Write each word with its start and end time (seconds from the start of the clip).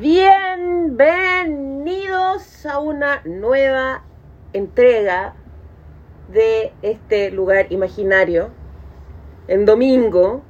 Bienvenidos 0.00 2.66
a 2.66 2.78
una 2.80 3.20
nueva 3.24 4.02
entrega 4.52 5.34
de 6.32 6.72
este 6.82 7.30
lugar 7.30 7.66
imaginario 7.72 8.50
en 9.48 9.64
domingo. 9.64 10.42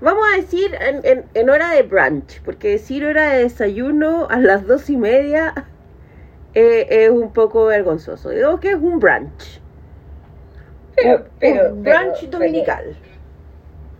Vamos 0.00 0.24
a 0.32 0.36
decir 0.36 0.74
en, 0.80 1.00
en- 1.04 1.24
en 1.34 1.50
hora 1.50 1.70
de 1.72 1.82
brunch, 1.82 2.40
porque 2.42 2.70
decir 2.70 3.04
hora 3.04 3.32
de 3.32 3.42
desayuno 3.44 4.28
a 4.30 4.38
las 4.38 4.66
dos 4.66 4.88
y 4.88 4.96
media 4.96 5.52
eh, 6.54 6.86
es 6.88 7.10
un 7.10 7.32
poco 7.32 7.66
vergonzoso. 7.66 8.30
Digo 8.30 8.60
que 8.60 8.70
es 8.70 8.76
un 8.76 8.98
brunch. 8.98 9.60
Pero, 10.96 11.16
Un- 11.18 11.24
pero, 11.38 11.74
un 11.74 11.82
pero- 11.82 12.00
brunch 12.00 12.30
dominical. 12.30 12.96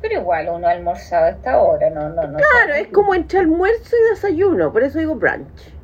Pero, 0.01 0.21
igual 0.21 0.49
uno 0.49 0.69
ha 0.69 0.71
almorzado 0.71 1.25
a 1.27 1.31
esta 1.31 1.59
hora, 1.61 1.91
no, 1.91 2.09
no, 2.11 2.27
no. 2.27 2.39
Claro, 2.39 2.75
es 2.75 2.89
como 2.89 3.15
entre 3.15 3.41
almuerzo 3.41 3.97
y 3.97 4.11
desayuno, 4.11 4.73
por 4.73 4.83
eso 4.85 4.99
digo 4.99 5.15
brunch. 5.17 5.75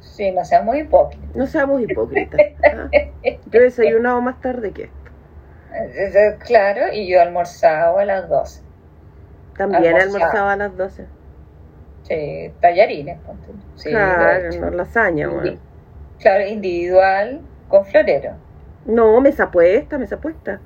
Sí, 0.00 0.30
no 0.30 0.44
seas 0.44 0.64
muy 0.64 0.80
hipócrita. 0.80 1.26
No 1.34 1.46
seamos 1.46 1.82
hipócritas. 1.82 2.40
¿ah? 2.64 2.88
Yo 3.50 3.60
he 3.60 3.64
desayunado 3.64 4.20
más 4.20 4.40
tarde 4.40 4.70
que 4.72 4.84
esto. 4.84 4.96
Eh, 5.74 6.10
eh, 6.14 6.36
Claro, 6.46 6.92
y 6.92 7.06
yo 7.10 7.18
he 7.18 7.20
almorzado 7.20 7.98
a 7.98 8.04
las 8.06 8.28
12. 8.28 8.62
También 9.58 9.84
he 9.84 9.88
Almorzado. 9.88 10.14
almorzado 10.16 10.48
a 10.48 10.56
las 10.56 10.76
12. 10.76 11.06
Sí, 12.04 12.52
tallarines. 12.60 13.18
Sí, 13.74 13.90
claro, 13.90 14.48
no, 14.60 14.70
lasaña, 14.70 15.26
Indi- 15.26 15.34
bueno. 15.34 15.58
Claro, 16.20 16.46
individual 16.46 17.40
con 17.68 17.84
florero. 17.84 18.34
No, 18.86 19.20
mesa 19.20 19.50
puesta, 19.50 19.98
mesa 19.98 20.18
puesta. 20.18 20.60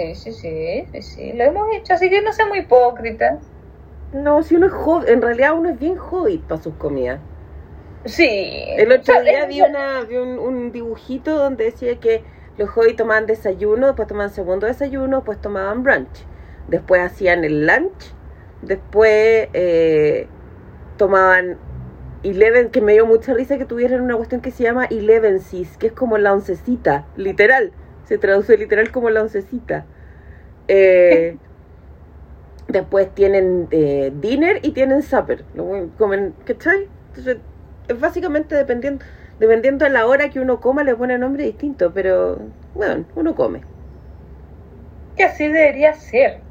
Sí, 0.00 0.14
sí, 0.14 0.32
sí, 0.32 0.86
sí, 0.92 1.02
sí, 1.02 1.32
lo 1.34 1.44
hemos 1.44 1.66
hecho, 1.74 1.92
así 1.94 2.08
que 2.08 2.22
no 2.22 2.32
seas 2.32 2.48
muy 2.48 2.60
hipócrita. 2.60 3.40
No, 4.12 4.44
si 4.44 4.54
uno 4.54 4.66
es 4.66 4.72
hobbit, 4.72 5.08
en 5.08 5.20
realidad 5.20 5.58
uno 5.58 5.68
es 5.70 5.78
bien 5.80 5.98
hobbit 5.98 6.46
para 6.46 6.62
sus 6.62 6.76
comidas. 6.76 7.22
Sí. 8.04 8.26
El 8.76 8.92
otro 8.92 9.14
o 9.18 9.22
sea, 9.22 9.22
día 9.22 9.42
es- 9.42 9.48
vi, 9.48 9.62
una, 9.62 10.02
vi 10.04 10.16
un, 10.16 10.38
un 10.38 10.72
dibujito 10.72 11.36
donde 11.36 11.64
decía 11.64 12.00
que 12.00 12.24
los 12.56 12.70
hobbits 12.76 12.96
tomaban 12.96 13.26
desayuno, 13.26 13.86
después 13.88 14.08
tomaban 14.08 14.30
segundo 14.32 14.66
desayuno, 14.66 15.18
después 15.18 15.40
tomaban 15.40 15.82
brunch. 15.82 16.26
Después 16.68 17.02
hacían 17.02 17.44
el 17.44 17.66
lunch, 17.66 18.14
después 18.62 19.48
eh, 19.52 20.28
tomaban 20.96 21.58
eleven, 22.22 22.70
que 22.70 22.80
me 22.82 22.92
dio 22.94 23.06
mucha 23.06 23.34
risa 23.34 23.58
que 23.58 23.64
tuvieran 23.66 24.00
una 24.02 24.16
cuestión 24.16 24.40
que 24.40 24.50
se 24.50 24.64
llama 24.64 24.86
elevensis, 24.86 25.76
que 25.78 25.88
es 25.88 25.92
como 25.92 26.18
la 26.18 26.32
oncecita, 26.34 27.06
literal. 27.16 27.72
Se 28.10 28.18
traduce 28.18 28.58
literal 28.58 28.92
como 28.92 29.10
la 29.10 29.22
oncecita. 29.22 29.88
Eh, 30.68 31.38
después 32.68 33.14
tienen 33.14 33.68
eh, 33.70 34.12
dinner 34.14 34.60
y 34.62 34.72
tienen 34.72 35.02
supper. 35.02 35.46
Lo 35.54 35.90
comen, 35.98 36.34
¿cachai? 36.44 36.90
Entonces, 37.08 37.38
es 37.88 38.00
básicamente 38.00 38.54
dependiendo, 38.54 39.04
dependiendo 39.40 39.84
de 39.86 39.90
la 39.92 40.06
hora 40.06 40.30
que 40.30 40.40
uno 40.40 40.60
coma, 40.60 40.84
le 40.84 40.96
pone 40.96 41.18
nombre 41.18 41.44
distinto, 41.44 41.92
pero 41.94 42.52
bueno, 42.74 43.06
uno 43.16 43.34
come. 43.34 43.68
que 45.16 45.24
así 45.24 45.46
debería 45.48 45.94
ser. 45.94 46.44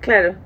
Claro, 0.00 0.38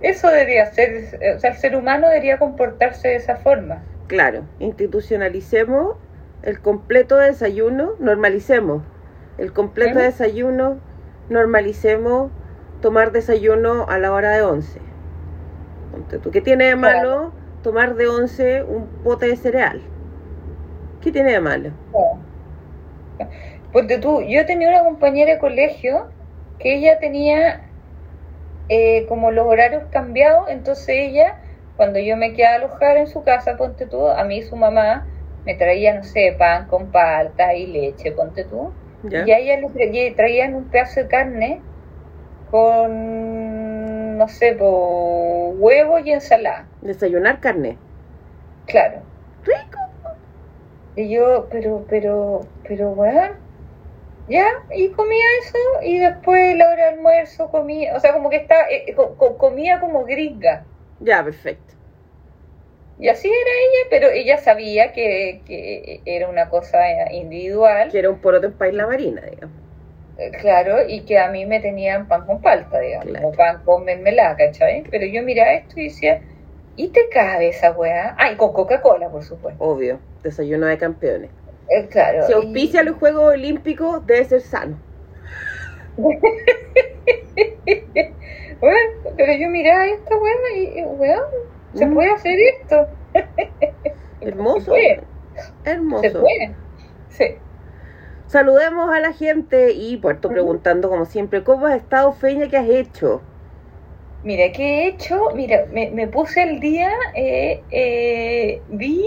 Eso 0.00 0.28
debería 0.28 0.66
ser, 0.72 1.18
o 1.36 1.38
sea, 1.40 1.50
el 1.50 1.56
ser 1.56 1.76
humano 1.76 2.08
debería 2.08 2.38
comportarse 2.38 3.08
de 3.08 3.16
esa 3.16 3.36
forma. 3.38 3.88
claro. 4.06 4.48
Institucionalicemos 4.58 5.96
el 6.42 6.60
completo 6.60 7.16
desayuno, 7.18 7.96
normalicemos 7.98 8.84
el 9.38 9.52
completo 9.52 9.98
desayuno, 9.98 10.78
normalicemos 11.28 12.30
tomar 12.80 13.12
desayuno 13.12 13.86
a 13.88 13.98
la 13.98 14.12
hora 14.12 14.30
de 14.30 14.42
11. 14.42 14.80
Ponte 15.90 16.18
tú, 16.18 16.30
¿Qué 16.30 16.40
tiene 16.40 16.66
de 16.66 16.76
malo 16.76 17.32
tomar 17.62 17.94
de 17.94 18.08
11 18.08 18.62
un 18.64 18.86
pote 19.02 19.26
de 19.26 19.36
cereal? 19.36 19.80
¿Qué 21.00 21.10
tiene 21.12 21.32
de 21.32 21.40
malo? 21.40 21.70
Ponte 23.72 23.98
tú, 23.98 24.22
yo 24.22 24.46
tenía 24.46 24.68
una 24.68 24.84
compañera 24.84 25.32
de 25.32 25.38
colegio 25.38 26.08
que 26.58 26.76
ella 26.76 26.98
tenía 26.98 27.62
eh, 28.68 29.06
como 29.08 29.30
los 29.30 29.46
horarios 29.46 29.84
cambiados, 29.90 30.48
entonces 30.48 30.88
ella, 30.88 31.40
cuando 31.76 31.98
yo 31.98 32.16
me 32.16 32.32
quedaba 32.34 32.54
a 32.54 32.58
alojar 32.58 32.96
en 32.96 33.06
su 33.06 33.22
casa, 33.22 33.56
ponte 33.56 33.86
tú, 33.86 34.08
a 34.08 34.24
mí 34.24 34.42
su 34.42 34.56
mamá 34.56 35.06
me 35.44 35.54
traía, 35.54 35.94
no 35.94 36.04
sé, 36.04 36.34
pan 36.38 36.66
con 36.66 36.90
palta 36.90 37.54
y 37.54 37.66
leche, 37.66 38.12
ponte 38.12 38.44
tú, 38.44 38.72
¿Ya? 39.10 39.24
y 39.24 39.32
a 39.32 39.38
ella 39.38 39.56
le 39.58 39.68
tra- 39.68 40.16
traían 40.16 40.54
un 40.54 40.70
pedazo 40.70 41.00
de 41.00 41.08
carne 41.08 41.66
con, 42.44 44.18
no 44.18 44.28
sé, 44.28 44.54
po, 44.56 45.50
huevo 45.56 45.98
y 46.00 46.12
ensalada, 46.12 46.72
Desayunar 46.80 47.40
carne. 47.40 47.82
claro. 48.66 49.10
Rico. 49.42 49.78
Y 50.96 51.12
yo, 51.14 51.48
pero, 51.50 51.86
pero, 51.88 52.40
pero, 52.62 52.90
weón, 52.92 53.32
ya, 54.26 54.46
y 54.76 54.92
comía 54.92 55.24
eso, 55.42 55.58
y 55.84 55.98
después 56.00 56.56
la 56.56 56.70
hora 56.70 56.84
de 56.86 56.90
almuerzo 56.96 57.50
comía, 57.50 57.96
o 57.96 58.00
sea, 58.00 58.12
como 58.14 58.30
que 58.30 58.36
está, 58.38 58.68
eh, 58.70 58.94
co- 58.96 59.16
co- 59.16 59.38
comía 59.38 59.80
como 59.80 60.04
gringa. 60.04 60.70
Ya, 60.98 61.22
perfecto. 61.24 61.74
Y 62.98 63.08
así 63.08 63.28
era 63.28 63.36
ella, 63.36 63.86
pero 63.90 64.08
ella 64.10 64.38
sabía 64.38 64.92
que, 64.92 65.42
que 65.46 66.02
era 66.06 66.28
una 66.28 66.48
cosa 66.48 66.78
individual, 67.12 67.90
Que 67.90 67.98
era 67.98 68.10
un 68.10 68.20
poroto 68.20 68.46
en 68.46 68.56
país 68.56 68.74
la 68.74 68.86
marina, 68.86 69.20
digamos. 69.22 69.56
eh, 70.16 70.30
claro, 70.40 70.86
y 70.88 71.04
que 71.04 71.18
a 71.18 71.28
mí 71.30 71.46
me 71.46 71.60
tenían 71.60 72.08
pan 72.08 72.26
con 72.26 72.40
palta, 72.40 72.78
digamos, 72.80 73.10
Claro. 73.10 73.28
o 73.28 73.32
pan 73.32 73.62
con 73.64 73.84
mermelada, 73.84 74.36
¿cachai? 74.36 74.84
Pero 74.90 75.06
yo 75.06 75.22
miraba 75.22 75.52
esto 75.54 75.80
y 75.80 75.84
decía, 75.84 76.22
¿y 76.76 76.92
te 76.92 77.08
cabe 77.12 77.48
esa 77.48 77.72
weá? 77.72 78.14
Ah, 78.18 78.30
y 78.32 78.36
con 78.36 78.52
Coca-Cola, 78.52 79.10
por 79.10 79.24
supuesto. 79.24 79.64
Obvio. 79.64 80.00
Desayuno 80.22 80.66
de 80.66 80.78
campeones. 80.78 81.32
Eh, 81.68 81.88
claro. 81.88 82.26
Si 82.26 82.32
y- 82.32 82.36
auspicia 82.36 82.82
los 82.84 82.96
Juegos 82.96 83.34
Olímpicos, 83.34 84.06
debe 84.06 84.24
ser 84.24 84.40
sano. 84.42 84.80
Bueno, 88.60 88.78
pero 89.16 89.32
yo 89.34 89.48
miraba 89.50 89.86
esta 89.86 90.16
weá 90.16 90.34
y, 90.56 90.80
y, 90.80 90.84
weón, 90.84 91.20
se 91.74 91.86
puede 91.86 92.10
hacer 92.12 92.38
esto. 92.60 92.86
Hermoso. 94.20 94.60
Se 94.60 94.66
puede. 94.70 95.00
Se 95.64 95.70
Hermoso. 95.70 96.20
puede. 96.20 96.54
Sí. 97.08 97.24
Saludemos 98.26 98.92
a 98.92 99.00
la 99.00 99.12
gente 99.12 99.72
y 99.72 99.96
Puerto 99.98 100.28
preguntando 100.28 100.88
como 100.88 101.04
siempre, 101.04 101.44
¿cómo 101.44 101.66
has 101.66 101.76
estado, 101.76 102.12
Feña? 102.12 102.48
¿Qué 102.48 102.56
has 102.56 102.68
hecho? 102.68 103.22
Mira, 104.24 104.50
¿qué 104.52 104.62
he 104.64 104.88
hecho? 104.88 105.30
Mira, 105.34 105.66
me, 105.70 105.90
me 105.90 106.08
puse 106.08 106.42
al 106.42 106.58
día, 106.58 106.90
eh, 107.14 107.62
eh, 107.70 108.62
vi, 108.68 109.04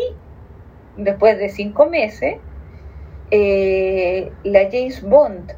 después 0.95 1.37
de 1.39 1.49
cinco 1.49 1.89
meses, 1.89 2.37
eh, 3.31 4.31
la 4.43 4.69
James 4.71 5.01
Bond. 5.01 5.53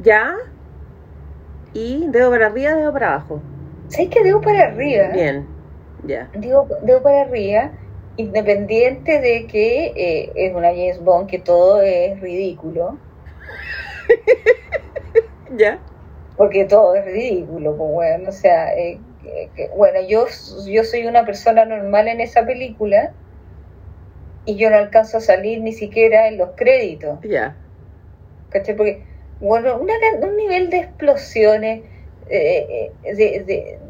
¿Ya? 0.00 0.34
Y 1.74 2.06
dedo 2.08 2.30
para 2.30 2.46
arriba, 2.46 2.74
dedo 2.74 2.92
para 2.92 3.14
abajo. 3.14 3.42
¿Sabes 3.88 4.08
que 4.08 4.22
debo 4.24 4.40
para 4.40 4.68
arriba? 4.68 5.08
Bien. 5.08 5.46
Digo, 6.32 6.68
debo 6.82 7.02
para 7.02 7.22
arriba, 7.22 7.76
independiente 8.16 9.20
de 9.20 9.46
que 9.46 9.86
eh, 9.96 10.32
es 10.36 10.54
una 10.54 10.68
James 10.68 11.00
Bond, 11.00 11.28
que 11.28 11.38
todo 11.38 11.82
es 11.82 12.20
ridículo. 12.20 13.00
¿Ya? 15.58 15.82
porque 16.36 16.64
todo 16.64 16.94
es 16.94 17.04
ridículo, 17.04 17.76
pues 17.76 17.90
bueno, 17.90 18.28
o 18.30 18.32
sea, 18.32 18.72
eh, 18.74 19.04
que- 19.20 19.52
que- 19.54 19.68
bueno, 19.76 20.00
yo, 20.08 20.26
yo 20.70 20.84
soy 20.84 21.06
una 21.06 21.26
persona 21.26 21.64
normal 21.64 22.08
en 22.08 22.20
esa 22.20 22.46
película 22.46 23.16
y 24.44 24.56
yo 24.56 24.70
no 24.70 24.76
alcanzo 24.76 25.18
a 25.18 25.20
salir 25.20 25.60
ni 25.60 25.72
siquiera 25.72 26.28
en 26.28 26.38
los 26.38 26.50
créditos, 26.56 27.20
Ya. 27.22 27.60
¿cachai? 28.50 28.76
Porque, 28.76 29.06
bueno, 29.40 29.78
una, 29.80 29.94
un 30.22 30.36
nivel 30.36 30.70
de 30.70 30.78
explosiones, 30.78 31.90
eh, 32.28 32.96
eh, 33.02 33.14
de, 33.16 33.80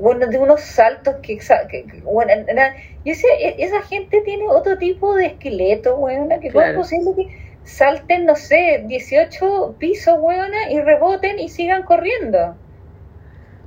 bueno, 0.00 0.26
de 0.26 0.38
unos 0.38 0.60
saltos 0.62 1.16
que, 1.22 1.36
que- 1.38 2.00
bueno, 2.04 2.32
na- 2.54 2.74
yo 3.04 3.12
decía, 3.12 3.30
e- 3.40 3.56
esa 3.58 3.82
gente 3.82 4.22
tiene 4.24 4.44
otro 4.48 4.78
tipo 4.78 5.14
de 5.14 5.26
esqueleto, 5.26 5.96
bueno, 5.96 6.28
que 6.40 6.50
cómo 6.52 6.64
es 6.64 6.72
Claro. 6.72 6.78
posible 6.80 7.10
que 7.16 7.26
salten, 7.64 8.24
no 8.26 8.36
sé, 8.36 8.82
18 8.86 9.76
pisos, 9.78 10.16
weona, 10.20 10.70
y 10.70 10.80
reboten 10.80 11.38
y 11.38 11.48
sigan 11.48 11.82
corriendo. 11.84 12.56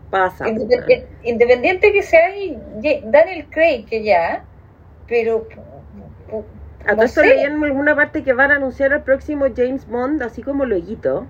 Pasa. 0.09 0.47
Independiente, 0.47 1.07
independiente 1.24 1.91
que 1.91 2.01
sea 2.03 2.30
Daniel 3.03 3.47
Craig, 3.50 3.86
que 3.86 4.03
ya, 4.03 4.44
pero... 5.07 5.47
A 6.86 6.95
todo 6.95 6.95
no 6.95 7.03
esto 7.03 7.21
sé. 7.21 7.27
leí 7.27 7.44
en 7.44 7.63
alguna 7.63 7.95
parte 7.95 8.24
que 8.24 8.33
van 8.33 8.51
a 8.51 8.56
anunciar 8.56 8.94
al 8.94 9.03
próximo 9.03 9.45
James 9.56 9.86
Bond, 9.88 10.21
así 10.24 10.41
como 10.41 10.65
loguito. 10.65 11.27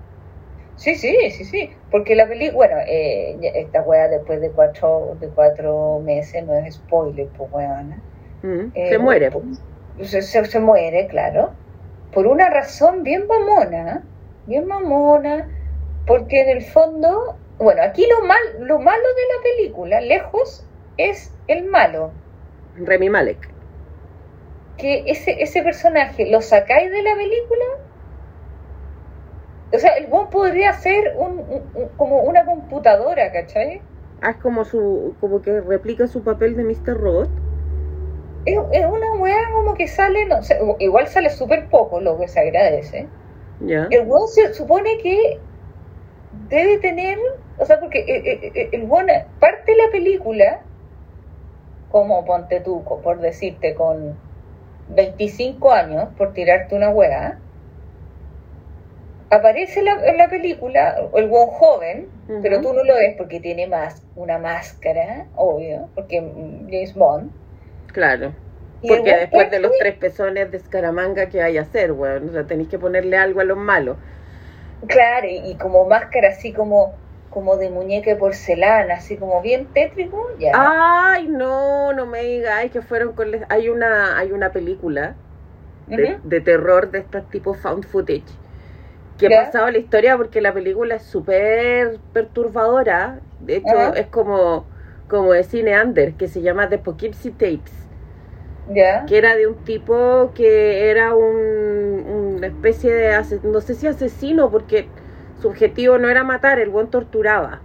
Sí, 0.78 0.94
sí, 0.94 1.14
sí, 1.32 1.44
sí, 1.44 1.70
porque 1.90 2.14
la 2.14 2.28
película, 2.28 2.56
bueno, 2.56 2.76
eh, 2.86 3.36
esta 3.56 3.82
wea 3.82 4.06
después 4.08 4.40
de 4.40 4.50
cuatro, 4.50 5.16
de 5.20 5.28
cuatro 5.28 6.00
meses 6.04 6.46
no 6.46 6.54
es 6.54 6.76
spoiler, 6.76 7.26
pues 7.36 7.50
weona. 7.52 8.00
Mm, 8.42 8.70
Eh, 8.74 8.88
Se 8.90 8.98
muere. 8.98 9.30
Se, 10.00 10.22
se- 10.22 10.44
se 10.44 10.60
muere, 10.60 11.08
claro, 11.08 11.50
por 12.12 12.28
una 12.28 12.48
razón 12.48 13.02
bien 13.02 13.26
mamona, 13.26 14.04
bien 14.46 14.66
mamona, 14.66 15.48
porque 16.06 16.42
en 16.42 16.50
el 16.50 16.62
fondo, 16.62 17.36
bueno, 17.58 17.82
aquí 17.82 18.06
lo 18.08 18.24
mal, 18.24 18.38
lo 18.60 18.78
malo 18.78 19.02
de 19.02 19.36
la 19.36 19.42
película, 19.42 20.00
lejos, 20.00 20.64
es 20.96 21.32
el 21.48 21.64
malo. 21.64 22.12
Remy 22.76 23.10
Malek. 23.10 23.48
Que 24.76 25.02
ese, 25.08 25.42
ese 25.42 25.62
personaje 25.62 26.30
lo 26.30 26.40
sacáis 26.40 26.88
de 26.92 27.02
la 27.02 27.16
película. 27.16 27.64
O 29.72 29.78
sea, 29.78 29.92
el 29.96 30.08
buen 30.08 30.28
podría 30.30 30.72
ser 30.74 31.14
un, 31.16 31.38
un- 31.38 31.70
un- 31.74 31.96
como 31.96 32.20
una 32.22 32.44
computadora, 32.44 33.32
¿cachai? 33.32 33.88
Ah, 34.20 34.30
es 34.30 34.36
como 34.36 34.64
su, 34.64 35.16
como 35.20 35.42
que 35.42 35.60
replica 35.60 36.06
su 36.06 36.22
papel 36.22 36.54
de 36.56 36.62
Mr. 36.62 36.96
Robot. 36.96 37.40
Es, 38.44 38.56
es 38.72 38.84
una 38.86 39.06
weá 39.20 39.36
como 39.54 39.74
que 39.74 39.88
sale, 39.88 40.26
no 40.26 40.42
sé, 40.42 40.58
igual 40.80 41.08
sale 41.08 41.30
súper 41.30 41.68
poco, 41.68 42.00
lo 42.00 42.18
que 42.18 42.28
se 42.28 42.40
agradece. 42.40 43.14
El 43.90 44.02
weón 44.08 44.28
se 44.28 44.54
supone 44.54 44.90
que 45.02 45.46
debe 46.30 46.78
tener, 46.80 47.18
o 47.56 47.66
sea, 47.66 47.80
porque 47.80 48.00
el, 48.08 48.52
el, 48.56 48.70
el 48.82 48.84
weón 48.90 49.08
parte 49.40 49.72
de 49.72 49.78
la 49.78 49.90
película, 49.92 50.68
como 51.88 52.24
ponte 52.24 52.60
tú, 52.60 52.84
por 52.84 53.20
decirte, 53.20 53.74
con 53.74 54.20
25 54.86 55.72
años, 55.72 56.14
por 56.16 56.32
tirarte 56.34 56.74
una 56.76 56.90
weá, 56.90 57.44
aparece 59.30 59.82
la- 59.82 60.04
en 60.06 60.16
la 60.16 60.28
película 60.28 60.96
el 61.14 61.30
weón 61.30 61.48
joven, 61.48 62.08
pero 62.40 62.60
tú 62.60 62.72
no 62.72 62.82
lo 62.84 62.94
ves 62.94 63.14
porque 63.18 63.40
tiene 63.40 63.66
más 63.66 64.06
una 64.14 64.38
máscara, 64.38 65.28
obvio, 65.34 65.90
porque 65.94 66.16
James 66.20 66.94
Bond. 66.94 67.32
Claro. 67.92 68.32
Y 68.80 68.88
Porque 68.88 69.10
después 69.16 69.50
de 69.50 69.58
los 69.60 69.72
tres 69.78 69.96
pezones 69.98 70.50
de 70.50 70.56
escaramanga, 70.58 71.28
¿qué 71.28 71.42
hay 71.42 71.58
a 71.58 71.62
hacer, 71.62 71.92
weón? 71.92 72.28
O 72.28 72.32
sea, 72.32 72.46
tenéis 72.46 72.68
que 72.68 72.78
ponerle 72.78 73.16
algo 73.16 73.40
a 73.40 73.44
los 73.44 73.58
malos. 73.58 73.96
Claro, 74.88 75.26
y, 75.28 75.50
y 75.52 75.56
como 75.56 75.86
máscara 75.86 76.28
así 76.28 76.52
como, 76.52 76.94
como 77.30 77.56
de 77.56 77.70
muñeca 77.70 78.10
de 78.10 78.16
porcelana, 78.16 78.94
así 78.94 79.16
como 79.16 79.40
bien 79.42 79.72
tétrico, 79.72 80.18
ya. 80.38 80.52
Ay, 80.54 81.28
no, 81.28 81.92
no 81.92 82.06
me 82.06 82.22
digáis 82.22 82.72
que 82.72 82.82
fueron 82.82 83.12
con... 83.14 83.30
les- 83.30 83.44
Hay 83.50 83.68
una, 83.68 84.18
hay 84.18 84.32
una 84.32 84.50
película 84.52 85.14
de, 85.86 86.18
de 86.22 86.40
terror 86.40 86.90
de 86.90 87.00
estos 87.00 87.28
tipos 87.30 87.58
found 87.58 87.84
footage 87.86 88.26
que 89.18 89.26
ha 89.28 89.30
pasado 89.32 89.70
la 89.70 89.78
historia 89.78 90.16
porque 90.16 90.40
la 90.40 90.52
película 90.54 90.96
es 90.96 91.02
súper 91.04 91.98
perturbadora. 92.12 93.20
De 93.40 93.56
hecho, 93.56 93.76
Ajá. 93.76 93.92
es 93.94 94.06
como, 94.08 94.66
como 95.08 95.32
de 95.32 95.44
cine 95.44 95.80
under, 95.82 96.14
que 96.14 96.28
se 96.28 96.42
llama 96.42 96.68
The 96.68 96.78
Poughkeepsie 96.78 97.32
Tapes. 97.32 97.88
Ya. 98.74 99.06
que 99.06 99.16
era 99.18 99.34
de 99.34 99.46
un 99.46 99.64
tipo 99.64 100.32
que 100.34 100.90
era 100.90 101.14
un, 101.14 102.04
una 102.36 102.46
especie 102.46 102.92
de, 102.92 103.18
no 103.44 103.60
sé 103.60 103.74
si 103.74 103.86
asesino, 103.86 104.50
porque 104.50 104.88
su 105.40 105.48
objetivo 105.48 105.98
no 105.98 106.08
era 106.08 106.24
matar, 106.24 106.58
el 106.58 106.68
buen 106.68 106.88
torturaba. 106.90 107.62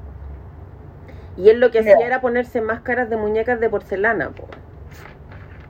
Y 1.38 1.50
él 1.50 1.60
lo 1.60 1.72
que 1.72 1.80
hacía 1.80 2.00
Ya. 2.00 2.06
era 2.08 2.22
ponerse 2.22 2.62
máscaras 2.62 3.10
de 3.10 3.18
muñecas 3.18 3.60
de 3.60 3.70
porcelana. 3.70 4.30
po. 4.32 4.48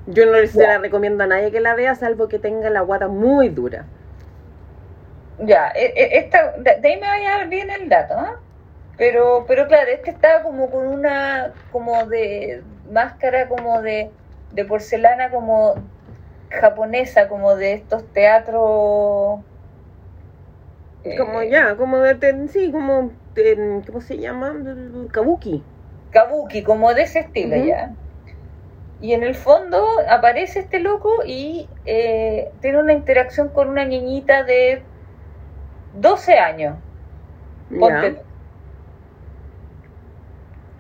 Yo 0.05 0.25
no 0.25 0.33
se 0.47 0.59
Ya. 0.59 0.67
la 0.67 0.77
recomiendo 0.79 1.23
a 1.23 1.27
nadie 1.27 1.51
que 1.51 1.61
la 1.61 1.75
vea, 1.75 1.95
salvo 1.95 2.27
que 2.27 2.39
tenga 2.39 2.69
la 2.69 2.81
guata 2.81 3.07
muy 3.07 3.49
dura. 3.49 3.85
Ya, 5.37 5.71
e- 5.75 5.93
e- 5.95 6.17
esta, 6.19 6.53
de 6.57 6.71
ahí 6.87 6.95
me 6.99 7.07
vaya 7.07 7.35
a 7.35 7.37
dar 7.39 7.49
bien 7.49 7.69
el 7.71 7.89
dato, 7.89 8.13
¿ah? 8.17 8.31
Pero, 8.97 9.45
pero 9.47 9.67
claro, 9.67 9.91
este 9.91 10.11
estaba 10.11 10.43
como 10.43 10.69
con 10.71 10.87
una, 10.87 11.53
como 11.71 12.07
de 12.07 12.63
máscara 12.85 13.49
como 13.49 13.81
de, 13.81 14.15
de 14.51 14.65
porcelana 14.65 15.31
como 15.31 15.91
japonesa, 16.49 17.27
como 17.27 17.55
de 17.55 17.73
estos 17.73 18.11
teatros. 18.11 19.41
eh, 21.03 21.17
Como 21.17 21.43
ya, 21.43 21.75
como 21.75 21.99
de, 21.99 22.47
sí, 22.49 22.71
como, 22.71 23.11
de- 23.35 23.81
¿cómo 23.85 24.01
se 24.01 24.17
llama? 24.17 24.53
Kabuki. 25.11 25.65
kabuki, 26.11 26.63
como 26.63 26.93
de 26.93 27.03
ese 27.03 27.19
estilo 27.19 27.57
ya. 27.57 27.97
Y 28.99 29.13
en 29.13 29.23
el 29.23 29.35
fondo 29.35 29.85
aparece 30.09 30.59
este 30.59 30.79
loco 30.79 31.11
y 31.25 31.69
eh, 31.85 32.51
tiene 32.61 32.79
una 32.79 32.93
interacción 32.93 33.49
con 33.49 33.67
una 33.69 33.85
niñita 33.85 34.43
de 34.43 34.87
12 35.93 36.37
años. 36.39 36.83
Ponte. 37.77 38.09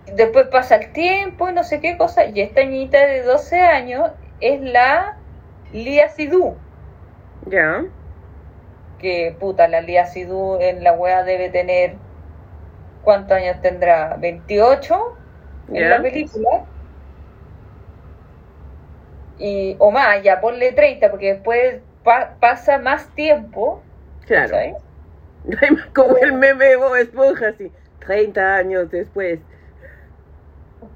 Después 0.05 0.47
pasa 0.47 0.77
el 0.77 0.93
tiempo 0.93 1.49
y 1.49 1.53
no 1.53 1.63
sé 1.65 1.81
qué 1.81 1.97
cosa, 1.97 2.23
y 2.25 2.39
esta 2.39 2.63
niñita 2.63 3.05
de 3.05 3.21
12 3.23 3.59
años 3.61 4.11
es 4.39 4.61
la 4.61 5.05
Lia 5.65 6.07
Sidhu, 6.09 6.63
Ya. 7.51 7.83
que 8.97 9.37
puta, 9.39 9.67
la 9.67 9.81
Lia 9.81 10.05
Sidhu 10.05 10.57
en 10.61 10.83
la 10.83 10.93
wea 10.93 11.23
debe 11.23 11.49
tener, 11.49 12.01
¿cuántos 13.01 13.37
años 13.37 13.61
tendrá? 13.61 14.17
¿28 14.17 14.97
en 15.71 15.89
la 15.89 16.01
película? 16.01 16.67
Y, 19.37 19.77
o 19.79 19.91
más, 19.91 20.23
ya 20.23 20.39
ponle 20.41 20.71
30, 20.73 21.09
porque 21.09 21.33
después 21.33 21.83
pa- 22.03 22.37
pasa 22.39 22.77
más 22.79 23.13
tiempo, 23.15 23.89
Claro. 24.25 24.53
¿sabes? 24.53 24.73
Como 25.93 26.17
el 26.17 26.33
meme 26.33 26.65
de 26.65 26.75
Bob 26.77 26.95
Esponja, 26.95 27.49
así. 27.49 27.73
30 27.99 28.55
años 28.57 28.89
después. 28.89 29.41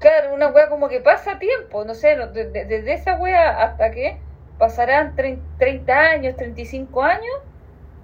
Claro, 0.00 0.34
una 0.34 0.48
wea 0.52 0.68
como 0.68 0.88
que 0.88 1.00
pasa 1.00 1.38
tiempo, 1.38 1.84
no 1.84 1.94
sé, 1.94 2.14
no, 2.16 2.28
de- 2.30 2.50
de- 2.50 2.66
desde 2.66 2.92
esa 2.94 3.16
wea 3.18 3.62
hasta 3.62 3.90
que 3.90 4.22
pasarán 4.58 5.16
trein- 5.16 5.48
30 5.56 5.98
años, 6.10 6.36
35 6.36 7.02
años 7.02 7.24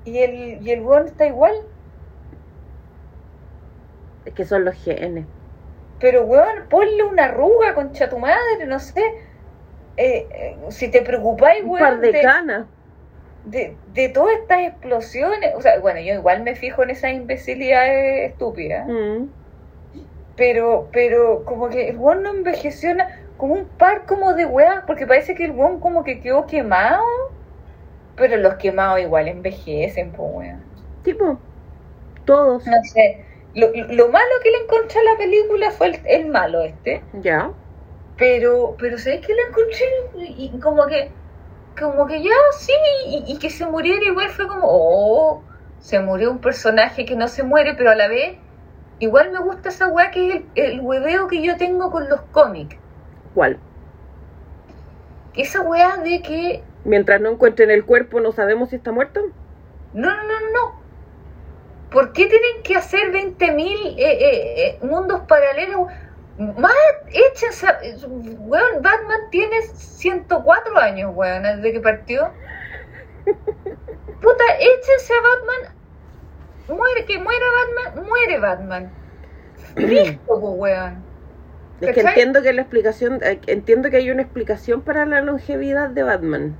y 0.04 0.18
el, 0.20 0.62
y 0.62 0.70
el 0.72 0.82
weón 0.82 1.06
está 1.06 1.26
igual. 1.26 1.54
Es 4.26 4.34
que 4.34 4.44
son 4.44 4.64
los 4.66 4.74
genes. 4.76 5.28
Pero 5.98 6.24
weón, 6.26 6.68
ponle 6.70 7.02
una 7.04 7.24
arruga, 7.26 7.74
concha 7.74 8.08
tu 8.08 8.18
madre, 8.18 8.66
no 8.66 8.78
sé. 8.78 9.00
Eh, 9.96 10.28
eh, 10.32 10.58
si 10.70 10.90
te 10.90 11.02
preocupáis, 11.02 11.64
Un 11.64 11.72
weón, 11.72 11.94
par 11.98 12.00
de 12.00 12.12
de, 12.12 12.22
canas. 12.24 12.68
De, 13.44 13.76
de 13.92 14.08
todas 14.08 14.34
estas 14.38 14.60
explosiones, 14.62 15.52
o 15.56 15.60
sea, 15.60 15.78
bueno, 15.80 16.00
yo 16.00 16.14
igual 16.14 16.42
me 16.42 16.54
fijo 16.54 16.82
en 16.82 16.90
esas 16.90 17.12
imbecilidades 17.12 18.30
estúpidas, 18.32 18.86
Mm. 18.88 19.26
pero, 20.36 20.88
pero 20.92 21.44
como 21.44 21.68
que 21.68 21.88
el 21.90 21.96
weón 21.98 22.22
no 22.22 22.30
envejeció 22.30 22.90
como 23.36 23.54
un 23.54 23.66
par 23.66 24.06
como 24.06 24.34
de 24.34 24.46
weas, 24.46 24.84
porque 24.86 25.06
parece 25.06 25.34
que 25.34 25.44
el 25.44 25.50
weón 25.52 25.80
como 25.80 26.04
que 26.04 26.20
quedó 26.20 26.46
quemado, 26.46 27.02
pero 28.16 28.36
los 28.36 28.54
quemados 28.54 29.00
igual 29.00 29.28
envejecen, 29.28 30.12
pues 30.12 30.30
weón. 30.32 30.62
Tipo, 31.02 31.38
todos. 32.24 32.66
No 32.66 32.76
sé, 32.84 33.24
lo, 33.54 33.68
lo 33.72 34.08
malo 34.08 34.30
que 34.42 34.50
le 34.50 34.58
encontré 34.64 35.00
a 35.00 35.12
la 35.12 35.18
película 35.18 35.70
fue 35.70 35.88
el, 35.88 36.00
el 36.06 36.26
malo 36.26 36.62
este, 36.62 37.02
Ya. 37.20 37.50
pero, 38.16 38.74
pero 38.78 38.96
¿sabes 38.98 39.24
que 39.26 39.34
le 39.34 39.42
encontré? 39.42 40.30
Y 40.38 40.58
como 40.60 40.86
que, 40.86 41.10
como 41.78 42.06
que 42.06 42.22
ya, 42.22 42.30
sí, 42.58 42.72
y, 43.08 43.24
y 43.32 43.38
que 43.38 43.50
se 43.50 43.66
muriera 43.66 44.04
igual 44.04 44.30
fue 44.30 44.46
como, 44.48 44.62
oh, 44.64 45.42
se 45.80 46.00
murió 46.00 46.30
un 46.30 46.38
personaje 46.40 47.04
que 47.04 47.16
no 47.16 47.28
se 47.28 47.42
muere, 47.42 47.74
pero 47.74 47.90
a 47.90 47.94
la 47.94 48.08
vez, 48.08 48.38
igual 48.98 49.32
me 49.32 49.40
gusta 49.40 49.68
esa 49.68 49.88
weá 49.88 50.10
que 50.10 50.28
es 50.28 50.34
el, 50.54 50.72
el 50.72 50.80
hueveo 50.80 51.28
que 51.28 51.42
yo 51.42 51.56
tengo 51.56 51.90
con 51.90 52.08
los 52.08 52.22
cómics. 52.32 52.76
¿Cuál? 53.34 53.58
Esa 55.34 55.62
weá 55.62 55.96
de 55.98 56.22
que, 56.22 56.64
Mientras 56.84 57.20
no 57.20 57.30
encuentren 57.30 57.70
el 57.70 57.84
cuerpo, 57.84 58.20
no 58.20 58.32
sabemos 58.32 58.70
si 58.70 58.76
está 58.76 58.92
muerto. 58.92 59.20
no, 59.92 60.08
no, 60.08 60.22
no, 60.22 60.50
no. 60.52 60.84
¿Por 61.90 62.12
qué 62.12 62.26
tienen 62.26 62.62
que 62.64 62.76
hacer 62.76 63.12
20.000 63.12 63.58
eh, 63.60 63.94
eh, 63.98 64.66
eh, 64.66 64.78
mundos 64.82 65.22
paralelos? 65.28 65.88
Más, 66.38 66.72
échense, 67.12 67.66
weón, 68.38 68.82
Batman 68.82 69.20
tiene 69.30 69.62
104 69.62 70.78
años, 70.78 71.12
weón, 71.14 71.44
desde 71.44 71.72
que 71.72 71.80
partió. 71.80 72.30
Puta, 73.24 74.44
échense 74.58 75.12
a 75.12 75.22
Batman. 75.22 75.74
Muere, 76.68 77.04
que 77.04 77.18
muera 77.18 77.44
Batman, 77.84 78.06
muere 78.08 78.38
Batman. 78.38 78.90
Listo, 79.76 80.40
po, 80.40 80.50
weón. 80.52 81.02
Es 81.80 81.92
que 81.94 82.00
entiendo 82.00 82.42
que 82.42 82.52
la 82.52 82.62
explicación, 82.62 83.20
eh, 83.22 83.40
entiendo 83.46 83.90
que 83.90 83.98
hay 83.98 84.10
una 84.10 84.22
explicación 84.22 84.80
para 84.82 85.04
la 85.06 85.20
longevidad 85.20 85.90
de 85.90 86.02
Batman. 86.02 86.56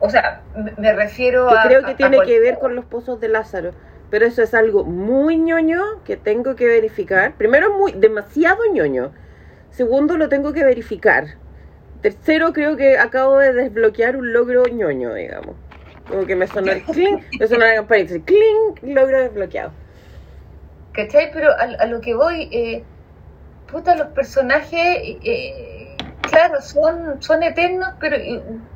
O 0.00 0.10
sea, 0.10 0.42
me- 0.76 0.92
refiero 0.92 1.48
Que 1.48 1.54
a. 1.58 1.62
creo 1.62 1.84
que 1.84 1.92
a 1.92 1.96
tiene 1.96 2.22
que 2.24 2.40
ver 2.40 2.58
con 2.58 2.74
los 2.74 2.84
pozos 2.84 3.20
de 3.20 3.28
Lázaro. 3.28 3.72
Pero 4.10 4.26
eso 4.26 4.42
es 4.42 4.54
algo 4.54 4.84
muy 4.84 5.38
ñoño 5.38 6.02
que 6.04 6.16
tengo 6.16 6.56
que 6.56 6.66
verificar. 6.66 7.34
Primero, 7.36 7.76
muy 7.78 7.92
demasiado 7.92 8.58
ñoño. 8.72 9.12
Segundo, 9.70 10.16
lo 10.16 10.28
tengo 10.28 10.52
que 10.52 10.64
verificar. 10.64 11.24
Tercero, 12.02 12.52
creo 12.52 12.76
que 12.76 12.98
acabo 12.98 13.38
de 13.38 13.52
desbloquear 13.52 14.16
un 14.16 14.32
logro 14.32 14.64
ñoño, 14.64 15.14
digamos. 15.14 15.54
Como 16.08 16.26
que 16.26 16.34
me 16.34 16.46
sonó 16.46 16.72
el 16.72 16.82
clink, 16.92 17.22
me 17.38 17.46
sonó 17.46 17.64
la 17.64 17.74
campanita, 17.76 18.14
clink, 18.24 18.82
logro 18.82 19.22
desbloqueado. 19.22 19.72
¿Cachai? 20.92 21.30
Pero 21.32 21.50
a, 21.52 21.82
a 21.82 21.86
lo 21.86 22.00
que 22.00 22.14
voy, 22.14 22.48
eh, 22.50 22.82
puta, 23.70 23.94
los 23.94 24.08
personajes, 24.08 24.72
eh, 25.22 25.79
claro, 26.30 26.60
son, 26.62 27.22
son 27.22 27.42
eternos, 27.42 27.88
pero... 28.00 28.16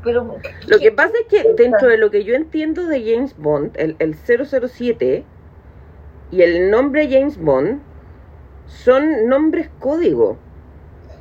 pero 0.02 0.38
Lo 0.66 0.78
que 0.78 0.92
pasa 0.92 1.12
es 1.22 1.26
que 1.28 1.52
dentro 1.54 1.88
de 1.88 1.98
lo 1.98 2.10
que 2.10 2.24
yo 2.24 2.34
entiendo 2.34 2.86
de 2.86 3.02
James 3.14 3.36
Bond, 3.36 3.72
el, 3.76 3.96
el 3.98 4.14
007 4.14 5.24
y 6.30 6.42
el 6.42 6.70
nombre 6.70 7.08
James 7.10 7.38
Bond 7.38 7.80
son 8.66 9.28
nombres 9.28 9.68
código. 9.78 10.38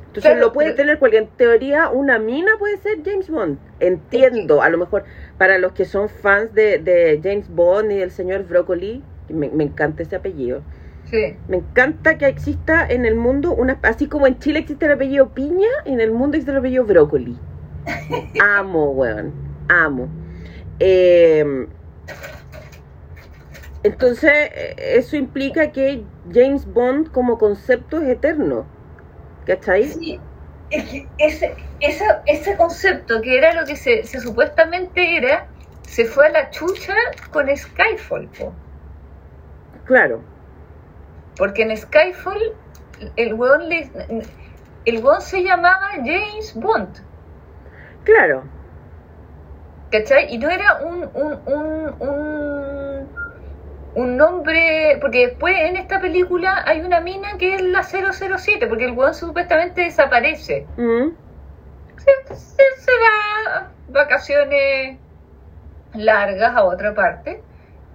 Entonces 0.06 0.30
Claro, 0.32 0.40
lo 0.46 0.52
puede 0.52 0.68
pero- 0.70 0.76
tener 0.76 0.98
porque 0.98 1.18
en 1.18 1.28
teoría 1.28 1.88
una 1.90 2.18
mina 2.18 2.52
puede 2.58 2.76
ser 2.78 2.98
James 3.04 3.28
Bond. 3.28 3.58
Entiendo, 3.80 4.62
a 4.62 4.68
lo 4.68 4.78
mejor 4.78 5.04
para 5.38 5.58
los 5.58 5.72
que 5.72 5.84
son 5.84 6.08
fans 6.08 6.54
de, 6.54 6.78
de 6.78 7.20
James 7.22 7.48
Bond 7.48 7.90
y 7.92 7.96
del 7.96 8.10
señor 8.12 8.44
Broccoli, 8.44 9.02
me, 9.28 9.48
me 9.50 9.64
encanta 9.64 10.02
ese 10.04 10.14
apellido. 10.16 10.62
Sí. 11.10 11.36
Me 11.48 11.58
encanta 11.58 12.16
que 12.18 12.26
exista 12.26 12.86
en 12.88 13.04
el 13.04 13.14
mundo 13.14 13.52
una, 13.54 13.78
así 13.82 14.08
como 14.08 14.26
en 14.26 14.38
Chile 14.38 14.60
existe 14.60 14.86
el 14.86 14.92
apellido 14.92 15.28
Piña, 15.28 15.68
en 15.84 16.00
el 16.00 16.10
mundo 16.12 16.36
existe 16.36 16.52
el 16.52 16.58
apellido 16.58 16.84
Brócoli. 16.84 17.38
Amo, 18.42 18.90
weón, 18.92 19.32
amo. 19.68 20.08
Eh, 20.80 21.66
entonces, 23.82 24.32
eh, 24.32 24.74
eso 24.96 25.16
implica 25.16 25.70
que 25.70 26.02
James 26.32 26.64
Bond 26.66 27.10
como 27.12 27.38
concepto 27.38 28.00
es 28.00 28.08
eterno. 28.08 28.64
¿Cachai? 29.46 29.84
Sí, 29.84 30.18
es 30.70 30.84
que 30.88 31.06
ese, 31.18 31.54
esa- 31.80 32.22
ese 32.24 32.56
concepto 32.56 33.20
que 33.20 33.36
era 33.36 33.52
lo 33.54 33.66
que 33.66 33.76
se, 33.76 34.04
se 34.04 34.20
supuestamente 34.20 35.18
era, 35.18 35.46
se 35.82 36.06
fue 36.06 36.26
a 36.28 36.30
la 36.30 36.50
chucha 36.50 36.94
con 37.30 37.54
Skyfall, 37.54 38.28
po. 38.28 38.52
Claro. 39.84 40.22
Porque 41.36 41.62
en 41.62 41.76
Skyfall 41.76 42.40
el 43.16 43.34
weón, 43.34 43.68
le, 43.68 43.90
el 44.84 45.04
weón 45.04 45.20
se 45.20 45.42
llamaba 45.42 45.90
James 45.96 46.52
Bond, 46.54 46.96
Claro. 48.04 48.44
¿cachai? 49.90 50.32
Y 50.34 50.38
no 50.38 50.50
era 50.50 50.78
un, 50.82 51.08
un, 51.14 51.38
un, 51.46 51.94
un, 52.08 53.08
un 53.94 54.16
nombre, 54.16 54.98
porque 55.00 55.28
después 55.28 55.54
en 55.58 55.76
esta 55.76 56.00
película 56.00 56.62
hay 56.66 56.80
una 56.82 57.00
mina 57.00 57.36
que 57.38 57.54
es 57.54 57.62
la 57.62 57.82
007, 57.82 58.66
porque 58.66 58.84
el 58.86 58.92
weón 58.92 59.14
supuestamente 59.14 59.82
desaparece. 59.82 60.66
Mm, 60.76 61.10
se, 61.96 62.34
se- 62.34 62.76
se 62.78 62.92
va 62.92 63.56
a 63.58 63.68
vacaciones 63.88 64.98
largas 65.94 66.56
a 66.56 66.64
otra 66.64 66.92
parte 66.94 67.40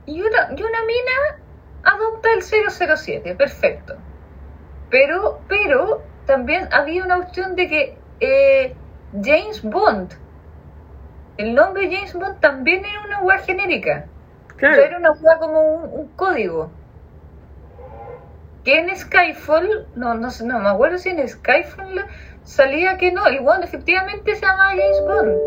y 0.05 0.21
una, 0.21 0.49
y 0.55 0.63
una 0.63 0.83
mina 0.85 1.43
adopta 1.83 2.29
el 2.33 2.41
007, 2.43 3.35
perfecto. 3.35 3.95
Pero, 4.89 5.39
pero 5.47 6.01
también 6.25 6.67
había 6.71 7.03
una 7.03 7.17
opción 7.17 7.55
de 7.55 7.67
que 7.67 7.97
eh, 8.19 8.75
James 9.23 9.61
Bond, 9.63 10.13
el 11.37 11.53
nombre 11.55 11.89
James 11.93 12.13
Bond 12.13 12.39
también 12.39 12.83
era 12.85 13.01
una 13.05 13.21
hueá 13.21 13.37
genérica. 13.39 14.05
O 14.55 14.59
sea, 14.59 14.69
Claro. 14.71 14.81
era 14.83 14.97
una 14.97 15.11
hueá 15.11 15.37
como 15.39 15.61
un, 15.61 15.99
un 15.99 16.07
código. 16.15 16.69
Que 18.63 18.79
en 18.79 18.95
Skyfall, 18.95 19.87
no, 19.95 20.15
no 20.15 20.29
sé, 20.31 20.45
no 20.45 20.59
me 20.59 20.67
acuerdo 20.69 20.97
si 20.97 21.09
en 21.09 21.25
Skyfall 21.27 22.05
salía 22.43 22.97
que 22.97 23.11
no, 23.11 23.25
el 23.25 23.39
one 23.39 23.63
efectivamente 23.63 24.35
se 24.35 24.45
llama 24.45 24.69
James 24.69 25.01
Bond. 25.05 25.37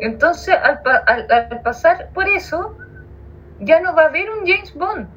Entonces, 0.00 0.54
al, 0.62 0.80
pa- 0.82 1.02
al- 1.06 1.26
al 1.30 1.60
pasar 1.62 2.10
por 2.14 2.28
eso, 2.28 2.76
ya 3.58 3.80
no 3.80 3.94
va 3.94 4.02
a 4.02 4.06
haber 4.06 4.30
un 4.30 4.46
James 4.46 4.72
Bond. 4.74 5.08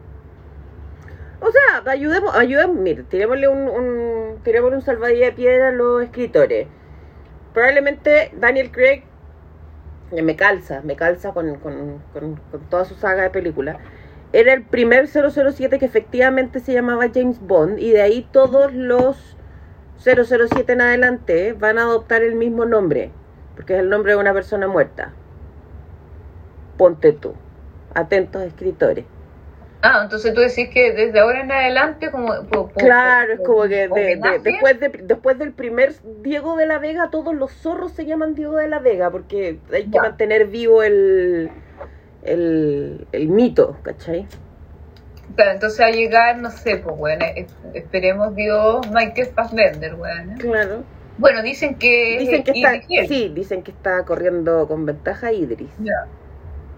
O 1.42 1.52
sea, 1.52 1.92
ayudemos, 1.92 2.36
ayudemos, 2.36 2.78
mire, 2.78 3.04
tirémosle 3.04 3.48
un, 3.48 3.68
un, 3.68 4.40
tirémosle 4.44 4.78
un 4.78 4.82
salvadilla 4.82 5.28
de 5.28 5.32
piedra 5.34 5.70
a 5.70 5.72
los 5.72 6.04
escritores. 6.04 6.68
Probablemente 7.54 8.32
Daniel 8.38 8.72
Craig 8.72 9.04
me 10.12 10.36
calza, 10.36 10.82
me 10.82 10.96
calza 10.96 11.34
con, 11.34 11.56
con, 11.56 12.02
con, 12.14 12.36
con 12.52 12.62
toda 12.70 12.86
su 12.86 12.96
saga 12.96 13.24
de 13.24 13.30
películas. 13.30 13.78
Era 14.34 14.54
el 14.54 14.64
primer 14.64 15.08
007 15.08 15.80
que 15.80 15.86
efectivamente 15.86 16.60
se 16.60 16.74
llamaba 16.74 17.10
James 17.14 17.40
Bond 17.40 17.80
y 17.80 17.92
de 17.92 18.02
ahí 18.02 18.28
todos 18.32 18.74
los 18.74 19.38
007 19.98 20.74
en 20.74 20.82
adelante 20.82 21.54
van 21.54 21.78
a 21.80 21.84
adoptar 21.84 22.22
el 22.22 22.36
mismo 22.36 22.66
nombre, 22.66 23.12
porque 23.56 23.74
es 23.74 23.80
el 23.80 23.90
nombre 23.90 24.14
de 24.14 24.20
una 24.20 24.34
persona 24.34 24.68
muerta. 24.68 25.14
Ponte 26.78 27.14
tú. 27.14 27.34
Atentos 27.94 28.42
escritores. 28.44 29.06
Ah, 29.88 30.00
entonces 30.04 30.34
tú 30.34 30.42
decís 30.42 30.70
que 30.70 30.94
desde 30.94 31.20
ahora 31.20 31.42
en 31.42 31.52
adelante, 31.52 32.10
como. 32.10 32.34
po- 32.50 32.68
po- 32.70 32.74
Claro, 32.74 33.34
es 33.34 33.40
como 33.42 33.64
que 33.64 33.70
de- 33.70 33.88
de- 33.88 33.92
homenaje, 33.92 34.40
después, 34.40 34.80
de, 34.80 34.90
después 35.04 35.38
del 35.38 35.52
primer 35.54 35.94
Diego 36.24 36.58
de 36.58 36.66
la 36.66 36.80
Vega, 36.80 37.10
todos 37.12 37.36
los 37.36 37.52
zorros 37.52 37.92
se 37.92 38.06
llaman 38.06 38.34
Diego 38.34 38.56
de 38.56 38.68
la 38.68 38.80
Vega, 38.80 39.12
porque 39.12 39.60
hay 39.72 39.84
que 39.84 39.92
Ya. 39.92 40.02
mantener 40.02 40.48
vivo 40.48 40.82
el, 40.82 41.52
el, 42.24 43.06
el 43.12 43.28
mito, 43.28 43.78
¿cachai? 43.84 44.26
Claro, 45.36 45.52
entonces 45.52 45.80
a 45.82 45.90
llegar, 45.92 46.38
no 46.40 46.50
sé, 46.50 46.78
pues 46.78 46.98
bueno, 46.98 47.24
es- 47.36 47.54
esperemos 47.76 48.36
Dios, 48.36 48.90
Michael 48.92 49.28
Fassbender, 49.36 49.94
bueno. 49.96 50.34
Claro. 50.40 50.84
Bueno, 51.20 51.44
dicen 51.44 51.76
que. 51.76 52.18
Dicen 52.20 52.44
que 52.44 52.52
está, 52.52 52.76
Idris 52.76 53.08
sí, 53.08 53.32
dicen 53.36 53.62
que 53.62 53.72
está 53.72 54.04
corriendo 54.04 54.68
con 54.68 54.86
ventaja 54.86 55.32
Idris. 55.32 55.70
Ya. 55.80 56.08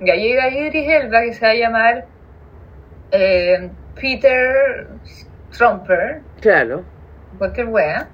Ya 0.02 0.16
llega 0.16 0.50
Idris 0.50 0.90
Elba, 0.90 1.22
que 1.22 1.34
se 1.34 1.46
va 1.46 1.52
a 1.54 1.56
llamar 1.56 2.06
eh, 3.12 3.72
Peter 3.96 5.00
Trumper, 5.52 6.26
Claro, 6.42 6.86
cualquier 7.38 7.68
wea. 7.70 8.14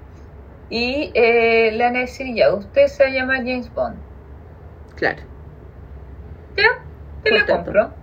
Y 0.68 1.12
eh, 1.16 1.72
le 1.72 1.84
van 1.84 1.96
a 1.96 2.00
decir, 2.00 2.34
ya, 2.36 2.54
usted 2.54 2.86
se 2.88 3.10
llama 3.12 3.38
James 3.38 3.72
Bond. 3.72 4.04
claro. 4.96 5.22
Ya, 6.56 6.64
te 7.22 7.30
lo 7.30 7.46
Contento. 7.46 7.70
compro. 7.70 8.00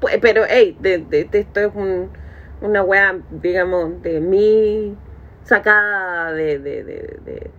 Pues, 0.00 0.18
pero, 0.20 0.44
hey, 0.48 0.76
de, 0.80 0.98
de- 0.98 1.24
de 1.24 1.38
esto 1.38 1.60
es 1.60 1.74
un, 1.74 2.12
una 2.60 2.82
weá, 2.82 3.24
digamos, 3.30 4.02
de 4.02 4.20
mi 4.20 4.98
sacada 5.42 6.32
de, 6.32 6.58
de, 6.58 6.84
de, 6.84 7.18
de- 7.22 7.54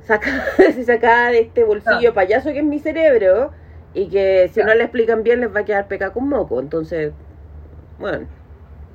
sacada, 0.00 0.44
sacada 0.86 1.30
de 1.30 1.40
este 1.40 1.64
bolsillo 1.64 2.14
payaso 2.14 2.52
que 2.52 2.58
es 2.60 2.64
mi 2.64 2.78
cerebro 2.80 3.52
y 3.92 4.08
que 4.10 4.48
si 4.52 4.62
no 4.64 4.74
le 4.74 4.84
explican 4.84 5.22
bien 5.22 5.40
les 5.40 5.54
va 5.54 5.60
a 5.60 5.64
quedar 5.64 5.88
peca 5.88 6.12
con 6.12 6.28
moco. 6.28 6.60
Entonces, 6.60 7.14
bueno, 7.98 8.30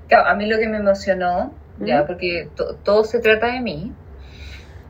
Claro, 0.08 0.28
a 0.30 0.36
mí 0.36 0.46
lo 0.48 0.58
que 0.58 0.68
me 0.68 0.78
emocionó, 0.78 1.62
ya, 1.76 2.06
porque 2.06 2.52
to- 2.56 2.80
todo 2.80 3.04
se 3.04 3.20
trata 3.20 3.48
de 3.54 3.62
mí, 3.62 4.00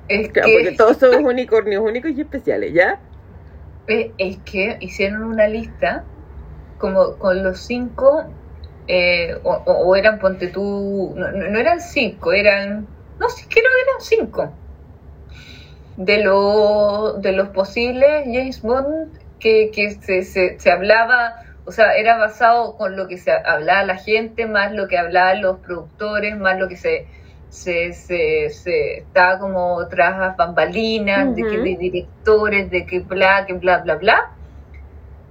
es 0.07 0.31
claro, 0.33 0.51
que... 0.51 0.51
porque 0.51 0.71
todos 0.71 0.97
somos 0.97 1.23
unicornios 1.31 1.83
únicos 1.83 2.11
y 2.11 2.21
especiales, 2.21 2.73
¿ya? 2.73 3.01
es, 3.87 4.13
es 4.17 4.43
que 4.43 4.77
hicieron 4.81 5.23
una 5.23 5.47
lista 5.47 6.09
como 6.77 7.17
con 7.19 7.43
los 7.43 7.65
cinco 7.65 8.35
eh, 8.87 9.35
o, 9.43 9.95
eran 9.97 10.19
ponte 10.19 10.49
tú 10.49 11.13
no, 11.17 11.31
no- 11.31 11.59
eran 11.59 11.81
cinco 11.81 12.33
eran 12.33 12.95
no 13.19 13.29
sí 13.29 13.45
creo 13.49 13.63
que 13.63 13.81
eran 13.83 14.01
cinco 14.01 14.61
de 15.95 16.23
los 16.23 17.21
de 17.21 17.31
los 17.33 17.49
posibles 17.49 18.23
James 18.25 18.61
Bond 18.61 19.17
que, 19.39 19.71
que 19.73 19.91
se, 19.91 20.23
se, 20.23 20.59
se 20.59 20.71
hablaba 20.71 21.35
o 21.65 21.71
sea 21.71 21.95
era 21.95 22.17
basado 22.17 22.77
con 22.77 22.95
lo 22.95 23.07
que 23.07 23.17
se 23.17 23.31
hablaba 23.31 23.83
la 23.83 23.97
gente 23.97 24.45
más 24.45 24.71
lo 24.71 24.87
que 24.87 24.97
hablaban 24.97 25.41
los 25.41 25.59
productores 25.59 26.37
más 26.37 26.59
lo 26.59 26.67
que 26.67 26.77
se 26.77 27.07
se, 27.55 27.93
se, 27.93 28.49
se 28.49 28.97
estaba 28.97 29.39
como 29.39 29.87
tras 29.87 30.35
bambalinas, 30.35 31.33
de 31.35 31.41
que 31.41 31.57
de 31.57 31.77
directores, 31.77 32.69
de 32.69 32.85
que 32.85 32.99
bla, 32.99 33.45
que 33.45 33.53
bla, 33.53 33.79
bla, 33.79 33.95
bla. 33.95 34.31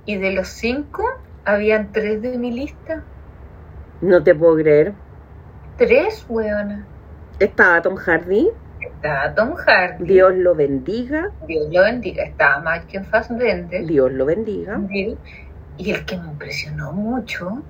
Y 0.06 0.16
de 0.16 0.32
los 0.32 0.48
cinco, 0.48 1.04
habían 1.44 1.92
tres 1.92 2.22
de 2.22 2.38
mi 2.38 2.50
lista. 2.50 3.02
No 4.00 4.22
te 4.22 4.34
puedo 4.34 4.56
creer. 4.56 4.94
Tres, 5.76 6.24
weona. 6.28 6.86
Estaba 7.38 7.82
Tom 7.82 7.96
Hardy, 7.96 8.48
Estaba 8.86 9.34
Tom 9.34 9.54
Hardy. 9.54 10.04
Dios 10.04 10.34
lo 10.34 10.54
bendiga, 10.54 11.30
Dios 11.46 11.68
lo 11.70 11.82
bendiga. 11.82 12.24
Estaba 12.24 12.58
Michael 12.60 13.04
Fassbender. 13.04 13.86
Dios 13.86 14.12
lo 14.12 14.26
bendiga. 14.26 14.80
Y 15.76 15.90
el 15.90 16.04
que 16.04 16.16
me 16.16 16.28
impresionó 16.28 16.92
mucho, 16.92 17.62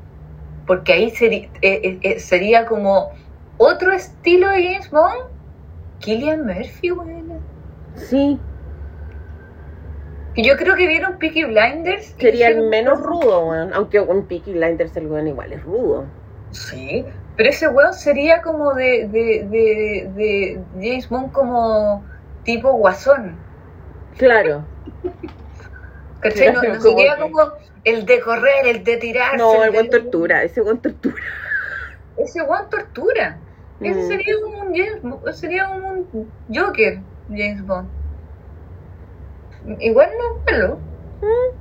porque 0.67 0.93
ahí 0.93 1.11
sería, 1.11 1.49
eh, 1.63 1.81
eh, 1.83 1.99
eh, 2.03 2.19
sería 2.19 2.67
como 2.67 3.11
otro 3.57 3.93
estilo 3.93 4.51
de 4.51 4.65
James 4.65 4.91
Bond, 4.91 5.31
Killian 6.01 6.45
Murphy, 6.45 6.91
weona. 6.91 7.39
Sí, 7.95 8.39
yo 10.37 10.57
creo 10.57 10.75
que 10.75 10.89
vieron 10.89 11.19
Peaky 11.19 11.45
Blinders. 11.45 12.15
sería 12.19 12.49
el 12.49 12.69
menos 12.69 13.01
rudo, 13.01 13.47
weón. 13.47 13.73
Aunque 13.73 14.01
un 14.01 14.27
Peaky 14.27 14.53
Blinders 14.53 14.97
el 14.97 15.07
weón 15.07 15.29
igual 15.29 15.53
es 15.53 15.63
rudo. 15.63 16.07
Sí, 16.51 17.05
pero 17.37 17.49
ese 17.51 17.69
weón 17.69 17.95
sería 17.95 18.43
como 18.43 18.75
de, 18.75 19.09
de, 19.09 19.47
de, 19.51 20.11
de 20.15 20.61
James 20.75 21.09
Bond 21.09 21.33
como 21.33 22.05
tipo 22.45 22.73
guasón. 22.73 23.37
Claro. 24.17 24.65
¿Cachai? 26.21 26.53
No, 26.53 26.63
no 26.63 26.81
sería 26.81 27.17
como 27.19 27.39
el 27.85 28.07
de 28.07 28.21
correr, 28.21 28.67
el 28.67 28.85
de 28.85 28.97
tirarse. 28.97 29.37
No, 29.37 29.63
el 29.65 29.73
de- 29.73 29.79
buen 29.79 29.91
tortura, 29.91 30.43
ese 30.43 30.61
buen 30.61 30.79
tortura. 30.79 31.17
Ese 32.17 32.43
weón 32.43 32.71
tortura. 32.71 33.39
Ese 33.81 34.01
Mm. 34.01 34.07
sería 34.09 34.35
como 34.43 34.59
un 34.63 34.75
James 34.75 35.03
Bond, 35.03 35.33
sería 35.33 35.67
como 35.67 35.89
un 35.89 36.31
Joker 36.55 37.01
James 37.29 37.67
Bond. 37.67 37.89
Igual 39.81 40.11
no 40.19 40.39
es 40.39 40.53
malo. 40.53 40.79
Mm. 41.21 41.57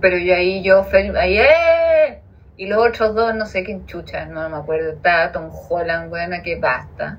Pero 0.00 0.18
yo 0.18 0.34
ahí 0.34 0.62
yo 0.62 0.84
ahí 1.18 1.38
¡eh! 1.38 2.22
Y 2.56 2.66
los 2.66 2.86
otros 2.86 3.14
dos 3.14 3.34
no 3.34 3.46
sé 3.46 3.64
quién 3.64 3.86
chucha, 3.86 4.26
no 4.26 4.48
me 4.48 4.56
acuerdo, 4.56 4.92
está 4.92 5.32
Tom 5.32 5.50
Holland, 5.68 6.08
buena 6.08 6.42
que 6.42 6.56
basta. 6.56 7.18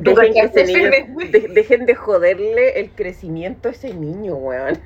Dejen, 0.00 0.32
que 0.32 0.40
ese 0.40 0.64
niño, 0.64 0.90
de- 0.90 1.48
dejen 1.54 1.86
de 1.86 1.94
joderle 1.94 2.80
el 2.80 2.90
crecimiento 2.90 3.68
a 3.68 3.72
ese 3.72 3.92
niño, 3.94 4.36
weón. 4.36 4.80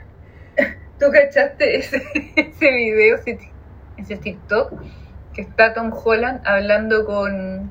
¿Tú 0.98 1.06
cachaste 1.12 1.76
ese, 1.76 2.02
ese 2.36 2.70
video, 2.72 3.16
ese, 3.16 3.34
ti- 3.34 3.52
ese 3.98 4.16
TikTok? 4.16 4.72
Que 5.34 5.42
está 5.42 5.74
Tom 5.74 5.92
Holland 5.92 6.40
hablando 6.46 7.04
con, 7.04 7.70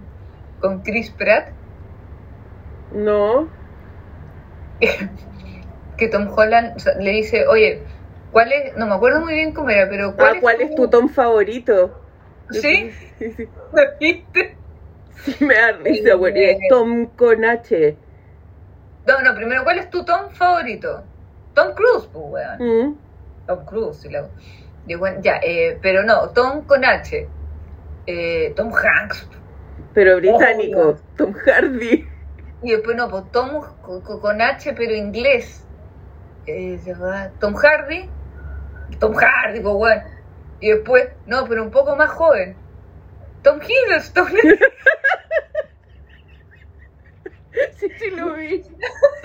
con 0.60 0.84
Chris 0.84 1.10
Pratt. 1.12 1.50
No. 2.91 3.50
Que 5.98 6.10
Tom 6.10 6.27
Holland 6.36 6.74
o 6.75 6.79
sea, 6.79 6.94
le 7.00 7.12
dice, 7.12 7.48
oye, 7.48 7.88
¿cuál 8.36 8.51
es? 8.51 8.75
No 8.75 8.86
me 8.86 8.96
acuerdo 8.96 9.22
muy 9.22 9.34
bien 9.34 9.54
cómo 9.54 9.70
era, 9.70 9.89
pero 9.89 10.13
¿cuál, 10.13 10.36
Ah, 10.36 10.42
¿cuál 10.42 10.62
es 10.62 10.75
tu 10.75 10.89
Tom 10.89 11.08
favorito? 11.08 11.96
¿Sí? 12.51 12.92
Sí, 13.18 13.32
sí. 13.32 13.50
¿Lo 13.72 13.84
viste? 13.98 14.58
Sí, 15.24 15.36
me 15.39 15.56
da 15.56 15.72
risa, 15.72 16.10
es 16.36 16.58
Tom 16.70 17.06
con 17.15 17.46
H. 17.46 17.98
No, 19.06 19.22
no, 19.22 19.36
primero, 19.36 19.63
¿cuál 19.63 19.80
es 19.80 19.89
tu 19.89 20.04
Tom 20.04 20.30
favorito? 20.32 21.08
Tom 21.54 21.74
Cruise, 21.75 22.10
pues, 22.12 22.25
weón. 22.27 22.60
Mm. 22.60 22.96
Tom 23.46 23.65
Cruise, 23.65 24.04
y 24.06 24.10
la- 24.10 24.32
y 24.86 24.96
bueno, 24.96 25.22
ya, 25.22 25.39
eh, 25.42 25.80
pero 25.82 26.04
no, 26.04 26.30
Tom 26.34 26.65
con 26.65 26.84
H. 26.84 27.30
Eh, 28.06 28.54
Tom 28.58 28.72
Hanks. 28.74 29.30
Pero 29.94 30.18
británico. 30.18 30.82
Oh, 30.82 30.96
Tom 31.18 31.34
Hardy. 31.34 32.06
Y 32.62 32.72
después 32.72 32.98
no, 32.98 33.10
pues 33.10 33.24
Tom 33.32 33.62
co- 33.82 34.01
co- 34.04 34.20
con 34.20 34.42
H, 34.42 34.74
pero 34.74 34.94
inglés. 34.94 35.65
Eh, 36.46 36.80
Tom 37.39 37.56
Hardy. 37.56 38.10
Tom 39.00 39.13
Hardy, 39.15 39.60
pues 39.60 39.75
bueno. 39.75 40.04
Y 40.60 40.70
después, 40.72 41.10
no, 41.25 41.46
pero 41.48 41.63
un 41.63 41.72
poco 41.72 41.96
más 41.96 42.10
joven. 42.12 42.56
Tom 43.44 43.60
Hiddleston. 43.62 44.27
Sí, 47.77 47.88
sí 48.00 48.10
lo 48.12 48.34
vi. 48.34 48.63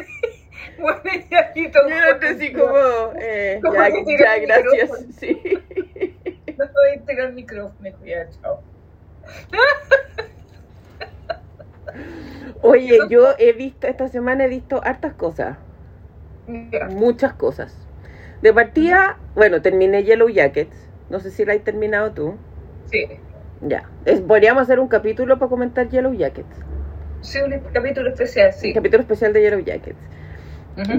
bueno, 0.79 1.01
y 1.05 1.35
aquí 1.35 1.69
Tom 1.71 1.89
Yo 1.89 1.97
era 1.97 2.31
así 2.31 2.53
como, 2.53 3.13
eh, 3.21 3.59
Como 3.63 3.75
ya, 3.75 3.89
ya, 3.89 4.39
gracias. 4.39 4.91
micrófono. 4.91 5.13
Sí. 5.19 5.43
No 6.57 6.67
voy 6.67 6.99
a 6.99 7.07
tirar 7.07 7.29
el 7.29 7.33
micrófono, 7.33 7.91
ya, 8.05 8.29
chao. 8.43 8.63
Oye, 12.61 12.99
yo 13.09 13.35
he 13.39 13.53
visto, 13.53 13.87
esta 13.87 14.09
semana 14.09 14.45
he 14.45 14.49
visto 14.49 14.81
hartas 14.85 15.15
cosas. 15.15 15.57
Ya. 16.47 16.87
Muchas 16.87 17.33
cosas. 17.33 17.75
De 18.43 18.53
partida, 18.53 19.19
bueno, 19.35 19.61
terminé 19.63 20.05
Yellow 20.05 20.29
Jackets. 20.29 20.77
No 21.11 21.21
sé 21.21 21.31
si 21.31 21.45
la 21.45 21.53
has 21.53 21.63
terminado 21.63 22.13
tú. 22.13 22.37
Sí. 22.91 23.07
Ya. 23.61 23.89
Es, 24.05 24.21
podríamos 24.21 24.63
hacer 24.63 24.81
un 24.81 24.89
capítulo 24.89 25.39
para 25.39 25.51
comentar 25.51 25.89
Yellow 25.89 26.15
Jackets. 26.15 26.57
Sí, 27.21 27.39
un 27.41 27.61
capítulo 27.73 28.09
especial, 28.09 28.53
sí. 28.53 28.69
Un 28.69 28.75
capítulo 28.75 29.03
especial 29.03 29.33
de 29.33 29.43
Yellow 29.43 29.61
Jackets. 29.61 29.99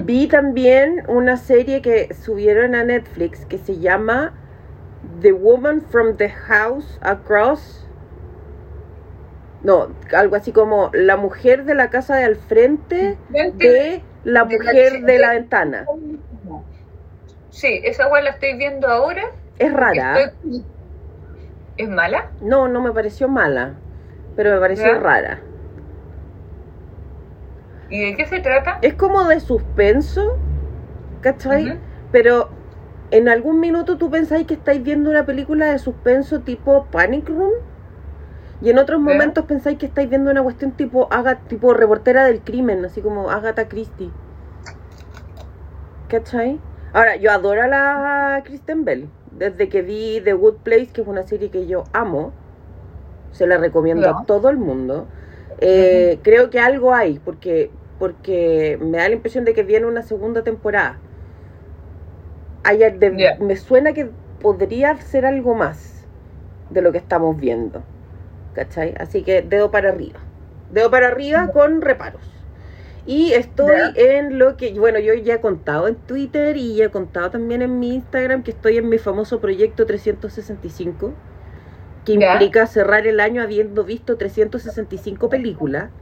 Vi 0.04 0.28
también 0.28 1.02
una 1.08 1.36
serie 1.36 1.82
que 1.82 2.14
subieron 2.14 2.74
a 2.74 2.84
Netflix 2.84 3.44
que 3.46 3.58
se 3.58 3.78
llama 3.78 4.32
The 5.20 5.32
Woman 5.32 5.82
from 5.82 6.16
the 6.16 6.28
House 6.28 6.98
Across. 7.02 7.88
No, 9.64 9.88
algo 10.14 10.36
así 10.36 10.52
como 10.52 10.90
La 10.92 11.16
mujer 11.16 11.64
de 11.64 11.74
la 11.74 11.90
casa 11.90 12.16
de 12.16 12.24
al 12.24 12.36
frente 12.36 13.16
de 13.30 14.02
la 14.24 14.44
mujer 14.44 15.02
de 15.02 15.18
la 15.18 15.30
ventana. 15.30 15.86
Sí, 17.52 17.80
esa 17.84 18.06
guay 18.08 18.24
la 18.24 18.30
estoy 18.30 18.54
viendo 18.56 18.88
ahora. 18.88 19.22
Es 19.58 19.72
rara. 19.72 20.18
Estoy- 20.18 20.66
¿Es 21.76 21.88
mala? 21.88 22.32
No, 22.40 22.68
no 22.68 22.82
me 22.82 22.92
pareció 22.92 23.28
mala, 23.28 23.80
pero 24.36 24.50
me 24.52 24.60
pareció 24.60 24.92
¿Ya? 24.92 24.98
rara. 24.98 25.40
¿Y 27.88 28.00
de 28.00 28.16
qué 28.16 28.26
se 28.26 28.40
trata? 28.40 28.78
Es 28.82 28.94
como 28.94 29.24
de 29.24 29.40
suspenso, 29.40 30.20
¿cachai? 31.20 31.68
Ujú. 31.68 31.78
Pero 32.10 32.50
en 33.10 33.28
algún 33.28 33.60
minuto 33.60 33.98
tú 33.98 34.10
pensáis 34.10 34.46
que 34.46 34.54
estáis 34.54 34.82
viendo 34.82 35.10
una 35.10 35.26
película 35.26 35.66
de 35.72 35.78
suspenso 35.78 36.42
tipo 36.42 36.90
Panic 36.90 37.28
Room. 37.28 37.52
Y 38.60 38.70
en 38.70 38.78
otros 38.78 38.98
Ya. 38.98 39.04
momentos 39.12 39.44
pensáis 39.44 39.76
que 39.78 39.86
estáis 39.86 40.08
viendo 40.08 40.30
una 40.30 40.42
cuestión 40.42 40.72
tipo 40.72 41.08
Aga, 41.12 41.42
tipo 41.42 41.74
reportera 41.74 42.24
del 42.24 42.42
crimen, 42.44 42.84
así 42.84 43.02
como 43.02 43.30
Agatha 43.30 43.68
Christie. 43.68 44.08
¿Cachai? 46.08 46.60
Ahora, 46.92 47.16
yo 47.16 47.30
adoro 47.30 47.62
a 47.62 47.68
la 47.68 48.42
Kristen 48.44 48.84
Bell. 48.84 49.08
Desde 49.30 49.68
que 49.68 49.82
vi 49.82 50.20
The 50.22 50.34
Good 50.34 50.56
Place, 50.62 50.88
que 50.88 51.00
es 51.02 51.06
una 51.08 51.22
serie 51.22 51.50
que 51.50 51.66
yo 51.66 51.84
amo, 51.92 52.32
se 53.32 53.46
la 53.46 53.56
recomiendo 53.58 54.08
a 54.10 54.24
todo 54.26 54.50
el 54.50 54.58
mundo. 54.58 55.06
Eh, 55.60 56.18
Creo 56.22 56.50
que 56.50 56.60
algo 56.60 56.94
hay, 56.94 57.18
porque, 57.18 57.70
porque 57.98 58.78
me 58.80 58.98
da 58.98 59.08
la 59.08 59.14
impresión 59.14 59.44
de 59.44 59.54
que 59.54 59.62
viene 59.62 59.86
una 59.86 60.02
segunda 60.02 60.42
temporada. 60.44 60.98
De-. 62.98 63.36
Me 63.40 63.56
suena 63.56 63.92
que 63.92 64.10
podría 64.40 64.96
ser 65.00 65.24
algo 65.26 65.54
más 65.54 66.06
de 66.70 66.82
lo 66.82 66.92
que 66.92 66.98
estamos 66.98 67.38
viendo. 67.38 67.82
¿Cachai? 68.54 68.94
Así 68.98 69.22
que 69.22 69.42
dedo 69.42 69.70
para 69.70 69.90
arriba. 69.90 70.20
Dedo 70.70 70.90
para 70.90 71.08
arriba 71.08 71.48
con 71.52 71.80
reparos. 71.80 72.22
Y 73.04 73.32
estoy 73.32 73.92
en 73.96 74.38
lo 74.38 74.56
que, 74.56 74.78
bueno, 74.78 74.98
yo 75.00 75.14
ya 75.14 75.34
he 75.34 75.40
contado 75.40 75.88
en 75.88 75.96
Twitter 76.06 76.56
y 76.56 76.76
ya 76.76 76.86
he 76.86 76.90
contado 76.90 77.30
también 77.32 77.62
en 77.62 77.78
mi 77.80 77.94
Instagram 77.94 78.42
que 78.44 78.52
estoy 78.52 78.76
en 78.78 78.88
mi 78.88 78.98
famoso 78.98 79.40
proyecto 79.40 79.86
365, 79.86 81.18
que 82.04 82.12
implica 82.14 82.66
cerrar 82.66 83.06
el 83.06 83.20
año 83.20 83.42
habiendo 83.42 83.84
visto 83.84 84.16
365 84.18 85.30
películas, 85.30 85.92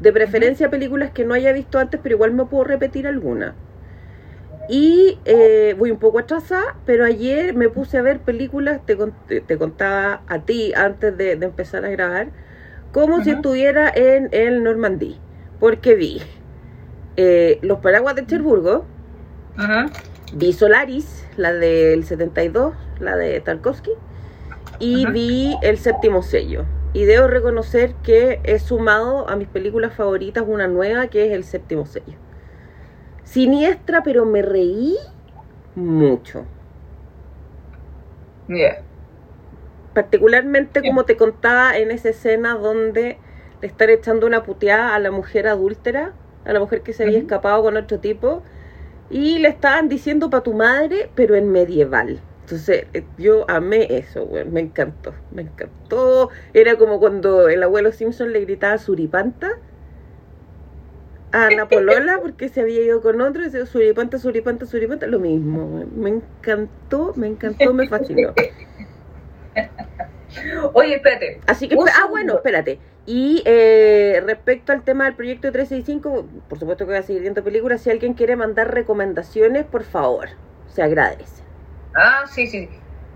de 0.00 0.12
preferencia 0.12 0.70
películas 0.70 1.12
que 1.12 1.24
no 1.24 1.34
haya 1.34 1.52
visto 1.52 1.78
antes, 1.78 2.00
pero 2.02 2.16
igual 2.16 2.32
me 2.34 2.46
puedo 2.46 2.64
repetir 2.64 3.06
alguna. 3.06 3.56
Y 4.68 5.20
eh, 5.24 5.74
voy 5.78 5.90
un 5.90 5.98
poco 5.98 6.18
atrasada, 6.20 6.76
pero 6.86 7.04
ayer 7.04 7.54
me 7.54 7.68
puse 7.68 7.98
a 7.98 8.02
ver 8.02 8.20
películas, 8.20 8.80
te, 8.86 8.96
cont- 8.96 9.46
te- 9.46 9.58
contaba 9.58 10.22
a 10.28 10.44
ti 10.44 10.72
antes 10.76 11.16
de, 11.16 11.36
de 11.36 11.46
empezar 11.46 11.84
a 11.84 11.90
grabar, 11.90 12.32
como 12.92 13.20
si 13.22 13.30
estuviera 13.32 13.90
en 13.94 14.28
el 14.32 14.62
Normandí, 14.62 15.20
porque 15.58 15.94
vi 15.96 16.22
eh, 17.16 17.58
Los 17.62 17.78
Paraguas 17.80 18.14
de 18.14 18.26
Cherburgo, 18.26 18.84
Ajá. 19.56 19.86
vi 20.34 20.52
Solaris, 20.52 21.26
la 21.36 21.52
del 21.52 22.04
72, 22.04 22.74
la 23.00 23.16
de 23.16 23.40
Tarkovsky, 23.40 23.90
y 24.78 25.04
Ajá. 25.04 25.12
vi 25.12 25.56
El 25.62 25.78
Séptimo 25.78 26.22
Sello. 26.22 26.64
Y 26.94 27.04
debo 27.04 27.26
reconocer 27.26 27.94
que 28.02 28.40
he 28.44 28.58
sumado 28.58 29.28
a 29.28 29.36
mis 29.36 29.48
películas 29.48 29.94
favoritas 29.94 30.44
una 30.46 30.68
nueva 30.68 31.06
que 31.08 31.26
es 31.26 31.32
El 31.32 31.44
Séptimo 31.44 31.86
Sello. 31.86 32.18
Siniestra, 33.24 34.02
pero 34.02 34.26
me 34.26 34.42
reí 34.42 34.96
mucho. 35.74 36.44
Particularmente 39.94 40.82
como 40.82 41.04
te 41.04 41.16
contaba 41.16 41.76
en 41.76 41.90
esa 41.90 42.08
escena 42.10 42.54
donde 42.54 43.18
le 43.60 43.66
están 43.66 43.90
echando 43.90 44.26
una 44.26 44.42
puteada 44.42 44.94
a 44.94 44.98
la 44.98 45.10
mujer 45.10 45.46
adúltera, 45.46 46.12
a 46.44 46.52
la 46.52 46.60
mujer 46.60 46.82
que 46.82 46.92
se 46.92 47.04
había 47.04 47.18
escapado 47.18 47.62
con 47.62 47.76
otro 47.76 47.98
tipo, 47.98 48.42
y 49.10 49.38
le 49.38 49.48
estaban 49.48 49.88
diciendo 49.88 50.30
para 50.30 50.42
tu 50.42 50.54
madre, 50.54 51.10
pero 51.14 51.34
en 51.34 51.50
medieval. 51.50 52.20
Entonces 52.42 52.86
eh, 52.92 53.04
yo 53.18 53.44
amé 53.48 53.86
eso, 53.90 54.26
güey. 54.26 54.44
me 54.44 54.60
encantó, 54.60 55.14
me 55.30 55.42
encantó. 55.42 56.30
Era 56.52 56.76
como 56.76 56.98
cuando 56.98 57.48
el 57.48 57.62
abuelo 57.62 57.92
Simpson 57.92 58.32
le 58.32 58.40
gritaba 58.40 58.78
suripanta 58.78 59.50
a 61.30 61.46
Ana 61.52 61.68
Polola 61.68 62.18
porque 62.20 62.48
se 62.48 62.60
había 62.60 62.80
ido 62.80 63.00
con 63.00 63.20
otro 63.20 63.42
y 63.42 63.46
decía 63.46 63.66
suripanta, 63.66 64.18
suripanta, 64.18 64.66
suripanta, 64.66 65.06
lo 65.06 65.20
mismo. 65.20 65.66
güey. 65.66 65.86
Me 65.86 66.10
encantó, 66.10 67.12
me 67.16 67.28
encantó, 67.28 67.72
me 67.72 67.88
fascinó. 67.88 68.34
Oye, 70.72 70.96
espérate. 70.96 71.40
Así 71.46 71.68
que, 71.68 71.74
ah, 71.74 72.06
bueno, 72.08 72.34
espérate. 72.34 72.78
Y 73.04 73.42
eh, 73.46 74.22
respecto 74.24 74.72
al 74.72 74.84
tema 74.84 75.04
del 75.06 75.16
proyecto 75.16 75.50
365, 75.52 76.28
por 76.48 76.58
supuesto 76.58 76.84
que 76.86 76.92
voy 76.92 76.98
a 77.00 77.02
seguir 77.02 77.22
viendo 77.22 77.42
películas. 77.44 77.82
Si 77.82 77.90
alguien 77.90 78.14
quiere 78.14 78.36
mandar 78.36 78.72
recomendaciones, 78.72 79.66
por 79.66 79.84
favor, 79.84 80.30
se 80.66 80.82
agradece. 80.82 81.42
Ah, 81.94 82.24
sí, 82.26 82.46
sí. 82.48 82.70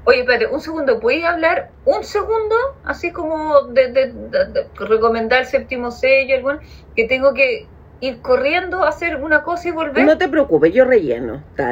Oye, 0.04 0.20
espérate, 0.20 0.46
un 0.46 0.60
segundo. 0.60 1.00
¿Puedes 1.00 1.24
hablar 1.24 1.74
un 1.84 2.04
segundo? 2.04 2.54
Así 2.84 3.12
como 3.12 3.62
de, 3.72 3.92
de- 3.92 4.12
de- 4.12 4.46
de 4.52 4.70
recomendar 4.76 5.40
el 5.40 5.46
séptimo 5.46 5.90
sello, 5.90 6.36
algún, 6.36 6.60
que 6.94 7.06
tengo 7.08 7.34
que 7.34 7.72
ir 8.00 8.20
corriendo 8.22 8.82
a 8.84 8.88
hacer 8.90 9.16
una 9.16 9.42
cosa 9.42 9.68
y 9.68 9.72
volver. 9.72 10.06
No 10.06 10.18
te 10.18 10.28
preocupes, 10.28 10.72
yo 10.74 10.84
relleno. 10.84 11.42
Ta. 11.56 11.66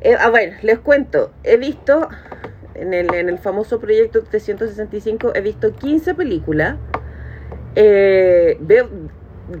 Eh, 0.00 0.16
ah, 0.18 0.30
bueno, 0.30 0.56
les 0.62 0.78
cuento. 0.80 1.32
He 1.42 1.56
visto, 1.56 2.08
en 2.74 2.94
el, 2.94 3.14
en 3.14 3.28
el 3.28 3.38
famoso 3.38 3.80
proyecto 3.80 4.22
365, 4.22 5.32
he 5.34 5.40
visto 5.40 5.72
15 5.72 6.14
películas. 6.14 6.76
Eh, 7.76 8.56
veo, 8.60 8.88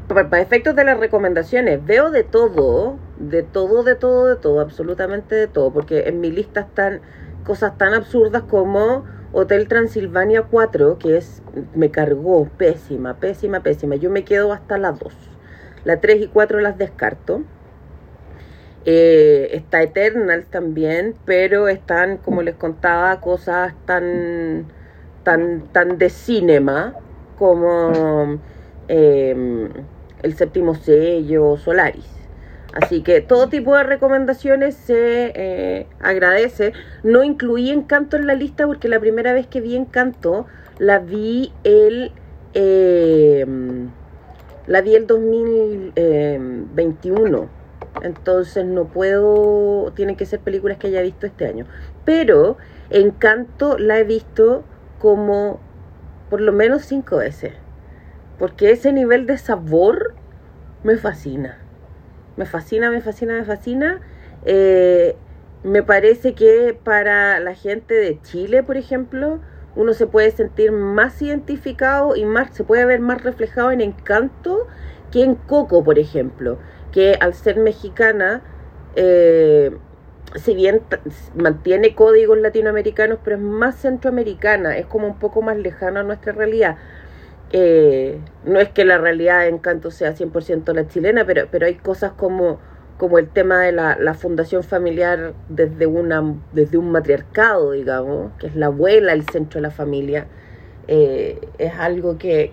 para, 0.08 0.40
efectos 0.40 0.74
de 0.74 0.84
las 0.84 0.98
recomendaciones, 0.98 1.84
veo 1.84 2.10
de 2.10 2.24
todo, 2.24 2.98
de 3.18 3.42
todo, 3.42 3.82
de 3.82 3.94
todo, 3.94 4.26
de 4.26 4.36
todo, 4.36 4.60
absolutamente 4.60 5.34
de 5.34 5.46
todo, 5.46 5.72
porque 5.72 6.08
en 6.08 6.20
mi 6.20 6.30
lista 6.30 6.60
están 6.60 7.00
cosas 7.44 7.76
tan 7.76 7.92
absurdas 7.92 8.42
como 8.42 9.04
Hotel 9.32 9.68
Transilvania 9.68 10.42
4, 10.42 10.98
que 10.98 11.16
es 11.16 11.42
me 11.74 11.90
cargó 11.90 12.48
pésima, 12.56 13.14
pésima, 13.14 13.60
pésima. 13.60 13.96
Yo 13.96 14.10
me 14.10 14.24
quedo 14.24 14.52
hasta 14.52 14.78
las 14.78 14.98
2. 14.98 15.12
La 15.84 16.00
3 16.00 16.22
y 16.22 16.26
4 16.28 16.60
las 16.60 16.78
descarto. 16.78 17.42
Eh, 18.86 19.48
está 19.52 19.82
Eternal 19.82 20.44
también, 20.50 21.14
pero 21.24 21.68
están, 21.68 22.18
como 22.18 22.42
les 22.42 22.54
contaba, 22.54 23.18
cosas 23.20 23.72
tan, 23.86 24.66
tan, 25.22 25.68
tan 25.72 25.96
de 25.96 26.10
cinema 26.10 26.94
como 27.38 28.38
em, 28.88 29.68
El 30.22 30.36
séptimo 30.36 30.74
sello, 30.74 31.56
Solaris. 31.56 32.14
Así 32.74 33.02
que 33.02 33.20
todo 33.20 33.48
tipo 33.48 33.76
de 33.76 33.84
recomendaciones 33.84 34.74
se 34.74 35.32
eh, 35.34 35.86
agradece. 36.00 36.72
No 37.02 37.24
incluí 37.24 37.70
Encanto 37.70 38.16
en 38.16 38.26
la 38.26 38.34
lista 38.34 38.66
porque 38.66 38.88
la 38.88 39.00
primera 39.00 39.32
vez 39.32 39.46
que 39.46 39.60
vi 39.60 39.76
Encanto 39.76 40.46
la 40.78 40.98
vi 40.98 41.52
el 41.62 42.10
em, 42.54 43.90
la 44.66 44.80
vi 44.80 44.96
el 44.96 45.06
2021. 45.06 47.63
Entonces 48.04 48.66
no 48.66 48.84
puedo, 48.84 49.90
tienen 49.96 50.14
que 50.14 50.26
ser 50.26 50.38
películas 50.40 50.76
que 50.76 50.88
haya 50.88 51.00
visto 51.00 51.26
este 51.26 51.46
año. 51.46 51.66
Pero 52.04 52.58
Encanto 52.90 53.78
la 53.78 53.98
he 53.98 54.04
visto 54.04 54.62
como 54.98 55.58
por 56.28 56.42
lo 56.42 56.52
menos 56.52 56.82
cinco 56.82 57.16
veces. 57.16 57.54
Porque 58.38 58.70
ese 58.70 58.92
nivel 58.92 59.26
de 59.26 59.38
sabor 59.38 60.14
me 60.82 60.98
fascina. 60.98 61.58
Me 62.36 62.44
fascina, 62.44 62.90
me 62.90 63.00
fascina, 63.00 63.34
me 63.34 63.44
fascina. 63.44 64.00
Eh, 64.44 65.16
me 65.62 65.82
parece 65.82 66.34
que 66.34 66.78
para 66.84 67.40
la 67.40 67.54
gente 67.54 67.94
de 67.94 68.20
Chile, 68.20 68.62
por 68.62 68.76
ejemplo, 68.76 69.40
uno 69.76 69.94
se 69.94 70.06
puede 70.06 70.30
sentir 70.30 70.72
más 70.72 71.22
identificado 71.22 72.16
y 72.16 72.26
más 72.26 72.54
se 72.54 72.64
puede 72.64 72.84
ver 72.84 73.00
más 73.00 73.22
reflejado 73.22 73.72
en 73.72 73.80
Encanto 73.80 74.66
que 75.10 75.22
en 75.22 75.36
Coco, 75.36 75.82
por 75.82 75.98
ejemplo, 75.98 76.58
que 76.94 77.16
al 77.18 77.34
ser 77.34 77.56
mexicana, 77.56 78.40
eh, 78.94 79.76
si 80.36 80.54
bien 80.54 80.80
mantiene 81.34 81.96
códigos 81.96 82.38
latinoamericanos, 82.38 83.18
pero 83.24 83.34
es 83.34 83.42
más 83.42 83.74
centroamericana, 83.74 84.78
es 84.78 84.86
como 84.86 85.08
un 85.08 85.18
poco 85.18 85.42
más 85.42 85.56
lejano 85.56 85.98
a 85.98 86.02
nuestra 86.04 86.32
realidad. 86.32 86.76
Eh, 87.50 88.20
no 88.44 88.60
es 88.60 88.68
que 88.68 88.84
la 88.84 88.98
realidad 88.98 89.40
de 89.40 89.48
Encanto 89.48 89.90
sea 89.90 90.14
100% 90.14 90.72
la 90.72 90.86
chilena, 90.86 91.24
pero, 91.24 91.48
pero 91.50 91.66
hay 91.66 91.74
cosas 91.74 92.12
como, 92.12 92.60
como 92.96 93.18
el 93.18 93.28
tema 93.28 93.62
de 93.62 93.72
la, 93.72 94.14
fundación 94.14 94.62
familiar 94.62 95.34
desde, 95.48 95.86
una, 95.86 96.22
desde 96.52 96.78
un 96.78 96.92
matriarcado, 96.92 97.72
digamos, 97.72 98.30
que 98.38 98.46
es 98.46 98.54
la 98.54 98.66
abuela 98.66 99.12
el 99.12 99.28
centro 99.28 99.58
de 99.58 99.62
la 99.62 99.72
familia, 99.72 100.28
eh, 100.86 101.40
es 101.58 101.72
algo 101.74 102.18
que, 102.18 102.52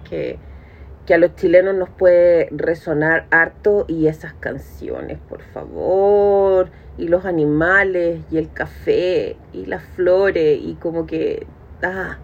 que 1.12 1.15
a 1.15 1.17
los 1.17 1.36
chilenos 1.36 1.76
nos 1.76 1.89
puede 1.89 2.47
resonar 2.52 3.28
harto 3.32 3.84
y 3.89 4.08
esas 4.08 4.34
canciones, 4.36 5.17
por 5.28 5.41
favor, 5.41 6.69
y 6.97 7.10
los 7.10 7.26
animales 7.26 8.21
y 8.32 8.38
el 8.38 8.50
café 8.54 9.36
y 9.52 9.65
las 9.65 9.84
flores 9.84 10.58
y 10.63 10.76
como 10.76 11.06
que... 11.06 11.45
Ah, 11.84 12.17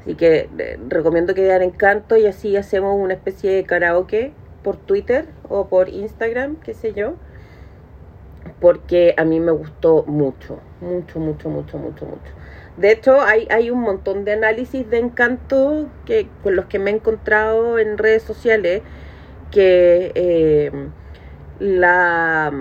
Así 0.00 0.14
que 0.14 0.48
eh, 0.56 0.78
recomiendo 0.88 1.34
que 1.34 1.42
vean 1.42 1.60
Encanto 1.60 2.16
y 2.16 2.24
así 2.24 2.56
hacemos 2.56 2.98
una 2.98 3.12
especie 3.12 3.50
de 3.50 3.64
karaoke 3.64 4.32
por 4.62 4.78
Twitter 4.78 5.26
o 5.50 5.66
por 5.66 5.90
Instagram, 5.90 6.56
qué 6.56 6.72
sé 6.72 6.94
yo. 6.94 7.16
Porque 8.62 9.14
a 9.18 9.26
mí 9.26 9.40
me 9.40 9.52
gustó 9.52 10.04
mucho, 10.06 10.60
mucho, 10.80 11.20
mucho, 11.20 11.50
mucho, 11.50 11.76
mucho, 11.76 12.06
mucho. 12.06 12.32
De 12.76 12.92
hecho, 12.92 13.22
hay, 13.22 13.46
hay 13.50 13.70
un 13.70 13.80
montón 13.80 14.24
de 14.24 14.32
análisis 14.32 14.88
de 14.90 14.98
Encanto 14.98 15.88
que, 16.04 16.28
con 16.42 16.56
los 16.56 16.66
que 16.66 16.78
me 16.78 16.90
he 16.90 16.94
encontrado 16.94 17.78
en 17.78 17.96
redes 17.96 18.22
sociales 18.22 18.82
que 19.50 20.12
eh, 20.14 20.70
la 21.58 22.52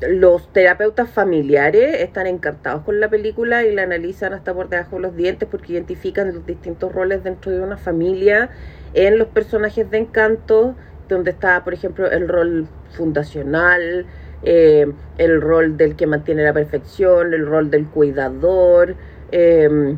los 0.00 0.52
terapeutas 0.52 1.10
familiares 1.10 2.00
están 2.00 2.26
encantados 2.26 2.84
con 2.84 3.00
la 3.00 3.08
película 3.08 3.64
y 3.64 3.74
la 3.74 3.82
analizan 3.82 4.32
hasta 4.32 4.54
por 4.54 4.68
debajo 4.68 4.96
de 4.96 5.02
los 5.02 5.16
dientes 5.16 5.48
porque 5.50 5.72
identifican 5.72 6.32
los 6.32 6.46
distintos 6.46 6.92
roles 6.92 7.24
dentro 7.24 7.50
de 7.50 7.60
una 7.60 7.76
familia 7.76 8.50
en 8.94 9.18
los 9.18 9.28
personajes 9.28 9.90
de 9.90 9.98
encanto, 9.98 10.76
donde 11.08 11.32
está, 11.32 11.64
por 11.64 11.74
ejemplo, 11.74 12.10
el 12.10 12.28
rol 12.28 12.68
fundacional, 12.92 14.06
eh, 14.42 14.86
el 15.18 15.40
rol 15.40 15.76
del 15.76 15.96
que 15.96 16.06
mantiene 16.06 16.44
la 16.44 16.52
perfección, 16.52 17.34
el 17.34 17.46
rol 17.46 17.70
del 17.70 17.86
cuidador, 17.86 18.94
eh, 19.32 19.96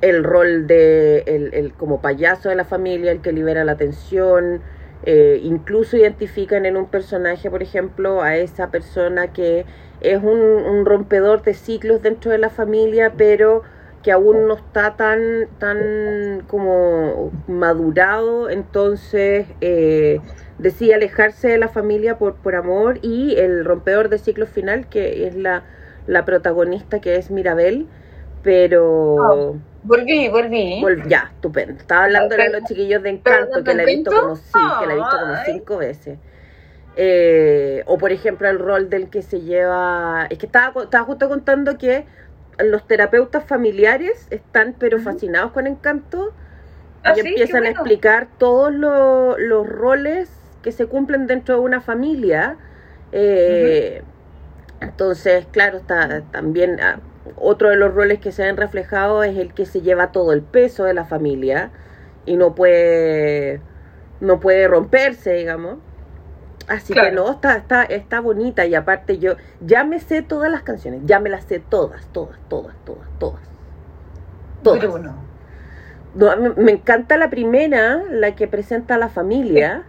el 0.00 0.24
rol 0.24 0.66
de 0.66 1.20
el, 1.26 1.54
el, 1.54 1.72
como 1.74 2.00
payaso 2.00 2.48
de 2.48 2.56
la 2.56 2.64
familia, 2.64 3.12
el 3.12 3.20
que 3.20 3.32
libera 3.32 3.64
la 3.64 3.76
tensión, 3.76 4.60
eh, 5.04 5.40
incluso 5.42 5.96
identifican 5.96 6.64
en 6.64 6.76
un 6.76 6.86
personaje, 6.86 7.50
por 7.50 7.62
ejemplo, 7.62 8.22
a 8.22 8.36
esa 8.36 8.70
persona 8.70 9.32
que 9.32 9.66
es 10.00 10.22
un, 10.22 10.84
rompedor 10.84 11.42
de 11.42 11.54
ciclos 11.54 12.02
dentro 12.02 12.30
de 12.30 12.38
la 12.38 12.50
familia, 12.50 13.12
pero 13.16 13.62
que 14.02 14.12
aún 14.12 14.46
no 14.46 14.54
está 14.54 14.96
tan, 14.96 15.48
tan 15.58 16.44
como 16.48 17.30
madurado, 17.48 18.50
entonces 18.50 19.46
eh, 19.60 20.20
decide 20.62 20.94
alejarse 20.94 21.48
de 21.48 21.58
la 21.58 21.68
familia 21.68 22.18
por, 22.18 22.36
por 22.36 22.54
amor 22.54 22.98
y 23.02 23.36
el 23.36 23.64
rompedor 23.64 24.08
de 24.08 24.18
ciclos 24.18 24.48
final, 24.48 24.88
que 24.88 25.26
es 25.26 25.34
la, 25.34 25.64
la 26.06 26.24
protagonista, 26.24 27.00
que 27.00 27.16
es 27.16 27.30
Mirabel, 27.30 27.86
pero... 28.42 29.14
Oh. 29.16 29.56
Volví, 29.84 30.28
volví. 30.28 30.80
ya, 31.08 31.32
estupendo. 31.34 31.80
Estaba 31.80 32.04
hablando 32.04 32.36
de 32.36 32.50
los 32.50 32.62
chiquillos 32.64 33.02
de 33.02 33.10
Encanto, 33.10 33.64
que 33.64 33.74
la 33.74 33.82
he 33.82 33.86
visto 33.86 34.12
como, 34.12 34.36
sí, 34.36 34.52
que 34.52 34.86
la 34.86 34.92
he 34.92 34.96
visto 34.96 35.18
como 35.18 35.34
cinco 35.44 35.76
veces. 35.78 36.18
Eh, 36.94 37.82
o 37.86 37.98
por 37.98 38.12
ejemplo 38.12 38.48
el 38.48 38.60
rol 38.60 38.88
del 38.90 39.10
que 39.10 39.22
se 39.22 39.40
lleva... 39.40 40.26
Es 40.30 40.38
que 40.38 40.46
estaba, 40.46 40.84
estaba 40.84 41.04
justo 41.04 41.28
contando 41.28 41.78
que 41.78 42.06
los 42.58 42.86
terapeutas 42.86 43.44
familiares 43.44 44.28
están 44.30 44.76
pero 44.78 45.00
fascinados 45.00 45.50
con 45.50 45.66
Encanto 45.66 46.32
¿Ah, 47.02 47.14
y 47.16 47.20
empiezan 47.20 47.64
a 47.64 47.70
explicar 47.70 48.28
todos 48.38 48.72
los, 48.72 49.36
los 49.40 49.68
roles 49.68 50.30
que 50.62 50.72
se 50.72 50.86
cumplen 50.86 51.26
dentro 51.26 51.56
de 51.56 51.60
una 51.60 51.80
familia. 51.80 52.56
Eh, 53.12 54.02
entonces, 54.80 55.46
claro, 55.50 55.78
está 55.78 56.22
también 56.32 56.80
ah, 56.80 57.00
otro 57.36 57.68
de 57.70 57.76
los 57.76 57.94
roles 57.94 58.18
que 58.20 58.32
se 58.32 58.42
ven 58.42 58.56
reflejados 58.56 59.26
es 59.26 59.36
el 59.36 59.52
que 59.54 59.66
se 59.66 59.80
lleva 59.82 60.12
todo 60.12 60.32
el 60.32 60.42
peso 60.42 60.84
de 60.84 60.94
la 60.94 61.04
familia 61.04 61.70
y 62.26 62.36
no 62.36 62.54
puede 62.54 63.60
no 64.20 64.40
puede 64.40 64.68
romperse, 64.68 65.32
digamos. 65.34 65.78
Así 66.68 66.94
que 66.94 67.10
no, 67.10 67.30
está, 67.32 67.56
está, 67.56 67.82
está 67.82 68.20
bonita 68.20 68.64
y 68.66 68.74
aparte 68.76 69.18
yo 69.18 69.34
ya 69.60 69.82
me 69.82 69.98
sé 69.98 70.22
todas 70.22 70.50
las 70.50 70.62
canciones, 70.62 71.00
ya 71.04 71.18
me 71.18 71.28
las 71.28 71.44
sé 71.44 71.58
todas, 71.58 72.06
todas, 72.12 72.38
todas, 72.48 72.74
todas, 72.84 73.08
todas. 73.18 73.40
Todas. 74.62 74.84
No, 76.14 76.36
me, 76.36 76.50
me, 76.50 76.72
encanta 76.72 77.16
la 77.16 77.30
primera, 77.30 78.02
la 78.10 78.36
que 78.36 78.46
presenta 78.46 78.94
a 78.94 78.98
la 78.98 79.08
familia. 79.08 79.82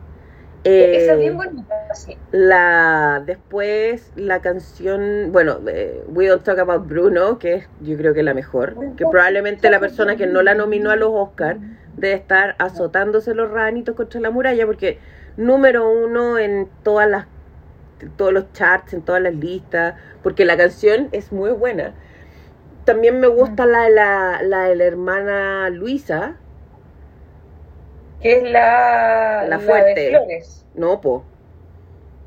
Eh, 0.63 0.95
Esa 0.95 1.13
es 1.13 1.19
bien 1.19 1.35
bonita, 1.35 1.75
sí. 1.93 2.17
La, 2.31 3.21
después 3.25 4.11
la 4.15 4.41
canción, 4.41 5.31
bueno, 5.31 5.59
eh, 5.67 6.03
We 6.07 6.27
Don't 6.27 6.43
Talk 6.43 6.59
About 6.59 6.87
Bruno, 6.87 7.37
que 7.37 7.55
es 7.55 7.69
yo 7.81 7.97
creo 7.97 8.13
que 8.13 8.21
es 8.21 8.25
la 8.25 8.33
mejor, 8.33 8.75
que 8.95 9.05
probablemente 9.05 9.69
la 9.69 9.79
persona 9.79 10.15
que 10.15 10.25
no 10.25 10.41
la 10.41 10.55
nominó 10.55 10.91
a 10.91 10.95
los 10.95 11.09
Oscars 11.11 11.59
debe 11.97 12.13
estar 12.13 12.55
azotándose 12.59 13.35
los 13.35 13.51
ranitos 13.51 13.95
contra 13.95 14.21
la 14.21 14.31
muralla, 14.31 14.65
porque 14.65 14.99
número 15.37 15.89
uno 15.89 16.37
en 16.39 16.69
todas 16.83 17.09
las 17.09 17.27
todos 18.17 18.33
los 18.33 18.51
charts, 18.53 18.93
en 18.93 19.01
todas 19.01 19.21
las 19.21 19.33
listas, 19.33 19.95
porque 20.21 20.45
la 20.45 20.57
canción 20.57 21.09
es 21.11 21.31
muy 21.31 21.51
buena. 21.51 21.93
También 22.85 23.19
me 23.19 23.27
gusta 23.27 23.65
la, 23.65 23.89
la, 23.89 24.41
la 24.43 24.63
de 24.65 24.75
la 24.75 24.83
hermana 24.83 25.69
Luisa, 25.69 26.35
que 28.23 28.37
es 28.37 28.43
la, 28.43 29.45
la 29.47 29.59
fuerte. 29.59 29.99
de 29.99 30.09
Flores. 30.09 30.65
No, 30.75 31.01
po. 31.01 31.25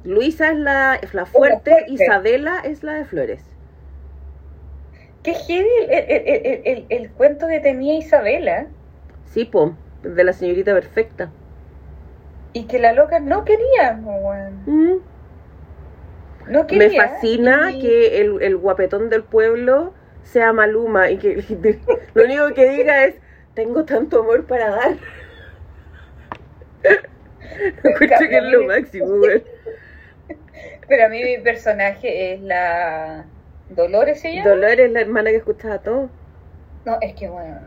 Luisa 0.05 0.53
es 0.53 0.59
la, 0.59 0.95
es 0.95 1.15
la 1.15 1.25
fuerte, 1.25 1.71
fuerte, 1.71 1.93
Isabela 1.93 2.61
es 2.63 2.85
la 2.85 2.93
de 2.93 3.05
Flores. 3.07 3.43
Qué 5.23 5.35
heavy 5.35 5.69
el, 5.89 5.91
el, 5.91 6.63
el, 6.65 6.87
el, 6.91 7.11
cuento 7.11 7.49
que 7.49 7.59
tenía 7.61 7.97
Isabela. 7.97 8.67
Sí, 9.25 9.47
po, 9.47 9.75
de 10.03 10.23
la 10.23 10.33
señorita 10.33 10.75
perfecta. 10.75 11.33
Y 12.53 12.65
que 12.65 12.79
la 12.79 12.93
loca 12.93 13.19
no 13.19 13.45
quería, 13.45 13.95
mm. 13.95 14.97
No 16.49 16.67
quería. 16.67 16.89
Me 16.89 16.95
fascina 16.95 17.73
y... 17.73 17.81
que 17.81 18.21
el, 18.21 18.41
el 18.43 18.57
guapetón 18.59 19.09
del 19.09 19.25
pueblo 19.25 19.95
sea 20.23 20.53
Maluma 20.53 21.11
y 21.11 21.17
que 21.17 21.43
lo 22.15 22.25
único 22.25 22.55
que 22.55 22.69
diga 22.69 23.07
es 23.07 23.17
tengo 23.55 23.85
tanto 23.87 24.21
amor 24.21 24.45
para 24.45 24.71
dar. 24.71 24.97
Encuentro 27.85 28.29
que 28.29 28.37
es 28.37 28.45
lo 28.45 28.65
máximo, 28.65 29.07
güey. 29.19 29.43
Pero 30.89 31.07
a 31.07 31.09
mí 31.09 31.23
mi 31.23 31.39
personaje 31.39 32.35
es 32.35 32.41
la 32.41 33.25
Dolores, 33.71 34.25
ella. 34.25 34.45
Dolores, 34.45 34.91
la 34.91 35.01
hermana 35.01 35.31
que 35.31 35.37
escuchaba 35.37 35.79
todo. 35.79 36.09
No, 36.85 36.99
es 37.01 37.15
que 37.15 37.29
bueno. 37.29 37.59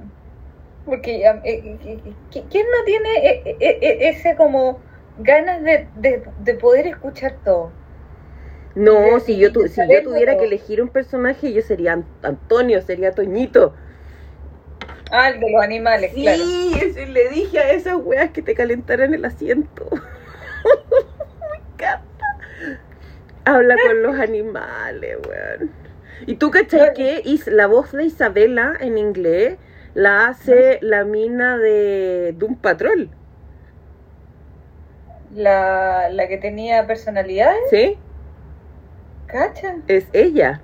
Porque 0.85 1.25
eh, 1.25 1.41
eh, 1.43 1.77
eh, 1.85 1.99
¿quién 2.31 2.65
no 2.71 2.83
tiene 2.85 3.43
ese 4.09 4.35
como 4.35 4.79
ganas 5.19 5.61
de, 5.63 5.87
de, 5.97 6.23
de 6.39 6.53
poder 6.55 6.87
escuchar 6.87 7.35
todo? 7.43 7.71
No, 8.75 9.19
si 9.19 9.37
yo, 9.37 9.51
tu, 9.51 9.67
si 9.67 9.81
yo 9.81 10.03
tuviera 10.03 10.37
que 10.37 10.45
elegir 10.45 10.81
un 10.81 10.89
personaje, 10.89 11.51
yo 11.51 11.61
sería 11.61 12.01
Antonio, 12.21 12.81
sería 12.81 13.11
Toñito. 13.11 13.73
Ah, 15.11 15.29
el 15.29 15.39
de 15.39 15.51
los 15.51 15.63
animales, 15.63 16.11
sí, 16.13 16.21
claro. 16.21 16.43
Sí, 16.43 17.05
le 17.05 17.29
dije 17.29 17.59
a 17.59 17.71
esas 17.71 17.95
weas 17.95 18.29
que 18.31 18.41
te 18.41 18.53
calentaran 18.53 19.13
el 19.13 19.25
asiento. 19.25 19.87
Me 19.91 21.57
encanta. 21.73 22.25
Habla 23.45 23.75
con 23.87 24.03
los 24.03 24.19
animales, 24.19 25.17
weón. 25.27 25.71
¿Y 26.27 26.35
tú 26.35 26.51
cachai 26.51 26.93
que 26.93 27.23
la 27.47 27.67
voz 27.67 27.91
de 27.91 28.05
Isabela 28.05 28.73
en 28.79 28.97
inglés 28.97 29.57
la 29.93 30.27
hace 30.27 30.79
la 30.81 31.05
mina 31.05 31.57
de 31.57 32.35
Doom 32.37 32.57
Patrol? 32.57 33.09
La, 35.33 36.09
la 36.09 36.27
que 36.27 36.37
tenía 36.37 36.85
personalidad. 36.85 37.53
Sí. 37.69 37.97
¿Cacha? 39.27 39.77
Es 39.87 40.07
ella. 40.13 40.61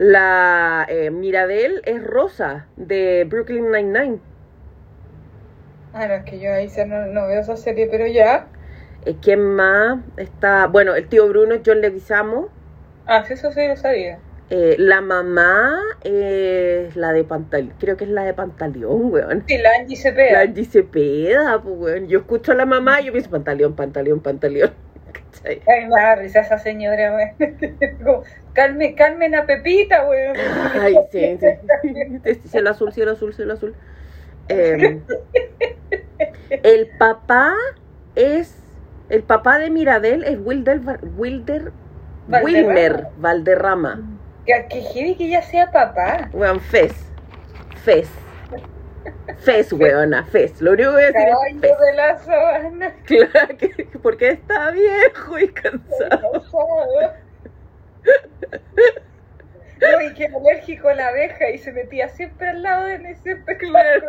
La 0.00 0.86
eh, 0.88 1.10
Mirabel 1.10 1.82
es 1.84 2.02
Rosa 2.02 2.66
de 2.78 3.26
Brooklyn 3.28 3.70
Nine-Nine. 3.70 4.18
Ah, 5.92 6.08
no, 6.08 6.14
es 6.14 6.24
que 6.24 6.40
yo 6.40 6.54
ahí 6.54 6.70
no, 6.86 7.04
no 7.08 7.26
veo 7.26 7.42
esa 7.42 7.54
serie, 7.58 7.86
pero 7.90 8.06
ya. 8.06 8.46
Eh, 9.04 9.16
¿Quién 9.20 9.42
más? 9.42 9.98
Está, 10.16 10.68
bueno, 10.68 10.94
el 10.94 11.06
tío 11.06 11.28
Bruno 11.28 11.54
es 11.54 11.60
John 11.66 11.82
Leguizamo. 11.82 12.48
Ah, 13.06 13.26
sí, 13.26 13.34
eso 13.34 13.52
sí 13.52 13.68
lo 13.68 13.76
sabía. 13.76 14.18
Eh, 14.48 14.76
la 14.78 15.02
mamá 15.02 15.78
es 16.02 16.96
la 16.96 17.12
de 17.12 17.22
Pantaleón, 17.24 17.74
creo 17.78 17.98
que 17.98 18.04
es 18.04 18.10
la 18.10 18.24
de 18.24 18.32
Pantaleón, 18.32 19.12
weón. 19.12 19.44
Sí, 19.46 19.58
la 19.58 19.68
Angie 19.80 19.96
Cepeda. 19.96 20.32
La 20.32 20.40
Angie 20.40 20.64
Cepeda, 20.64 21.60
pues, 21.62 21.74
weón. 21.76 22.08
Yo 22.08 22.20
escucho 22.20 22.52
a 22.52 22.54
la 22.54 22.64
mamá 22.64 23.02
y 23.02 23.04
yo 23.04 23.12
pienso 23.12 23.28
Pantaleón, 23.28 23.76
Pantaleón, 23.76 24.20
Pantaleón. 24.20 24.72
Ay, 25.44 25.86
me 25.88 26.16
risa 26.16 26.40
esa 26.40 26.58
señora. 26.58 27.34
Calme, 28.52 28.94
calmen 28.94 29.34
a 29.34 29.46
Pepita, 29.46 30.08
weón. 30.08 30.36
Ay, 30.80 30.96
sí, 31.12 31.38
sí. 31.38 32.48
Cielo 32.48 32.70
azul, 32.70 32.92
cielo 32.92 33.12
azul, 33.12 33.32
cielo 33.32 33.54
azul. 33.54 33.74
Eh, 34.48 35.00
el 36.64 36.88
papá 36.98 37.54
es. 38.16 38.56
El 39.08 39.22
papá 39.22 39.58
de 39.58 39.70
Mirabel 39.70 40.24
es 40.24 40.38
Wilder. 40.40 40.80
Wilder. 41.16 41.72
Valderrama. 42.26 42.44
Wilmer 42.44 43.06
Valderrama. 43.18 44.00
Que, 44.46 44.66
que 44.68 44.82
heavy 44.82 45.14
que 45.14 45.28
ya 45.28 45.42
sea 45.42 45.70
papá. 45.70 46.28
Weón, 46.32 46.60
Fez. 46.60 46.92
Fez. 47.84 48.08
Fez, 49.40 49.72
weona, 49.72 50.24
Fez. 50.26 50.60
Lo 50.60 50.72
único 50.72 50.90
que 50.90 50.94
voy 50.94 51.02
a 51.02 51.06
decir 51.06 51.28
Caballo 51.30 51.56
es 51.56 51.60
Fez. 51.60 51.78
de 51.78 51.94
la 51.94 52.18
sabana. 52.18 52.94
Claro, 53.06 53.56
que, 53.56 53.86
porque 54.02 54.28
está 54.30 54.70
viejo 54.70 55.38
y 55.38 55.48
cansado. 55.48 56.42
No, 59.80 60.00
y 60.02 60.14
que 60.14 60.26
alérgico 60.26 60.88
a 60.88 60.94
la 60.94 61.08
abeja 61.08 61.48
y 61.50 61.58
se 61.58 61.72
metía 61.72 62.08
siempre 62.10 62.48
al 62.48 62.62
lado 62.62 62.84
de 62.86 62.98
mí, 62.98 63.14
siempre 63.22 63.56
Claro. 63.56 64.08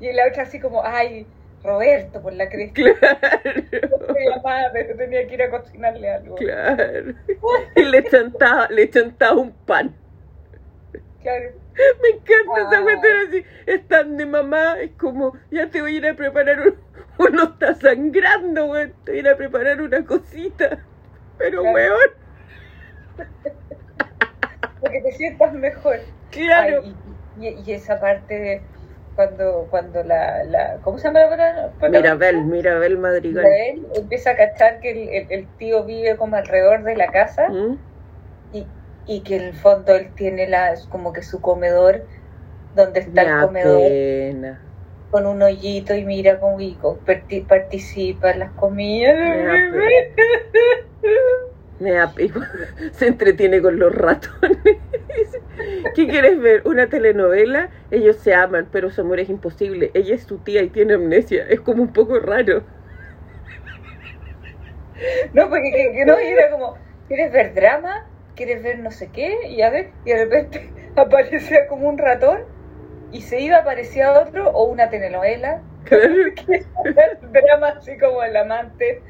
Y 0.00 0.12
la 0.12 0.26
otra 0.28 0.42
así 0.42 0.58
como, 0.60 0.82
ay, 0.84 1.26
Roberto, 1.62 2.20
por 2.20 2.32
la 2.32 2.48
cresta. 2.48 2.74
Claro. 2.74 4.12
Me 4.14 4.28
llamaba, 4.28 4.70
pero 4.72 4.96
tenía 4.96 5.26
que 5.26 5.34
ir 5.34 5.42
a 5.42 5.50
cocinarle 5.50 6.10
algo. 6.10 6.34
Claro. 6.36 7.14
Y 7.76 7.82
le 7.84 8.04
chantaba, 8.04 8.68
le 8.68 8.90
chantaba 8.90 9.36
un 9.36 9.52
pan. 9.52 9.94
Claro. 11.26 11.50
Me 12.02 12.08
encanta 12.10 12.60
esa 12.68 12.78
Ay. 12.78 12.82
cuestión 12.84 13.14
así. 13.28 13.44
Están 13.66 14.16
de 14.16 14.26
mamá, 14.26 14.76
es 14.80 14.92
como, 14.92 15.32
ya 15.50 15.68
te 15.68 15.80
voy 15.82 15.94
a 15.96 15.98
ir 15.98 16.06
a 16.06 16.14
preparar 16.14 16.60
un, 16.60 16.76
uno 17.18 17.42
está 17.44 17.74
sangrando, 17.74 18.66
weón. 18.66 18.92
Te 19.04 19.10
voy 19.10 19.18
a 19.18 19.22
ir 19.22 19.28
a 19.28 19.36
preparar 19.36 19.82
una 19.82 20.04
cosita. 20.04 20.78
Pero 21.38 21.62
Claro. 21.62 21.74
weón, 21.74 23.26
Porque 24.80 25.00
te 25.02 25.12
sientas 25.12 25.52
mejor. 25.54 25.98
claro. 26.30 26.80
Ay, 26.84 26.94
y, 27.40 27.46
y- 27.48 27.62
y 27.66 27.72
esa 27.72 27.98
parte 28.00 28.38
de 28.38 28.62
cuando, 29.14 29.66
cuando 29.70 30.02
la, 30.04 30.44
la. 30.44 30.76
¿Cómo 30.82 30.98
se 30.98 31.08
llama 31.08 31.20
la 31.20 31.28
palabra? 31.30 31.72
Mirabel, 31.90 32.44
Mirabel 32.44 32.98
Madrigal. 32.98 33.44
Él 33.46 33.86
empieza 33.94 34.30
a 34.32 34.36
cachar 34.36 34.80
que 34.80 34.90
el, 34.90 35.08
el- 35.08 35.26
el 35.32 35.46
tío 35.58 35.84
vive 35.84 36.16
como 36.16 36.36
alrededor 36.36 36.82
de 36.84 36.96
la 36.96 37.08
casa 37.08 37.48
¿Mm? 37.48 37.78
Y, 39.06 39.22
que 39.22 39.36
en 39.36 39.42
el 39.44 39.54
fondo 39.54 39.94
él 39.94 40.14
tiene 40.14 40.48
la, 40.48 40.74
como 40.90 41.12
que 41.12 41.22
su 41.22 41.40
comedor 41.40 42.06
donde 42.72 43.00
está 43.00 43.22
el 43.22 43.36
comedor 43.36 43.82
pena. 44.32 44.60
con 45.10 45.26
un 45.26 45.42
hoyito 45.42 45.94
y 45.96 46.04
mira 46.04 46.38
cómo 46.38 46.60
y 46.60 46.76
co- 46.76 47.02
parti- 47.04 47.40
participa 47.46 48.30
en 48.30 48.38
las 48.40 48.52
comidas. 48.54 49.16
Me 51.78 51.92
da 51.92 52.14
Se 52.92 53.06
entretiene 53.06 53.60
con 53.60 53.78
los 53.78 53.94
ratones. 53.94 54.58
¿Qué 55.94 56.08
quieres 56.08 56.38
ver? 56.40 56.62
¿Una 56.64 56.88
telenovela? 56.88 57.70
Ellos 57.90 58.16
se 58.16 58.34
aman, 58.34 58.68
pero 58.70 58.90
su 58.90 59.00
amor 59.02 59.20
es 59.20 59.28
imposible. 59.28 59.90
Ella 59.94 60.14
es 60.14 60.24
su 60.24 60.38
tía 60.38 60.62
y 60.62 60.70
tiene 60.70 60.94
amnesia. 60.94 61.46
Es 61.48 61.60
como 61.60 61.82
un 61.82 61.92
poco 61.92 62.18
raro. 62.20 62.64
No, 65.32 65.48
porque 65.48 65.70
que, 65.72 65.92
que 65.94 66.04
no, 66.04 66.18
era 66.18 66.50
como, 66.50 66.74
¿quieres 67.06 67.32
ver 67.32 67.54
drama? 67.54 67.92
¿Quieres 68.36 68.62
ver 68.62 68.78
no 68.78 68.90
sé 68.90 69.08
qué? 69.12 69.34
Y 69.48 69.62
a 69.62 69.70
ver, 69.70 69.90
y 70.04 70.10
de 70.10 70.24
repente 70.24 70.70
aparecía 70.96 71.66
como 71.66 71.88
un 71.88 71.98
ratón 71.98 72.40
y 73.10 73.22
se 73.22 73.40
iba, 73.40 73.58
aparecía 73.58 74.12
otro 74.12 74.50
o 74.50 74.64
una 74.64 74.88
telenovela. 74.90 75.62
Claro, 75.86 76.14
drama 77.32 77.68
así 77.68 77.96
como 77.96 78.20
el 78.24 78.36
amante. 78.36 79.02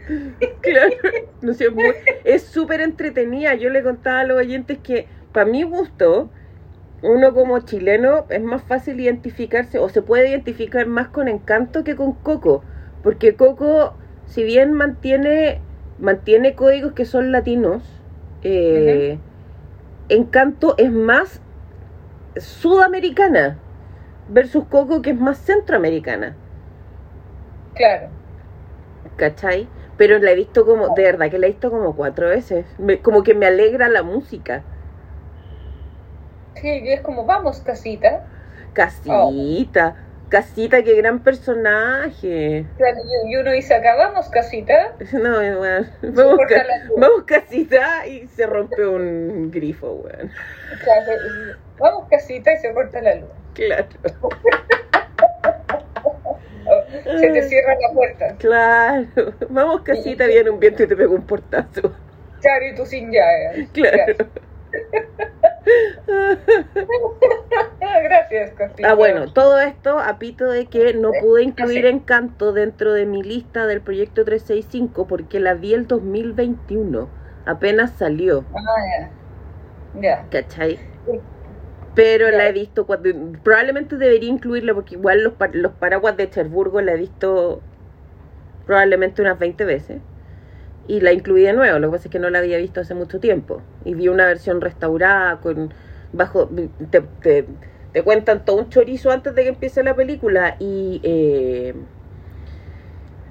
claro. 0.60 0.94
No 1.40 1.54
sé, 1.54 1.68
es 2.24 2.42
súper 2.42 2.82
entretenida. 2.82 3.54
Yo 3.54 3.70
le 3.70 3.82
contaba 3.82 4.20
a 4.20 4.24
los 4.24 4.36
oyentes 4.36 4.76
que, 4.78 5.08
para 5.32 5.46
mi 5.46 5.62
gusto, 5.62 6.30
uno 7.02 7.32
como 7.32 7.60
chileno 7.60 8.26
es 8.28 8.42
más 8.42 8.62
fácil 8.62 9.00
identificarse 9.00 9.78
o 9.78 9.88
se 9.88 10.02
puede 10.02 10.28
identificar 10.28 10.86
más 10.86 11.08
con 11.08 11.28
Encanto 11.28 11.82
que 11.82 11.96
con 11.96 12.12
Coco. 12.12 12.62
Porque 13.02 13.36
Coco, 13.36 13.96
si 14.26 14.44
bien 14.44 14.72
mantiene, 14.72 15.60
mantiene 15.98 16.54
códigos 16.54 16.92
que 16.92 17.06
son 17.06 17.32
latinos, 17.32 17.95
eh, 18.48 19.18
Encanto 20.08 20.74
es 20.78 20.92
más 20.92 21.40
sudamericana 22.36 23.58
versus 24.28 24.64
Coco 24.66 25.02
que 25.02 25.10
es 25.10 25.20
más 25.20 25.38
centroamericana. 25.38 26.36
Claro. 27.74 28.08
¿Cachai? 29.16 29.68
Pero 29.96 30.18
la 30.18 30.32
he 30.32 30.34
visto 30.34 30.66
como, 30.66 30.90
de 30.90 31.02
verdad 31.02 31.30
que 31.30 31.38
la 31.38 31.46
he 31.46 31.50
visto 31.50 31.70
como 31.70 31.96
cuatro 31.96 32.28
veces. 32.28 32.66
Me- 32.78 33.00
como 33.00 33.22
que 33.22 33.34
me 33.34 33.46
alegra 33.46 33.88
la 33.88 34.02
música. 34.02 34.62
Sí, 36.54 36.68
es 36.68 37.00
como, 37.02 37.24
vamos, 37.24 37.60
casita. 37.60 38.26
Casita, 38.74 39.96
casita, 40.40 40.82
qué 40.82 40.94
gran 40.96 41.20
personaje. 41.20 42.66
Claro, 42.76 42.98
y- 43.26 43.36
uno 43.36 43.52
dice 43.52 43.74
acá, 43.74 43.94
vamos, 43.96 44.28
casita. 44.28 44.92
No, 45.12 45.38
weón. 45.38 45.88
Vamos, 46.02 46.38
ca- 46.48 46.66
vamos 46.96 47.22
casita 47.26 48.06
y 48.06 48.26
se 48.28 48.46
rompe 48.46 48.86
un 48.86 49.50
grifo, 49.50 49.92
weón. 49.92 50.30
Claro, 50.84 51.12
vamos, 51.78 52.08
casita 52.10 52.52
y 52.52 52.56
se 52.58 52.74
corta 52.74 53.00
la 53.00 53.14
luz. 53.14 53.30
Claro, 53.54 53.86
Se 57.18 57.28
te 57.30 57.42
cierra 57.44 57.74
la 57.80 57.94
puerta. 57.94 58.34
claro. 58.38 59.06
Vamos 59.48 59.80
casita, 59.82 60.26
viene 60.26 60.50
un 60.50 60.60
viento 60.60 60.82
y 60.82 60.86
te 60.88 60.96
pega 60.96 61.08
un 61.10 61.24
portazo. 61.26 61.92
Claro, 62.42 62.66
y 62.70 62.74
tú 62.74 62.84
sin 62.84 63.10
llave. 63.10 63.68
Claro. 63.72 64.14
Gracias, 67.80 68.52
casita. 68.52 68.90
Ah, 68.90 68.94
bueno, 68.94 69.32
todo 69.32 69.58
esto 69.60 69.98
a 69.98 70.18
pito 70.18 70.46
de 70.46 70.66
que 70.66 70.94
no 70.94 71.12
pude 71.12 71.42
incluir 71.42 71.86
Encanto 71.86 72.52
dentro 72.52 72.92
de 72.92 73.06
mi 73.06 73.22
lista 73.22 73.66
del 73.66 73.80
proyecto 73.80 74.24
365 74.24 75.06
porque 75.06 75.40
la 75.40 75.54
vi 75.54 75.74
el 75.74 75.86
2021. 75.86 77.08
Apenas 77.44 77.92
salió, 77.92 78.44
Ah, 78.54 79.08
ya. 79.94 80.00
Ya. 80.00 80.26
¿cachai? 80.30 80.78
Pero 81.94 82.30
la 82.30 82.48
he 82.48 82.52
visto 82.52 82.86
cuando. 82.86 83.08
Probablemente 83.42 83.96
debería 83.96 84.28
incluirla 84.28 84.74
porque 84.74 84.96
igual 84.96 85.22
los, 85.22 85.32
los 85.52 85.72
paraguas 85.72 86.16
de 86.16 86.28
Cherburgo 86.28 86.80
la 86.82 86.92
he 86.92 86.98
visto 86.98 87.62
probablemente 88.66 89.22
unas 89.22 89.38
20 89.38 89.64
veces. 89.64 90.00
Y 90.88 91.00
la 91.00 91.12
incluí 91.12 91.42
de 91.42 91.52
nuevo, 91.52 91.78
lo 91.78 91.88
que 91.88 91.92
pasa 91.96 92.08
es 92.08 92.12
que 92.12 92.18
no 92.18 92.30
la 92.30 92.38
había 92.38 92.58
visto 92.58 92.80
hace 92.80 92.94
mucho 92.94 93.20
tiempo. 93.20 93.62
Y 93.84 93.94
vi 93.94 94.08
una 94.08 94.26
versión 94.26 94.60
restaurada 94.60 95.40
con 95.40 95.74
bajo 96.12 96.48
te, 96.90 97.02
te, 97.22 97.46
te 97.92 98.02
cuentan 98.04 98.44
todo 98.44 98.56
un 98.58 98.68
chorizo 98.70 99.10
antes 99.10 99.34
de 99.34 99.42
que 99.42 99.48
empiece 99.50 99.82
la 99.82 99.94
película 99.96 100.56
y 100.60 101.00
eh, 101.04 101.74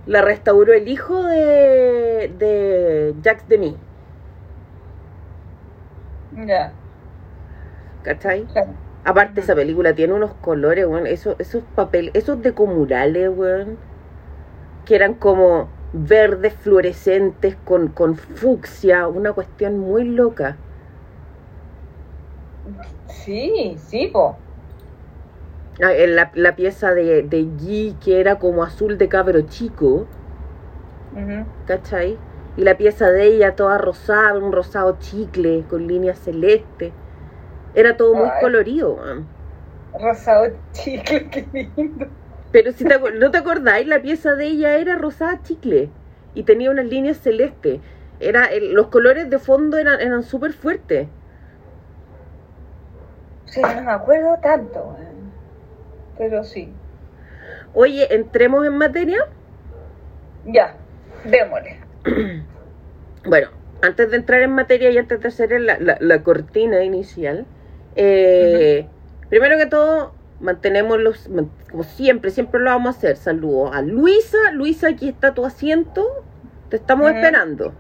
la 0.06 0.22
restauró 0.22 0.74
el 0.74 0.88
hijo 0.88 1.24
de, 1.24 2.32
de 2.38 3.16
Jacques 3.22 3.48
Demy. 3.48 3.78
Ya, 6.32 6.74
¿cachai? 8.04 8.48
claro. 8.54 8.76
Aparte 9.04 9.42
esa 9.42 9.56
película 9.56 9.96
tiene 9.96 10.14
unos 10.14 10.34
colores, 10.36 10.86
weón, 10.88 11.08
esos, 11.08 11.36
esos 11.40 11.64
papeles, 11.76 12.12
esos 12.16 12.42
decomurales, 12.42 13.30
weón, 13.30 13.80
que 14.86 14.96
eran 14.96 15.16
como 15.16 15.70
verdes 15.96 16.56
fluorescentes 16.56 17.56
con, 17.58 17.90
con 17.94 18.16
fucsia, 18.18 19.08
una 19.08 19.34
cuestión 19.34 19.80
muy 19.80 20.06
loca. 20.06 20.62
Sí, 23.08 23.78
sí, 23.80 24.08
po. 24.14 24.46
Ah, 25.82 25.94
en 25.94 26.16
La, 26.18 26.32
la 26.36 26.56
pieza 26.58 26.94
de, 26.94 27.24
de 27.24 27.44
G 27.46 27.98
que 28.00 28.20
era 28.20 28.40
como 28.40 28.64
azul 28.64 28.98
de 28.98 29.08
cabro 29.10 29.42
chico. 29.48 30.10
¿cachai? 31.66 32.24
Y 32.56 32.64
la 32.64 32.78
pieza 32.78 33.10
de 33.12 33.26
ella 33.28 33.56
toda 33.56 33.78
rosada, 33.78 34.38
un 34.38 34.52
rosado 34.54 34.98
chicle 35.00 35.68
con 35.68 35.88
líneas 35.88 36.20
celestes. 36.20 36.96
Era 37.74 37.98
todo 37.98 38.16
muy 38.16 38.32
Ay. 38.32 38.32
colorido. 38.34 39.00
Rosado 39.94 40.62
chicle, 40.74 41.30
qué 41.32 41.50
lindo. 41.52 42.06
Pero 42.56 42.72
si 42.72 42.86
te, 42.86 42.98
no 42.98 43.32
te 43.32 43.38
acordáis, 43.38 43.86
la 43.86 44.02
pieza 44.02 44.34
de 44.36 44.46
ella 44.46 44.78
era 44.78 44.96
rosada 44.96 45.44
chicle 45.44 45.90
y 46.34 46.44
tenía 46.44 46.72
unas 46.72 46.86
líneas 46.86 47.18
celestes. 47.18 47.82
Era, 48.22 48.46
el- 48.46 48.72
los 48.74 48.88
colores 48.88 49.30
de 49.30 49.40
fondo 49.40 49.78
eran, 49.78 50.00
eran 50.00 50.24
súper 50.24 50.54
fuertes. 50.54 51.10
Sí, 53.44 53.62
no 53.62 53.82
me 53.82 53.92
acuerdo 53.92 54.38
tanto. 54.42 54.96
Pero 56.18 56.46
sí. 56.46 56.72
Oye, 57.74 58.08
entremos 58.16 58.66
en 58.66 58.78
materia. 58.78 59.18
Ya, 60.46 60.78
démosle. 61.26 61.78
Bueno, 63.26 63.50
antes 63.82 64.12
de 64.12 64.16
entrar 64.16 64.42
en 64.44 64.52
materia 64.54 64.92
y 64.92 64.98
antes 64.98 65.20
de 65.20 65.28
hacer 65.28 65.60
la, 65.60 65.78
la- 65.78 65.98
la 66.00 66.24
cortina 66.24 66.86
inicial, 66.86 67.48
eh, 67.98 68.88
primero 69.28 69.58
que 69.58 69.66
todo, 69.66 70.15
mantenemos 70.40 71.00
los, 71.00 71.30
como 71.72 71.84
siempre, 71.84 72.32
siempre 72.32 72.60
lo 72.60 72.70
vamos 72.72 72.96
a 72.96 72.98
hacer. 72.98 73.18
Saludos 73.18 73.72
a 73.74 73.82
Luisa. 73.82 74.38
Luisa, 74.54 74.90
aquí 74.90 75.10
está 75.10 75.34
tu 75.34 75.46
asiento. 75.46 76.06
Te 76.70 76.78
estamos 76.78 77.12
esperando. 77.12 77.74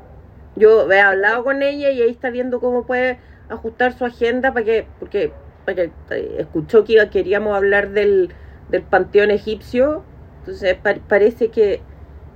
Yo 0.55 0.89
he 0.91 0.99
hablado 1.01 1.43
con 1.43 1.61
ella 1.61 1.89
y 1.89 2.01
ahí 2.01 2.09
está 2.09 2.29
viendo 2.29 2.59
cómo 2.59 2.85
puede 2.85 3.19
ajustar 3.49 3.93
su 3.93 4.05
agenda 4.05 4.53
para 4.53 4.65
que, 4.65 4.87
porque, 4.99 5.31
para 5.65 5.75
que 5.75 5.91
eh, 6.11 6.35
escuchó 6.39 6.83
que 6.85 7.09
queríamos 7.09 7.55
hablar 7.55 7.89
del, 7.89 8.29
del 8.69 8.81
panteón 8.83 9.31
egipcio. 9.31 10.03
Entonces 10.39 10.75
pa- 10.75 10.95
parece 11.07 11.49
que 11.49 11.81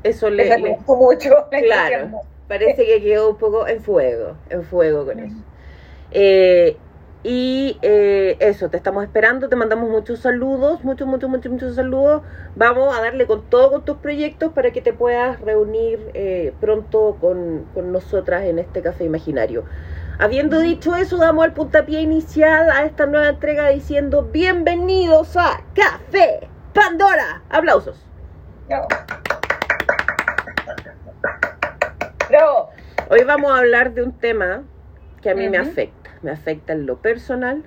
eso 0.04 0.30
le, 0.30 0.46
Le 0.60 0.78
mucho. 0.88 1.30
Claro. 1.50 2.22
parece 2.48 2.86
que 2.86 3.02
quedó 3.02 3.30
un 3.30 3.38
poco 3.38 3.68
en 3.68 3.82
fuego, 3.82 4.36
en 4.50 4.64
fuego 4.64 5.06
con 5.06 5.20
eso. 5.20 5.36
Eh, 6.12 6.78
y 7.22 7.78
eh, 7.82 8.38
eso, 8.40 8.70
te 8.70 8.78
estamos 8.78 9.04
esperando, 9.04 9.50
te 9.50 9.56
mandamos 9.58 9.90
muchos 9.90 10.20
saludos, 10.20 10.84
muchos, 10.86 11.06
muchos, 11.06 11.30
muchos, 11.30 11.52
muchos 11.52 11.76
saludos. 11.76 12.22
Vamos 12.56 12.98
a 12.98 13.02
darle 13.02 13.28
con 13.28 13.50
todo 13.50 13.72
con 13.72 13.86
tus 13.86 13.98
proyectos 13.98 14.54
para 14.54 14.72
que 14.72 14.82
te 14.82 14.94
puedas 14.94 15.40
reunir 15.42 16.00
eh, 16.14 16.54
pronto 16.62 17.18
con, 17.20 17.66
con 17.74 17.92
nosotras 17.92 18.44
en 18.44 18.60
este 18.60 18.82
café 18.82 19.04
imaginario. 19.04 19.66
Habiendo 20.18 20.60
dicho 20.60 20.96
eso, 20.96 21.18
damos 21.18 21.46
el 21.46 21.54
puntapié 21.54 22.02
inicial 22.02 22.70
a 22.72 22.84
esta 22.84 23.06
nueva 23.06 23.30
entrega 23.30 23.70
diciendo 23.70 24.24
bienvenidos 24.24 25.36
a 25.36 25.62
Café 25.74 26.48
Pandora. 26.74 27.42
Aplausos. 27.50 28.06
Bravo. 28.68 28.88
Bravo. 32.30 32.70
Hoy 33.10 33.24
vamos 33.26 33.52
a 33.52 33.58
hablar 33.58 33.94
de 33.94 34.04
un 34.04 34.14
tema 34.14 34.64
que 35.22 35.30
a 35.30 35.36
mí 35.36 35.50
me 35.50 35.58
afecta. 35.58 35.99
Me 36.22 36.32
afecta 36.32 36.74
en 36.74 36.86
lo 36.86 36.98
personal, 36.98 37.64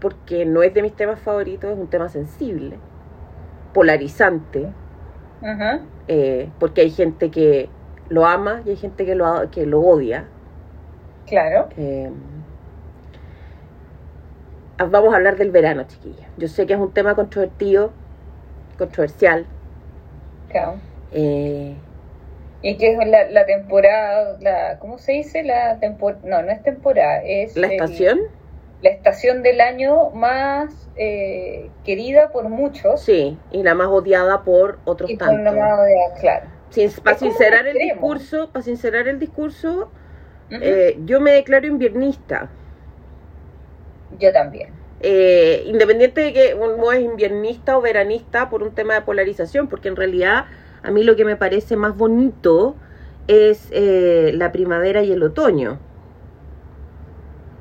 porque 0.00 0.44
no 0.44 0.62
es 0.62 0.74
de 0.74 0.82
mis 0.82 0.94
temas 0.94 1.20
favoritos, 1.20 1.70
es 1.72 1.78
un 1.78 1.88
tema 1.88 2.08
sensible, 2.08 2.78
polarizante, 3.72 4.72
eh, 6.08 6.50
porque 6.58 6.82
hay 6.82 6.90
gente 6.90 7.30
que 7.30 7.68
lo 8.08 8.26
ama 8.26 8.62
y 8.64 8.70
hay 8.70 8.76
gente 8.76 9.04
que 9.06 9.14
lo, 9.14 9.50
que 9.50 9.66
lo 9.66 9.80
odia. 9.80 10.26
Claro. 11.26 11.68
Eh, 11.76 12.10
ah, 14.78 14.84
vamos 14.84 15.12
a 15.12 15.16
hablar 15.16 15.36
del 15.36 15.50
verano, 15.50 15.84
chiquilla. 15.84 16.28
Yo 16.36 16.48
sé 16.48 16.66
que 16.66 16.74
es 16.74 16.80
un 16.80 16.92
tema 16.92 17.14
controvertido, 17.14 17.92
controversial. 18.78 19.46
Claro. 20.48 20.80
eh, 21.12 21.76
Y 22.62 22.76
que 22.76 22.92
es 22.92 22.98
la, 23.06 23.28
la 23.30 23.46
temporada, 23.46 24.36
la, 24.40 24.78
¿cómo 24.80 24.98
se 24.98 25.12
dice? 25.12 25.42
La 25.44 25.78
temporada, 25.78 26.20
no, 26.24 26.42
no 26.42 26.50
es 26.50 26.62
temporada, 26.62 27.22
es 27.24 27.56
la 27.56 27.66
el- 27.68 27.72
estación, 27.74 28.18
la 28.82 28.90
estación 28.90 29.42
del 29.42 29.60
año 29.60 30.10
más 30.10 30.88
eh, 30.96 31.70
querida 31.84 32.30
por 32.30 32.48
muchos 32.48 33.00
sí, 33.00 33.36
y 33.52 33.62
la 33.62 33.74
más 33.74 33.88
odiada 33.88 34.42
por 34.42 34.78
otros 34.84 35.10
y 35.10 35.16
por 35.16 35.28
la 35.28 35.34
tantos. 35.34 35.54
más 35.54 35.78
odiada, 35.80 36.14
claro. 36.20 36.46
Sin- 36.70 36.90
para 37.02 37.18
sincerar 37.18 37.66
el 37.66 37.78
discurso, 37.78 38.50
para 38.52 38.62
sincerar 38.64 39.08
el 39.08 39.18
discurso, 39.18 39.90
eh, 40.50 40.96
yo 41.06 41.20
me 41.20 41.32
declaro 41.32 41.66
inviernista. 41.66 42.50
Yo 44.18 44.32
también. 44.32 44.68
Eh, 45.00 45.62
independiente 45.66 46.20
de 46.20 46.32
que 46.32 46.54
uno 46.54 46.92
es 46.92 47.00
inviernista 47.00 47.78
o 47.78 47.80
veranista 47.80 48.50
por 48.50 48.62
un 48.64 48.74
tema 48.74 48.94
de 48.94 49.02
polarización, 49.02 49.68
porque 49.68 49.88
en 49.88 49.96
realidad 49.96 50.46
a 50.82 50.90
mí 50.90 51.02
lo 51.04 51.16
que 51.16 51.24
me 51.24 51.36
parece 51.36 51.76
más 51.76 51.96
bonito 51.96 52.76
es 53.28 53.68
eh, 53.72 54.32
la 54.34 54.52
primavera 54.52 55.02
y 55.02 55.12
el 55.12 55.22
otoño. 55.22 55.78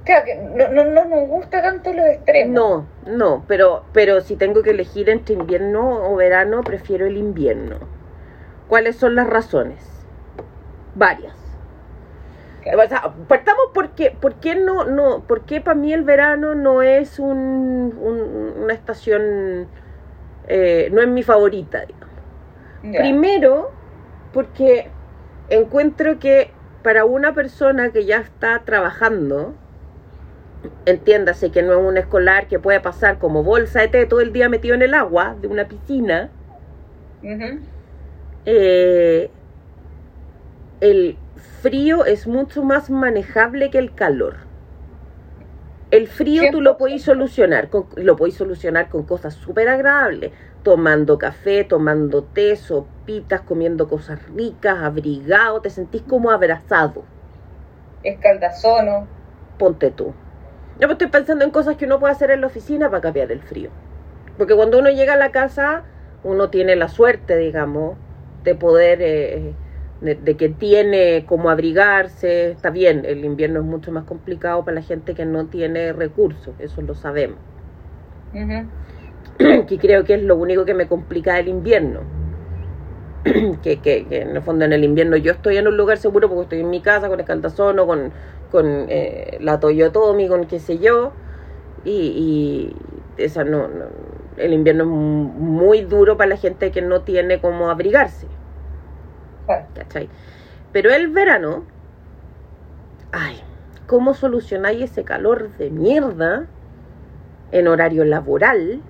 Claro 0.05 0.25
que 0.25 0.35
no, 0.35 0.69
no, 0.69 0.83
no 0.85 1.05
nos 1.05 1.27
gusta 1.27 1.61
tanto 1.61 1.93
los 1.93 2.05
extremos. 2.07 2.55
No, 2.55 2.87
no, 3.05 3.43
pero, 3.47 3.83
pero 3.93 4.21
si 4.21 4.37
tengo 4.37 4.63
que 4.63 4.71
elegir 4.71 5.09
entre 5.09 5.35
invierno 5.35 6.09
o 6.09 6.15
verano, 6.15 6.63
prefiero 6.63 7.05
el 7.05 7.17
invierno. 7.17 7.79
¿Cuáles 8.67 8.97
son 8.97 9.15
las 9.15 9.27
razones? 9.27 10.05
Varias. 10.95 11.35
Claro. 12.61 12.81
O 12.83 12.87
sea, 12.87 13.13
partamos 13.27 13.65
porque, 13.73 14.11
¿por 14.11 14.35
qué 14.35 14.55
no, 14.55 14.83
no, 14.85 15.23
por 15.27 15.45
qué 15.45 15.61
para 15.61 15.75
mí 15.75 15.93
el 15.93 16.03
verano 16.03 16.55
no 16.55 16.81
es 16.81 17.19
un, 17.19 17.37
un- 18.01 18.53
una 18.63 18.73
estación, 18.73 19.67
eh, 20.47 20.89
no 20.93 21.01
es 21.01 21.07
mi 21.07 21.23
favorita, 21.23 21.85
digamos. 21.85 22.06
Primero, 22.81 23.71
porque 24.33 24.89
encuentro 25.49 26.19
que 26.19 26.51
para 26.83 27.05
una 27.05 27.33
persona 27.33 27.89
que 27.91 28.05
ya 28.05 28.17
está 28.17 28.59
trabajando, 28.63 29.55
entiéndase 30.85 31.51
que 31.51 31.61
no 31.61 31.73
es 31.73 31.85
un 31.85 31.97
escolar 31.97 32.47
que 32.47 32.59
puede 32.59 32.79
pasar 32.79 33.19
como 33.19 33.43
bolsa 33.43 33.81
de 33.81 33.87
té 33.87 34.05
todo 34.05 34.21
el 34.21 34.31
día 34.31 34.49
metido 34.49 34.75
en 34.75 34.81
el 34.81 34.93
agua 34.93 35.35
de 35.41 35.47
una 35.47 35.67
piscina, 35.67 36.29
eh, 38.45 39.29
el 40.79 41.17
frío 41.61 42.05
es 42.05 42.27
mucho 42.27 42.63
más 42.63 42.89
manejable 42.89 43.69
que 43.69 43.79
el 43.79 43.93
calor. 43.93 44.35
El 45.89 46.07
frío 46.07 46.43
tú 46.51 46.61
lo 46.61 46.75
100%. 46.75 46.77
podéis 46.77 47.03
solucionar, 47.03 47.69
con, 47.69 47.87
lo 47.95 48.15
podéis 48.15 48.35
solucionar 48.35 48.89
con 48.89 49.03
cosas 49.03 49.33
súper 49.35 49.69
agradables, 49.69 50.31
tomando 50.63 51.17
café, 51.17 51.63
tomando 51.63 52.25
té, 52.25 52.55
sopitas, 52.55 53.41
comiendo 53.41 53.87
cosas 53.87 54.23
ricas, 54.27 54.79
abrigado, 54.83 55.61
te 55.61 55.69
sentís 55.69 56.03
como 56.03 56.31
abrazado, 56.31 57.09
Escaldazono. 58.01 59.07
ponte 59.57 59.91
tú. 59.91 60.15
Yo 60.79 60.87
me 60.87 60.93
estoy 60.93 61.07
pensando 61.09 61.43
en 61.45 61.51
cosas 61.51 61.75
que 61.77 61.85
uno 61.85 61.99
puede 61.99 62.13
hacer 62.13 62.31
en 62.31 62.41
la 62.41 62.47
oficina 62.47 62.89
para 62.89 63.01
cambiar 63.01 63.31
el 63.31 63.41
frío. 63.43 63.71
Porque 64.37 64.55
cuando 64.55 64.79
uno 64.79 64.89
llega 64.91 65.13
a 65.13 65.17
la 65.17 65.31
casa, 65.31 65.85
uno 66.23 66.49
tiene 66.49 66.75
la 66.75 66.89
suerte, 66.89 67.37
digamos, 67.37 67.99
de 68.43 68.55
poder, 68.55 68.99
eh, 69.01 69.57
de, 70.01 70.15
de 70.15 70.37
que 70.37 70.49
tiene 70.49 71.25
como 71.27 71.49
abrigarse. 71.49 72.51
Está 72.51 72.69
bien, 72.71 73.05
el 73.05 73.25
invierno 73.25 73.59
es 73.61 73.65
mucho 73.65 73.91
más 73.91 74.05
complicado 74.05 74.65
para 74.65 74.75
la 74.75 74.81
gente 74.83 75.15
que 75.15 75.25
no 75.25 75.49
tiene 75.49 75.93
recursos, 75.93 76.55
eso 76.59 76.81
lo 76.81 76.95
sabemos. 76.95 77.39
que 79.67 79.79
creo 79.79 80.03
que 80.05 80.15
es 80.15 80.23
lo 80.23 80.35
único 80.35 80.65
que 80.65 80.73
me 80.73 80.87
complica 80.87 81.39
el 81.39 81.47
invierno. 81.47 82.07
que, 83.61 83.81
que, 83.81 84.07
que 84.07 84.21
en 84.21 84.35
el 84.35 84.41
fondo 84.43 84.65
en 84.65 84.73
el 84.73 84.83
invierno 84.83 85.17
yo 85.17 85.31
estoy 85.33 85.57
en 85.57 85.67
un 85.67 85.77
lugar 85.77 85.97
seguro 85.97 86.29
porque 86.29 86.43
estoy 86.43 86.59
en 86.61 86.69
mi 86.69 86.81
casa 86.81 87.09
con 87.09 87.19
escaldazono, 87.19 87.85
con, 87.87 88.13
con 88.49 88.87
eh, 88.89 89.37
la 89.41 89.59
Toyotomi, 89.59 90.27
con 90.27 90.47
qué 90.47 90.59
sé 90.59 90.79
yo. 90.79 91.17
Y, 91.83 92.73
y 93.17 93.23
esa 93.23 93.43
no, 93.45 93.67
no- 93.69 93.91
el 94.37 94.53
invierno 94.53 94.83
es 94.85 94.89
mu- 94.89 95.33
muy 95.33 95.81
duro 95.83 96.17
para 96.17 96.31
la 96.31 96.37
gente 96.37 96.71
que 96.71 96.81
no 96.81 97.03
tiene 97.03 97.41
cómo 97.41 97.69
abrigarse. 97.71 98.29
¿cachai? 99.73 100.09
Pero 100.71 100.91
el 100.93 101.09
verano, 101.09 101.67
ay, 103.11 103.43
¿cómo 103.85 104.13
solucionáis 104.13 104.81
ese 104.91 105.03
calor 105.03 105.57
de 105.57 105.71
mierda 105.71 106.53
en 107.51 107.67
horario 107.67 108.05
laboral? 108.05 108.85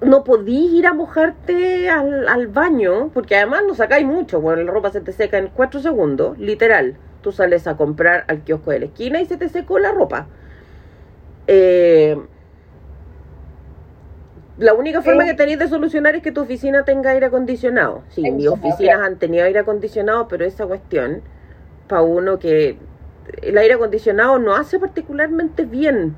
No 0.00 0.22
podís 0.24 0.72
ir 0.72 0.86
a 0.86 0.94
mojarte 0.94 1.90
al, 1.90 2.28
al 2.28 2.46
baño, 2.46 3.10
porque 3.12 3.36
además 3.36 3.62
no 3.66 3.74
sacáis 3.74 4.06
mucho, 4.06 4.40
bueno, 4.40 4.62
la 4.62 4.70
ropa 4.70 4.90
se 4.90 5.00
te 5.00 5.12
seca 5.12 5.38
en 5.38 5.48
cuatro 5.48 5.80
segundos, 5.80 6.38
literal. 6.38 6.96
tú 7.22 7.32
sales 7.32 7.66
a 7.66 7.76
comprar 7.76 8.24
al 8.28 8.42
kiosco 8.42 8.70
de 8.70 8.78
la 8.78 8.84
esquina 8.86 9.20
y 9.20 9.26
se 9.26 9.36
te 9.36 9.48
secó 9.48 9.80
la 9.80 9.90
ropa. 9.90 10.28
Eh, 11.48 12.16
la 14.58 14.72
única 14.74 15.02
forma 15.02 15.24
Sí. 15.24 15.30
que 15.30 15.34
tenéis 15.36 15.58
de 15.58 15.68
solucionar 15.68 16.14
es 16.14 16.22
que 16.22 16.32
tu 16.32 16.40
oficina 16.42 16.84
tenga 16.84 17.10
aire 17.10 17.26
acondicionado. 17.26 18.02
Sí, 18.10 18.30
mis 18.30 18.46
oficinas 18.48 19.00
han 19.02 19.16
tenido 19.18 19.44
aire 19.44 19.58
acondicionado, 19.58 20.28
pero 20.28 20.44
esa 20.44 20.66
cuestión, 20.66 21.20
para 21.88 22.02
uno 22.02 22.38
que 22.38 22.78
el 23.42 23.58
aire 23.58 23.74
acondicionado 23.74 24.38
no 24.38 24.54
hace 24.54 24.78
particularmente 24.78 25.64
bien. 25.64 26.14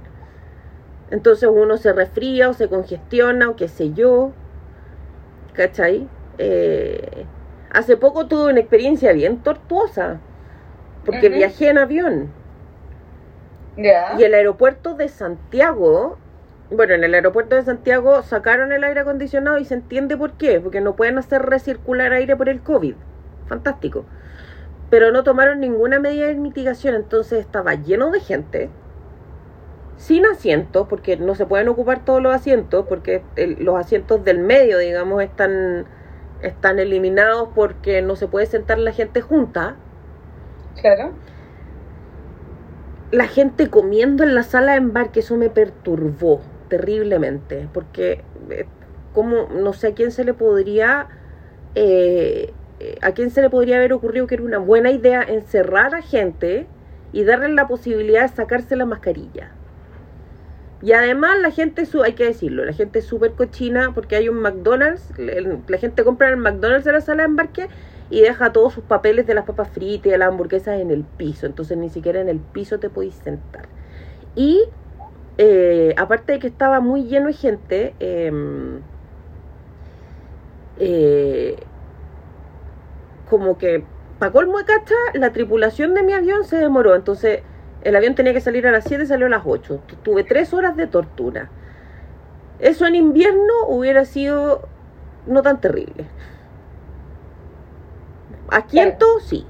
Entonces 1.11 1.49
uno 1.53 1.77
se 1.77 1.93
resfría 1.93 2.49
o 2.49 2.53
se 2.53 2.69
congestiona 2.69 3.49
o 3.49 3.57
qué 3.57 3.69
sé 3.69 3.93
yo. 3.93 4.33
¿Cachai? 5.55 6.09
Eh, 6.39 7.25
hace 7.71 7.97
poco 7.97 8.27
tuve 8.27 8.51
una 8.51 8.61
experiencia 8.61 9.13
bien 9.13 9.39
tortuosa. 9.43 10.21
Porque 11.05 11.29
viajé 11.29 11.71
en 11.71 11.79
avión. 11.79 12.31
Y 14.19 14.25
el 14.25 14.35
aeropuerto 14.35 14.95
de 14.95 15.09
Santiago, 15.09 16.19
bueno, 16.71 16.95
en 16.95 17.05
el 17.05 17.15
aeropuerto 17.15 17.55
de 17.55 17.63
Santiago 17.63 18.23
sacaron 18.23 18.73
el 18.73 18.85
aire 18.85 19.01
acondicionado 19.01 19.59
y 19.59 19.65
se 19.65 19.75
entiende 19.75 20.17
por 20.17 20.33
qué, 20.33 20.61
porque 20.61 20.81
no 20.81 20.97
pueden 20.97 21.17
hacer 21.17 21.43
recircular 21.43 22.13
aire 22.13 22.37
por 22.37 22.49
el 22.49 22.61
COVID. 22.61 22.95
Fantástico. 23.47 24.05
Pero 24.91 25.13
no 25.13 25.23
tomaron 25.23 25.61
ninguna 25.61 26.01
medida 26.01 26.27
de 26.27 26.35
mitigación, 26.35 26.95
entonces 26.95 27.41
estaba 27.41 27.75
lleno 27.75 28.11
de 28.11 28.21
gente, 28.21 28.71
sin 29.99 30.27
asientos, 30.27 30.89
porque 30.89 31.19
no 31.19 31.37
se 31.37 31.47
pueden 31.47 31.69
ocupar 31.69 32.05
todos 32.07 32.23
los 32.23 32.35
asientos, 32.35 32.87
porque 32.89 33.25
el- 33.37 33.65
los 33.65 33.77
asientos 33.79 34.25
del 34.25 34.41
medio, 34.41 34.79
digamos, 34.79 35.23
están, 35.23 35.87
están 36.43 36.81
eliminados 36.81 37.51
porque 37.55 38.03
no 38.03 38.17
se 38.17 38.29
puede 38.29 38.47
sentar 38.47 38.79
la 38.81 38.93
gente 38.93 39.23
junta. 39.23 39.77
Claro. 40.81 41.19
la 43.11 43.27
gente 43.27 43.71
comiendo 43.71 44.23
en 44.25 44.35
la 44.35 44.43
sala 44.43 44.73
de 44.73 44.79
embarque, 44.79 45.21
eso 45.21 45.37
me 45.37 45.51
perturbó 45.51 46.43
terriblemente, 46.69 47.69
porque 47.73 48.25
eh, 48.51 48.67
como 49.15 49.49
no 49.49 49.73
sé 49.73 49.89
a 49.89 49.95
quién 49.95 50.11
se 50.13 50.25
le 50.25 50.35
podría 50.35 51.09
eh, 51.75 52.55
a 53.03 53.13
quién 53.13 53.31
se 53.31 53.43
le 53.43 53.51
podría 53.51 53.77
haber 53.79 53.93
ocurrido 53.95 54.27
que 54.27 54.37
era 54.37 54.45
una 54.45 54.59
buena 54.59 54.91
idea 54.93 55.23
encerrar 55.23 55.95
a 55.95 56.03
gente 56.03 56.69
y 57.13 57.25
darle 57.25 57.51
la 57.51 57.69
posibilidad 57.69 58.23
de 58.23 58.29
sacarse 58.29 58.77
la 58.77 58.87
mascarilla. 58.87 59.58
Y 60.81 60.93
además 60.93 61.39
la 61.41 61.51
gente, 61.51 61.83
hay 62.05 62.13
que 62.13 62.25
decirlo, 62.25 62.65
la 62.65 62.73
gente 62.73 63.01
es 63.01 63.05
súper 63.05 63.33
cochina 63.33 63.93
porque 63.95 64.15
hay 64.15 64.29
un 64.29 64.41
McDonald's, 64.41 65.13
la 65.19 65.79
gente 65.79 66.05
compra 66.05 66.29
en 66.29 66.35
el 66.35 66.41
McDonald's 66.41 66.85
de 66.85 66.93
la 66.93 67.01
sala 67.01 67.25
de 67.25 67.29
embarque 67.29 67.69
y 68.11 68.21
deja 68.21 68.53
todos 68.53 68.75
sus 68.75 68.85
papeles 68.85 69.27
de 69.27 69.35
las 69.35 69.45
papas 69.45 69.69
fritas 69.71 70.07
y 70.07 70.11
de 70.11 70.19
las 70.19 70.29
hamburguesas 70.29 70.81
en 70.81 70.91
el 70.91 71.03
piso. 71.03 71.47
Entonces 71.47 71.77
ni 71.77 71.91
siquiera 71.91 72.21
en 72.21 72.29
el 72.29 72.39
piso 72.39 72.79
te 72.79 72.91
podéis 72.91 73.15
sentar. 73.15 73.69
Y 74.37 74.63
eh, 75.37 75.95
aparte 75.97 76.33
de 76.33 76.39
que 76.39 76.47
estaba 76.47 76.81
muy 76.81 77.05
lleno 77.05 77.27
de 77.27 77.33
gente, 77.33 77.95
em, 77.99 78.81
eh, 80.79 81.57
como 83.29 83.59
que 83.59 83.85
para 84.19 84.33
colmo 84.33 84.59
de 84.59 84.65
cacha, 84.65 84.95
la 85.15 85.33
tripulación 85.33 85.95
de 85.95 86.03
mi 86.03 86.13
avión 86.13 86.45
se 86.45 86.57
demoró. 86.57 86.95
Entonces 86.95 87.43
el 87.83 87.97
avión 87.97 88.15
tenía 88.15 88.33
que 88.33 88.41
salir 88.41 88.67
a 88.67 88.73
las 88.73 88.85
7 88.85 89.05
y 89.05 89.07
salió 89.07 89.27
a 89.27 89.31
las 89.31 89.43
8. 89.47 89.81
Tu- 89.87 89.97
Tuve 89.97 90.25
tres 90.25 90.53
horas 90.55 90.77
de 90.77 90.87
tortura. 90.87 91.51
Eso 92.59 92.87
en 92.87 92.95
invierno 92.97 93.53
hubiera 93.69 94.05
sido 94.05 94.69
no 95.27 95.43
tan 95.43 95.61
terrible. 95.61 96.07
A 98.51 98.67
Quinto, 98.67 99.07
sí. 99.21 99.47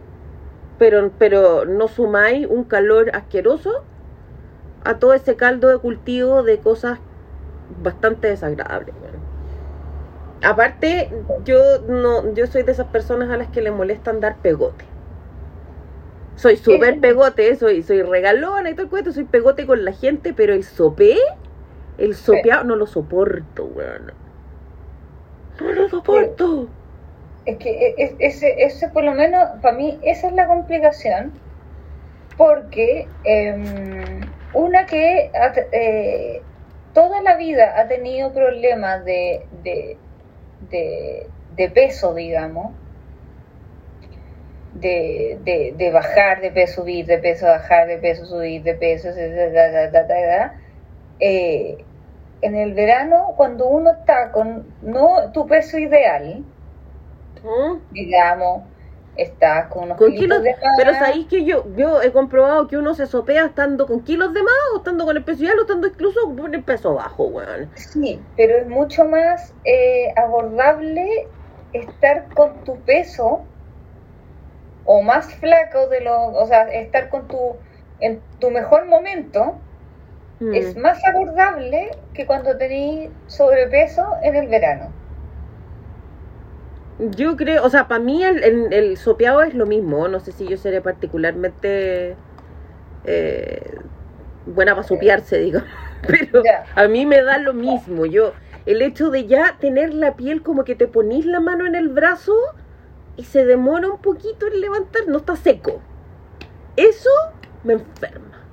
Pero, 0.79 1.13
pero 1.19 1.65
no 1.65 1.89
sumáis 1.89 2.47
un 2.47 2.65
calor 2.65 3.11
asqueroso 3.15 3.71
a 4.85 4.99
todo 4.99 5.15
ese 5.15 5.37
caldo 5.37 5.69
de 5.69 5.79
cultivo 5.79 6.43
de 6.43 6.61
cosas 6.61 7.01
bastante 7.83 8.29
desagradables. 8.29 8.95
Aparte, 10.43 11.11
yo 11.45 11.81
no, 11.89 12.33
yo 12.35 12.47
soy 12.47 12.63
de 12.65 12.73
esas 12.73 12.89
personas 12.89 13.31
a 13.31 13.37
las 13.37 13.49
que 13.49 13.61
le 13.63 13.71
molestan 13.71 14.21
dar 14.21 14.41
pegote. 14.41 14.88
Soy 16.39 16.57
súper 16.57 17.01
pegote, 17.01 17.57
soy, 17.57 17.83
soy 17.83 18.03
regalona 18.03 18.71
y 18.71 18.75
todo 18.75 18.85
el 18.85 18.91
cuento, 18.91 19.13
soy 19.13 19.25
pegote 19.25 19.67
con 19.67 19.85
la 19.85 19.93
gente, 19.93 20.33
pero 20.33 20.55
el 20.55 20.63
sopé, 20.63 21.17
el 21.99 22.15
sopeado, 22.15 22.63
no 22.63 22.77
lo 22.77 22.87
soporto, 22.87 23.65
weón. 23.65 24.13
No 25.61 25.73
lo 25.73 25.89
soporto. 25.89 26.69
Es 27.45 27.57
que 27.57 27.71
e- 27.71 27.95
e- 27.99 28.17
ese, 28.21 28.55
ese 28.63 28.89
por 28.89 29.03
lo 29.03 29.15
menos, 29.15 29.49
para 29.61 29.77
mí, 29.77 29.99
esa 30.03 30.29
es 30.29 30.33
la 30.35 30.47
complicación. 30.47 31.33
Porque 32.37 33.09
em, 33.25 34.21
una 34.55 34.87
que 34.87 35.33
eh, 35.73 36.41
toda 36.95 37.21
la 37.23 37.37
vida 37.37 37.81
ha 37.81 37.89
tenido 37.89 38.33
problemas 38.33 39.05
de, 39.05 39.45
de, 39.65 39.97
de, 40.71 41.27
de 41.57 41.71
peso, 41.71 42.15
digamos, 42.15 42.71
de, 44.75 45.39
de, 45.43 45.75
de 45.77 45.91
bajar 45.91 46.41
de 46.41 46.51
peso, 46.51 46.83
subir 46.83 47.07
de 47.07 47.19
peso, 47.19 47.47
bajar 47.47 47.87
de 47.87 47.99
peso, 47.99 48.27
subir 48.27 48.63
de 48.63 48.75
peso, 48.75 49.09
da, 49.09 49.91
da, 49.91 50.03
da, 50.05 50.55
eh, 51.21 51.85
en 52.41 52.55
el 52.55 52.75
verano, 52.75 53.35
cuando 53.37 53.69
uno 53.69 53.91
está 53.91 54.31
con 54.33 54.67
no 54.83 55.33
tu 55.33 55.47
peso 55.47 55.79
ideal, 55.79 56.45
¿Mm? 57.43 57.79
digamos, 57.91 58.63
estás 59.17 59.69
con 59.69 59.85
unos 59.85 59.99
Con 59.99 60.13
kilitos 60.13 60.39
kilos, 60.39 60.43
de 60.45 60.53
más, 60.53 60.75
pero 60.77 60.95
sabéis 60.95 61.27
que 61.27 61.45
yo, 61.45 61.65
yo 61.75 62.01
he 62.03 62.13
comprobado 62.13 62.69
que 62.69 62.77
uno 62.77 62.95
se 62.95 63.07
sopea 63.07 63.47
estando 63.47 63.87
con 63.87 64.05
kilos 64.05 64.33
de 64.33 64.43
más, 64.43 64.55
o 64.75 64.79
estando 64.79 65.05
con 65.05 65.17
el 65.17 65.25
peso 65.25 65.43
ideal, 65.43 65.59
o 65.59 65.63
estando 65.63 65.89
incluso 65.89 66.21
con 66.37 66.55
el 66.55 66.63
peso 66.63 66.95
bajo, 66.95 67.27
weón. 67.27 67.71
Sí, 67.75 68.21
pero 68.37 68.59
es 68.59 68.69
mucho 68.69 69.05
más 69.05 69.55
eh, 69.65 70.13
abordable 70.17 71.33
estar 71.73 72.33
con 72.35 72.63
tu 72.65 72.85
peso 72.85 73.49
o 74.89 75.03
más 75.03 75.27
flaco 75.35 75.89
de 75.89 76.01
lo, 76.03 76.17
o 76.33 76.47
sea, 76.47 76.63
estar 76.73 77.11
con 77.11 77.29
tu 77.29 77.39
en 78.01 78.21
tu 78.41 78.51
mejor 78.51 78.87
momento 78.87 79.55
Mm. 80.41 80.55
es 80.55 80.77
más 80.77 80.99
abordable 81.05 81.91
que 82.15 82.27
cuando 82.27 82.57
tenés 82.59 83.11
sobrepeso 83.27 84.05
en 84.23 84.37
el 84.37 84.49
verano. 84.49 84.87
Yo 86.99 87.37
creo, 87.37 87.65
o 87.65 87.71
sea, 87.71 87.87
para 87.89 88.01
mí 88.01 88.25
el, 88.25 88.43
el, 88.43 88.73
el 88.73 88.97
sopeado 88.97 89.43
es 89.43 89.55
lo 89.55 89.67
mismo. 89.67 90.09
No 90.09 90.21
sé 90.21 90.33
si 90.33 90.49
yo 90.49 90.57
seré 90.57 90.81
particularmente 90.81 92.17
eh, 93.05 93.79
buena 94.47 94.75
para 94.75 94.87
sopearse, 94.87 95.39
digo. 95.39 95.61
Pero 96.07 96.43
Ya. 96.45 96.65
a 96.75 96.89
mí 96.89 97.07
me 97.07 97.23
da 97.23 97.39
lo 97.39 97.55
mismo. 97.55 98.07
Yo, 98.07 98.35
el 98.67 98.83
hecho 98.83 99.11
de 99.11 99.27
ya 99.27 99.59
tener 99.61 99.95
la 99.95 100.17
piel 100.17 100.43
como 100.43 100.65
que 100.65 100.75
te 100.77 100.89
ponís 100.89 101.27
la 101.27 101.41
mano 101.41 101.67
en 101.67 101.75
el 101.77 101.89
brazo 101.89 102.35
y 103.19 103.25
se 103.25 103.45
demora 103.47 103.89
un 103.91 104.01
poquito 104.03 104.49
en 104.49 104.63
levantar, 104.63 105.03
no 105.09 105.19
está 105.19 105.37
seco. 105.37 105.83
Eso 106.77 107.11
me 107.65 107.75
enferma. 107.75 108.49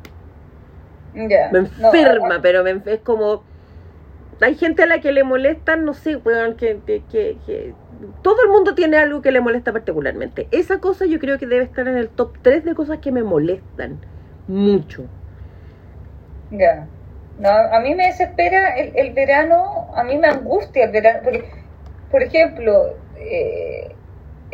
Ya. 1.13 1.51
Me 1.51 1.59
No, 1.77 1.89
enferma, 1.89 2.41
pero 2.41 2.63
me 2.63 2.81
es 2.85 3.01
como. 3.01 3.43
Hay 4.41 4.55
gente 4.55 4.83
a 4.83 4.87
la 4.87 5.01
que 5.01 5.11
le 5.13 5.23
molestan, 5.23 5.85
no 5.85 5.93
sé, 5.93 6.17
weón, 6.17 6.57
que, 6.57 6.83
que, 6.85 7.05
que, 7.05 7.39
que- 7.45 7.75
Todo 8.21 8.43
el 8.43 8.49
mundo 8.49 8.75
tiene 8.75 8.97
algo 8.97 9.21
que 9.21 9.31
le 9.31 9.41
molesta 9.41 9.73
particularmente. 9.73 10.49
Esa 10.51 10.79
cosa 10.79 11.05
yo 11.05 11.19
creo 11.19 11.39
que 11.39 11.47
debe 11.47 11.63
estar 11.65 11.87
en 11.87 11.97
el 11.97 12.09
top 12.11 12.37
3 12.41 12.65
de 12.65 12.75
cosas 12.75 12.99
que 12.99 13.11
me 13.13 13.23
molestan 13.23 14.05
mucho. 14.47 15.09
Ya. 16.49 16.91
No, 17.37 17.49
a 17.49 17.79
mí 17.81 17.95
me 17.95 18.07
desespera 18.07 18.75
el, 18.77 18.93
el 18.95 19.13
verano, 19.13 19.91
a 19.95 20.03
mí 20.03 20.17
me 20.17 20.27
angustia 20.27 20.85
el 20.85 20.91
verano, 20.91 21.19
porque, 21.23 21.49
por 22.09 22.23
ejemplo, 22.23 23.03
eh, 23.15 23.94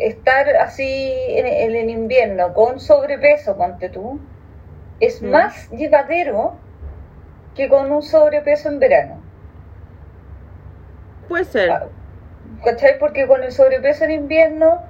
estar 0.06 0.48
así 0.56 1.12
en, 1.28 1.46
en 1.46 1.74
el 1.76 1.90
invierno 1.90 2.54
con 2.54 2.80
sobrepeso, 2.80 3.56
ponte 3.56 3.88
tú, 3.90 4.30
es 5.00 5.22
Mm. 5.22 5.28
más 5.32 5.68
llevadero 5.70 6.64
que 7.54 7.68
con 7.68 7.92
un 7.92 8.02
sobrepeso 8.02 8.68
en 8.70 8.78
verano. 8.80 9.30
Puede 11.28 11.44
ser. 11.44 11.70
Ah, 11.70 11.90
¿Cachai? 12.64 12.98
Porque 12.98 13.26
con 13.26 13.42
el 13.44 13.52
sobrepeso 13.52 14.04
en 14.04 14.12
invierno, 14.12 14.82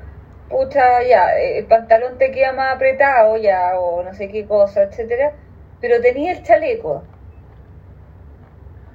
pucha, 0.49 1.03
ya, 1.05 1.39
eh, 1.39 1.59
el 1.59 1.67
pantalón 1.69 2.19
te 2.19 2.31
queda 2.33 2.53
más 2.53 2.77
apretado 2.77 3.37
ya, 3.39 3.79
o 3.81 4.03
no 4.03 4.15
sé 4.15 4.29
qué 4.29 4.47
cosa, 4.47 4.83
etcétera, 4.85 5.37
pero 5.81 6.01
tenía 6.03 6.33
el 6.33 6.43
chaleco. 6.43 7.11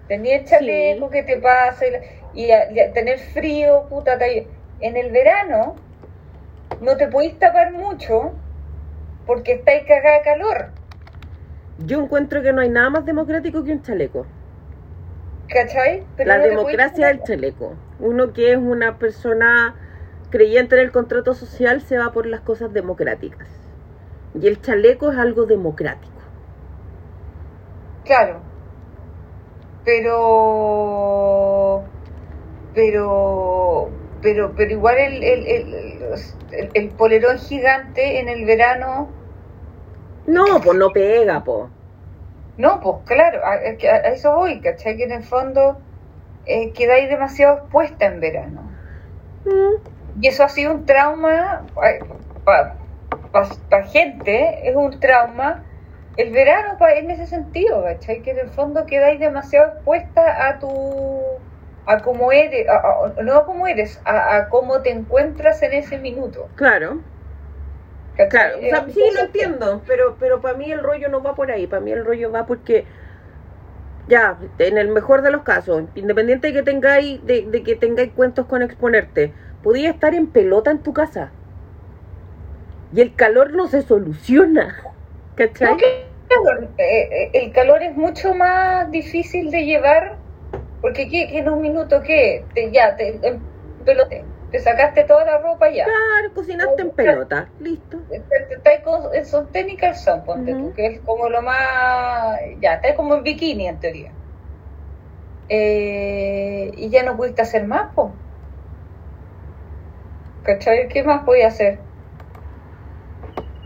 Tenía 0.08 0.38
el 0.38 0.46
chaleco 0.46 1.10
Sí. 1.10 1.12
que 1.12 1.24
te 1.24 1.38
pasa 1.38 1.86
y, 1.88 2.46
y 2.46 2.52
y 2.54 2.94
tener 2.94 3.20
frío, 3.20 3.88
puta, 3.90 4.18
en 4.80 4.98
el 4.98 5.12
verano 5.12 5.87
no 6.82 6.98
te 6.98 7.08
podís 7.08 7.38
tapar 7.40 7.72
mucho 7.74 8.34
porque 9.26 9.54
estáis 9.54 9.84
cagada 9.88 10.18
de 10.18 10.24
calor, 10.24 10.72
Yo 11.80 12.02
encuentro 12.02 12.42
que 12.42 12.54
no 12.54 12.62
hay 12.62 12.70
nada 12.70 12.90
más 12.90 13.06
democrático 13.06 13.64
que 13.64 13.72
un 13.72 13.82
chaleco. 13.82 14.26
¿cachai? 15.48 16.06
Pero 16.16 16.30
la 16.30 16.38
no 16.38 16.44
democracia 16.44 17.08
del 17.08 17.24
chaleco. 17.24 17.74
Uno 18.00 18.34
que 18.34 18.52
es 18.52 18.58
una 18.58 18.98
persona 18.98 19.76
creyente 20.30 20.76
en 20.76 20.82
el 20.82 20.92
contrato 20.92 21.34
social 21.34 21.82
se 21.82 21.98
va 21.98 22.12
por 22.12 22.26
las 22.26 22.42
cosas 22.42 22.74
democráticas. 22.74 23.48
Y 24.40 24.48
el 24.48 24.62
chaleco 24.62 25.12
es 25.12 25.18
algo 25.18 25.46
democrático. 25.46 26.14
Claro. 28.04 28.42
Pero. 29.84 31.84
Pero. 32.74 33.90
Pero, 34.22 34.54
pero 34.56 34.72
igual 34.72 34.98
el, 34.98 35.24
el, 35.24 35.48
el, 35.48 36.72
el, 36.74 36.90
polerón 36.92 37.38
gigante 37.40 38.20
en 38.20 38.30
el 38.30 38.46
verano. 38.46 39.10
No, 40.26 40.60
pues 40.62 40.78
no 40.78 40.92
pega, 40.92 41.44
po. 41.44 41.70
No, 42.58 42.80
pues 42.82 42.98
claro, 43.06 43.42
a, 43.46 43.52
a 43.54 44.10
eso 44.10 44.36
voy, 44.36 44.60
¿cachai? 44.62 44.98
Que 44.98 45.04
en 45.04 45.12
el 45.12 45.24
fondo 45.24 45.78
eh, 46.46 46.74
quedáis 46.74 47.10
demasiado 47.10 47.58
expuesta 47.60 48.06
en 48.06 48.20
verano. 48.20 48.62
Mm, 49.46 50.22
Y 50.22 50.28
eso 50.28 50.44
ha 50.44 50.50
sido 50.50 50.74
un 50.74 50.86
trauma 50.86 51.66
para 53.70 53.84
gente, 53.86 54.68
es 54.70 54.76
un 54.76 55.00
trauma. 55.00 55.66
El 56.16 56.32
verano 56.32 56.78
pa, 56.80 56.94
en 56.94 57.12
ese 57.12 57.28
sentido, 57.28 57.84
¿cachai? 57.84 58.22
Que 58.24 58.32
en 58.32 58.40
el 58.40 58.50
fondo 58.50 58.86
quedáis 58.86 59.20
demasiado 59.20 59.74
expuesta 59.74 60.48
a 60.48 60.60
tu. 60.60 61.47
A 61.88 62.02
cómo 62.02 62.32
eres, 62.32 62.68
a- 62.70 62.76
a- 63.18 63.24
no 63.24 63.34
a 63.36 63.46
cómo 63.46 63.68
eres, 63.68 64.02
a, 64.06 64.36
a 64.38 64.50
cómo 64.50 64.82
te 64.82 64.92
encuentras 64.92 65.62
en 65.64 65.74
ese 65.74 65.98
minuto. 65.98 66.48
Claro, 66.56 67.02
¿cachai? 68.16 68.30
claro. 68.30 68.58
O 68.58 68.70
sea, 68.70 68.80
Eh, 68.80 68.92
sí, 68.94 69.00
lo 69.16 69.22
entiendo, 69.26 69.84
pero, 69.88 70.18
pero 70.20 70.42
para 70.42 70.58
mí 70.58 70.72
el 70.72 70.84
rollo 70.84 71.10
no 71.10 71.22
va 71.22 71.36
por 71.36 71.52
ahí. 71.52 71.68
Para 71.68 71.82
mí 71.82 71.92
el 71.92 72.06
rollo 72.06 72.32
va 72.32 72.46
porque, 72.46 72.86
ya, 74.08 74.38
en 74.60 74.78
el 74.78 74.88
mejor 74.90 75.22
de 75.22 75.32
los 75.32 75.44
casos, 75.44 75.84
independiente 75.96 76.48
de 76.48 76.54
que 76.54 76.64
tengáis, 76.64 77.26
de, 77.26 77.46
de 77.46 77.64
que 77.64 77.76
tengáis 77.76 78.14
cuentos 78.14 78.46
con 78.48 78.62
exponerte, 78.62 79.34
podías 79.62 79.94
estar 79.94 80.16
en 80.16 80.28
pelota 80.32 80.72
en 80.72 80.82
tu 80.82 80.94
casa. 80.94 81.32
Y 82.92 83.02
el 83.02 83.16
calor 83.16 83.54
no 83.54 83.68
se 83.68 83.82
soluciona. 83.82 84.76
¿Cachai? 85.36 85.78
No, 86.30 86.50
eh, 86.78 87.10
eh, 87.12 87.32
el 87.34 87.54
calor 87.54 87.82
es 87.84 87.96
mucho 87.96 88.34
más 88.36 88.92
difícil 88.92 89.50
de 89.52 89.66
llevar 89.66 90.18
porque 90.82 91.10
¿qué, 91.10 91.28
qué 91.28 91.40
en 91.40 91.50
un 91.50 91.62
minuto 91.62 92.02
qué 92.02 92.48
te, 92.54 92.72
ya 92.72 92.96
te 92.96 93.20
en 93.28 93.48
pelote, 93.86 94.28
te 94.52 94.60
sacaste 94.60 95.04
toda 95.04 95.26
la 95.26 95.38
ropa 95.40 95.70
ya 95.70 95.86
Claro, 95.86 96.34
cocinaste 96.34 96.82
en 96.82 96.92
pelota. 96.92 97.52
Listo. 97.60 97.98
Te- 98.10 98.20
te- 98.22 98.56
estás 98.56 98.82
con- 98.84 99.14
en 99.14 99.26
sostén 99.26 99.70
y 99.70 99.78
calzón 99.78 100.24
ponte 100.26 100.54
tú 100.54 100.74
que 100.74 100.86
es 100.88 101.02
como 101.02 101.30
lo 101.30 101.42
más 101.42 102.40
ya 102.60 102.76
estás 102.76 102.94
como 102.96 103.16
en 103.16 103.24
bikini 103.24 103.68
en 103.68 103.80
teoría 103.80 104.14
Eh, 105.50 106.72
y 106.74 106.90
ya 106.90 107.04
no 107.04 107.16
pudiste 107.16 107.42
hacer 107.42 107.66
más 107.66 107.94
po 107.96 108.20
¿cachai? 110.44 110.88
¿qué 110.90 111.04
más 111.04 111.24
podía 111.26 111.48
hacer? 111.48 111.86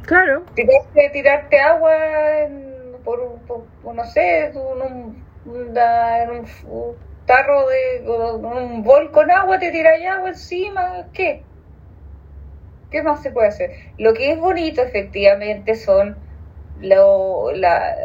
Claro. 0.04 0.46
tirarte, 0.54 1.10
tirarte 1.14 1.60
agua 1.60 2.40
en- 2.44 3.02
por, 3.04 3.20
un- 3.20 3.46
por- 3.46 3.70
no 3.96 4.06
sé, 4.06 4.46
en 4.48 4.58
un, 4.58 5.21
un, 5.44 5.74
tarro 7.26 7.68
de 7.70 8.08
un 8.08 8.84
bol 8.84 9.12
con 9.12 9.32
agua, 9.32 9.60
te 9.60 9.72
tiras 9.72 10.00
agua 10.10 10.30
encima, 10.30 11.10
¿qué? 11.14 11.48
¿Qué 12.90 13.02
más 13.04 13.22
se 13.24 13.32
puede 13.32 13.48
hacer? 13.48 13.72
Lo 13.98 14.14
que 14.14 14.32
es 14.34 14.40
bonito 14.40 14.82
efectivamente 14.82 15.76
son 15.76 16.24
lo, 16.76 17.52
la, 17.54 17.96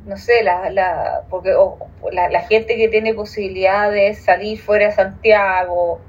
no 0.00 0.16
sé, 0.16 0.42
la, 0.42 0.70
la, 0.70 1.26
porque 1.30 1.54
o- 1.54 1.78
la, 2.12 2.28
la 2.30 2.40
gente 2.42 2.76
que 2.76 2.88
tiene 2.88 3.14
posibilidad 3.14 3.90
de 3.90 4.14
salir 4.14 4.60
fuera 4.60 4.86
de 4.86 4.92
Santiago 4.92 6.06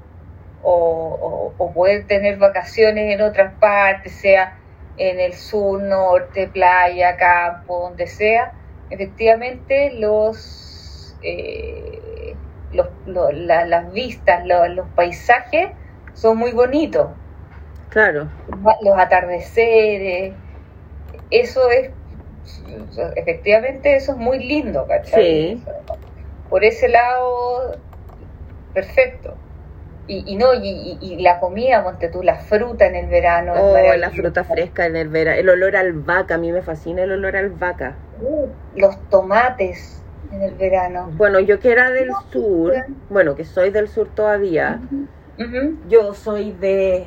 o- 0.60 1.54
o 1.58 1.72
poder 1.74 2.06
tener 2.06 2.38
vacaciones 2.38 3.12
en 3.14 3.22
otras 3.22 3.58
partes, 3.58 4.20
sea 4.20 4.54
en 4.96 5.20
el 5.20 5.34
sur, 5.34 5.82
norte, 5.82 6.48
playa, 6.48 7.16
campo, 7.16 7.80
donde 7.88 8.06
sea, 8.06 8.54
efectivamente 8.90 9.92
los, 9.98 11.16
eh, 11.22 12.40
los, 12.70 12.88
lo- 13.04 13.30
la- 13.32 13.66
las 13.66 13.92
vistas, 13.92 14.46
lo- 14.46 14.68
los 14.68 14.90
paisajes 14.90 15.68
son 16.12 16.38
muy 16.38 16.52
bonitos, 16.52 17.18
Claro. 17.88 18.30
los 18.82 18.98
atardeceres, 18.98 20.40
eso 21.30 21.70
es, 21.70 21.94
efectivamente 23.16 23.96
eso 23.96 24.12
es 24.12 24.18
muy 24.18 24.38
lindo, 24.44 24.86
¿cachai? 24.86 25.50
Sí. 25.56 25.64
Por 26.48 26.64
ese 26.64 26.88
lado, 26.88 27.82
perfecto. 28.72 29.43
Y, 30.06 30.24
y 30.26 30.36
no, 30.36 30.52
y, 30.54 30.98
y- 31.00 31.22
la 31.22 31.40
comida, 31.40 31.82
ponte 31.82 32.08
tú, 32.08 32.22
la 32.22 32.36
fruta 32.36 32.86
en 32.86 32.94
el 32.94 33.06
verano. 33.08 33.54
es 33.54 33.62
Oh, 33.62 33.96
la 33.96 34.10
fruta 34.10 34.44
fresca 34.44 34.86
en 34.86 34.96
el 34.96 35.08
verano. 35.08 35.38
El 35.40 35.48
olor 35.48 35.76
a 35.76 35.80
albahaca, 35.80 36.34
a 36.34 36.38
mí 36.38 36.52
me 36.52 36.62
fascina 36.62 37.02
el 37.04 37.12
olor 37.12 37.36
a 37.36 37.40
albahaca. 37.40 37.96
Uh, 38.20 38.48
los 38.76 38.96
tomates 39.08 40.02
en 40.30 40.42
el 40.42 40.54
verano. 40.54 41.10
Bueno, 41.16 41.40
yo 41.40 41.58
que 41.60 41.72
era 41.72 41.90
del 41.90 42.10
sur, 42.32 42.74
bueno, 43.08 43.34
que 43.34 43.44
soy 43.44 43.70
del 43.70 43.88
sur 43.88 44.08
todavía, 44.14 44.80
yo 45.88 46.14
soy 46.14 46.52
de... 46.52 47.06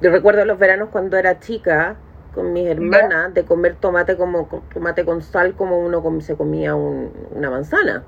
Yo 0.00 0.10
recuerdo 0.10 0.44
los 0.44 0.58
veranos 0.58 0.88
cuando 0.90 1.16
era 1.16 1.40
chica, 1.40 1.96
con 2.34 2.52
mis 2.52 2.66
hermanas, 2.68 3.32
de 3.32 3.44
comer 3.44 3.76
tomate 3.76 4.16
como 4.16 4.48
tomate 4.72 5.04
con 5.04 5.22
sal 5.22 5.54
como 5.54 5.78
uno 5.78 6.02
se 6.20 6.36
comía 6.36 6.74
un- 6.74 7.10
una 7.34 7.50
manzana. 7.50 8.02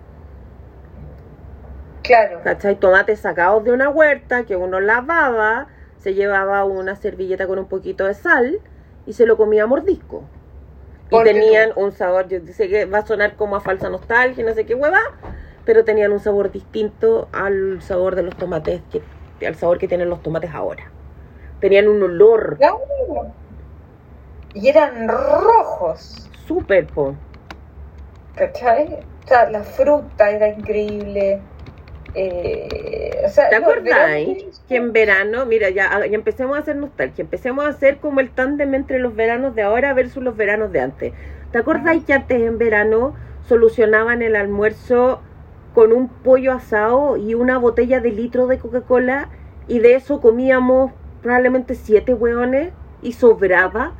Claro, 2.06 2.40
¿Cachai? 2.44 2.76
Tomates 2.76 3.20
sacados 3.20 3.64
de 3.64 3.72
una 3.72 3.88
huerta 3.88 4.44
que 4.44 4.56
uno 4.56 4.80
lavaba, 4.80 5.66
se 5.98 6.14
llevaba 6.14 6.64
una 6.64 6.94
servilleta 6.94 7.46
con 7.46 7.58
un 7.58 7.66
poquito 7.66 8.04
de 8.04 8.14
sal 8.14 8.60
y 9.06 9.12
se 9.12 9.26
lo 9.26 9.36
comía 9.36 9.64
a 9.64 9.66
mordisco. 9.66 10.22
Y 11.10 11.22
tenían 11.22 11.70
un 11.76 11.92
sabor, 11.92 12.28
yo 12.28 12.38
sé 12.52 12.68
que 12.68 12.84
va 12.84 12.98
a 12.98 13.06
sonar 13.06 13.36
como 13.36 13.56
a 13.56 13.60
falsa 13.60 13.88
nostalgia, 13.88 14.44
no 14.44 14.54
sé 14.54 14.66
qué 14.66 14.74
hueva, 14.74 15.00
pero 15.64 15.84
tenían 15.84 16.12
un 16.12 16.20
sabor 16.20 16.50
distinto 16.50 17.28
al 17.32 17.82
sabor 17.82 18.14
de 18.14 18.22
los 18.22 18.36
tomates, 18.36 18.82
que, 18.90 19.46
al 19.46 19.54
sabor 19.56 19.78
que 19.78 19.88
tienen 19.88 20.08
los 20.08 20.22
tomates 20.22 20.52
ahora. 20.52 20.84
Tenían 21.60 21.88
un 21.88 22.02
olor 22.02 22.56
claro. 22.56 22.80
Y 24.54 24.68
eran 24.68 25.08
rojos, 25.08 26.30
súper, 26.46 26.86
po. 26.86 27.14
¿cachai? 28.36 29.00
O 29.24 29.28
sea, 29.28 29.50
la 29.50 29.62
fruta 29.62 30.30
era 30.30 30.48
increíble. 30.48 31.40
Eh, 32.18 33.24
o 33.26 33.28
sea, 33.28 33.50
¿Te 33.50 33.56
acordáis 33.56 34.62
que 34.66 34.76
en 34.76 34.94
verano, 34.94 35.44
mira, 35.44 35.68
ya, 35.68 36.06
ya 36.06 36.14
empecemos 36.14 36.56
a 36.56 36.60
hacer 36.60 36.74
nostalgia, 36.76 37.22
empecemos 37.22 37.66
a 37.66 37.68
hacer 37.68 37.98
como 37.98 38.20
el 38.20 38.30
tándem 38.30 38.74
entre 38.74 38.98
los 38.98 39.14
veranos 39.14 39.54
de 39.54 39.62
ahora 39.62 39.92
versus 39.92 40.22
los 40.22 40.34
veranos 40.34 40.72
de 40.72 40.80
antes? 40.80 41.12
¿Te 41.52 41.58
acordáis 41.58 42.04
que 42.04 42.14
antes 42.14 42.40
en 42.40 42.56
verano 42.56 43.14
solucionaban 43.46 44.22
el 44.22 44.34
almuerzo 44.34 45.20
con 45.74 45.92
un 45.92 46.08
pollo 46.08 46.52
asado 46.52 47.18
y 47.18 47.34
una 47.34 47.58
botella 47.58 48.00
de 48.00 48.10
litro 48.12 48.46
de 48.46 48.58
Coca-Cola 48.58 49.28
y 49.68 49.80
de 49.80 49.96
eso 49.96 50.22
comíamos 50.22 50.92
probablemente 51.22 51.74
siete 51.74 52.14
hueones 52.14 52.72
y 53.02 53.12
sobraba? 53.12 53.92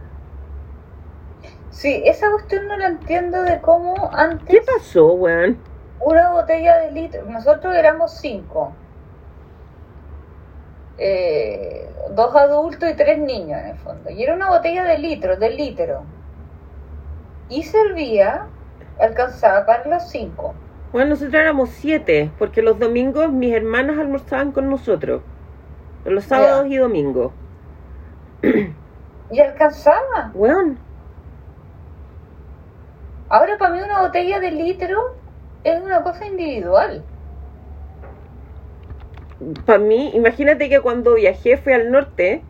Sí, 1.68 2.00
esa 2.06 2.30
cuestión 2.30 2.66
no 2.66 2.78
la 2.78 2.86
entiendo 2.86 3.42
de 3.42 3.60
cómo 3.60 4.10
antes 4.14 4.48
¿Qué 4.48 4.62
pasó, 4.62 5.12
weón? 5.12 5.58
Una 6.00 6.30
botella 6.30 6.78
de 6.78 6.92
litro, 6.92 7.24
nosotros 7.24 7.74
éramos 7.74 8.12
cinco. 8.18 8.72
Eh, 10.98 11.90
dos 12.14 12.34
adultos 12.34 12.88
y 12.88 12.94
tres 12.94 13.18
niños 13.18 13.60
en 13.60 13.66
el 13.68 13.76
fondo. 13.76 14.10
Y 14.10 14.22
era 14.22 14.34
una 14.34 14.50
botella 14.50 14.84
de 14.84 14.98
litro, 14.98 15.36
de 15.36 15.50
litro. 15.50 16.04
Y 17.48 17.62
servía, 17.62 18.46
alcanzaba 18.98 19.66
para 19.66 19.84
los 19.86 20.08
cinco. 20.08 20.54
Bueno, 20.92 21.10
nosotros 21.10 21.34
éramos 21.34 21.70
siete, 21.70 22.30
porque 22.38 22.62
los 22.62 22.78
domingos 22.78 23.30
mis 23.30 23.52
hermanas 23.52 23.98
almorzaban 23.98 24.52
con 24.52 24.70
nosotros. 24.70 25.22
Los 26.04 26.24
sábados 26.24 26.66
y 26.68 26.76
domingos. 26.76 27.32
Y 29.30 29.40
alcanzaba. 29.40 30.30
Weón, 30.34 30.78
Ahora 33.28 33.58
para 33.58 33.74
mí 33.74 33.80
una 33.80 34.02
botella 34.02 34.38
de 34.38 34.52
litro 34.52 35.16
es 35.66 35.82
una 35.82 36.02
cosa 36.02 36.26
individual. 36.26 37.02
para 39.66 39.78
mí, 39.78 40.12
imagínate 40.14 40.68
que 40.68 40.80
cuando 40.80 41.14
viajé 41.14 41.56
fui 41.58 41.72
al 41.72 41.90
norte 41.90 42.42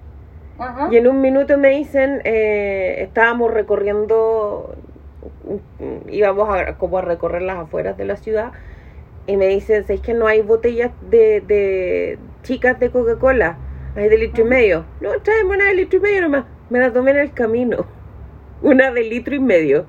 Ajá. 0.59 0.89
y 0.91 0.97
en 0.97 1.09
un 1.09 1.21
minuto 1.21 1.59
me 1.59 1.71
dicen, 1.71 2.21
eh, 2.25 2.97
estábamos 3.01 3.53
recorriendo, 3.53 4.75
íbamos 6.09 6.49
a, 6.55 6.77
como 6.77 6.99
a 6.99 7.03
recorrer 7.03 7.43
las 7.43 7.59
afueras 7.59 7.97
de 7.97 8.05
la 8.05 8.17
ciudad 8.17 8.53
y 9.27 9.37
me 9.37 9.49
dicen, 9.49 9.83
¿sabes 9.85 10.01
que 10.03 10.15
no 10.15 10.27
hay 10.27 10.43
botellas 10.43 10.93
de, 11.11 11.41
de 11.41 12.19
chicas 12.43 12.79
de 12.79 12.91
Coca-Cola? 12.91 13.59
Hay 13.97 14.11
de 14.11 14.19
litro 14.19 14.45
y 14.45 14.49
medio. 14.49 14.85
No, 15.01 15.11
tráeme 15.23 15.57
una 15.57 15.65
de 15.65 15.75
litro 15.75 15.99
y 15.99 16.03
medio 16.03 16.21
nomás. 16.23 16.45
Me 16.69 16.79
la 16.79 16.93
tomé 16.93 17.13
en 17.13 17.19
el 17.19 17.33
camino. 17.33 17.87
Una 18.63 18.91
de 18.91 19.03
litro 19.05 19.35
y 19.35 19.39
medio. 19.39 19.87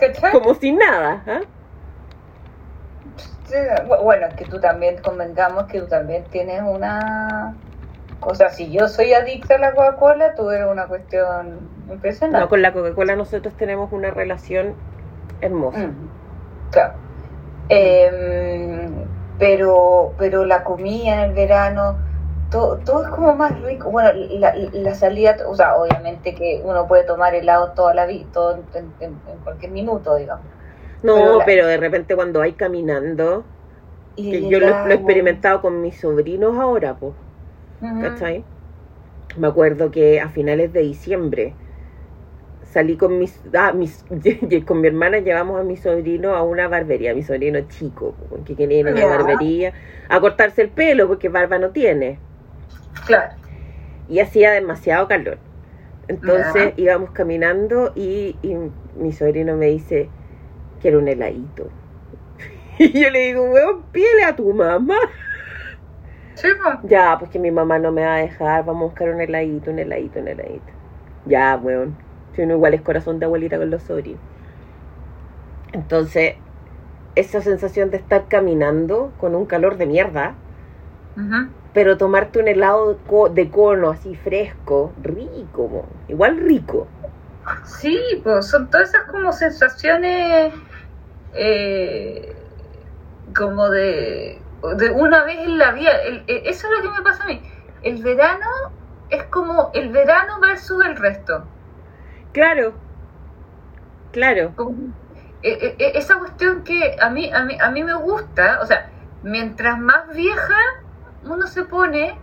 ¿Cachai? 0.00 0.32
Como 0.32 0.54
si 0.54 0.72
nada. 0.72 1.24
bu- 3.88 4.02
Bueno, 4.02 4.26
es 4.28 4.34
que 4.36 4.46
tú 4.46 4.60
también, 4.60 4.98
convengamos 5.02 5.66
que 5.66 5.80
tú 5.80 5.88
también 5.88 6.28
tienes 6.30 6.62
una 6.62 7.56
O 8.22 8.34
sea, 8.34 8.50
si 8.50 8.70
yo 8.72 8.88
soy 8.88 9.14
adicta 9.14 9.54
a 9.56 9.58
la 9.58 9.74
Coca-Cola, 9.74 10.34
tú 10.34 10.50
eres 10.50 10.66
una 10.66 10.86
cuestión 10.88 11.70
impresionante. 11.88 12.40
No, 12.40 12.48
con 12.48 12.62
la 12.62 12.72
Coca-Cola 12.72 13.16
nosotros 13.16 13.56
tenemos 13.56 13.90
una 13.92 14.10
relación 14.10 14.76
hermosa. 15.40 15.88
Mm, 15.88 16.08
claro. 16.70 16.94
Em, 17.68 19.08
pero, 19.38 20.14
pero 20.18 20.44
la 20.44 20.64
comida 20.64 21.14
en 21.14 21.30
el 21.30 21.34
verano, 21.34 22.02
todo, 22.50 22.82
todo 22.84 23.04
es 23.04 23.10
como 23.10 23.34
más 23.36 23.60
rico. 23.62 23.90
Bueno, 23.90 24.10
la, 24.14 24.54
la 24.56 24.94
salida, 24.94 25.36
o 25.48 25.54
sea, 25.56 25.76
obviamente 25.76 26.34
que 26.34 26.62
uno 26.64 26.86
puede 26.88 27.04
tomar 27.04 27.34
helado 27.34 27.74
toda 27.74 27.94
la 27.94 28.06
vida, 28.06 28.30
todo 28.32 28.52
en, 28.74 28.96
en- 29.00 29.22
en 29.26 29.40
cualquier 29.40 29.72
minuto, 29.72 30.16
digamos. 30.16 30.52
No, 31.02 31.12
Pero 31.12 31.34
la- 31.34 31.44
pero 31.44 31.66
de 31.66 31.76
repente 31.78 32.14
cuando 32.16 32.40
hay 32.42 32.54
caminando, 32.54 33.50
Y 34.14 34.24
que 34.28 34.46
yo 34.48 34.60
lo, 34.60 34.74
lo 34.82 34.92
he 34.92 34.96
experimentado 34.96 35.62
con 35.62 35.82
mis 35.82 36.00
sobrinos 36.00 36.58
ahora, 36.58 36.98
pues, 36.98 37.16
ujú, 37.80 37.98
¿cachai? 37.98 38.48
Me 39.36 39.48
acuerdo 39.48 39.90
que 39.92 40.20
a 40.20 40.30
finales 40.30 40.72
de 40.72 40.82
diciembre 40.82 41.58
salí 42.62 42.96
con 42.96 43.18
mis, 43.18 43.42
ah, 43.54 43.72
mis 43.72 44.04
con 44.66 44.80
mi 44.80 44.88
hermana 44.88 45.18
llevamos 45.20 45.58
a 45.60 45.64
mi 45.64 45.76
sobrino 45.76 46.34
a 46.34 46.42
una 46.42 46.68
barbería, 46.68 47.14
mi 47.14 47.22
sobrino 47.22 47.60
chico, 47.68 48.18
que 48.44 48.56
quería 48.56 48.80
ir 48.80 48.88
a 48.88 48.92
una 48.92 49.06
barbería 49.06 49.72
a 50.08 50.20
cortarse 50.20 50.62
el 50.62 50.72
pelo 50.72 51.08
porque 51.08 51.28
barba 51.28 51.58
no 51.58 51.72
tiene. 51.72 52.22
Claro. 53.06 53.34
y 54.08 54.20
hacía 54.20 54.52
demasiado 54.52 55.08
calor. 55.08 55.38
Entonces 56.08 56.74
íbamos 56.76 57.10
caminando 57.12 57.92
y, 57.94 58.36
y 58.42 58.56
mi 58.96 59.12
sobrino 59.12 59.56
me 59.56 59.66
dice, 59.66 60.10
quiero 60.80 60.98
un 60.98 61.08
heladito. 61.08 61.70
Y 62.78 62.98
yo 63.02 63.10
le 63.10 63.20
digo, 63.26 63.44
weón, 63.50 63.84
pídele 63.92 64.24
a 64.24 64.34
tu 64.36 64.52
mamá. 64.54 64.96
Sí. 66.34 66.48
Ya, 66.82 67.16
pues 67.18 67.30
que 67.30 67.38
mi 67.38 67.50
mamá 67.50 67.78
no 67.78 67.92
me 67.92 68.02
va 68.04 68.14
a 68.16 68.18
dejar, 68.18 68.64
vamos 68.64 68.82
a 68.82 68.84
buscar 68.86 69.10
un 69.10 69.20
heladito, 69.20 69.70
un 69.70 69.78
heladito, 69.78 70.20
un 70.20 70.28
heladito. 70.28 70.72
Ya, 71.24 71.56
weón. 71.62 71.98
Si 72.34 72.42
uno 72.42 72.54
igual 72.54 72.74
es 72.74 72.82
corazón 72.82 73.18
de 73.20 73.26
abuelita 73.26 73.58
con 73.58 73.70
los 73.70 73.82
sobrinos. 73.82 74.22
Entonces, 75.72 76.36
esa 77.16 77.40
sensación 77.42 77.90
de 77.90 77.98
estar 77.98 78.28
caminando 78.28 79.12
con 79.18 79.34
un 79.34 79.46
calor 79.46 79.76
de 79.76 79.86
mierda, 79.86 80.38
Ujú. 81.16 81.52
Pero 81.72 81.96
tomarte 81.96 82.38
un 82.40 82.48
helado 82.48 82.94
de, 82.94 82.96
co- 83.06 83.28
de 83.28 83.50
cono 83.50 83.90
así 83.90 84.14
fresco, 84.14 84.92
rico, 85.02 85.68
mo. 85.68 85.84
igual 86.08 86.38
rico. 86.38 86.88
Sí, 87.64 87.98
pues 88.22 88.48
son 88.48 88.70
todas 88.70 88.88
esas 88.90 89.02
como 89.10 89.32
sensaciones 89.32 90.52
eh, 91.34 92.34
como 93.36 93.68
de, 93.70 94.42
de 94.76 94.90
una 94.90 95.24
vez 95.24 95.38
en 95.40 95.58
la 95.58 95.72
vida. 95.72 95.90
El- 96.04 96.24
el- 96.26 96.42
eso 96.46 96.66
es 96.68 96.72
lo 96.76 96.82
que 96.82 96.98
me 96.98 97.04
pasa 97.04 97.24
a 97.24 97.26
mí. 97.26 97.42
El 97.82 98.02
verano 98.02 98.46
es 99.08 99.24
como 99.24 99.70
el 99.74 99.90
verano 99.90 100.40
versus 100.40 100.84
el 100.84 100.96
resto. 100.96 101.44
Claro, 102.32 102.74
claro, 104.12 104.52
Como- 104.54 104.92
eh, 105.42 105.76
eh, 105.78 105.92
esa 105.94 106.18
cuestión 106.18 106.62
que 106.64 106.96
a 107.00 107.10
mí, 107.10 107.30
a 107.32 107.42
mí 107.44 107.56
a 107.60 107.70
mí 107.70 107.82
me 107.82 107.94
gusta, 107.94 108.60
o 108.62 108.66
sea, 108.66 108.90
mientras 109.22 109.78
más 109.78 110.08
vieja 110.14 110.54
uno 111.24 111.46
se 111.46 111.64
pone, 111.64 112.14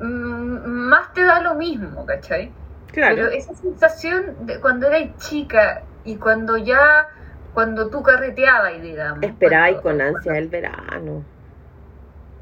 mm, 0.00 0.66
más 0.66 1.12
te 1.14 1.24
da 1.24 1.40
lo 1.40 1.54
mismo, 1.54 2.04
¿cachai? 2.06 2.52
Pero 2.92 3.14
claro. 3.16 3.28
esa 3.28 3.54
sensación 3.54 4.46
de 4.46 4.60
cuando 4.60 4.88
eras 4.88 5.16
chica 5.18 5.82
y 6.04 6.16
cuando 6.16 6.56
ya, 6.56 7.06
cuando 7.54 7.88
tú 7.88 8.02
carreteabas, 8.02 8.80
digamos. 8.80 9.22
Esperaba 9.24 9.70
y 9.70 9.74
cuando- 9.76 10.04
con 10.04 10.16
ansia 10.16 10.38
el 10.38 10.48
verano. 10.48 11.24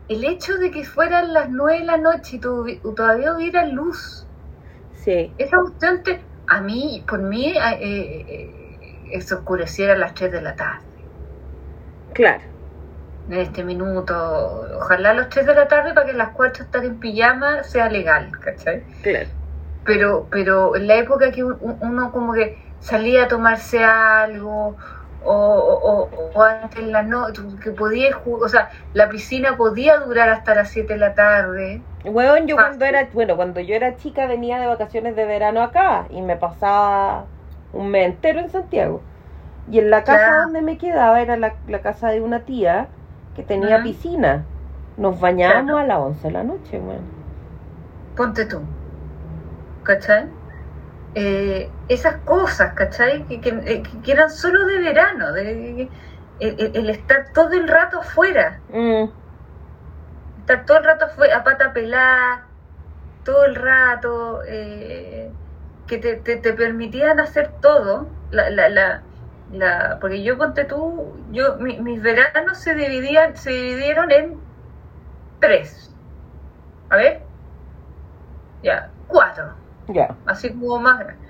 El 0.08 0.24
hecho 0.24 0.56
de 0.56 0.70
que 0.70 0.84
fueran 0.84 1.34
las 1.34 1.50
nueve 1.50 1.80
de 1.80 1.84
la 1.84 1.98
noche 1.98 2.36
y 2.36 2.40
tu- 2.40 2.94
todavía 2.96 3.34
hubiera 3.34 3.66
luz. 3.66 4.26
Sí, 5.04 5.32
Esa 5.38 5.58
cuestión 5.58 6.02
te, 6.02 6.20
a 6.46 6.60
mí, 6.60 7.04
por 7.06 7.20
mí, 7.20 7.50
eh, 7.50 7.78
eh, 7.80 8.78
eh, 9.12 9.20
se 9.20 9.34
oscureciera 9.34 9.94
a 9.94 9.96
las 9.96 10.14
tres 10.14 10.32
de 10.32 10.40
la 10.42 10.56
tarde. 10.56 10.86
claro, 12.14 12.42
En 13.28 13.34
este 13.34 13.62
minuto, 13.64 14.14
ojalá 14.78 15.10
a 15.10 15.14
las 15.14 15.28
3 15.28 15.46
de 15.46 15.54
la 15.54 15.68
tarde 15.68 15.92
para 15.94 16.06
que 16.06 16.12
a 16.12 16.16
las 16.16 16.30
4 16.30 16.64
estar 16.64 16.84
en 16.84 16.98
pijama 16.98 17.62
sea 17.62 17.88
legal, 17.90 18.30
¿cachai? 18.40 18.84
claro. 19.00 19.30
pero 19.84 20.28
pero 20.30 20.76
en 20.76 20.86
la 20.86 20.96
época 20.96 21.30
que 21.32 21.44
un- 21.44 21.58
uno 21.80 22.12
como 22.12 22.32
que 22.34 22.58
salía 22.80 23.24
a 23.24 23.28
tomarse 23.28 23.84
algo 23.84 24.76
o, 25.20 26.10
o, 26.34 26.42
antes 26.42 26.78
en 26.80 26.92
la 26.92 27.02
noche 27.02 27.42
que 27.62 27.72
podía 27.72 28.12
jugar, 28.14 28.46
o 28.46 28.48
sea 28.48 28.70
la 28.92 29.08
piscina 29.08 29.56
podía 29.56 29.98
durar 30.00 30.28
hasta 30.30 30.54
las 30.54 30.70
7 30.70 30.94
de 30.94 31.00
la 31.00 31.14
tarde 31.14 31.82
Weón, 32.04 32.46
yo 32.46 32.56
Fácil. 32.56 32.78
cuando 32.78 32.84
era, 32.86 33.08
bueno, 33.12 33.36
cuando 33.36 33.60
yo 33.60 33.74
era 33.74 33.96
chica 33.96 34.26
venía 34.26 34.58
de 34.60 34.66
vacaciones 34.66 35.16
de 35.16 35.24
verano 35.26 35.62
acá 35.62 36.06
y 36.10 36.22
me 36.22 36.36
pasaba 36.36 37.26
un 37.72 37.90
mes 37.90 38.06
entero 38.06 38.40
en 38.40 38.50
Santiago. 38.50 39.02
Y 39.70 39.78
en 39.80 39.90
la 39.90 40.04
casa 40.04 40.30
donde 40.44 40.62
me 40.62 40.78
quedaba 40.78 41.20
era 41.20 41.36
la, 41.36 41.54
la 41.66 41.80
casa 41.82 42.08
de 42.10 42.20
una 42.22 42.44
tía 42.44 42.88
que 43.38 43.44
tenía 43.44 43.82
piscina. 43.82 44.44
Nos 44.96 45.20
bañábamos 45.20 45.64
Claro. 45.66 45.78
a 45.78 45.84
las 45.86 45.98
11 45.98 46.26
de 46.26 46.32
la 46.32 46.42
noche, 46.42 46.80
weón. 46.80 47.06
ponte 48.16 48.44
tú 48.46 48.60
¿cachai? 49.84 50.26
Eh, 51.14 51.70
esas 51.88 52.16
cosas 52.24 52.74
¿cachai? 52.74 53.24
que, 53.26 53.40
que, 53.40 53.50
eh, 53.50 53.82
que 54.02 54.12
eran 54.12 54.30
solo 54.30 54.66
de 54.66 54.78
verano 54.80 55.32
de, 55.32 55.88
el, 56.40 56.90
estar 56.90 57.26
todo 57.32 57.52
el 57.52 57.68
rato 57.68 58.00
afuera 58.00 58.60
Mm, 58.72 59.04
estar 60.40 60.64
todo 60.66 60.78
el 60.78 60.84
rato 60.84 61.06
fue 61.14 61.32
a 61.32 61.44
pata 61.44 61.72
pelada, 61.72 62.46
todo 63.24 63.44
el 63.44 63.54
rato, 63.54 64.40
eh, 64.48 65.30
que 65.86 65.98
te, 65.98 66.16
te, 66.16 66.36
te 66.36 66.52
permitían 66.54 67.20
hacer 67.20 67.52
todo, 67.60 68.08
la, 68.30 68.50
la, 68.50 68.68
la, 68.68 69.02
la, 69.48 69.98
porque 70.00 70.22
yo 70.22 70.38
ponte 70.38 70.64
tú, 70.64 71.24
yo 71.30 71.56
mi- 71.58 71.80
mis 71.80 72.02
veranos 72.02 72.58
se 72.58 72.74
dividían, 72.74 73.36
se 73.36 73.50
dividieron 73.50 74.10
en 74.12 74.42
tres, 75.40 75.96
a 76.90 76.96
ver, 76.98 77.30
ya, 78.62 78.94
cuatro, 79.06 79.56
ya. 79.94 80.18
así 80.24 80.50
como 80.54 80.80
más 80.80 80.98
grande. 81.00 81.20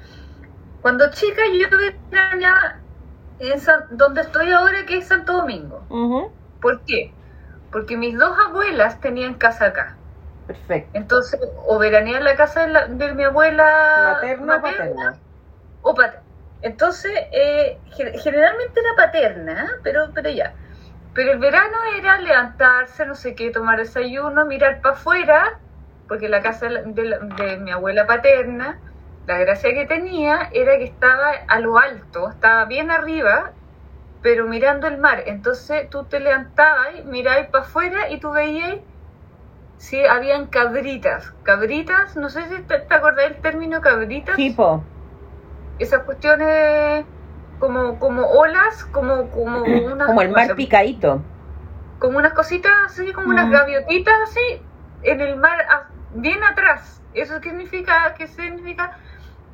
Cuando 0.80 1.10
chica 1.12 1.42
yo 1.60 1.68
veraneaba 2.10 2.82
en 3.38 3.60
San- 3.60 3.86
donde 3.90 4.22
estoy 4.22 4.52
ahora 4.52 4.86
que 4.86 4.98
es 4.98 5.08
Santo 5.08 5.34
Domingo. 5.34 5.86
Ujú. 5.90 6.32
¿Por 6.60 6.84
qué? 6.84 7.18
Porque 7.70 7.96
mis 7.96 8.18
dos 8.18 8.36
abuelas 8.48 9.00
tenían 9.00 9.34
casa 9.36 9.66
acá. 9.68 10.00
Perfecto. 10.46 10.98
Entonces, 10.98 11.40
o 11.68 11.78
veraneaba 11.78 12.18
en 12.20 12.24
la 12.24 12.36
casa 12.36 12.62
de, 12.62 12.68
la- 12.68 12.86
de 12.88 13.14
mi 13.14 13.24
abuela 13.24 13.64
Materna 14.04 14.58
o 14.58 14.62
paterna. 14.62 15.22
o 15.82 15.94
paterna. 15.94 16.27
Entonces, 16.60 17.12
eh, 17.32 17.82
ge- 17.86 18.18
generalmente 18.18 18.80
era 18.80 18.96
paterna, 18.96 19.68
pero, 19.82 20.12
pero 20.14 20.30
ya. 20.30 20.54
Pero 21.12 21.32
el 21.32 21.38
verano 21.38 21.76
era 21.98 22.18
levantarse, 22.20 23.06
no 23.06 23.14
sé 23.14 23.34
qué, 23.34 23.50
tomar 23.50 23.78
desayuno, 23.78 24.46
mirar 24.46 24.80
para 24.80 24.94
afuera, 24.94 25.62
porque 26.08 26.28
la 26.28 26.42
casa 26.42 26.68
de, 26.68 27.18
de 27.36 27.56
mi 27.58 27.70
abuela 27.72 28.06
paterna, 28.06 28.82
la 29.26 29.38
gracia 29.38 29.74
que 29.74 29.86
tenía 29.86 30.48
era 30.52 30.78
que 30.78 30.84
estaba 30.84 31.32
a 31.48 31.60
lo 31.60 31.78
alto, 31.78 32.30
estaba 32.30 32.64
bien 32.66 32.90
arriba, 32.90 33.54
pero 34.22 34.46
mirando 34.46 34.86
el 34.88 34.98
mar. 34.98 35.24
Entonces 35.26 35.90
tú 35.90 36.06
te 36.06 36.20
levantabas, 36.20 37.04
mirabas 37.06 37.48
para 37.50 37.64
afuera 37.64 38.10
y 38.10 38.20
tú 38.20 38.32
veías 38.32 38.78
si 39.76 40.04
habían 40.04 40.48
cabritas. 40.48 41.32
Cabritas, 41.42 42.16
no 42.16 42.28
sé 42.30 42.48
si 42.48 42.62
te, 42.64 42.80
te 42.80 42.94
acordás 42.94 43.30
del 43.30 43.40
término 43.40 43.80
cabritas 43.80 44.36
Tipo. 44.36 44.84
Esas 45.78 46.02
cuestiones 46.04 47.04
como 47.58 47.98
como 47.98 48.26
olas, 48.26 48.84
como 48.86 49.30
como 49.30 49.62
unas 49.92 50.06
Como 50.06 50.22
el 50.22 50.30
mar 50.30 50.54
picadito. 50.54 51.22
como 51.98 52.18
unas 52.18 52.32
cositas 52.32 52.72
así, 52.86 53.12
como 53.12 53.28
unas 53.30 53.46
Mm. 53.48 53.52
gaviotitas 53.52 54.14
así 54.24 54.62
en 55.02 55.20
el 55.20 55.36
mar 55.36 55.60
a- 55.68 55.88
bien 56.14 56.42
atrás. 56.44 57.00
Eso 57.14 57.40
qué 57.40 57.50
significa 57.50 58.14
qué 58.16 58.26
significa 58.28 58.96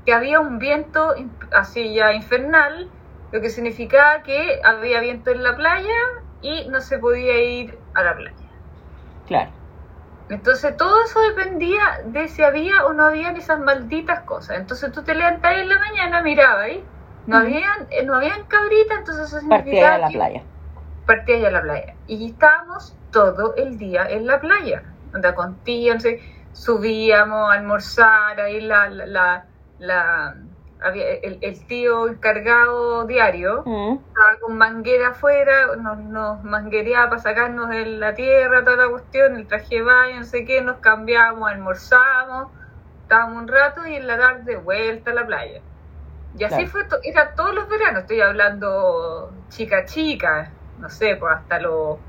que 0.04 0.12
había 0.12 0.40
un 0.40 0.58
viento 0.58 1.14
así 1.52 1.94
ya 1.94 2.12
infernal, 2.12 2.90
lo 3.32 3.40
que 3.40 3.48
significaba 3.48 4.22
que 4.22 4.60
había 4.62 5.00
viento 5.00 5.30
en 5.30 5.42
la 5.42 5.56
playa 5.56 5.94
y 6.42 6.68
no 6.68 6.80
se 6.82 6.98
podía 6.98 7.40
ir 7.42 7.78
a 7.94 8.02
la 8.02 8.14
playa. 8.14 8.36
Claro. 9.26 9.50
Entonces 10.28 10.76
todo 10.76 11.04
eso 11.04 11.20
dependía 11.20 12.00
de 12.06 12.28
si 12.28 12.42
había 12.42 12.84
o 12.86 12.92
no 12.92 13.04
habían 13.04 13.36
esas 13.36 13.60
malditas 13.60 14.20
cosas. 14.20 14.58
Entonces 14.58 14.90
tú 14.92 15.02
te 15.02 15.14
levantabas 15.14 15.58
en 15.58 15.68
la 15.68 15.78
mañana, 15.78 16.22
mirabas 16.22 16.64
ahí, 16.64 16.84
no 17.26 17.38
habían, 17.38 17.86
eh, 17.90 18.04
no 18.04 18.14
habían 18.16 18.44
cabritas, 18.46 18.98
entonces 18.98 19.26
eso 19.28 19.48
Partía 19.48 19.50
significaba 19.58 19.94
a 19.94 19.98
la 19.98 20.08
playa. 20.08 20.42
partías 21.06 21.40
ya 21.42 21.48
a 21.48 21.52
la 21.52 21.62
playa. 21.62 21.94
Y 22.06 22.30
estábamos 22.30 22.96
todo 23.10 23.54
el 23.56 23.78
día 23.78 24.06
en 24.08 24.26
la 24.26 24.40
playa. 24.40 24.82
Anda 25.12 25.34
con 25.34 25.56
subíamos 26.52 27.50
a 27.50 27.54
almorzar 27.54 28.40
ahí 28.40 28.60
la, 28.60 28.88
la, 28.88 29.06
la, 29.06 29.44
la- 29.78 30.36
había 30.84 31.08
el, 31.14 31.38
el 31.42 31.66
tío 31.66 32.08
encargado 32.08 33.04
diario, 33.06 33.62
Mm. 33.66 33.98
estaba 34.08 34.38
con 34.40 34.56
manguera 34.58 35.08
afuera, 35.10 35.76
nos, 35.76 35.98
nos 35.98 36.42
manguereaba 36.44 37.10
para 37.10 37.22
sacarnos 37.22 37.70
de 37.70 37.86
la 37.86 38.14
tierra, 38.14 38.64
toda 38.64 38.76
la 38.86 38.90
cuestión, 38.90 39.36
el 39.36 39.46
traje 39.48 39.76
de 39.76 39.82
baño, 39.82 40.20
no 40.20 40.24
sé 40.26 40.44
qué, 40.44 40.62
nos 40.62 40.78
cambiábamos, 40.78 41.50
almorzábamos, 41.50 42.52
estábamos 43.02 43.38
un 43.42 43.48
rato 43.48 43.86
y 43.86 43.96
en 43.96 44.06
la 44.06 44.18
tarde 44.18 44.56
vuelta 44.56 45.10
a 45.12 45.14
la 45.14 45.26
playa. 45.26 45.64
Y 46.34 46.44
así 46.44 46.66
fue, 46.66 46.84
to- 46.88 46.98
era 47.02 47.34
todos 47.34 47.54
los 47.54 47.68
veranos, 47.68 48.02
estoy 48.02 48.20
hablando 48.20 49.46
chica 49.48 49.84
chica, 49.86 50.60
no 50.78 50.90
sé, 50.90 51.16
pues 51.16 51.32
hasta 51.34 51.60
los 51.60 52.00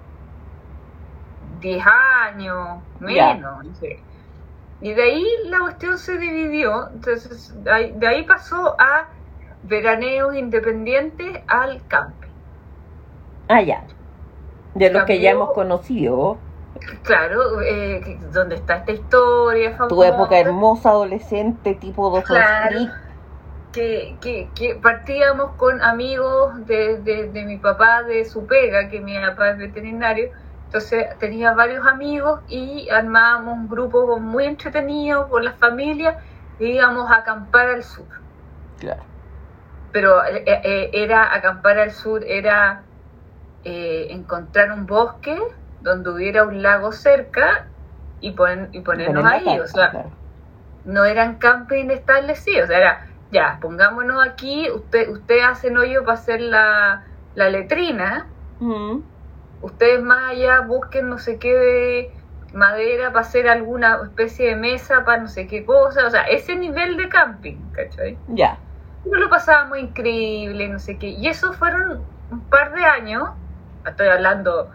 10 1.59 1.84
años, 1.86 2.84
menos, 2.99 3.63
no 3.63 3.76
sé. 3.76 4.05
Y 4.86 4.93
de 4.93 5.01
ahí 5.01 5.25
la 5.45 5.61
cuestión 5.61 5.97
se 5.97 6.15
dividió, 6.19 6.91
entonces 6.93 7.51
de 7.63 8.07
ahí, 8.07 8.23
pasó 8.23 8.75
a 8.79 9.07
veraneos 9.63 10.36
independientes 10.36 11.39
al 11.47 11.81
camping. 11.88 12.27
Ah, 13.47 13.63
ya. 13.63 13.83
De 14.75 14.91
los 14.91 15.05
que 15.05 15.19
ya 15.19 15.31
hemos 15.31 15.53
conocido. 15.53 16.38
Claro, 17.01 17.61
eh, 17.63 18.19
donde 18.31 18.57
está 18.57 18.75
esta 18.75 18.91
historia 18.91 19.71
famosa. 19.71 19.88
Tu 19.88 20.03
época 20.03 20.38
hermosa, 20.38 20.89
adolescente, 20.89 21.73
tipo 21.73 22.11
dos 22.11 22.23
Claro. 22.23 22.77
Que, 23.73 24.15
que 24.21 24.75
partíamos 24.83 25.53
con 25.53 25.81
amigos 25.81 26.63
de, 26.67 26.99
de, 26.99 27.31
de 27.31 27.43
mi 27.43 27.57
papá, 27.57 28.03
de 28.03 28.23
su 28.23 28.45
pega, 28.45 28.88
que 28.88 28.99
mi 29.01 29.17
papá 29.19 29.49
es 29.49 29.57
veterinario. 29.57 30.29
Entonces 30.66 31.18
tenía 31.20 31.53
varios 31.53 31.86
amigos 31.88 32.41
y 32.47 32.89
armábamos 32.89 33.53
un 33.53 33.70
grupo 33.70 34.20
muy 34.20 34.45
entretenido 34.45 35.30
con 35.30 35.45
las 35.45 35.55
familias 35.55 36.16
e 36.59 36.68
íbamos 36.68 37.09
a 37.11 37.18
acampar 37.18 37.68
al 37.70 37.84
sur. 37.84 38.05
Claro. 38.80 39.01
Pero 39.91 40.26
eh, 40.26 40.43
eh, 40.45 40.89
era 40.93 41.34
acampar 41.34 41.80
al 41.80 41.91
sur, 41.91 42.24
era 42.26 42.84
eh, 43.63 44.07
encontrar 44.09 44.72
un 44.72 44.86
bosque 44.86 45.39
donde 45.82 46.09
hubiera 46.09 46.43
un 46.43 46.61
lago 46.61 46.91
cerca 46.91 47.68
y, 48.20 48.32
pon- 48.32 48.70
y 48.74 48.82
ponernos 48.82 49.24
ahí. 49.26 49.59
O 49.59 49.68
sea, 49.68 49.91
claro. 49.91 50.11
no 50.84 51.05
eran 51.05 51.36
camping 51.36 51.89
establecidos, 51.89 52.66
o 52.66 52.68
sea, 52.68 52.78
era, 52.78 53.05
ya, 53.32 53.59
pongámonos 53.61 54.26
aquí, 54.28 54.70
usted, 54.72 55.09
usted 55.09 55.39
hacen 55.41 55.78
hoyo 55.78 56.03
para 56.03 56.13
hacer 56.13 56.41
la, 56.41 57.05
la 57.34 57.49
letrina. 57.49 58.28
Ustedes 59.62 60.01
más 60.01 60.32
allá 60.32 60.62
busquen 60.62 61.10
no 61.10 61.18
sé 61.18 61.39
qué 61.39 62.12
madera 62.53 63.12
para 63.12 63.26
hacer 63.26 63.47
alguna 63.47 63.99
especie 64.03 64.49
de 64.49 64.56
mesa 64.56 65.03
para 65.03 65.22
no 65.22 65.28
sé 65.28 65.47
qué 65.47 65.66
cosa, 65.66 66.08
o 66.08 66.10
sea, 66.10 66.24
ese 66.24 66.56
nivel 66.56 66.97
de 66.97 67.10
camping, 67.10 67.58
¿cachai? 67.74 68.18
Ya. 68.30 68.58
Pero 69.03 69.18
lo 69.18 69.30
pasábamos 69.30 69.78
increíble, 69.78 70.70
no 70.70 70.80
sé 70.80 70.97
qué, 70.97 71.08
y 71.10 71.28
eso 71.28 71.53
fueron 71.53 72.01
un 72.32 72.41
par 72.49 72.74
de 72.74 72.84
años, 72.86 73.30
estoy 73.86 74.08
hablando, 74.08 74.72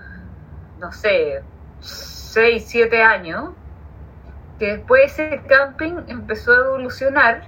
no 0.78 0.92
sé, 0.92 1.42
6, 1.80 2.64
7 2.66 3.02
años, 3.02 3.50
que 4.58 4.76
después 4.76 5.18
ese 5.18 5.42
camping 5.48 6.04
empezó 6.08 6.52
a 6.52 6.66
evolucionar 6.66 7.44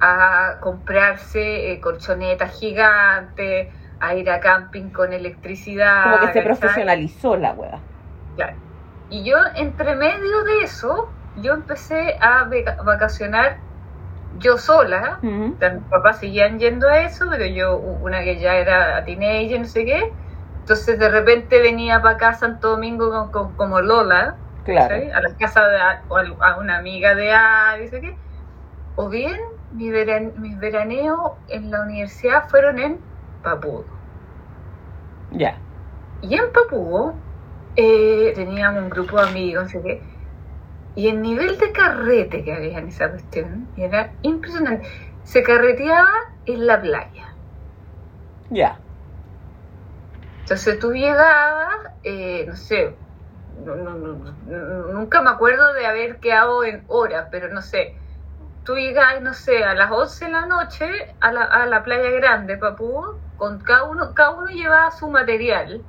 a 0.00 0.58
comprarse 0.60 1.72
eh, 1.72 1.80
colchonetas 1.80 2.58
gigantes, 2.58 3.68
a 4.00 4.14
ir 4.14 4.30
a 4.30 4.40
camping 4.40 4.90
con 4.90 5.12
electricidad. 5.12 6.04
Como 6.04 6.16
que 6.18 6.26
se 6.26 6.32
¿cachai? 6.32 6.44
profesionalizó 6.44 7.36
la 7.36 7.52
wea. 7.52 7.82
Claro. 8.36 8.56
Y 9.08 9.24
yo, 9.24 9.36
entre 9.56 9.96
medio 9.96 10.44
de 10.44 10.62
eso, 10.64 11.14
yo 11.34 11.54
empecé 11.54 12.16
a 12.20 12.48
vacacionar 12.84 13.58
yo 14.30 14.58
sola. 14.58 15.18
Sea, 15.58 15.70
mis 15.70 15.88
papás 15.88 16.18
seguían 16.20 16.58
yendo 16.58 16.88
a 16.88 17.00
eso, 17.00 17.26
pero 17.30 17.46
yo, 17.46 17.76
una 17.78 18.22
que 18.22 18.38
ya 18.38 18.56
era 18.56 19.04
teenager, 19.04 19.60
no 19.60 19.66
sé 19.66 19.84
qué. 19.84 20.02
Entonces, 20.60 20.98
de 20.98 21.08
repente 21.08 21.60
venía 21.62 22.00
para 22.02 22.14
acá 22.16 22.28
a 22.30 22.34
Santo 22.34 22.68
Domingo 22.70 23.10
con- 23.10 23.30
con- 23.30 23.54
como 23.56 23.80
Lola. 23.80 24.36
Claro. 24.64 24.96
¿sí? 24.96 25.10
a 25.10 25.20
la 25.22 25.34
casa 25.38 25.66
de 25.66 25.78
a, 25.78 26.04
a 26.40 26.58
una 26.58 26.76
amiga 26.76 27.14
de 27.14 27.32
A, 27.32 27.76
dice 27.80 28.00
qué. 28.02 28.14
O 28.96 29.08
bien 29.08 29.36
mi 29.70 29.90
veran- 29.90 30.34
mis 30.38 30.58
veraneos 30.58 31.18
en 31.48 31.70
la 31.70 31.80
universidad 31.82 32.44
fueron 32.48 32.78
en 32.78 33.07
Papudo. 33.42 33.88
Ya. 35.30 35.62
Y 36.20 36.34
en 36.34 36.52
Papudo 36.52 37.22
eh, 37.74 38.32
teníamos 38.34 38.82
un 38.82 38.90
grupo 38.90 39.16
de 39.20 39.28
amigos, 39.28 39.64
no 39.64 39.68
sé 39.68 39.82
qué. 39.82 40.02
Y 40.94 41.08
el 41.08 41.22
nivel 41.22 41.58
de 41.58 41.72
carrete 41.72 42.44
que 42.44 42.52
había 42.52 42.78
en 42.78 42.88
esa 42.88 43.10
cuestión 43.10 43.72
era 43.76 44.18
impresionante. 44.22 44.88
Se 45.22 45.42
carreteaba 45.42 46.10
en 46.46 46.66
la 46.66 46.80
playa. 46.80 47.26
Ya. 48.50 48.80
Entonces 50.40 50.78
tú 50.78 50.92
llegabas, 50.92 51.68
eh, 52.02 52.44
no 52.46 52.56
sé, 52.56 52.98
no- 53.54 53.76
no- 53.76 53.94
no- 53.94 54.16
no- 54.40 54.88
nunca 54.94 55.20
me 55.22 55.30
acuerdo 55.30 55.72
de 55.74 55.86
haber 55.86 56.20
quedado 56.20 56.64
en 56.64 56.84
horas, 56.88 57.28
pero 57.30 57.48
no 57.48 57.62
sé, 57.62 57.96
tú 58.68 58.76
llegabas, 58.76 59.22
no 59.22 59.32
sé, 59.32 59.64
a 59.64 59.72
las 59.74 59.90
11 59.90 60.26
de 60.26 60.30
la 60.30 60.44
noche 60.44 60.84
a 61.20 61.32
la, 61.32 61.44
a 61.44 61.64
la 61.64 61.82
playa 61.82 62.10
grande, 62.10 62.58
Papú, 62.58 63.02
con 63.34 63.58
cada 63.60 63.84
uno, 63.84 64.12
cada 64.14 64.32
uno 64.32 64.48
llevaba 64.48 64.90
su 64.90 65.08
material, 65.08 65.86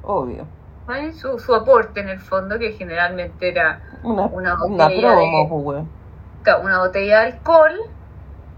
Obvio. 0.00 0.48
su, 1.20 1.38
su 1.38 1.54
aporte 1.54 2.00
en 2.00 2.08
el 2.08 2.20
fondo, 2.20 2.58
que 2.58 2.72
generalmente 2.72 3.50
era 3.50 3.82
Una, 4.02 4.22
Una 4.28 4.54
una 4.64 4.88
botella 4.88 5.02
promo, 5.02 5.66
de- 5.66 5.86
pues, 6.42 6.56
una 6.62 6.78
botella 6.78 7.20
de 7.20 7.26
alcohol 7.26 7.78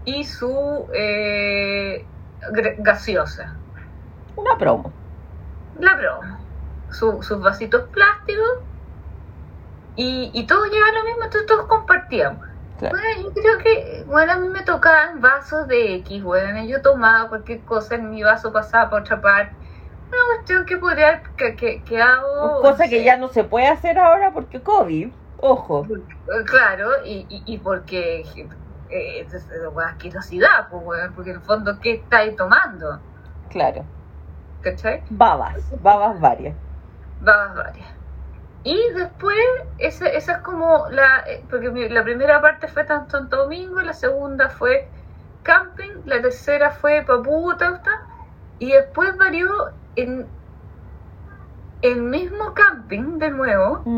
y 0.05 0.23
su 0.23 0.87
eh, 0.93 2.07
gaseosa. 2.77 3.59
Una 4.37 4.57
promo. 4.57 4.93
la 5.73 5.93
broma. 5.97 6.39
Su- 6.89 7.21
sus 7.21 7.41
vasitos 7.41 7.89
plásticos 7.91 8.47
y, 9.97 10.31
y 10.33 10.47
todos 10.47 10.69
llevan 10.71 10.93
lo 10.93 11.03
mismo, 11.03 11.23
entonces 11.25 11.47
todos 11.47 11.67
compartíamos. 11.67 12.45
Claro. 12.77 12.95
Bueno, 12.95 13.21
yo 13.21 13.41
creo 13.41 13.57
que, 13.57 14.03
bueno, 14.07 14.31
a 14.33 14.35
mí 14.37 14.49
me 14.49 14.61
tocaban 14.61 15.19
vasos 15.19 15.67
de 15.67 15.95
X, 15.95 16.23
bueno, 16.23 16.63
yo 16.63 16.81
tomaba 16.81 17.27
cualquier 17.27 17.61
cosa 17.61 17.95
en 17.95 18.09
mi 18.09 18.21
vaso, 18.21 18.51
pasaba 18.51 18.89
por 18.89 19.01
otra 19.01 19.19
parte. 19.19 19.55
Una 20.07 20.35
cuestión 20.35 20.65
que 20.65 20.77
podría 20.77 21.07
haber 21.07 21.21
que, 21.35 21.55
que, 21.55 21.81
quedado... 21.83 22.61
Cosa 22.61 22.87
que 22.87 23.03
ya 23.03 23.17
no 23.17 23.29
se 23.29 23.43
puede 23.43 23.67
hacer 23.67 23.97
ahora 23.97 24.31
porque 24.31 24.61
COVID. 24.61 25.09
Ojo. 25.39 25.87
Claro, 26.45 26.91
y, 27.03 27.25
y, 27.29 27.43
y 27.45 27.57
porque... 27.57 28.23
Eh, 28.89 29.19
es, 29.19 29.33
es, 29.33 29.49
es 29.49 29.77
asquerosidad, 29.85 30.69
pues, 30.69 30.83
bueno, 30.83 31.11
porque 31.13 31.31
en 31.31 31.37
el 31.37 31.41
fondo, 31.41 31.77
¿qué 31.81 31.95
estáis 31.95 32.35
tomando? 32.37 32.99
Claro. 33.49 33.83
¿Cachai? 34.61 35.03
Babas. 35.09 35.57
Babas 35.81 36.19
varias. 36.21 36.55
Babas 37.19 37.55
varias. 37.55 37.96
Y 38.69 38.77
después, 38.95 39.37
esa, 39.77 40.07
esa 40.09 40.33
es 40.33 40.37
como 40.43 40.87
la. 40.89 41.23
eh, 41.27 41.45
Porque 41.49 41.69
la 41.89 42.03
primera 42.03 42.41
parte 42.41 42.67
fue 42.67 42.83
tan 42.85 43.09
Santo 43.09 43.37
Domingo, 43.37 43.81
la 43.81 43.93
segunda 43.93 44.49
fue 44.49 44.91
camping, 45.43 46.01
la 46.05 46.21
tercera 46.21 46.71
fue 46.71 47.03
Papú, 47.05 47.55
Tauta, 47.57 47.91
y 48.59 48.71
después 48.73 49.17
varió 49.17 49.49
en 49.95 50.33
el 51.81 52.03
mismo 52.03 52.53
camping 52.53 53.17
de 53.17 53.31
nuevo, 53.31 53.89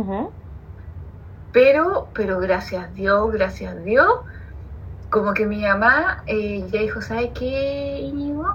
pero, 1.51 2.11
pero 2.13 2.39
gracias 2.39 2.85
a 2.85 2.87
Dios, 2.91 3.31
gracias 3.31 3.73
a 3.75 3.79
Dios, 3.79 4.07
como 5.09 5.33
que 5.33 5.45
mi 5.45 5.61
mamá 5.63 6.23
eh, 6.27 6.67
ya 6.69 6.81
dijo, 6.81 7.01
¿sabes 7.01 7.31
qué, 7.35 7.99
Íñigo? 7.99 8.45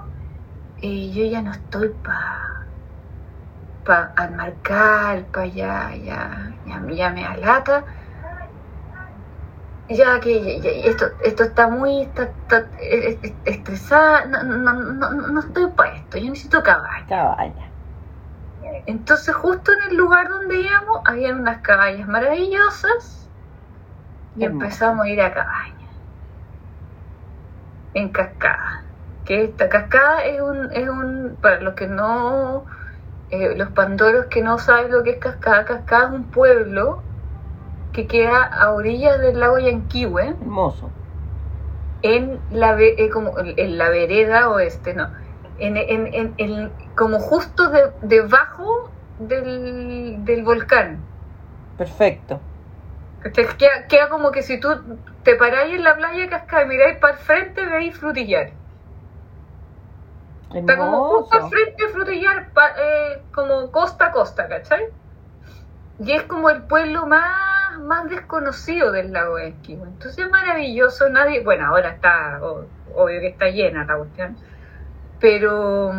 Eh, 0.77 1.11
yo 1.13 1.25
ya 1.25 1.41
no 1.41 1.51
estoy 1.53 1.89
para 1.95 2.64
pa 3.85 4.13
armar 4.17 4.53
carpa, 4.61 5.45
ya, 5.45 5.91
ya, 6.07 6.19
ya, 6.65 6.75
ya 6.99 7.09
me 7.11 7.25
alata. 7.25 7.85
Ya 9.87 10.19
que 10.19 10.61
ya- 10.61 10.71
esto, 10.91 11.05
esto 11.23 11.43
está 11.43 11.67
muy 11.69 12.01
está, 12.01 12.23
está, 12.23 12.57
eh, 12.79 13.19
eh, 13.23 13.35
estresada, 13.45 14.25
no, 14.25 14.43
no, 14.43 14.73
no, 14.73 15.11
no, 15.11 15.27
no 15.27 15.39
estoy 15.39 15.67
para 15.77 15.93
esto, 15.95 16.17
yo 16.17 16.29
necesito. 16.29 16.63
Cabaña. 16.63 17.71
Entonces 18.87 19.35
justo 19.35 19.71
en 19.73 19.91
el 19.91 19.97
lugar 19.97 20.27
donde 20.29 20.59
íbamos 20.59 21.01
había 21.05 21.33
unas 21.35 21.61
caballas 21.61 22.07
maravillosas 22.07 23.29
y 24.35 24.43
Hermoso. 24.43 24.63
empezamos 24.63 25.05
a 25.05 25.09
ir 25.09 25.21
a 25.21 25.33
cabaña. 25.33 25.89
En 27.93 28.11
cascada. 28.11 28.85
Que 29.23 29.43
esta 29.45 29.69
cascada 29.69 30.23
es 30.25 30.41
un, 30.41 30.71
es 30.71 30.87
un, 30.89 31.37
para 31.41 31.61
los 31.61 31.73
que 31.75 31.87
no, 31.87 32.65
eh, 33.41 33.55
los 33.55 33.71
pandoros 33.71 34.27
que 34.27 34.41
no 34.41 34.57
saben 34.59 34.91
lo 34.91 35.03
que 35.03 35.11
es 35.11 35.17
cascada, 35.19 35.65
cascada 35.65 36.05
es 36.07 36.11
un 36.13 36.29
pueblo 36.31 37.03
que 37.91 38.07
queda 38.07 38.43
a 38.43 38.71
orillas 38.73 39.19
del 39.19 39.39
lago 39.39 39.59
Yanquihue 39.59 40.23
Hermoso. 40.41 40.91
en 42.01 42.41
la, 42.49 42.79
eh, 42.81 43.09
como 43.09 43.33
en 43.39 43.77
la 43.77 43.89
vereda 43.89 44.49
oeste, 44.49 44.93
no, 44.93 45.09
en, 45.57 45.77
en, 45.77 46.07
en, 46.13 46.35
en- 46.37 46.73
como 46.95 47.19
justo 47.19 47.69
de- 47.69 47.93
debajo 48.01 48.65
del, 49.17 50.23
del 50.25 50.43
volcán. 50.43 51.09
Perfecto. 51.77 52.41
¿Cachai? 53.19 53.45
Queda, 53.57 53.87
queda 53.89 54.09
como 54.09 54.31
que 54.31 54.43
si 54.43 54.59
tú 54.59 54.69
te 55.23 55.35
paráis 55.35 55.75
en 55.75 55.83
la 55.83 55.95
playa 55.95 56.29
cascada 56.29 56.63
y 56.63 56.67
miráis 56.67 56.97
para 56.99 57.13
el 57.13 57.19
frente, 57.19 57.65
veis 57.65 57.97
frutillar. 57.97 58.53
Está 60.53 60.77
como 60.77 61.01
justo 61.03 61.37
al 61.37 61.43
frente 61.49 61.87
frutillar, 61.93 62.51
pa- 62.53 62.73
eh, 62.77 63.27
como 63.31 63.71
costa 63.71 64.07
a 64.07 64.11
costa, 64.11 64.47
¿cachai? 64.49 64.83
Y 65.97 66.11
es 66.11 66.23
como 66.23 66.49
el 66.49 66.67
pueblo 66.67 67.05
más, 67.07 67.79
más 67.81 68.09
desconocido 68.09 68.91
del 68.91 69.11
lago 69.13 69.37
de 69.37 69.49
Esquimo. 69.49 69.85
Entonces 69.85 70.25
es 70.25 70.29
maravilloso, 70.31 71.09
nadie, 71.09 71.41
bueno, 71.43 71.67
ahora 71.67 71.89
está, 71.91 72.39
obvio 72.43 73.21
que 73.21 73.27
está 73.27 73.49
llena 73.49 73.85
la 73.85 73.97
cuestión, 73.97 74.37
pero, 75.19 75.91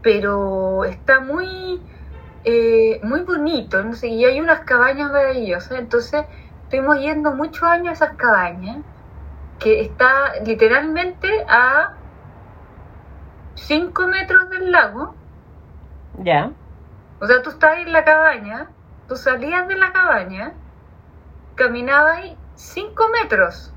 pero 0.00 0.84
está 0.84 1.20
muy, 1.20 1.86
eh, 2.44 3.00
muy 3.04 3.22
bonito, 3.22 3.82
no 3.84 3.94
sé, 3.94 4.08
y 4.08 4.24
hay 4.24 4.40
unas 4.40 4.62
cabañas 4.62 5.10
maravillosas, 5.12 5.78
entonces 5.78 6.26
estuvimos 6.64 6.98
yendo 7.00 7.32
muchos 7.34 7.64
años 7.64 7.90
a 7.90 8.06
esas 8.06 8.16
cabañas, 8.16 8.84
que 9.58 9.80
está 9.82 10.34
literalmente 10.44 11.28
a 11.48 11.99
5 13.66 14.06
metros 14.08 14.48
del 14.50 14.70
lago, 14.72 15.14
Ya. 16.18 16.50
o 17.20 17.26
sea, 17.26 17.42
tú 17.42 17.50
estabas 17.50 17.78
en 17.80 17.92
la 17.92 18.04
cabaña, 18.04 18.68
tú 19.08 19.16
salías 19.16 19.68
de 19.68 19.76
la 19.76 19.92
cabaña, 19.92 20.52
caminabas 21.54 22.20
5 22.54 23.04
metros, 23.22 23.72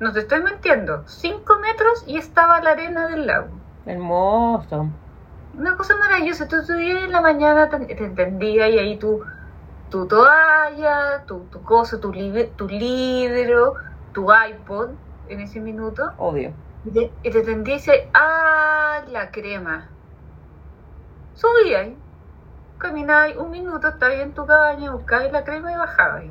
no 0.00 0.12
te 0.12 0.20
estoy 0.20 0.42
mintiendo, 0.42 1.04
5 1.06 1.58
metros 1.60 2.04
y 2.06 2.18
estaba 2.18 2.60
la 2.60 2.70
arena 2.72 3.08
del 3.08 3.26
lago. 3.26 3.48
Hermoso. 3.86 4.88
Una 5.54 5.76
cosa 5.76 5.96
maravillosa, 5.96 6.48
tú 6.48 6.56
estuvieras 6.56 7.04
en 7.04 7.12
la 7.12 7.20
mañana, 7.20 7.68
te, 7.70 7.78
te 7.78 8.04
entendía 8.04 8.68
y 8.68 8.78
ahí 8.78 8.98
tu, 8.98 9.22
tu 9.88 10.06
toalla, 10.06 11.24
tu, 11.26 11.40
tu 11.50 11.62
cosa, 11.62 11.98
tu, 12.00 12.12
tu 12.56 12.68
libro, 12.68 13.74
tu 14.12 14.26
iPod 14.32 14.90
en 15.28 15.40
ese 15.40 15.60
minuto, 15.60 16.12
Obvio. 16.18 16.52
Y 16.86 16.92
te, 16.92 17.18
y 17.22 17.30
te 17.30 17.42
tendías 17.42 17.86
y 17.88 17.90
dices, 17.92 18.08
¡ah, 18.14 19.04
la 19.08 19.30
crema! 19.30 19.98
Subías, 21.34 21.98
caminabas 22.78 23.36
un 23.36 23.50
minuto, 23.50 23.88
estabas 23.88 24.20
en 24.20 24.34
tu 24.34 24.46
cabaña, 24.46 24.92
buscabas 24.92 25.32
la 25.32 25.44
crema 25.44 25.72
y 25.72 25.76
bajabas. 25.76 26.24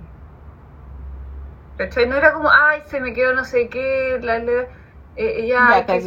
¿Cachai? 1.78 2.08
No 2.08 2.16
era 2.18 2.34
como, 2.34 2.49
¡ay, 2.51 2.82
se 2.88 2.99
me 3.01 3.14
quedó 3.14 3.34
no 3.34 3.43
sé 3.45 3.70
qué! 3.70 4.20
La, 4.22 4.39
la- 4.39 4.64
eh, 4.64 4.68
eh, 5.16 5.47
ya, 5.47 5.86
Ya, 5.86 5.88
que 5.88 5.97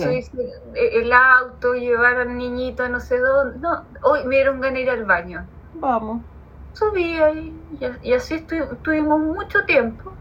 eh, 0.74 0.90
el 1.00 1.12
auto, 1.12 1.74
llevar 1.74 2.16
al 2.18 2.36
niñito 2.36 2.82
a 2.84 2.88
no 2.88 3.00
sé 3.00 3.18
dónde. 3.18 3.58
No, 3.60 3.88
hoy 4.02 4.24
me 4.26 4.36
dieron 4.36 4.60
ganas 4.60 4.74
de 4.76 4.80
ir 4.82 4.90
al 4.90 5.04
baño. 5.04 5.50
Vamos. 5.72 6.26
Subí 6.72 7.20
ahí 7.20 7.66
y, 7.70 8.10
y 8.10 8.12
así 8.14 8.34
estu- 8.36 8.72
estuvimos 8.76 9.20
mucho 9.20 9.64
tiempo 9.66 10.18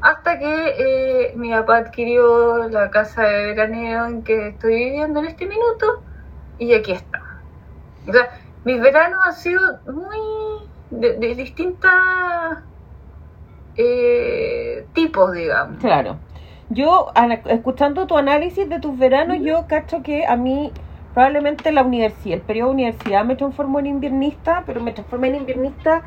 hasta 0.00 0.38
que 0.38 0.74
eh, 0.78 1.32
mi 1.36 1.50
papá 1.50 1.78
adquirió 1.78 2.68
la 2.68 2.90
casa 2.90 3.22
de 3.22 3.46
veraneo 3.46 4.06
en 4.06 4.22
que 4.22 4.48
estoy 4.48 4.74
viviendo 4.74 5.20
en 5.20 5.26
este 5.26 5.46
minuto 5.46 6.02
y 6.58 6.74
aquí 6.74 6.92
está. 6.92 7.20
O 8.06 8.12
sea, 8.12 8.28
mis 8.64 8.80
veranos 8.80 9.18
han 9.24 9.34
sido 9.34 9.60
muy 9.86 10.68
de, 10.90 11.18
de 11.18 11.34
distintas 11.34 12.58
eh, 13.76 14.86
tipos, 14.92 15.32
digamos. 15.32 15.78
Claro. 15.78 16.18
Yo, 16.70 17.12
escuchando 17.46 18.06
tu 18.06 18.18
análisis 18.18 18.68
de 18.68 18.78
tus 18.78 18.98
veranos, 18.98 19.38
yo 19.40 19.66
cacho 19.68 20.02
que 20.02 20.26
a 20.26 20.36
mí 20.36 20.70
probablemente 21.14 21.72
la 21.72 21.82
universidad, 21.82 22.36
el 22.36 22.42
periodo 22.42 22.68
de 22.68 22.74
universidad 22.74 23.24
me 23.24 23.36
transformó 23.36 23.78
en 23.80 23.86
inviernista, 23.86 24.62
pero 24.66 24.80
me 24.80 24.92
transformé 24.92 25.28
en 25.28 25.36
inviernista 25.36 26.02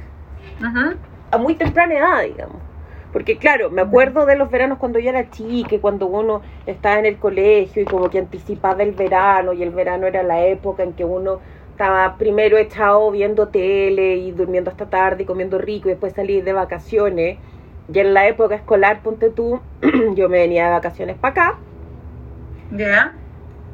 a 1.31 1.37
muy 1.37 1.55
temprana 1.55 1.95
edad, 1.95 2.23
digamos. 2.23 2.70
Porque 3.12 3.38
claro, 3.38 3.70
me 3.70 3.82
acuerdo 3.82 4.26
de 4.26 4.36
los 4.38 4.49
veranos 4.51 4.78
cuando 4.80 4.99
yo 4.99 5.09
era 5.09 5.30
chica, 5.30 5.80
cuando 5.82 6.07
uno 6.07 6.41
estaba 6.66 6.99
en 6.99 7.05
el 7.05 7.20
colegio 7.20 7.82
y 7.84 7.88
como 7.88 8.09
que 8.09 8.20
anticipaba 8.20 8.84
el 8.84 8.93
verano, 8.93 9.53
y 9.53 9.64
el 9.64 9.72
verano 9.72 10.07
era 10.07 10.24
la 10.24 10.45
época 10.45 10.84
en 10.84 10.93
que 10.93 11.05
uno 11.05 11.41
estaba 11.72 12.18
primero 12.18 12.57
echado 12.57 13.12
viendo 13.12 13.49
tele 13.49 14.16
y 14.18 14.32
durmiendo 14.32 14.70
hasta 14.72 14.89
tarde 14.89 15.24
y 15.24 15.26
comiendo 15.26 15.57
rico 15.57 15.89
y 15.89 15.91
después 15.91 16.14
salir 16.14 16.43
de 16.43 16.53
vacaciones. 16.53 17.39
Y 17.93 17.99
en 17.99 18.14
la 18.14 18.28
época 18.28 18.55
escolar, 18.55 19.01
ponte 19.03 19.30
tú, 19.32 19.62
yo 20.16 20.30
me 20.30 20.39
venía 20.39 20.66
de 20.66 20.72
vacaciones 20.72 21.18
para 21.18 21.32
acá 21.32 21.59
Ya. 22.72 23.14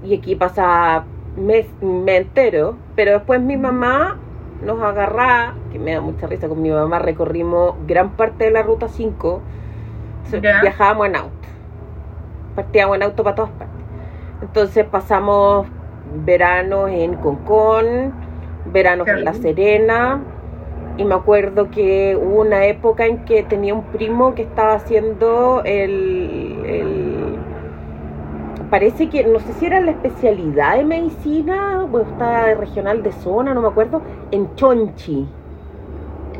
y 0.01 0.15
aquí 0.17 0.35
pasaba 0.35 1.05
mes, 1.35 1.67
mes 1.81 2.21
entero, 2.21 2.77
pero 2.95 3.11
después 3.13 3.41
mi 3.41 3.57
mamá 3.57 4.23
nos 4.61 4.81
agarraba, 4.81 5.55
que 5.71 5.79
me 5.79 5.93
da 5.93 6.01
mucha 6.01 6.27
risa, 6.27 6.47
con 6.49 6.61
mi 6.61 6.69
mamá 6.69 6.99
recorrimos 6.99 7.75
gran 7.87 8.11
parte 8.11 8.45
de 8.45 8.51
la 8.51 8.63
ruta 8.63 8.87
5, 8.87 9.41
Se- 10.23 10.41
Ya. 10.41 10.61
viajábamos 10.61 11.07
en 11.07 11.15
auto, 11.15 11.47
partíamos 12.55 12.95
en 12.97 13.03
auto 13.03 13.23
para 13.23 13.35
todas 13.35 13.51
partes. 13.51 13.75
Entonces 14.41 14.85
pasamos 14.85 15.67
veranos 16.25 16.89
en 16.91 17.15
Concón, 17.15 18.13
veranos 18.65 19.05
Qué 19.05 19.11
en 19.11 19.23
La. 19.23 19.33
Serena, 19.33 20.21
y 20.97 21.05
me 21.05 21.15
acuerdo 21.15 21.69
que 21.69 22.15
hubo 22.19 22.41
una 22.41 22.65
época 22.65 23.05
en 23.05 23.23
que 23.25 23.43
tenía 23.43 23.73
un 23.73 23.83
primo 23.83 24.33
que 24.35 24.41
estaba 24.43 24.73
haciendo 24.73 25.61
el, 25.63 26.59
el- 26.65 27.16
parece 28.69 29.09
que, 29.09 29.25
no 29.25 29.39
sé 29.39 29.53
si 29.53 29.65
era 29.65 29.79
la 29.81 29.91
especialidad 29.91 30.77
de 30.77 30.85
medicina, 30.85 31.85
o 31.85 31.99
estaba 32.01 32.45
de 32.47 32.55
regional 32.55 33.03
de 33.03 33.11
zona, 33.13 33.53
no 33.53 33.61
me 33.61 33.67
acuerdo, 33.69 34.03
en 34.31 34.55
Chonchi. 34.55 35.35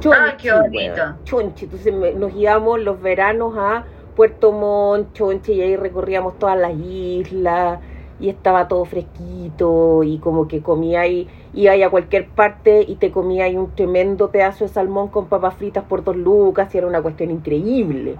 Ah, 0.09 0.37
qué 0.39 0.51
bonito. 0.51 1.01
Chonchi, 1.25 1.65
entonces 1.65 1.93
me- 1.93 2.13
nos 2.13 2.33
íbamos 2.33 2.79
los 2.79 3.01
veranos 3.01 3.55
a 3.57 3.87
Puerto 4.13 4.51
Montt, 4.53 5.13
Chonchi, 5.13 5.53
y 5.53 5.61
ahí 5.61 5.75
recorríamos 5.75 6.37
todas 6.39 6.57
las 6.57 6.73
islas, 6.77 7.81
y 8.17 8.29
estaba 8.29 8.67
todo 8.67 8.85
fresquito, 8.85 10.03
y 10.03 10.19
como 10.19 10.47
que 10.47 10.63
comía 10.63 11.01
ahí, 11.01 11.29
iba 11.51 11.73
ahí 11.73 11.83
a 11.83 11.89
cualquier 11.89 12.33
parte 12.33 12.83
y 12.87 12.97
te 12.97 13.11
comía 13.11 13.45
ahí 13.45 13.57
un 13.57 13.75
tremendo 13.75 14.31
pedazo 14.31 14.63
de 14.65 14.69
salmón 14.69 15.09
con 15.11 15.29
papas 15.29 15.55
fritas 15.57 15.83
por 15.85 16.03
dos 16.03 16.15
lucas, 16.15 16.73
y 16.73 16.77
era 16.77 16.87
una 16.87 17.01
cuestión 17.01 17.29
increíble, 17.31 18.19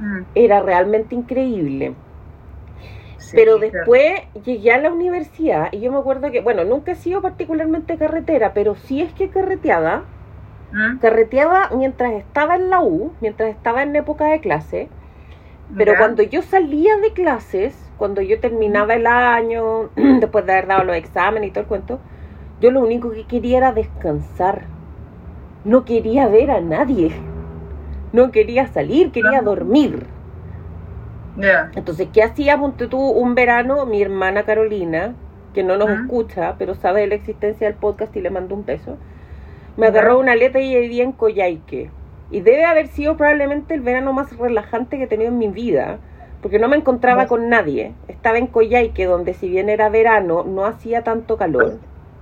Mm, 0.00 0.24
era 0.34 0.60
realmente 0.62 1.14
increíble. 1.14 2.02
Sí, 3.20 3.36
Pero 3.36 3.58
claro. 3.68 3.86
después 3.86 4.22
llegué 4.44 4.72
a 4.72 4.78
la 4.78 4.92
universidad 4.92 5.68
y 5.72 5.80
yo 5.80 5.92
me 5.92 5.98
acuerdo 5.98 6.30
que, 6.32 6.40
bueno, 6.40 6.64
nunca 6.64 6.92
he 6.92 6.96
sido 6.96 7.22
particularmente 7.22 7.98
carretera, 7.98 8.52
pero 8.54 8.74
sí 8.76 9.02
es 9.02 9.12
que 9.14 9.30
carreteaba, 9.30 10.04
Mm, 10.72 10.98
carreteaba 11.00 11.70
mientras 11.74 12.12
estaba 12.14 12.56
en 12.56 12.70
la 12.70 12.82
U, 12.82 13.12
mientras 13.20 13.50
estaba 13.50 13.82
en 13.82 13.96
época 13.96 14.26
de 14.26 14.40
clase, 14.40 14.88
pero 15.76 15.92
ya. 15.92 15.98
cuando 15.98 16.22
yo 16.22 16.42
salía 16.42 16.96
de 16.98 17.12
clases, 17.12 17.74
cuando 17.98 18.22
yo 18.22 18.40
terminaba 18.40 18.94
el 18.94 19.06
año, 19.06 19.90
después 19.96 20.46
de 20.46 20.52
haber 20.52 20.66
dado 20.68 20.84
los 20.84 20.96
exámenes 20.96 21.48
y 21.50 21.52
todo 21.52 21.62
el 21.62 21.68
cuento, 21.68 22.00
yo 22.60 22.70
lo 22.72 22.80
único 22.82 23.10
que 23.12 23.26
quería 23.26 23.58
era 23.58 23.72
descansar. 23.72 24.68
No 25.64 25.84
quería 25.84 26.28
ver 26.28 26.50
a 26.50 26.60
nadie. 26.60 27.12
No 28.12 28.30
quería 28.32 28.66
salir, 28.68 29.12
quería 29.12 29.40
Ah. 29.40 29.42
dormir. 29.42 30.06
Entonces, 31.74 32.08
¿qué 32.12 32.22
hacía, 32.22 32.58
ponte 32.58 32.86
tú, 32.86 33.00
un 33.00 33.34
verano? 33.34 33.86
Mi 33.86 34.02
hermana 34.02 34.42
Carolina, 34.44 35.14
que 35.54 35.62
no 35.62 35.76
nos 35.76 35.90
escucha, 35.90 36.56
pero 36.58 36.74
sabe 36.74 37.02
de 37.02 37.06
la 37.08 37.14
existencia 37.14 37.66
del 37.66 37.76
podcast 37.76 38.14
y 38.16 38.20
le 38.20 38.30
mandó 38.30 38.54
un 38.54 38.64
beso, 38.64 38.96
me 39.76 39.86
agarró 39.86 40.18
una 40.18 40.32
aleta 40.32 40.60
y 40.60 40.78
vivía 40.78 41.04
en 41.04 41.12
Coyhaique. 41.12 41.90
Y 42.30 42.40
debe 42.42 42.64
haber 42.64 42.88
sido 42.88 43.16
probablemente 43.16 43.74
el 43.74 43.80
verano 43.80 44.12
más 44.12 44.36
relajante 44.36 44.98
que 44.98 45.04
he 45.04 45.08
tenido 45.08 45.30
en 45.30 45.38
mi 45.38 45.48
vida, 45.48 45.98
porque 46.42 46.58
no 46.58 46.68
me 46.68 46.76
encontraba 46.76 47.26
con 47.26 47.48
nadie. 47.48 47.92
Estaba 48.08 48.38
en 48.38 48.46
Coyhaique, 48.46 49.04
donde 49.04 49.34
si 49.34 49.48
bien 49.48 49.68
era 49.68 49.88
verano, 49.88 50.44
no 50.44 50.64
hacía 50.64 51.02
tanto 51.02 51.36
calor. 51.36 51.78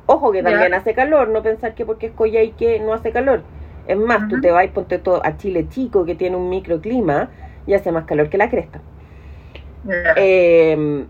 Ojo 0.06 0.32
que 0.32 0.42
también 0.42 0.72
hace 0.72 0.94
calor, 0.94 1.28
no 1.28 1.42
pensar 1.42 1.74
que 1.74 1.84
porque 1.84 2.06
es 2.06 2.12
Coyhaique 2.12 2.80
no 2.80 2.94
hace 2.94 3.12
calor. 3.12 3.42
Es 3.86 3.96
más, 3.96 4.28
tú 4.28 4.40
te 4.40 4.50
vas 4.50 4.64
y 4.64 4.68
ponte 4.68 4.98
todo 4.98 5.24
a 5.24 5.36
Chile 5.36 5.68
chico, 5.68 6.04
que 6.04 6.14
tiene 6.14 6.36
un 6.36 6.48
microclima, 6.48 7.30
y 7.66 7.74
hace 7.74 7.92
más 7.92 8.04
calor 8.04 8.30
que 8.30 8.38
la 8.38 8.48
cresta. 8.48 8.80
Eh, 10.16 11.07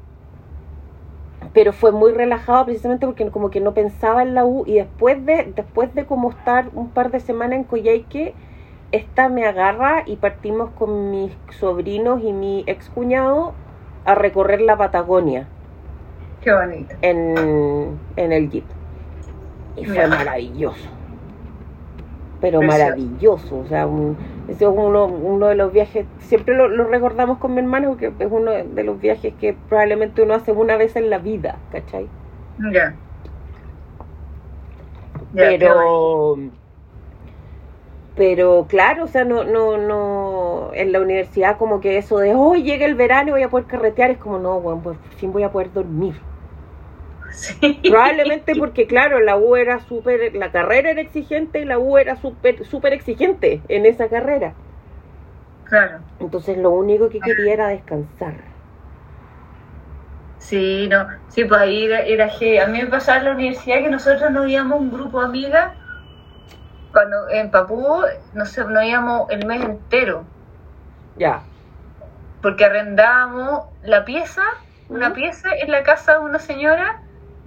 pero 1.52 1.72
fue 1.72 1.92
muy 1.92 2.12
relajado 2.12 2.66
precisamente 2.66 3.06
porque 3.06 3.28
como 3.30 3.50
que 3.50 3.60
no 3.60 3.74
pensaba 3.74 4.22
en 4.22 4.34
la 4.34 4.44
U 4.44 4.64
y 4.66 4.74
después 4.74 5.24
de 5.24 5.52
después 5.54 5.94
de 5.94 6.06
como 6.06 6.30
estar 6.30 6.68
un 6.74 6.90
par 6.90 7.10
de 7.10 7.20
semanas 7.20 7.58
en 7.58 7.64
Coyhaique 7.64 8.34
esta 8.92 9.28
me 9.28 9.46
agarra 9.46 10.02
y 10.06 10.16
partimos 10.16 10.70
con 10.70 11.10
mis 11.10 11.32
sobrinos 11.58 12.22
y 12.22 12.32
mi 12.32 12.64
ex 12.66 12.88
cuñado 12.88 13.52
a 14.04 14.14
recorrer 14.14 14.62
la 14.62 14.76
Patagonia. 14.78 15.46
Qué 16.40 16.52
bonito. 16.52 16.94
en, 17.02 17.98
en 18.16 18.32
el 18.32 18.48
jeep. 18.50 18.64
Y 19.76 19.84
fue 19.84 20.06
maravilloso 20.06 20.97
pero 22.40 22.62
maravilloso 22.62 23.58
o 23.58 23.66
sea 23.66 23.86
un- 23.86 24.16
ese 24.48 24.64
es 24.64 24.70
uno, 24.74 25.06
uno 25.06 25.46
de 25.48 25.54
los 25.56 25.72
viajes 25.72 26.06
siempre 26.20 26.54
lo, 26.56 26.68
lo 26.68 26.84
recordamos 26.84 27.38
con 27.38 27.54
mi 27.54 27.60
hermano 27.60 27.88
porque 27.90 28.12
es 28.18 28.28
uno 28.30 28.52
de 28.52 28.84
los 28.84 29.00
viajes 29.00 29.34
que 29.34 29.54
probablemente 29.68 30.22
uno 30.22 30.34
hace 30.34 30.52
una 30.52 30.76
vez 30.76 30.96
en 30.96 31.10
la 31.10 31.18
vida 31.18 31.56
¿cachai? 31.72 32.06
Ya. 32.72 32.94
Pero 35.34 36.36
Pero 38.16 38.66
claro, 38.68 39.04
o 39.04 39.06
sea, 39.06 39.24
no, 39.24 39.44
no, 39.44 39.76
no, 39.78 40.70
en 40.74 40.90
la 40.92 41.00
universidad 41.00 41.56
como 41.56 41.80
que 41.80 41.98
eso 41.98 42.18
de, 42.18 42.34
hoy 42.34 42.64
llega 42.64 42.84
el 42.84 42.96
verano 42.96 43.28
y 43.30 43.32
voy 43.32 43.42
a 43.44 43.48
poder 43.50 43.66
carretear, 43.66 44.10
es 44.10 44.18
como, 44.18 44.38
no, 44.38 44.60
bueno, 44.60 44.80
pues 44.82 44.98
por 44.98 45.12
fin 45.12 45.32
voy 45.32 45.44
a 45.44 45.52
poder 45.52 45.72
dormir. 45.72 46.14
Sí. 47.30 47.80
Probablemente 47.88 48.54
porque, 48.56 48.86
claro, 48.86 49.20
la 49.20 49.36
U 49.36 49.56
era 49.56 49.80
súper, 49.80 50.34
la 50.34 50.50
carrera 50.50 50.90
era 50.90 51.00
exigente 51.00 51.60
y 51.60 51.64
la 51.64 51.78
U 51.78 51.98
era 51.98 52.16
súper 52.16 52.64
súper 52.64 52.92
exigente 52.92 53.62
en 53.68 53.86
esa 53.86 54.08
carrera. 54.08 54.54
Claro. 55.64 55.98
Entonces 56.18 56.56
lo 56.56 56.70
único 56.70 57.08
que 57.10 57.20
quería 57.20 57.52
era 57.52 57.68
descansar. 57.68 58.34
Sí, 60.38 60.88
no, 60.88 61.06
sí, 61.28 61.44
pues 61.44 61.60
ahí 61.60 61.84
era, 61.86 62.00
era 62.00 62.28
heavy. 62.28 62.58
A 62.58 62.66
mí 62.68 62.80
me 62.80 62.86
pasaba 62.86 63.18
en 63.18 63.24
la 63.24 63.32
universidad 63.32 63.78
que 63.80 63.90
nosotros 63.90 64.30
nos 64.30 64.48
íbamos 64.48 64.80
un 64.80 64.90
grupo 64.90 65.20
de 65.20 65.26
amigas, 65.26 65.72
cuando 66.92 67.28
en 67.28 67.50
Papú 67.50 68.02
nos, 68.34 68.56
nos 68.58 68.84
íbamos 68.84 69.30
el 69.30 69.46
mes 69.46 69.62
entero, 69.64 70.24
Ya. 71.16 71.42
porque 72.40 72.64
arrendábamos 72.64 73.64
la 73.82 74.04
pieza, 74.04 74.42
una 74.88 75.12
pieza 75.12 75.50
en 75.54 75.70
la 75.70 75.82
casa 75.82 76.14
de 76.14 76.20
una 76.20 76.38
señora, 76.38 77.02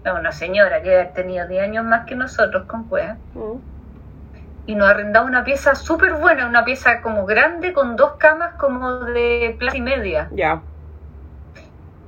una 0.06 0.32
señora 0.32 0.82
que 0.82 0.94
haber 0.94 1.14
tenido 1.14 1.48
10 1.48 1.64
años 1.64 1.86
más 1.86 2.06
que 2.06 2.16
nosotros 2.16 2.64
con 2.68 2.86
cueva, 2.86 3.18
Mm. 3.34 3.58
y 4.68 4.76
nos 4.76 4.90
arrendaba 4.90 5.26
una 5.26 5.44
pieza 5.44 5.76
súper 5.76 6.14
buena, 6.14 6.48
una 6.48 6.64
pieza 6.66 7.02
como 7.02 7.26
grande 7.26 7.74
con 7.74 7.96
dos 7.96 8.14
camas 8.18 8.54
como 8.56 9.00
de 9.06 9.56
plaza 9.60 9.78
y 9.78 9.82
media. 9.82 10.30
Ya. 10.32 10.62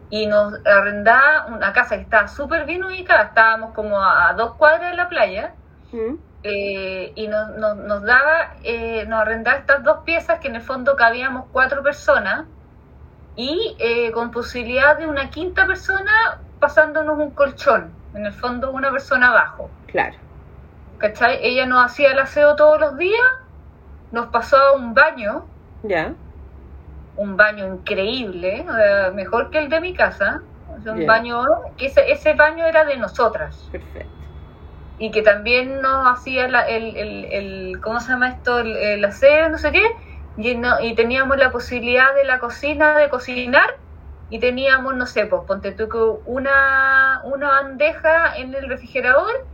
y 0.09 0.27
nos 0.27 0.53
arrendaba 0.65 1.47
una 1.47 1.73
casa 1.73 1.95
que 1.95 2.03
estaba 2.03 2.27
súper 2.27 2.65
bien 2.65 2.83
ubicada, 2.83 3.23
estábamos 3.23 3.73
como 3.73 3.99
a, 3.99 4.29
a 4.29 4.33
dos 4.33 4.53
cuadras 4.55 4.91
de 4.91 4.97
la 4.97 5.09
playa, 5.09 5.53
Mm. 5.91 6.15
eh, 6.43 7.13
y 7.15 7.27
nos, 7.27 7.49
nos, 7.57 7.77
nos 7.77 8.03
daba, 8.03 8.53
eh, 8.63 9.05
nos 9.07 9.21
arrendaba 9.21 9.57
estas 9.57 9.83
dos 9.83 9.99
piezas 10.05 10.37
que 10.39 10.49
en 10.49 10.55
el 10.57 10.61
fondo 10.61 10.95
cabíamos 10.95 11.45
cuatro 11.51 11.81
personas, 11.81 12.45
y 13.35 13.75
eh, 13.79 14.11
con 14.11 14.29
posibilidad 14.29 14.95
de 14.99 15.07
una 15.07 15.31
quinta 15.31 15.65
persona 15.65 16.11
pasándonos 16.67 17.17
un 17.19 17.31
colchón, 17.31 17.91
en 18.13 18.25
el 18.25 18.31
fondo 18.33 18.71
una 18.71 18.89
persona 18.89 19.31
abajo. 19.31 19.69
Claro. 19.87 20.15
¿Cachai? 20.97 21.39
Ella 21.41 21.65
nos 21.65 21.85
hacía 21.85 22.11
el 22.13 22.19
aseo 22.19 22.55
todos 22.55 22.79
los 22.79 22.97
días, 22.97 23.27
nos 24.11 24.27
pasaba 24.27 24.71
un 24.71 24.93
baño, 24.93 25.45
Ya. 25.83 26.13
un 27.17 27.35
baño 27.35 27.67
increíble, 27.67 28.65
mejor 29.13 29.49
que 29.49 29.57
el 29.59 29.67
de 29.69 29.81
mi 29.81 29.93
casa. 29.93 30.41
Un 30.85 31.05
baño, 31.05 31.41
que 31.77 31.87
ese, 31.87 32.09
ese 32.11 32.33
baño 32.33 32.65
era 32.65 32.85
de 32.85 32.95
nosotras. 32.97 33.67
Perfecto. 33.71 34.09
Y 34.99 35.11
que 35.11 35.21
también 35.21 35.81
nos 35.81 36.07
hacía 36.07 36.47
la- 36.47 36.67
el, 36.67 36.95
el, 36.95 37.25
el- 37.25 37.81
¿cómo 37.81 37.99
se 37.99 38.09
llama 38.11 38.29
esto? 38.29 38.59
El, 38.59 38.75
el 38.77 39.03
aseo, 39.05 39.49
no 39.49 39.57
sé 39.57 39.71
qué. 39.71 39.83
Y, 40.37 40.55
no- 40.55 40.79
y 40.81 40.95
teníamos 40.95 41.37
la 41.37 41.51
posibilidad 41.51 42.13
de 42.15 42.23
la 42.25 42.39
cocina 42.39 42.95
de 42.97 43.09
cocinar. 43.09 43.69
Y 44.33 44.39
teníamos, 44.39 44.95
no 44.95 45.05
sé, 45.05 45.27
pues 45.27 45.43
ponte 45.45 45.73
tú 45.73 45.87
que 45.87 45.99
una, 46.25 47.21
una 47.23 47.49
bandeja 47.49 48.35
en 48.35 48.55
el 48.55 48.67
refrigerador. 48.67 49.45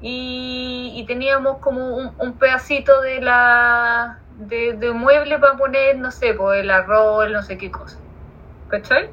Y, 0.00 0.92
y 0.96 1.06
teníamos 1.06 1.58
como 1.58 1.96
un, 1.96 2.12
un 2.18 2.32
pedacito 2.32 3.02
de 3.02 3.20
la 3.20 4.18
de, 4.36 4.72
de 4.72 4.90
mueble 4.90 5.38
para 5.38 5.56
poner, 5.56 5.96
no 5.98 6.10
sé, 6.10 6.34
pues 6.34 6.58
el 6.58 6.72
arroz, 6.72 7.30
no 7.30 7.40
sé 7.44 7.56
qué 7.56 7.70
cosa. 7.70 7.98
¿Cachai? 8.66 9.10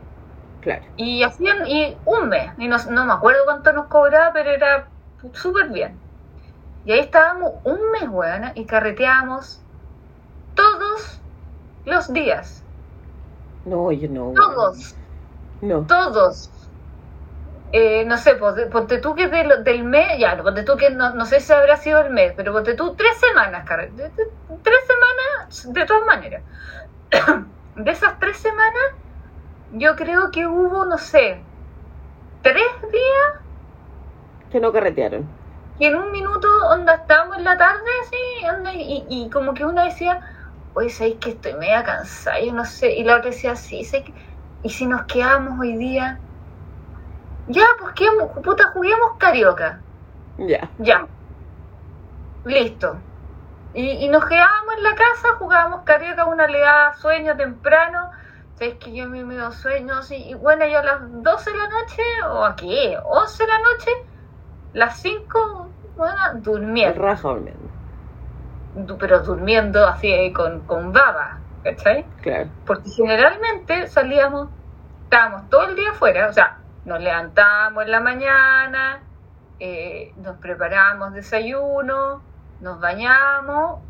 Claro. 0.61 0.83
Y 0.95 1.21
hacían 1.21 1.67
y 1.67 1.95
un 2.05 2.29
mes, 2.29 2.51
y 2.57 2.67
no, 2.67 2.77
no 2.89 3.05
me 3.05 3.13
acuerdo 3.13 3.41
cuánto 3.45 3.73
nos 3.73 3.85
cobraba, 3.89 4.33
pero 4.33 4.49
era 4.49 4.87
súper 5.33 5.69
bien. 5.69 5.95
Y 6.85 6.93
ahí 6.93 7.01
estábamos 7.01 7.51
un 7.65 7.91
mes, 7.91 8.09
weón, 8.09 8.51
y 8.55 8.65
carreteábamos 8.65 9.61
todos 10.55 11.21
los 11.85 12.11
días. 12.11 12.63
No, 13.67 13.91
yo 13.91 14.07
no. 14.09 14.33
Todos, 14.33 14.95
No. 15.61 15.85
todos. 15.85 16.49
Eh, 17.73 18.05
no 18.05 18.17
sé, 18.17 18.35
pues, 18.35 18.55
ponte 18.71 18.99
tú 18.99 19.13
que 19.13 19.25
es 19.25 19.31
del, 19.31 19.63
del 19.63 19.83
mes, 19.83 20.17
ya, 20.19 20.41
ponte 20.41 20.63
tú 20.63 20.77
que 20.77 20.89
no, 20.89 21.13
no 21.13 21.25
sé 21.25 21.41
si 21.41 21.51
habrá 21.51 21.75
sido 21.75 21.99
el 21.99 22.11
mes, 22.11 22.33
pero 22.37 22.53
ponte 22.53 22.75
tú 22.75 22.95
tres 22.95 23.17
semanas, 23.19 23.65
de- 23.67 24.09
de- 24.09 24.27
tres 24.63 24.79
semanas, 24.87 25.73
de 25.73 25.85
todas 25.85 26.05
maneras. 26.05 26.43
De 27.75 27.91
esas 27.91 28.17
tres 28.19 28.37
semanas, 28.37 28.87
yo 29.69 29.95
creo 29.95 30.31
que 30.31 30.47
hubo, 30.47 30.85
no 30.85 30.97
sé, 30.97 31.45
tres 32.41 32.63
días 32.91 33.27
Que 34.49 34.59
no 34.59 34.71
carretearon. 34.71 35.27
que 35.77 35.87
en 35.87 35.95
un 35.95 36.11
minuto, 36.11 36.47
onda, 36.71 36.95
estábamos 36.95 37.37
en 37.37 37.43
la 37.43 37.55
tarde, 37.57 37.81
así, 38.03 38.47
onda, 38.57 38.73
y, 38.73 39.05
y 39.09 39.29
como 39.29 39.53
que 39.53 39.63
una 39.65 39.83
decía, 39.83 40.19
oye, 40.77 40.89
¿sabes 40.89 41.15
que 41.15 41.31
estoy 41.31 41.53
media 41.55 41.83
cansada? 41.83 42.39
Yo 42.39 42.53
no 42.53 42.63
sé, 42.63 42.93
y 42.93 43.03
la 43.03 43.17
otra 43.17 43.31
decía, 43.31 43.55
sí, 43.55 43.83
sé 43.83 44.03
que... 44.03 44.13
¿Y 44.63 44.69
si 44.69 44.85
nos 44.85 45.03
quedamos 45.03 45.59
hoy 45.59 45.75
día? 45.75 46.19
Ya, 47.47 47.65
pues 47.79 47.93
quedamos, 47.93 48.31
puta, 48.43 48.71
juguemos 48.73 49.13
carioca. 49.17 49.79
Ya. 50.37 50.69
Ya. 50.77 51.07
Listo. 52.45 52.97
Y, 53.73 53.89
y 54.05 54.09
nos 54.09 54.25
quedábamos 54.25 54.75
en 54.77 54.83
la 54.83 54.95
casa, 54.95 55.29
jugábamos 55.39 55.81
carioca, 55.83 56.25
una 56.25 56.47
le 56.47 56.59
daba 56.59 56.93
sueño 56.95 57.35
temprano. 57.35 58.11
¿Sabes 58.55 58.75
que 58.75 58.93
yo 58.93 59.07
me 59.07 59.23
dio 59.23 59.51
sueño? 59.51 60.01
Sí, 60.03 60.15
y 60.29 60.33
bueno, 60.35 60.65
yo 60.67 60.79
a 60.79 60.83
las 60.83 60.99
12 61.23 61.51
de 61.51 61.57
la 61.57 61.69
noche, 61.69 62.03
o 62.29 62.45
aquí, 62.45 62.95
11 63.03 63.43
de 63.43 63.49
la 63.49 63.59
noche, 63.59 63.91
las 64.73 64.99
5, 65.01 65.69
bueno, 65.95 66.17
durmiendo. 66.35 67.01
raja 67.01 67.29
durmiendo. 67.29 67.76
Pero 68.99 69.19
durmiendo 69.21 69.87
así 69.87 70.11
eh, 70.11 70.31
con, 70.33 70.65
con 70.65 70.91
baba, 70.91 71.43
¿cachai? 71.63 72.09
Claro. 72.21 72.51
Porque 72.65 72.89
generalmente 72.89 73.87
salíamos, 73.87 74.51
estábamos 75.03 75.49
todo 75.49 75.67
el 75.69 75.75
día 75.75 75.91
afuera, 75.91 76.27
o 76.29 76.33
sea, 76.33 76.63
nos 76.83 77.01
levantábamos 77.01 77.83
en 77.85 77.91
la 77.91 77.99
mañana, 78.01 79.09
eh, 79.59 80.13
nos 80.17 80.37
preparábamos 80.39 81.13
desayuno, 81.13 82.27
nos 82.59 82.79
bañábamos 82.79 83.81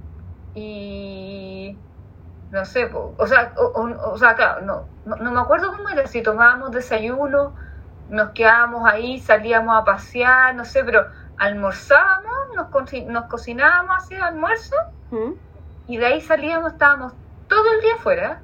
y 0.53 1.83
no 2.49 2.65
sé, 2.65 2.87
po, 2.87 3.15
o 3.19 3.27
sea, 3.27 3.53
o, 3.57 3.63
o- 3.65 4.11
o 4.13 4.17
sea, 4.17 4.35
claro, 4.35 4.61
no, 4.61 4.91
no, 5.03 5.15
no 5.17 5.31
me 5.31 5.39
acuerdo 5.41 5.71
cómo 5.75 5.89
era, 5.89 6.07
si 6.07 6.23
tomábamos 6.23 6.71
desayuno, 6.71 7.55
nos 8.07 8.31
quedábamos 8.31 8.87
ahí, 8.89 9.19
salíamos 9.19 9.77
a 9.79 9.83
pasear, 9.85 10.55
no 10.55 10.63
sé, 10.65 10.83
pero 10.83 11.07
almorzábamos, 11.37 12.33
nos, 12.55 12.67
co- 12.69 12.85
nos 13.07 13.25
cocinábamos 13.25 13.95
así 13.97 14.15
almuerzo 14.15 14.75
¿Mm? 15.11 15.33
y 15.87 15.97
de 15.97 16.05
ahí 16.05 16.21
salíamos, 16.21 16.73
estábamos 16.73 17.13
todo 17.47 17.71
el 17.75 17.81
día 17.81 17.93
afuera, 17.95 18.41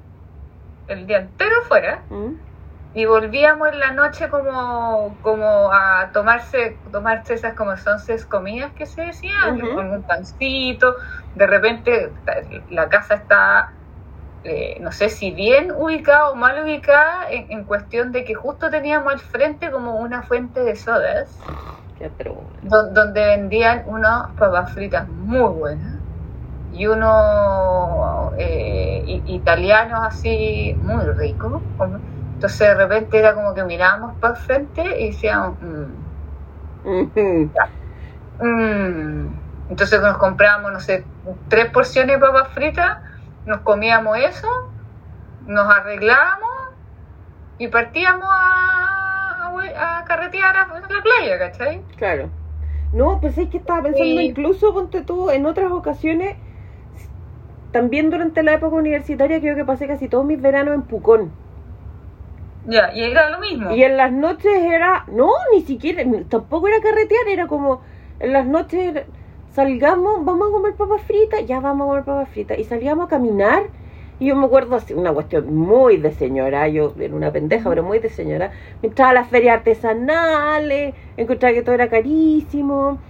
el 0.86 1.06
día 1.06 1.18
entero 1.18 1.54
afuera, 1.64 2.04
¿Mm? 2.08 2.32
y 2.96 3.06
volvíamos 3.06 3.68
en 3.68 3.80
la 3.80 3.90
noche 3.90 4.28
como, 4.30 5.18
como 5.20 5.72
a 5.72 6.10
tomarse, 6.12 6.80
tomarse 6.92 7.34
esas 7.34 7.54
como 7.54 7.76
son 7.76 7.98
seis 7.98 8.24
comidas 8.24 8.72
que 8.74 8.86
se 8.86 9.02
decían, 9.02 9.58
con 9.74 9.90
un 9.90 10.04
pancito, 10.04 10.94
de 11.34 11.46
repente 11.46 12.14
la 12.68 12.88
casa 12.88 13.14
está, 13.14 13.68
eh, 14.44 14.76
no 14.80 14.92
sé 14.92 15.08
si 15.08 15.32
bien 15.32 15.72
ubicada 15.72 16.30
o 16.30 16.36
mal 16.36 16.62
ubicada, 16.62 17.28
en, 17.30 17.50
en 17.50 17.64
cuestión 17.64 18.12
de 18.12 18.24
que 18.24 18.34
justo 18.34 18.70
teníamos 18.70 19.12
al 19.12 19.18
frente 19.20 19.70
como 19.72 19.96
una 19.96 20.22
fuente 20.22 20.60
de 20.60 20.76
sodas, 20.76 21.36
Donde 22.62 23.20
vendían 23.20 23.82
unas 23.86 24.28
papas 24.36 24.72
fritas 24.72 25.08
muy 25.08 25.48
buenas 25.52 25.94
y 26.72 26.86
unos 26.86 28.32
eh, 28.38 29.22
italianos 29.26 30.00
así 30.04 30.76
muy 30.82 31.04
ricos. 31.12 31.62
Entonces 32.34 32.58
de 32.68 32.74
repente 32.74 33.18
era 33.18 33.34
como 33.34 33.54
que 33.54 33.64
mirábamos 33.64 34.16
para 34.18 34.34
el 34.34 34.40
frente 34.40 35.00
y 35.00 35.10
decíamos, 35.12 35.56
"Mm, 35.60 35.84
Ujú. 36.84 37.50
mm". 38.40 39.26
entonces 39.70 40.00
nos 40.00 40.18
comprábamos, 40.18 40.72
no 40.72 40.80
sé, 40.80 41.04
tres 41.48 41.70
porciones 41.70 42.16
de 42.20 42.26
papas 42.26 42.48
fritas, 42.48 42.98
nos 43.46 43.60
comíamos 43.60 44.18
eso, 44.18 44.48
nos 45.46 45.68
arreglábamos 45.74 46.50
y 47.58 47.68
partíamos 47.68 48.28
a, 48.30 49.03
a, 49.60 49.98
a 49.98 50.04
carretear 50.04 50.56
a, 50.56 50.66
la 50.66 51.02
playa, 51.02 51.38
¿cachai? 51.38 51.80
Claro. 51.96 52.28
No, 52.92 53.20
pues 53.20 53.36
es 53.38 53.48
que 53.48 53.56
estaba 53.58 53.82
pensando 53.82 54.20
Sí. 54.20 54.26
incluso, 54.26 54.72
ponte 54.72 55.02
tú, 55.02 55.30
en 55.30 55.46
otras 55.46 55.72
ocasiones, 55.72 56.36
también 57.72 58.10
durante 58.10 58.42
la 58.42 58.54
época 58.54 58.76
universitaria 58.76 59.40
creo 59.40 59.56
que 59.56 59.64
pasé 59.64 59.86
casi 59.88 60.08
todos 60.08 60.24
mis 60.24 60.40
veranos 60.40 60.74
en 60.74 60.82
Pucón. 60.82 61.32
Ya, 62.66 62.92
y 62.94 63.02
era 63.02 63.30
lo 63.30 63.40
mismo. 63.40 63.72
Y 63.72 63.82
en 63.82 63.96
las 63.96 64.12
noches 64.12 64.52
era, 64.62 65.04
no, 65.08 65.30
ni 65.52 65.60
siquiera, 65.62 66.02
tampoco 66.28 66.68
era 66.68 66.80
carretear, 66.80 67.28
era 67.28 67.46
como, 67.46 67.82
en 68.20 68.32
las 68.32 68.46
noches 68.46 69.02
salgamos, 69.52 70.24
vamos 70.24 70.48
a 70.48 70.52
comer 70.52 70.74
papas 70.74 71.02
fritas, 71.02 71.44
ya 71.46 71.60
vamos 71.60 71.86
a 71.86 71.88
comer 71.88 72.04
papas 72.04 72.28
fritas. 72.30 72.58
Y 72.58 72.64
salíamos 72.64 73.06
a 73.06 73.08
caminar, 73.08 73.64
y 74.18 74.28
yo 74.28 74.36
me 74.36 74.46
acuerdo 74.46 74.78
una 74.96 75.12
cuestión 75.12 75.54
muy 75.54 75.96
de 75.98 76.12
señora, 76.12 76.68
yo 76.68 76.94
era 76.98 77.14
una 77.14 77.32
pendeja, 77.32 77.68
pero 77.70 77.82
muy 77.82 77.98
de 77.98 78.10
señora. 78.10 78.52
Me 78.82 78.88
entraba 78.88 79.10
a 79.10 79.14
las 79.14 79.28
ferias 79.30 79.58
artesanales, 79.58 80.94
encontraba 81.16 81.54
que 81.54 81.62
todo 81.62 81.74
era 81.74 81.88
carísimo. 81.90 83.00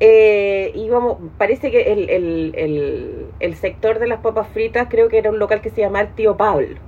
eh, 0.00 0.72
íbamos, 0.74 1.18
parece 1.38 1.70
que 1.70 1.92
el, 1.92 2.10
el, 2.10 2.54
el, 2.56 3.34
el 3.40 3.56
sector 3.56 3.98
de 3.98 4.08
las 4.08 4.20
papas 4.20 4.48
fritas 4.48 4.88
creo 4.90 5.08
que 5.08 5.18
era 5.18 5.30
un 5.30 5.38
local 5.38 5.60
que 5.62 5.70
se 5.70 5.82
llamaba 5.82 6.02
el 6.08 6.14
Tío 6.14 6.36
Pablo. 6.36 6.80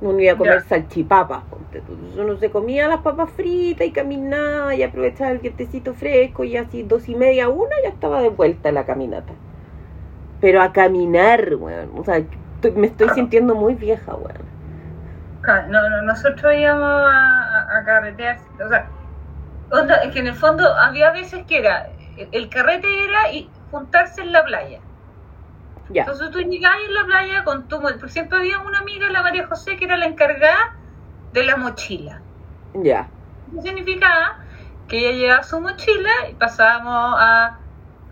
Uno 0.00 0.20
iba 0.20 0.32
a 0.34 0.36
comer 0.38 0.60
Ya. 0.60 0.62
salchipapas. 0.62 1.44
Uno 1.88 2.36
se 2.38 2.50
comía 2.50 2.88
las 2.88 3.00
papas 3.02 3.30
fritas 3.32 3.86
y 3.86 3.92
caminaba 3.92 4.74
y 4.74 4.82
aprovechaba 4.82 5.30
el 5.30 5.38
vientecito 5.40 5.94
fresco 5.94 6.44
y 6.44 6.56
así 6.56 6.82
dos 6.82 7.08
y 7.08 7.14
media, 7.16 7.48
una 7.48 7.74
ya 7.84 7.90
estaba 7.90 8.22
de 8.22 8.30
vuelta 8.30 8.68
en 8.70 8.74
la 8.76 8.86
caminata. 8.86 9.34
Pero 10.40 10.60
a 10.62 10.72
caminar, 10.72 11.54
weón. 11.56 11.90
O 11.98 12.04
sea, 12.04 12.16
estoy- 12.56 12.72
me 12.72 12.86
estoy 12.88 13.10
sintiendo 13.10 13.54
muy 13.54 13.74
vieja, 13.74 14.14
weón. 14.16 14.48
No, 15.68 15.88
no, 15.88 16.02
nosotros 16.02 16.54
íbamos 16.54 16.84
a, 17.12 17.78
a- 17.78 17.84
carretear, 17.84 18.40
o 18.64 18.68
sea, 18.68 18.92
onda, 19.70 19.96
es 19.96 20.12
que 20.12 20.20
en 20.20 20.28
el 20.28 20.34
fondo 20.36 20.64
había 20.78 21.12
veces 21.12 21.46
que 21.46 21.58
era, 21.58 21.84
el, 22.16 22.30
el 22.32 22.50
carrete 22.50 22.88
era 23.04 23.32
y 23.32 23.52
juntarse 23.70 24.22
en 24.22 24.32
la 24.32 24.44
playa. 24.44 24.82
Ya, 25.88 26.06
Entonces 26.06 26.30
tú 26.30 26.38
llegabas 26.40 26.78
en 26.88 26.94
la 26.94 27.04
playa 27.04 27.44
con 27.44 27.68
tu, 27.68 27.80
por 27.80 28.08
siempre 28.10 28.38
había 28.38 28.60
una 28.60 28.78
amiga, 28.78 29.10
la 29.10 29.22
María 29.22 29.46
José, 29.46 29.76
que 29.76 29.84
era 29.84 29.96
la 29.98 30.06
encargada 30.06 30.56
de 31.30 31.44
la 31.44 31.56
mochila. 31.56 32.24
ya. 32.84 33.10
¿Qué 33.50 33.60
significaba? 33.62 34.38
Que 34.86 34.98
ella 34.98 35.12
llevaba 35.18 35.42
su 35.42 35.60
mochila 35.60 36.10
y 36.30 36.34
pasábamos 36.36 37.16
a, 37.18 37.65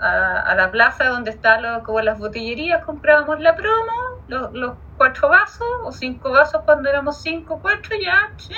a, 0.05 0.55
la 0.55 0.71
plaza 0.71 1.07
donde 1.07 1.31
están 1.31 1.83
como 1.83 2.01
las 2.01 2.19
botillerías, 2.19 2.85
comprábamos 2.85 3.41
la 3.41 3.57
promo, 3.57 4.23
los, 4.29 4.75
cuatro 4.97 5.29
vasos 5.29 5.67
o 5.83 5.93
cinco 5.93 6.31
vasos 6.31 6.63
cuando 6.65 6.89
éramos 6.89 7.23
cinco, 7.23 7.59
cuatro 7.61 7.97
ya, 8.01 8.31
¿sí? 8.37 8.55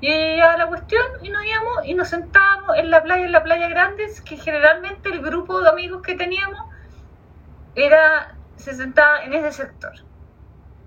y 0.00 0.08
ella 0.08 0.34
llevaba 0.34 0.56
la 0.58 0.66
cuestión 0.66 1.02
y 1.22 1.30
nos 1.30 1.44
íbamos 1.44 1.86
y 1.86 1.94
nos 1.94 2.08
sentábamos 2.08 2.76
en 2.76 2.90
la 2.90 3.02
playa, 3.02 3.24
en 3.24 3.32
la 3.32 3.42
playa 3.42 3.68
grande, 3.68 4.06
que 4.24 4.36
generalmente 4.36 5.08
el 5.10 5.22
grupo 5.22 5.60
de 5.62 5.70
amigos 5.70 6.02
que 6.02 6.16
teníamos 6.16 6.60
era 7.74 8.34
se 8.56 8.74
sentaba 8.74 9.24
en 9.24 9.32
ese 9.32 9.52
sector. 9.52 9.92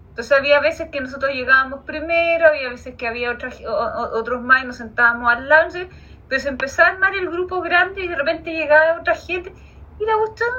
Entonces 0.10 0.38
había 0.38 0.60
veces 0.60 0.90
que 0.90 1.00
nosotros 1.00 1.32
llegábamos 1.32 1.84
primero, 1.86 2.48
había 2.48 2.70
veces 2.70 2.96
que 2.96 3.08
había 3.08 3.32
otras, 3.32 3.60
otros 3.66 4.42
más 4.42 4.64
y 4.64 4.68
nos 4.68 4.78
sentábamos 4.78 5.32
al 5.32 5.48
lance, 5.48 5.90
pero 6.28 6.42
se 6.42 6.50
empezaba 6.50 6.90
a 6.90 6.92
armar 6.94 7.16
el 7.16 7.30
grupo 7.30 7.62
grande 7.62 8.04
y 8.04 8.08
de 8.08 8.16
repente 8.16 8.52
llegaba 8.52 9.00
otra 9.00 9.16
gente 9.16 9.54
y 10.00 10.06
la 10.06 10.18
cuestión 10.18 10.50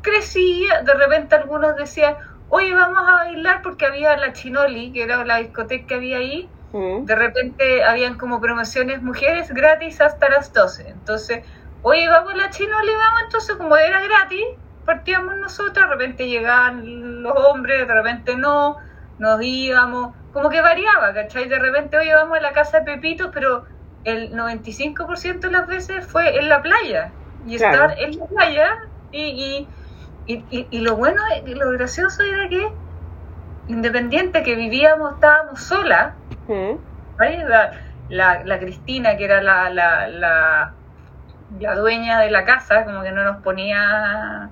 crecía, 0.00 0.82
de 0.82 0.94
repente 0.94 1.34
algunos 1.36 1.76
decían, 1.76 2.16
oye, 2.48 2.74
vamos 2.74 2.98
a 3.08 3.12
bailar 3.24 3.60
porque 3.62 3.86
había 3.86 4.16
la 4.16 4.32
Chinoli, 4.32 4.92
que 4.92 5.02
era 5.02 5.24
la 5.24 5.38
discoteca 5.38 5.86
que 5.86 5.94
había 5.94 6.18
ahí, 6.18 6.54
Mm. 6.72 7.04
de 7.04 7.16
repente 7.16 7.82
habían 7.84 8.16
como 8.16 8.40
promociones 8.40 9.02
mujeres 9.02 9.50
gratis 9.50 10.00
hasta 10.00 10.28
las 10.28 10.52
12. 10.52 10.88
Entonces, 10.88 11.44
oye, 11.80 12.08
vamos 12.08 12.32
a 12.34 12.36
la 12.36 12.50
Chinoli, 12.50 12.92
vamos, 12.94 13.22
entonces 13.24 13.56
como 13.56 13.76
era 13.76 14.00
gratis, 14.02 14.44
partíamos 14.84 15.34
nosotros, 15.36 15.88
de 15.88 15.92
repente 15.96 16.28
llegaban 16.28 17.22
los 17.22 17.34
hombres, 17.36 17.86
de 17.88 17.92
repente 17.94 18.36
no, 18.36 18.76
nos 19.18 19.40
íbamos, 19.42 20.14
como 20.30 20.48
que 20.48 20.60
variaba, 20.60 21.12
¿cachai? 21.12 21.48
De 21.48 21.58
repente, 21.58 21.98
oye, 21.98 22.14
vamos 22.14 22.38
a 22.38 22.40
la 22.40 22.52
casa 22.52 22.78
de 22.80 22.84
Pepito, 22.84 23.30
pero 23.32 23.64
el 24.04 24.32
95% 24.32 25.48
de 25.48 25.52
las 25.52 25.66
veces 25.66 26.06
fue 26.06 26.38
en 26.38 26.48
la 26.48 26.62
playa. 26.62 27.16
Y 27.46 27.56
Claro. 27.56 27.90
estar 27.90 27.98
en 28.00 28.18
la 28.18 28.26
playa, 28.26 28.68
y, 29.12 29.68
y, 30.26 30.34
y, 30.50 30.66
y- 30.70 30.80
lo 30.80 30.96
bueno, 30.96 31.20
y 31.46 31.54
lo 31.54 31.70
gracioso 31.70 32.22
era 32.22 32.48
que, 32.48 32.68
independiente 33.68 34.42
que 34.42 34.54
vivíamos, 34.54 35.14
estábamos 35.14 35.60
solas, 35.60 36.12
Mm. 36.48 36.76
¿Vale? 37.16 37.44
La, 37.48 37.70
la, 38.08 38.42
la 38.44 38.58
Cristina, 38.58 39.16
que 39.16 39.24
era 39.24 39.40
la, 39.40 39.70
la, 39.70 40.08
la, 40.08 40.72
la 41.60 41.74
dueña 41.76 42.18
de 42.20 42.30
la 42.30 42.44
casa, 42.44 42.84
como 42.84 43.02
que 43.02 43.12
no 43.12 43.22
nos 43.24 43.42
ponía 43.42 44.48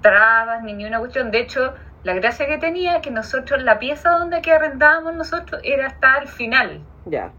trabas 0.00 0.62
ni, 0.62 0.72
ni 0.72 0.86
una 0.86 0.98
cuestión. 1.00 1.30
De 1.30 1.40
hecho, 1.40 1.74
la 2.04 2.14
gracia 2.14 2.46
que 2.46 2.58
tenía 2.58 3.00
que 3.00 3.10
nosotros, 3.10 3.62
la 3.62 3.78
pieza 3.78 4.10
donde 4.10 4.40
que 4.40 4.52
arrendábamos 4.52 5.14
nosotros 5.14 5.60
era 5.64 5.88
hasta 5.88 6.14
al 6.14 6.28
final. 6.28 6.80
Ya. 7.04 7.32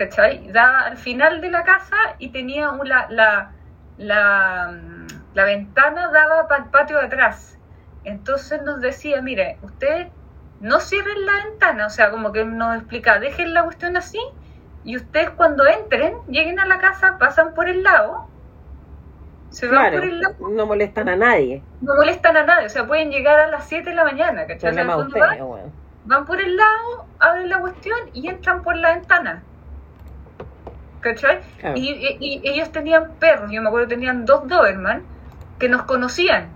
¿Cachai? 0.00 0.50
Daba 0.50 0.86
al 0.86 0.96
final 0.96 1.42
de 1.42 1.50
la 1.50 1.62
casa 1.62 1.94
y 2.18 2.30
tenía 2.30 2.70
un- 2.70 2.88
la, 2.88 3.06
la, 3.10 3.52
la, 3.98 4.72
mm, 4.72 5.34
ventana 5.34 6.10
daba 6.10 6.48
para 6.48 6.64
el 6.64 6.70
patio 6.70 6.96
de 6.98 7.04
atrás. 7.04 7.58
Entonces 8.04 8.62
nos 8.62 8.80
decía, 8.80 9.20
mire, 9.20 9.58
ustedes 9.60 10.08
no 10.60 10.80
cierren 10.80 11.26
la 11.26 11.34
ventana, 11.44 11.84
o 11.86 11.90
sea, 11.90 12.10
como 12.10 12.32
que 12.32 12.46
nos 12.46 12.76
explica, 12.76 13.18
dejen 13.20 13.52
la 13.52 13.62
cuestión 13.64 13.94
así 13.98 14.18
y 14.84 14.96
ustedes 14.96 15.28
cuando 15.30 15.66
entren, 15.66 16.14
lleguen 16.28 16.58
a 16.60 16.64
la 16.64 16.78
casa, 16.78 17.18
pasan 17.18 17.52
por 17.52 17.68
el 17.68 17.82
lado, 17.82 18.26
se 19.50 19.66
van 19.66 19.74
Claro, 19.80 19.96
por 19.98 20.04
el 20.08 20.20
lado, 20.20 20.34
no 20.48 20.66
molestan 20.66 21.08
a 21.10 21.16
nadie. 21.16 21.62
no 21.82 21.94
molestan 21.94 22.38
a 22.38 22.44
nadie, 22.44 22.66
o 22.66 22.70
sea, 22.70 22.86
pueden 22.86 23.10
llegar 23.10 23.38
a 23.38 23.48
las 23.48 23.68
7 23.68 23.90
de 23.90 23.96
la 23.96 24.04
mañana, 24.04 24.46
¿cachai? 24.46 24.70
O 24.70 24.74
sea, 24.74 24.84
van, 24.84 24.96
van 26.04 26.24
por 26.24 26.40
el 26.40 26.56
lado, 26.56 27.06
abren 27.18 27.50
la 27.50 27.58
cuestión 27.60 27.98
y 28.14 28.28
entran 28.28 28.62
por 28.62 28.76
la 28.76 28.94
ventana. 28.94 29.42
¿Cachai? 31.00 31.40
Claro. 31.58 31.76
Y, 31.78 31.90
y- 31.90 32.40
y 32.42 32.48
ellos 32.50 32.70
tenían 32.72 33.14
perros, 33.18 33.50
yo 33.50 33.62
me 33.62 33.68
acuerdo 33.68 33.88
que 33.88 33.94
tenían 33.94 34.24
dos 34.24 34.46
Doberman 34.46 35.02
que 35.58 35.68
nos 35.68 35.82
conocían. 35.82 36.50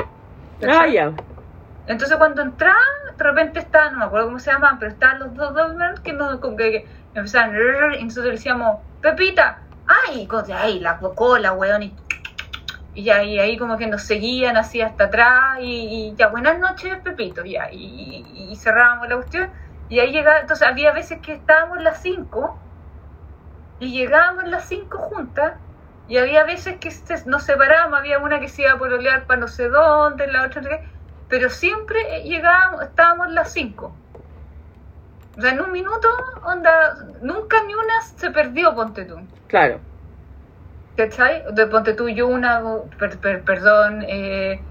Ah, 0.66 0.86
ya. 0.86 1.12
Entonces 1.86 2.16
cuando 2.16 2.42
entraban, 2.42 2.76
de 3.16 3.24
repente 3.24 3.58
estaban, 3.60 3.92
no 3.92 3.98
me 4.00 4.04
acuerdo 4.06 4.26
cómo 4.26 4.38
se 4.38 4.50
llamaban, 4.50 4.78
pero 4.78 4.92
estaban 4.92 5.18
los 5.18 5.34
dos 5.34 5.54
Doberman 5.54 5.94
que 6.02 6.12
nos 6.12 6.40
como 6.40 6.56
que, 6.56 6.70
que 6.72 6.88
empezaban 7.14 7.54
y 7.98 8.04
nosotros 8.04 8.26
le 8.26 8.32
decíamos, 8.32 8.78
Pepita, 9.00 9.58
ay, 9.86 10.26
ay, 10.54 10.80
la 10.80 10.98
cola, 10.98 11.52
weón, 11.52 11.82
y, 11.82 11.96
y 12.94 13.04
ya, 13.04 13.22
y 13.22 13.38
ahí 13.38 13.56
como 13.58 13.76
que 13.76 13.86
nos 13.86 14.02
seguían 14.02 14.56
así 14.56 14.80
hasta 14.80 15.04
atrás, 15.04 15.58
y, 15.60 16.12
y 16.12 16.14
ya, 16.16 16.28
buenas 16.28 16.58
noches, 16.58 16.96
Pepito, 17.04 17.44
ya, 17.44 17.68
y, 17.70 18.56
cerrábamos 18.56 19.08
la 19.08 19.16
cuestión, 19.16 19.50
y 19.88 19.98
ahí 20.00 20.10
llegaba, 20.12 20.40
entonces 20.40 20.66
había 20.66 20.92
veces 20.92 21.20
que 21.20 21.34
estábamos 21.34 21.82
las 21.82 22.00
cinco, 22.00 22.63
y 23.78 23.92
llegábamos 23.92 24.44
las 24.48 24.66
cinco 24.66 24.98
juntas, 24.98 25.54
y 26.06 26.18
había 26.18 26.44
veces 26.44 26.78
que 26.78 26.90
se- 26.90 27.26
nos 27.28 27.44
separábamos, 27.44 27.98
había 27.98 28.18
una 28.18 28.40
que 28.40 28.48
se 28.48 28.62
iba 28.62 28.72
a 28.72 28.78
pololear 28.78 29.26
para 29.26 29.40
no 29.40 29.48
sé 29.48 29.68
dónde, 29.68 30.26
la 30.26 30.44
otra 30.44 30.62
pero 31.28 31.48
siempre 31.50 31.98
llegábamos, 32.24 32.82
estábamos 32.82 33.30
las 33.32 33.52
cinco. 33.52 33.96
O 35.36 35.40
sea, 35.40 35.50
en 35.50 35.60
un 35.60 35.72
minuto, 35.72 36.08
onda, 36.44 36.94
nunca 37.22 37.56
ni 37.66 37.74
una 37.74 38.00
se 38.16 38.30
perdió, 38.30 38.74
ponte 38.74 39.04
tú. 39.04 39.16
Claro. 39.48 39.80
¿Cachai? 40.96 41.42
De 41.52 41.66
ponte 41.66 41.94
tú, 41.94 42.08
yo 42.08 42.28
una, 42.28 42.62
per- 42.98 43.18
per- 43.18 43.42
perdón, 43.44 44.02
eh, 44.06 44.64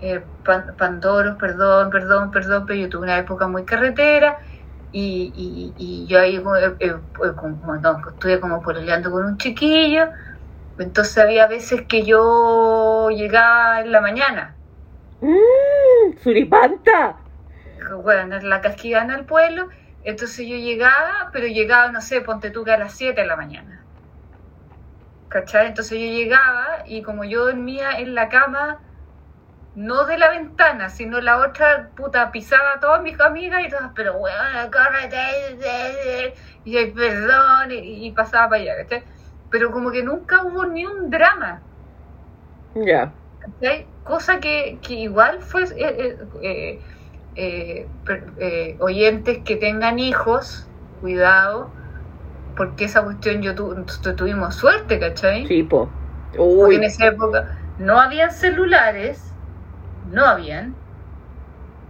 eh, 0.00 0.20
Pan- 0.44 0.74
Pandoros, 0.76 1.36
perdón, 1.38 1.90
perdón, 1.90 2.30
perdón, 2.32 2.66
pero 2.66 2.80
yo 2.80 2.88
tuve 2.88 3.02
una 3.04 3.18
época 3.18 3.46
muy 3.46 3.64
carretera 3.64 4.38
y, 4.90 5.32
y, 5.34 6.04
y 6.04 6.06
yo 6.08 6.20
ahí 6.20 6.36
eh, 6.36 6.42
eh, 6.80 6.94
como- 7.36 7.76
no, 7.76 7.98
estuve 8.10 8.40
como 8.40 8.62
pololeando 8.62 9.10
con 9.10 9.24
un 9.26 9.38
chiquillo, 9.38 10.10
entonces 10.78 11.18
había 11.18 11.46
veces 11.48 11.86
que 11.88 12.04
yo 12.06 13.10
llegaba 13.10 13.80
en 13.82 13.92
la 13.92 14.00
mañana, 14.02 14.60
Mmm, 15.22 16.16
suripanta. 16.22 16.98
bueno, 18.02 18.36
en 18.36 18.48
la 18.48 18.60
casquillana 18.60 19.14
al 19.14 19.26
pueblo, 19.26 19.68
entonces 20.00 20.46
yo 20.46 20.56
llegaba, 20.56 21.30
pero 21.32 21.46
llegaba, 21.46 21.90
no 21.90 22.00
sé, 22.00 22.20
ponte 22.20 22.50
tú 22.50 22.64
que 22.64 22.72
a 22.72 22.78
las 22.78 22.94
7 22.96 23.22
de 23.22 23.26
la 23.26 23.36
mañana. 23.36 23.88
¿Cachai? 25.28 25.66
Entonces 25.68 25.98
yo 25.98 26.06
llegaba 26.06 26.66
y 26.86 27.02
como 27.02 27.24
yo 27.24 27.44
dormía 27.46 27.98
en 27.98 28.14
la 28.14 28.28
cama, 28.28 28.80
no 29.78 30.04
de 30.06 30.18
la 30.18 30.30
ventana, 30.30 30.90
sino 30.90 31.20
la 31.20 31.38
otra, 31.38 31.90
puta, 31.96 32.30
pisaba 32.32 32.74
a 32.76 32.80
todas 32.80 33.02
mis 33.02 33.18
amigas 33.20 33.62
y 33.66 33.70
todas, 33.70 33.92
pero 33.94 34.18
bueno, 34.18 34.36
córrete, 34.72 36.34
y 36.64 36.86
perdón, 36.86 37.70
y, 37.70 38.06
y 38.06 38.12
pasaba 38.12 38.48
para 38.50 38.62
allá, 38.62 38.76
¿cachai? 38.82 39.04
Pero 39.50 39.70
como 39.70 39.90
que 39.90 40.02
nunca 40.02 40.42
hubo 40.44 40.64
ni 40.66 40.84
un 40.84 41.10
drama. 41.10 41.62
Ya. 42.74 43.12
¿cachai? 43.40 43.86
Cosa 44.04 44.40
que, 44.40 44.78
que 44.82 44.94
igual 44.94 45.40
fue 45.42 45.64
eh, 45.76 46.18
eh, 46.42 47.88
eh, 48.38 48.76
oyentes 48.80 49.38
que 49.44 49.56
tengan 49.56 49.98
hijos, 49.98 50.66
cuidado, 51.00 51.70
porque 52.56 52.84
esa 52.86 53.02
cuestión 53.04 53.42
yo 53.42 53.54
tu, 53.54 53.84
tu- 54.02 54.16
tuvimos 54.16 54.56
suerte, 54.56 54.98
¿cachai? 54.98 55.46
Sí, 55.46 55.62
po. 55.62 55.88
Porque 56.36 56.76
en 56.76 56.84
esa 56.84 57.06
época 57.06 57.58
no 57.78 58.00
habían 58.00 58.32
celulares, 58.32 59.27
no 60.10 60.24
habían, 60.24 60.74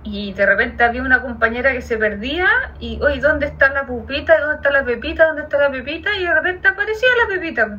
y 0.04 0.32
de 0.32 0.46
repente 0.46 0.84
había 0.84 1.02
una 1.02 1.22
compañera 1.22 1.72
que 1.72 1.82
se 1.82 1.98
perdía 1.98 2.48
y, 2.78 3.00
oye, 3.02 3.20
¿dónde 3.20 3.46
está 3.46 3.70
la 3.70 3.86
pupita? 3.86 4.38
¿Dónde 4.40 4.56
está 4.56 4.70
la 4.70 4.84
pepita? 4.84 5.26
¿Dónde 5.26 5.42
está 5.42 5.58
la 5.58 5.70
pepita? 5.70 6.16
Y 6.16 6.24
de 6.26 6.34
repente 6.34 6.68
aparecía 6.68 7.08
la 7.22 7.28
pepita. 7.34 7.78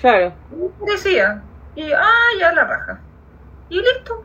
claro. 0.00 0.34
decía 0.86 1.42
y 1.74 1.92
ah 1.92 2.30
ya 2.38 2.52
la 2.52 2.64
raja 2.64 3.00
y 3.68 3.80
listo 3.80 4.24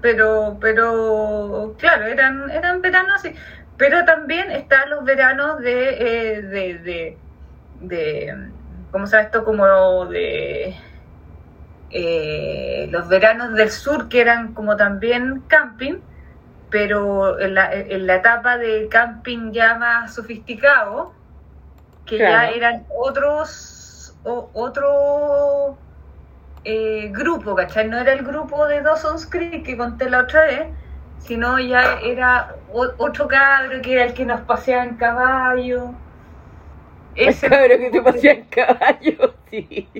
pero 0.00 0.58
pero 0.60 1.76
claro 1.78 2.06
eran 2.06 2.50
eran 2.50 2.82
veranos 2.82 3.14
así 3.16 3.34
pero 3.76 4.04
también 4.04 4.50
están 4.50 4.90
los 4.90 5.04
veranos 5.04 5.60
de 5.60 6.36
eh, 6.36 6.42
de, 6.42 6.78
de, 6.78 7.18
de, 7.80 8.50
¿cómo 8.90 9.06
se 9.06 9.16
llama 9.16 9.26
esto? 9.26 9.44
Como 9.44 10.06
de 10.06 10.76
eh, 11.90 12.88
los 12.90 13.08
veranos 13.08 13.54
del 13.54 13.70
sur, 13.70 14.08
que 14.08 14.20
eran 14.20 14.54
como 14.54 14.76
también 14.76 15.44
camping, 15.48 16.02
pero 16.70 17.40
en 17.40 17.54
la, 17.54 17.72
en 17.74 18.06
la 18.06 18.16
etapa 18.16 18.58
de 18.58 18.88
camping 18.90 19.52
ya 19.52 19.76
más 19.78 20.14
sofisticado, 20.14 21.14
que 22.04 22.24
ya 22.24 22.48
eran 22.50 22.86
otros, 22.90 24.18
o- 24.24 24.50
otro 24.54 25.78
eh, 26.64 27.10
grupo, 27.12 27.54
¿cachai? 27.56 27.88
No 27.88 27.98
era 27.98 28.12
el 28.12 28.24
grupo 28.24 28.66
de 28.66 28.82
Dawson's 28.82 29.26
Creek 29.30 29.64
que 29.66 29.76
conté 29.76 30.10
la 30.10 30.20
otra 30.20 30.46
vez, 30.46 30.76
sino 31.18 31.58
ya 31.60 31.98
era 32.02 32.56
o- 32.68 32.94
otro 32.98 33.28
cabro 33.28 33.80
que 33.82 33.94
era 33.94 34.04
el 34.06 34.14
que 34.14 34.26
nos 34.26 34.42
paseaba 34.42 34.84
en 34.84 34.96
caballo. 34.96 36.00
El 37.16 37.26
Ese 37.30 37.48
cabrón 37.48 37.78
que 37.80 37.90
te 37.90 38.00
pasea 38.02 38.32
en 38.32 38.44
caballo, 38.48 39.38
sí. 39.50 39.92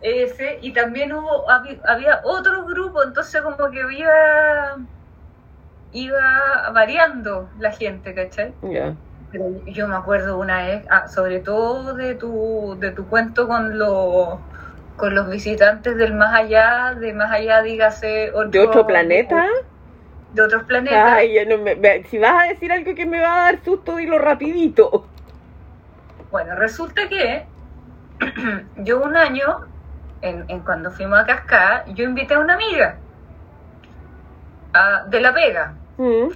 Ese, 0.00 0.58
y 0.62 0.72
también 0.72 1.12
hubo, 1.12 1.48
había 1.50 2.20
otro 2.24 2.66
grupo, 2.66 3.02
entonces 3.04 3.42
como 3.42 3.70
que 3.70 3.80
iba, 3.98 4.76
iba 5.90 6.70
variando 6.72 7.50
la 7.56 7.72
gente, 7.72 8.14
¿cachai? 8.14 8.56
Pero 9.30 9.46
yo 9.66 9.88
me 9.88 9.96
acuerdo 9.96 10.38
una 10.38 10.66
vez, 10.66 10.86
ah, 10.90 11.08
sobre 11.08 11.40
todo 11.40 11.94
de 11.94 12.14
tu, 12.16 12.76
de 12.80 12.92
tu 12.92 13.08
cuento 13.08 13.48
con 13.48 13.78
los 13.78 14.40
con 14.96 15.14
los 15.14 15.30
visitantes 15.30 15.96
del 15.96 16.14
más 16.14 16.34
allá, 16.34 16.94
de 16.94 17.14
más 17.14 17.32
allá, 17.32 17.62
dígase, 17.62 18.32
otro, 18.34 18.50
¿De 18.52 18.60
otro 18.60 18.86
planeta? 18.86 19.46
De 20.30 20.42
otros 20.42 20.64
planetas. 20.64 21.20
Ay, 21.20 21.44
no 21.46 21.56
me, 21.58 21.74
me- 21.76 22.04
si 22.04 22.18
vas 22.18 22.44
a 22.44 22.48
decir 22.48 22.70
algo 22.72 22.94
que 22.94 23.06
me 23.06 23.18
va 23.20 23.32
a 23.34 23.52
dar 23.52 23.62
susto, 23.64 23.96
dilo 23.96 24.18
rapidito. 24.18 25.14
Bueno, 26.30 26.54
resulta 26.56 27.08
que 27.08 27.50
yo 28.76 29.02
un 29.02 29.16
año, 29.16 29.44
en, 30.22 30.46
en 30.48 30.62
cuando 30.64 30.90
fuimos 30.90 31.18
a 31.20 31.26
Cascada, 31.26 31.84
yo 31.88 32.04
invité 32.04 32.34
a 32.34 32.38
una 32.40 32.54
amiga 32.54 33.04
a- 34.72 35.04
de 35.08 35.20
La 35.20 35.30
Vega 35.32 35.80
Mm, 35.98 36.30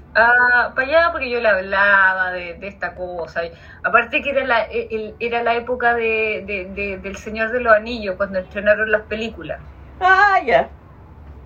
para 0.74 0.82
allá 0.88 1.08
porque 1.12 1.30
yo 1.30 1.40
le 1.40 1.48
hablaba 1.48 2.32
de, 2.32 2.54
de 2.54 2.68
esta 2.68 2.94
cosa. 2.94 3.44
Y 3.46 3.52
aparte 3.82 4.22
que 4.22 4.30
era 4.30 4.44
la, 4.46 4.62
el- 4.64 5.16
era 5.20 5.42
la 5.42 5.54
época 5.56 5.94
de, 5.94 6.44
de- 6.46 6.66
de- 6.70 6.98
del 6.98 7.16
Señor 7.16 7.52
de 7.52 7.60
los 7.60 7.74
Anillos, 7.74 8.16
cuando 8.16 8.38
estrenaron 8.38 8.90
las 8.90 9.02
películas. 9.06 9.68
Ah, 10.00 10.38
ya. 10.46 10.76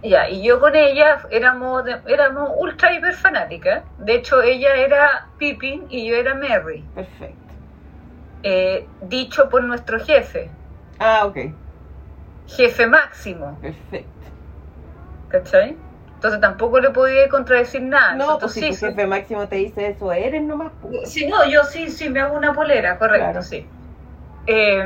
Ya, 0.03 0.29
y 0.29 0.45
yo 0.45 0.59
con 0.61 0.75
ella 0.75 1.21
éramos, 1.31 1.85
éramos 2.07 2.51
ultra 2.57 2.93
hiper 2.95 3.15
fanáticas. 3.15 3.85
De 3.97 4.15
hecho, 4.17 4.43
ella 4.43 4.75
era 4.75 5.33
Pippin 5.39 5.87
y 5.89 6.09
yo 6.09 6.17
era 6.17 6.35
Merry. 6.35 6.91
Perfecto. 6.95 7.55
Eh, 8.43 8.95
dicho 9.01 9.49
por 9.49 9.63
nuestro 9.63 10.01
jefe, 10.01 10.59
Ah, 11.01 11.27
ok. 11.27 11.39
Jefe 12.49 12.87
máximo, 12.87 13.59
Perfecto. 13.61 14.29
¿cachai? 15.29 15.77
Entonces 16.15 16.41
tampoco 16.41 16.81
le 16.81 16.91
podía 16.91 17.29
contradecir 17.29 17.83
nada. 17.83 18.15
No, 18.15 18.39
pues 18.39 18.53
si 18.55 18.61
sí, 18.61 18.69
tu 18.71 18.77
jefe 18.77 19.07
máximo 19.07 19.49
te 19.49 19.57
dice 19.57 19.89
eso, 19.89 20.13
eres 20.13 20.43
nomás. 20.43 20.73
pues. 20.81 21.11
Sí, 21.13 21.27
no, 21.29 21.49
yo 21.49 21.63
sí, 21.65 21.91
sí, 21.91 22.09
me 22.11 22.21
hago 22.21 22.37
una 22.37 22.53
polera, 22.55 22.99
correcto, 22.99 23.41
Claro. 23.41 23.43
sí. 23.43 23.67
Eh, 24.47 24.81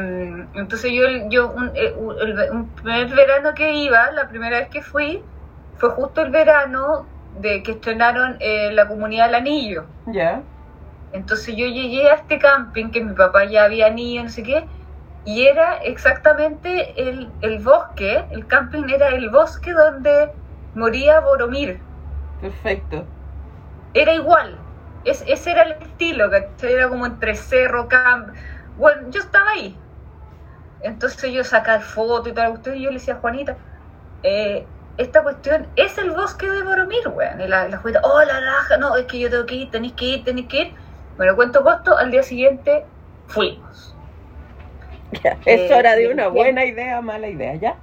entonces 0.55 0.91
yo, 0.93 1.05
yo 1.31 1.53
un, 1.53 1.69
eh, 1.75 1.95
el, 2.21 2.51
un 2.51 2.75
primer 2.75 3.09
verano 3.15 3.55
que 3.55 3.73
iba, 3.75 4.11
la 4.13 4.29
primera 4.29 4.59
vez 4.59 4.69
que 4.69 4.83
fui, 4.83 5.23
fue 5.75 5.91
justo 5.91 6.23
el 6.23 6.31
verano 6.31 7.09
de 7.31 7.63
que 7.63 7.73
estrenaron 7.73 8.37
eh, 8.41 8.73
la 8.73 8.89
comunidad 8.89 9.27
del 9.27 9.37
anillo. 9.37 9.85
Ya. 10.07 10.43
Entonces 11.13 11.55
yo 11.57 11.67
llegué 11.67 12.11
a 12.11 12.15
este 12.15 12.39
camping 12.39 12.91
que 12.91 13.05
mi 13.05 13.15
papá 13.15 13.45
ya 13.45 13.65
había 13.65 13.89
ido, 13.97 14.25
no 14.25 14.31
sé 14.31 14.43
qué, 14.43 14.67
y 15.25 15.47
era 15.47 15.77
exactamente 15.79 17.09
el, 17.09 17.37
el 17.41 17.61
bosque, 17.61 18.27
el 18.31 18.47
camping 18.47 18.89
era 18.89 19.09
el 19.11 19.31
bosque 19.31 19.73
donde 19.73 20.33
moría 20.75 21.21
Boromir. 21.21 21.89
Perfecto. 22.41 23.11
era 23.95 24.15
igual. 24.15 24.67
Es, 25.05 25.23
ese 25.27 25.53
era 25.53 25.63
el 25.65 25.73
estilo, 25.83 26.31
¿cachai? 26.31 26.73
Era 26.75 26.89
como 26.89 27.07
entre 27.07 27.35
cerro, 27.37 27.89
camp. 27.89 28.31
Bueno, 28.77 29.11
yo 29.11 29.21
estaba 29.21 29.51
ahí. 29.51 29.85
Entonces 30.81 31.33
yo 31.33 31.45
sacaba 31.45 31.81
foto 31.81 32.29
y 32.29 32.35
tal, 32.35 32.53
usted 32.53 32.75
y 32.75 32.83
yo 32.85 32.91
le 32.91 32.97
decía 32.97 33.15
a 33.15 33.19
Juanita, 33.19 33.59
eh, 34.23 34.69
esta 34.97 35.23
cuestión 35.23 35.73
es 35.77 35.97
el 35.99 36.11
bosque 36.13 36.49
de 36.51 36.63
Boromir, 36.65 37.09
weón. 37.09 37.41
Y 37.41 37.49
la, 37.49 37.69
la 37.69 37.79
Juanita, 37.79 38.01
oh, 38.05 38.23
la 38.25 38.41
raja, 38.41 38.77
no, 38.79 38.97
es 38.97 39.07
que 39.07 39.19
yo 39.21 39.31
tengo 39.31 39.47
que 39.47 39.55
ir, 39.57 39.71
tenéis 39.71 39.95
que 39.95 40.05
ir, 40.07 40.25
tenéis 40.25 40.49
que 40.49 40.63
ir. 40.63 40.75
Bueno, 41.17 41.37
cuento 41.37 41.63
costo, 41.63 41.97
al 41.97 42.11
día 42.11 42.23
siguiente 42.23 42.91
fuimos. 43.27 43.92
Ya. 45.13 45.39
Es 45.47 45.71
Eh, 45.71 45.71
hora 45.71 45.97
de 45.97 46.09
una 46.11 46.29
bien. 46.31 46.49
buena 46.49 46.65
idea, 46.67 47.01
mala 47.03 47.29
idea, 47.29 47.55
¿ya? 47.57 47.83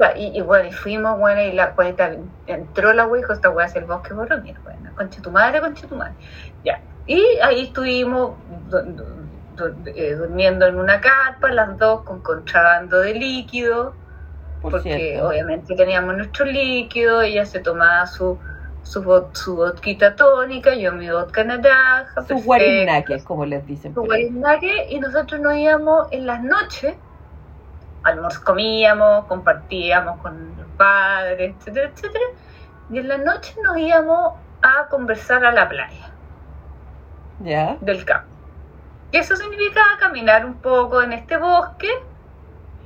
Va, 0.00 0.16
Y, 0.16 0.36
y 0.38 0.40
bueno, 0.42 0.68
y 0.68 0.72
fuimos, 0.72 1.18
bueno, 1.18 1.42
y 1.42 1.52
la 1.52 1.72
Juanita 1.74 2.12
entró 2.46 2.92
la 2.92 3.06
wea 3.06 3.18
y 3.20 3.22
dijo, 3.22 3.32
esta 3.32 3.50
wea 3.50 3.66
es 3.66 3.74
el 3.76 3.84
bosque 3.86 4.14
Boromir, 4.14 4.60
bueno, 4.62 4.92
concha 4.94 5.20
tu 5.20 5.30
madre, 5.32 5.60
concha 5.60 5.88
tu 5.88 5.96
madre. 5.96 6.16
Ya. 6.62 6.84
Y 7.04 7.20
ahí 7.42 7.62
estuvimos 7.62 8.42
eh, 9.94 10.14
durmiendo 10.14 10.66
en 10.66 10.78
una 10.78 11.00
carpa, 11.00 11.50
las 11.50 11.76
dos 11.78 12.04
con 12.04 12.22
contrabando 12.22 13.00
de 13.00 13.14
líquido, 13.14 13.98
Por 14.60 14.72
porque 14.72 14.80
cierto. 14.80 15.20
obviamente 15.22 15.76
teníamos 15.76 16.16
nuestro 16.16 16.46
líquido, 16.46 17.22
ella 17.22 17.46
se 17.46 17.60
tomaba 17.60 18.06
su 18.06 18.40
su, 18.82 19.02
su 19.34 19.56
vodquita 19.56 20.16
tónica, 20.16 20.74
yo 20.74 20.92
mi 20.92 21.10
vodka 21.10 21.44
naranja, 21.44 22.06
Sus 22.14 22.26
perfecto, 22.26 22.44
guarinaques, 22.46 23.24
como 23.24 23.44
les 23.44 23.66
dicen. 23.66 23.92
su 23.94 24.02
guarinaque, 24.02 24.86
y 24.90 24.98
nosotros 25.00 25.40
nos 25.40 25.54
íbamos 25.56 26.08
en 26.10 26.26
las 26.26 26.42
noches, 26.42 26.94
almuerzo 28.04 28.40
comíamos, 28.44 29.26
compartíamos 29.26 30.18
con 30.20 30.56
los 30.56 30.66
padres, 30.76 31.54
etcétera, 31.58 31.90
etcétera, 31.94 32.24
y 32.90 32.98
en 32.98 33.08
la 33.08 33.18
noche 33.18 33.54
nos 33.62 33.76
íbamos 33.76 34.34
a 34.62 34.86
conversar 34.88 35.44
a 35.44 35.52
la 35.52 35.68
playa 35.68 36.10
Ya. 37.40 37.76
del 37.80 38.04
campo. 38.04 38.26
Y 39.12 39.16
eso 39.18 39.36
significaba 39.36 39.98
caminar 39.98 40.44
un 40.46 40.54
poco 40.54 41.02
en 41.02 41.12
este 41.12 41.36
bosque 41.36 41.88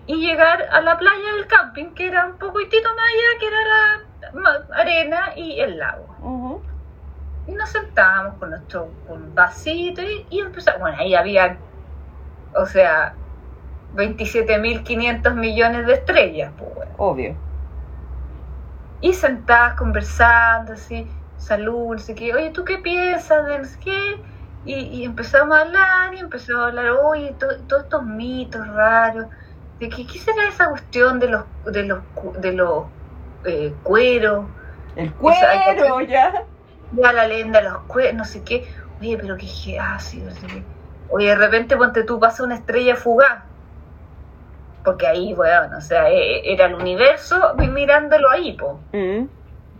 y 0.06 0.16
llegar 0.26 0.62
a 0.72 0.80
la 0.80 0.96
playa 0.98 1.32
del 1.36 1.46
camping, 1.46 1.94
que 1.94 2.06
era 2.08 2.26
un 2.26 2.36
poquitito 2.38 2.88
más 2.94 3.04
allá, 3.04 3.38
que 3.40 3.46
era 3.46 3.56
la 3.60 4.00
arena 4.74 5.32
y 5.36 5.60
el 5.60 5.78
lago. 5.78 6.06
Ujú. 6.20 6.62
Y 7.46 7.52
nos 7.54 7.70
sentábamos 7.70 8.38
con 8.38 8.50
nuestro 8.50 8.88
con 9.06 9.34
vasito 9.34 10.02
y, 10.02 10.26
y 10.30 10.40
empezamos. 10.40 10.80
Bueno, 10.80 10.98
ahí 11.00 11.14
había, 11.14 11.58
o 12.56 12.66
sea, 12.66 13.14
27.500 13.92 15.34
millones 15.34 15.86
de 15.86 15.94
estrellas, 15.94 16.52
pues, 16.58 16.74
bueno. 16.74 16.92
Obvio. 16.98 17.36
Y 19.00 19.12
sentadas 19.14 19.74
conversando, 19.74 20.74
así, 20.74 21.12
salud, 21.36 21.94
no 21.94 21.98
sé 21.98 22.14
qué. 22.14 22.32
Oye, 22.34 22.50
¿tú 22.50 22.64
qué 22.64 22.78
piensas 22.78 23.44
de 23.46 23.58
no 23.58 23.64
sé 23.64 23.78
qué? 23.80 23.98
Y, 24.64 24.74
y 24.74 25.04
empezamos 25.04 25.56
a 25.58 25.62
hablar 25.62 26.14
y 26.14 26.20
empezamos 26.20 26.62
a 26.64 26.68
hablar, 26.68 26.90
oye, 26.90 27.34
to- 27.34 27.66
todos 27.66 27.82
estos 27.84 28.04
mitos 28.04 28.66
raros. 28.68 29.26
De 29.80 29.88
que, 29.88 30.06
¿Qué 30.06 30.18
será 30.18 30.48
esa 30.48 30.68
cuestión 30.70 31.18
de 31.18 31.28
los, 31.28 31.44
de 31.64 31.82
los, 31.84 32.04
de 32.40 32.52
los 32.52 32.92
eh, 33.44 33.78
cueros? 33.82 34.50
El 34.94 35.14
O 35.16 35.32
sea, 35.32 35.50
hay 35.50 35.58
cuero, 35.64 36.00
ya. 36.02 36.32
ya 36.90 37.12
la 37.12 37.26
leyenda 37.26 37.60
de 37.60 37.70
los 37.70 37.84
cuernos, 37.86 38.26
no 38.28 38.32
sé 38.32 38.44
qué. 38.44 38.68
Oye, 39.00 39.18
pero 39.18 39.36
qué 39.36 39.48
qué- 39.64 39.78
ah, 39.80 39.98
sí. 39.98 40.24
Oye, 41.08 41.28
de 41.28 41.34
repente 41.36 41.76
ponte 41.76 42.04
tú, 42.04 42.18
pasa 42.20 42.44
una 42.44 42.56
estrella 42.56 42.96
fugaz. 42.96 43.44
Porque 44.84 45.06
ahí, 45.06 45.32
weón, 45.34 45.72
o 45.74 45.80
sea, 45.80 46.10
e- 46.10 46.52
era 46.52 46.66
el 46.66 46.74
universo 46.74 47.54
mirándolo 47.56 48.30
ahí, 48.30 48.56
po. 48.56 48.84
Mm. 48.94 49.28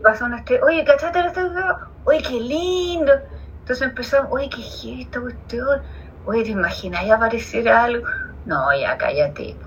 Pasa 0.03 0.25
una 0.25 0.39
estrella, 0.39 0.65
oye, 0.65 0.85
¿cachate 0.85 1.21
la 1.21 1.27
estrella? 1.29 1.79
Oye, 2.05 2.23
qué 2.23 2.41
lindo. 2.41 3.13
Entonces 3.61 3.89
empezamos, 3.89 4.31
oye, 4.33 4.49
qué 4.51 4.61
es 4.63 4.85
esta 5.07 5.21
cuestión. 5.21 5.83
Oye, 6.25 6.45
¿te 6.45 6.51
imaginas 6.51 7.11
aparecer 7.11 7.69
algo? 7.69 8.07
No, 8.45 8.75
ya, 8.77 8.99
cállate. 8.99 9.59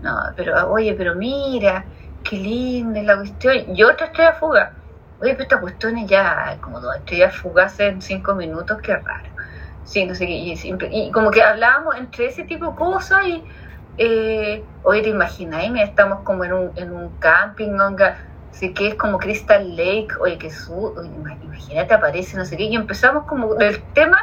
No, 0.00 0.12
pero, 0.36 0.70
oye, 0.70 0.94
pero 0.94 1.14
mira, 1.14 1.92
qué 2.22 2.36
linda 2.36 3.02
la 3.02 3.16
cuestión. 3.16 3.64
Y 3.74 3.82
otra 3.82 4.06
estrella 4.06 4.32
fugaz. 4.34 4.70
Oye, 5.18 5.32
pero 5.32 5.42
esta 5.42 5.60
cuestión 5.60 5.98
es 5.98 6.08
ya 6.08 6.58
como 6.62 6.80
dos 6.80 6.96
estrellas 6.96 7.36
fugaces 7.36 7.80
en 7.80 8.00
cinco 8.02 8.34
minutos, 8.34 8.78
qué 8.82 8.94
raro. 8.96 9.28
Sí, 9.82 10.04
no 10.06 10.14
sé 10.14 10.26
qué. 10.26 10.32
Y, 10.32 10.56
siempre- 10.56 10.88
y 10.92 11.10
como 11.10 11.30
que 11.30 11.42
hablábamos 11.42 11.96
entre 11.96 12.26
ese 12.26 12.44
tipo 12.44 12.70
de 12.70 12.76
cosas 12.76 13.26
y, 13.26 13.44
eh, 13.96 14.70
oye, 14.82 15.02
¿te 15.02 15.08
imaginas? 15.10 15.68
Mira, 15.70 15.84
estamos 15.84 16.20
como 16.24 16.44
en 16.44 16.52
un, 16.52 16.72
en 16.76 16.92
un 16.92 17.18
camping, 17.18 17.78
onga, 17.78 18.18
sé 18.50 18.72
que 18.72 18.88
es 18.88 18.94
como 18.94 19.18
Crystal 19.18 19.76
Lake, 19.76 20.08
oye, 20.20 20.38
que 20.38 20.50
su, 20.50 20.74
oye, 20.96 21.10
ima- 21.10 21.38
imagínate, 21.42 21.94
aparece, 21.94 22.36
no 22.36 22.44
sé 22.46 22.56
qué, 22.56 22.64
y 22.64 22.76
empezamos 22.76 23.24
como 23.26 23.58
el 23.58 23.84
tema, 23.92 24.18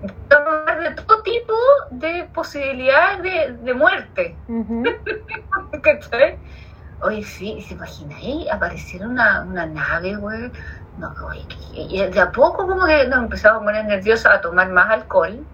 de 0.00 0.90
todo 0.94 1.22
tipo 1.22 1.54
de 1.90 2.24
posibilidades 2.34 3.22
de, 3.22 3.52
de 3.58 3.74
muerte. 3.74 4.42
¿Cachai? 5.82 6.40
Oye, 7.04 7.22
sí, 7.24 7.60
¿se 7.62 7.74
imagina 7.74 8.16
ahí? 8.16 8.48
Apareciera 8.50 9.06
una, 9.08 9.42
una 9.42 9.66
nave, 9.66 10.16
güey. 10.16 10.50
No, 10.96 11.12
oye, 11.28 11.46
y 11.72 11.98
de 12.06 12.20
a 12.20 12.32
poco 12.32 12.66
como 12.66 12.86
que 12.86 13.06
nos 13.08 13.18
empezamos 13.20 13.62
a 13.62 13.64
poner 13.64 13.84
nerviosos 13.84 14.26
a 14.26 14.40
tomar 14.40 14.68
más 14.70 14.90
alcohol. 14.90 15.48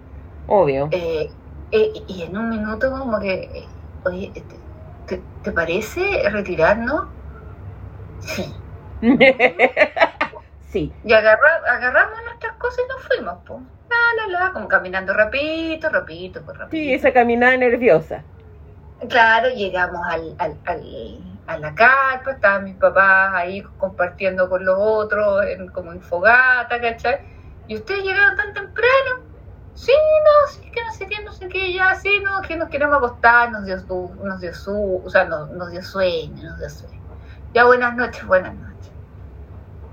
Obvio. 0.45 0.89
eh, 0.91 1.29
Eh, 1.71 1.91
y 2.07 2.23
en 2.23 2.37
un 2.37 2.49
minuto 2.49 2.91
como 2.91 3.19
que, 3.19 3.33
eh, 3.33 3.69
oye, 4.03 4.31
te, 4.33 4.65
te- 5.05 5.29
¿te 5.41 5.51
parece 5.53 6.01
retirarnos? 6.29 7.09
Sí. 8.19 8.63
sí, 10.71 10.93
Y 11.03 11.13
agarra- 11.13 11.61
agarramos 11.67 12.17
nuestras 12.25 12.57
cosas 12.57 12.79
y 12.79 12.87
nos 12.89 13.07
fuimos, 13.07 13.43
pues. 13.45 13.61
La, 13.89 14.27
la, 14.27 14.45
la, 14.47 14.53
como 14.53 14.67
caminando 14.67 15.13
rapidito, 15.13 15.89
rapidito, 15.89 16.43
pues 16.45 16.57
rapidito. 16.57 16.87
sí, 16.87 16.93
esa 16.93 17.13
caminada 17.13 17.55
nerviosa. 17.57 18.25
Claro, 19.09 19.49
llegamos 19.49 20.01
al, 20.07 20.35
al, 20.39 20.61
al- 20.65 21.30
a 21.45 21.57
la 21.57 21.73
carpa, 21.75 22.31
estaban 22.31 22.63
mis 22.63 22.77
papás 22.77 23.33
ahí 23.35 23.61
compartiendo 23.77 24.49
con 24.49 24.63
los 24.65 24.75
otros, 24.79 25.45
en- 25.45 25.69
como 25.69 25.91
en 25.91 26.01
fogata, 26.01 26.79
¿cachai? 26.81 27.19
Y 27.67 27.75
ustedes 27.77 28.03
llegaron 28.03 28.35
tan 28.35 28.53
temprano. 28.53 29.11
Sí, 29.73 29.91
no, 29.91 30.51
sí, 30.53 30.71
que 30.71 30.81
no 30.81 30.93
sé 30.97 31.07
qué, 31.07 31.23
no 31.25 31.31
sé 31.33 31.47
qué, 31.49 31.73
ya, 31.73 31.95
sí, 31.95 32.21
no, 32.23 32.41
que 32.47 32.57
nos 32.57 32.69
queremos 32.69 32.97
acostar, 32.97 33.51
nos 33.51 33.65
dio 33.65 33.77
nos 34.23 34.39
dio 34.41 34.53
su, 34.53 35.01
o 35.05 35.09
sea, 35.09 35.25
nos, 35.25 35.49
nos 35.51 35.71
dio 35.71 35.81
sueño, 35.83 36.43
nos 36.43 36.59
dio 36.59 36.69
sueño. 36.69 37.01
Ya, 37.53 37.65
buenas 37.65 37.95
noches, 37.95 38.25
buenas 38.25 38.55
noches. 38.55 38.91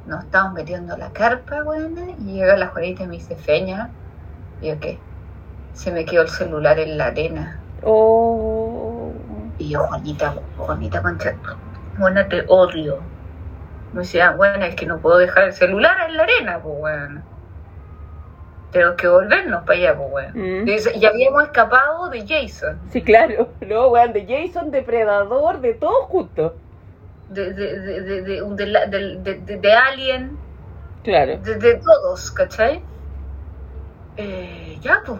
Nos 0.04 0.24
estamos 0.24 0.52
metiendo 0.54 0.94
a 0.94 0.98
la 0.98 1.12
carpa, 1.12 1.62
buena, 1.62 2.02
y 2.18 2.34
llega 2.34 2.56
la 2.56 2.68
Juanita 2.68 3.04
y 3.04 3.08
me 3.08 3.16
dice, 3.16 3.36
Feña, 3.36 3.94
y 4.60 4.68
yo, 4.68 4.80
¿qué? 4.80 4.98
Se 5.72 5.92
me 5.92 6.04
quedó 6.04 6.22
el 6.22 6.28
celular 6.30 6.78
en 6.80 6.98
la 6.98 7.06
arena. 7.06 7.62
Oh, 7.82 8.87
Y 9.58 9.70
yo, 9.70 9.80
Juanita, 9.80 10.34
Juanita 10.56 11.02
Concha, 11.02 11.34
bueno, 11.98 12.26
te 12.28 12.44
odio. 12.48 12.98
Me 13.92 14.00
decía, 14.02 14.32
bueno, 14.32 14.64
es 14.64 14.74
que 14.76 14.86
no 14.86 14.98
puedo 14.98 15.18
dejar 15.18 15.44
el 15.44 15.52
celular 15.52 15.96
en 16.08 16.16
la 16.16 16.22
arena, 16.24 16.60
pues, 16.62 16.78
bueno. 16.78 17.22
Tengo 18.70 18.94
que 18.96 19.08
volvernos 19.08 19.64
para 19.64 19.78
allá, 19.78 19.96
pues, 19.96 20.10
bueno. 20.10 20.32
Mm. 20.34 20.68
Y 21.00 21.06
habíamos 21.06 21.42
escapado 21.44 22.08
de 22.10 22.24
Jason, 22.26 22.78
sí, 22.90 23.02
claro. 23.02 23.48
No, 23.66 23.88
weón, 23.88 24.12
de 24.12 24.26
Jason, 24.26 24.70
depredador, 24.70 25.60
de 25.60 25.74
todo 25.74 26.02
junto. 26.04 26.54
de, 27.30 27.52
de, 27.52 27.80
de, 27.80 28.00
de, 28.02 29.16
de, 29.22 29.34
de 29.40 29.56
de- 29.56 29.72
Alien, 29.74 30.38
Claro. 31.02 31.38
de, 31.38 31.54
de 31.56 31.74
todos, 31.76 32.30
¿cachai? 32.30 32.82
Eh, 34.16 34.78
ya, 34.82 35.00
pues. 35.06 35.18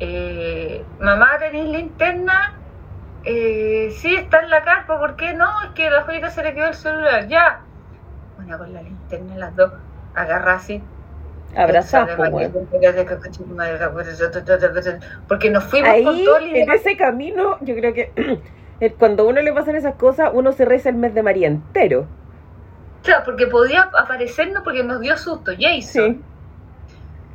Eh, 0.00 0.84
mamá, 0.98 1.38
¿tenéis 1.38 1.68
linterna? 1.70 2.59
Eh, 3.24 3.92
sí, 3.98 4.14
está 4.14 4.40
en 4.40 4.50
la 4.50 4.62
carpa, 4.62 4.98
¿por 4.98 5.16
qué 5.16 5.34
no? 5.34 5.48
Es 5.62 5.70
que 5.74 5.88
a 5.88 5.90
la 5.90 6.02
Juanita 6.02 6.30
se 6.30 6.42
le 6.42 6.54
quedó 6.54 6.68
el 6.68 6.74
celular, 6.74 7.26
ya. 7.28 7.60
Bueno, 8.36 8.58
con 8.58 8.72
la 8.72 8.82
linterna 8.82 9.36
las 9.36 9.54
dos, 9.56 9.72
agarra 10.14 10.54
así. 10.54 10.82
Abrazás, 11.56 12.08
pues. 12.16 12.50
Porque 15.28 15.50
nos 15.50 15.64
fuimos 15.64 15.90
con 15.90 16.14
Ahí, 16.14 16.24
todo 16.24 16.36
el 16.38 16.56
en 16.56 16.70
ese 16.70 16.96
camino, 16.96 17.58
yo 17.60 17.74
creo 17.74 17.92
que 17.92 18.12
cuando 18.98 19.24
a 19.24 19.26
uno 19.26 19.42
le 19.42 19.52
pasan 19.52 19.76
esas 19.76 19.96
cosas, 19.96 20.30
uno 20.32 20.52
se 20.52 20.64
reza 20.64 20.88
el 20.88 20.96
mes 20.96 21.12
de 21.14 21.22
María 21.22 21.48
entero. 21.48 22.06
Claro, 23.02 23.22
porque 23.24 23.46
podía 23.46 23.90
aparecernos 23.98 24.62
porque 24.62 24.84
nos 24.84 25.00
dio 25.00 25.16
susto. 25.16 25.52
Jason 25.58 25.82
Sí. 25.82 26.20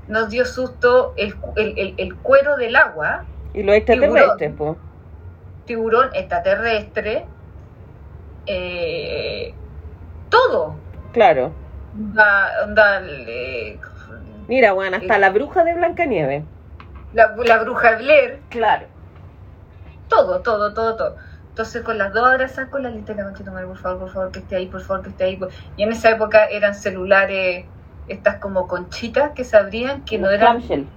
nos 0.07 0.29
dio 0.29 0.45
susto 0.45 1.13
el, 1.17 1.35
el, 1.55 1.77
el, 1.77 1.93
el 1.97 2.15
cuero 2.15 2.55
del 2.55 2.75
agua, 2.75 3.23
Y 3.53 3.63
los 3.63 3.75
extraterrestres, 3.75 4.53
pues. 4.57 4.77
Tiburón 5.65 6.09
extraterrestre, 6.13 7.25
eh, 8.45 9.53
todo. 10.29 10.75
Claro. 11.13 11.51
Eh, 13.07 13.79
Mira, 14.47 14.73
weón, 14.73 14.93
hasta 14.93 15.17
la 15.17 15.29
bruja 15.31 15.63
de 15.63 15.73
Blancanieves. 15.73 16.43
la, 17.13 17.35
la 17.35 17.57
bruja 17.59 17.95
Blair, 17.97 18.41
Claro. 18.49 18.87
todo, 20.09 20.41
todo, 20.41 20.73
todo, 20.73 20.95
todo. 20.95 21.15
Entonces 21.49 21.83
con 21.83 21.97
las 21.97 22.11
dos 22.13 22.27
abrazadas 22.27 22.69
con 22.69 22.83
la 22.83 22.89
linterna, 22.89 23.23
conchito 23.23 23.51
madre, 23.51 23.65
por 23.67 23.77
favor, 23.77 23.99
por 23.99 24.09
favor, 24.11 24.31
que 24.31 24.39
esté 24.39 24.57
ahí, 24.57 24.67
por 24.67 24.81
favor, 24.81 25.03
que 25.03 25.09
esté 25.09 25.23
ahí. 25.23 25.39
Y 25.77 25.83
en 25.83 25.91
esa 25.93 26.09
época 26.09 26.45
eran 26.45 26.75
celulares, 26.75 27.65
estas 28.07 28.39
como 28.39 28.67
conchitas 28.67 29.31
que 29.33 29.45
se 29.45 29.55
abrían, 29.55 30.03
que 30.03 30.19
no 30.19 30.29
eran, 30.29 30.61
clamshell. 30.61 30.91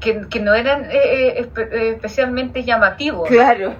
Que, 0.00 0.28
que 0.28 0.40
no 0.40 0.54
eran 0.54 0.84
eh, 0.86 0.90
eh, 0.92 1.34
espe- 1.42 1.68
eh, 1.72 1.90
especialmente 1.90 2.64
llamativos. 2.64 3.28
Claro. 3.28 3.74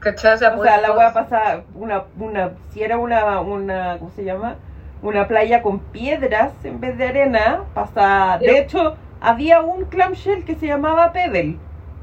¿Cachai? 0.00 0.34
O 0.34 0.38
sea, 0.38 0.54
O 0.56 0.62
sea, 0.62 0.76
la 0.80 0.88
podíamos- 0.88 0.98
weá 0.98 1.12
pasa 1.12 1.64
una, 1.74 2.04
una, 2.14 2.50
si 2.70 2.82
era 2.82 2.96
una, 2.98 3.40
una, 3.40 3.98
¿cómo 3.98 4.10
se 4.10 4.24
llama? 4.24 4.56
Una 5.02 5.28
playa 5.28 5.62
con 5.62 5.80
piedras 5.80 6.52
en 6.64 6.80
vez 6.80 6.96
de 6.98 7.08
arena, 7.08 7.64
pasa, 7.74 8.38
de 8.40 8.58
hecho, 8.58 8.96
había 9.20 9.60
un 9.60 9.84
clamshell 9.86 10.44
que 10.44 10.54
se 10.56 10.66
llamaba 10.66 11.12
Pebble, 11.12 11.58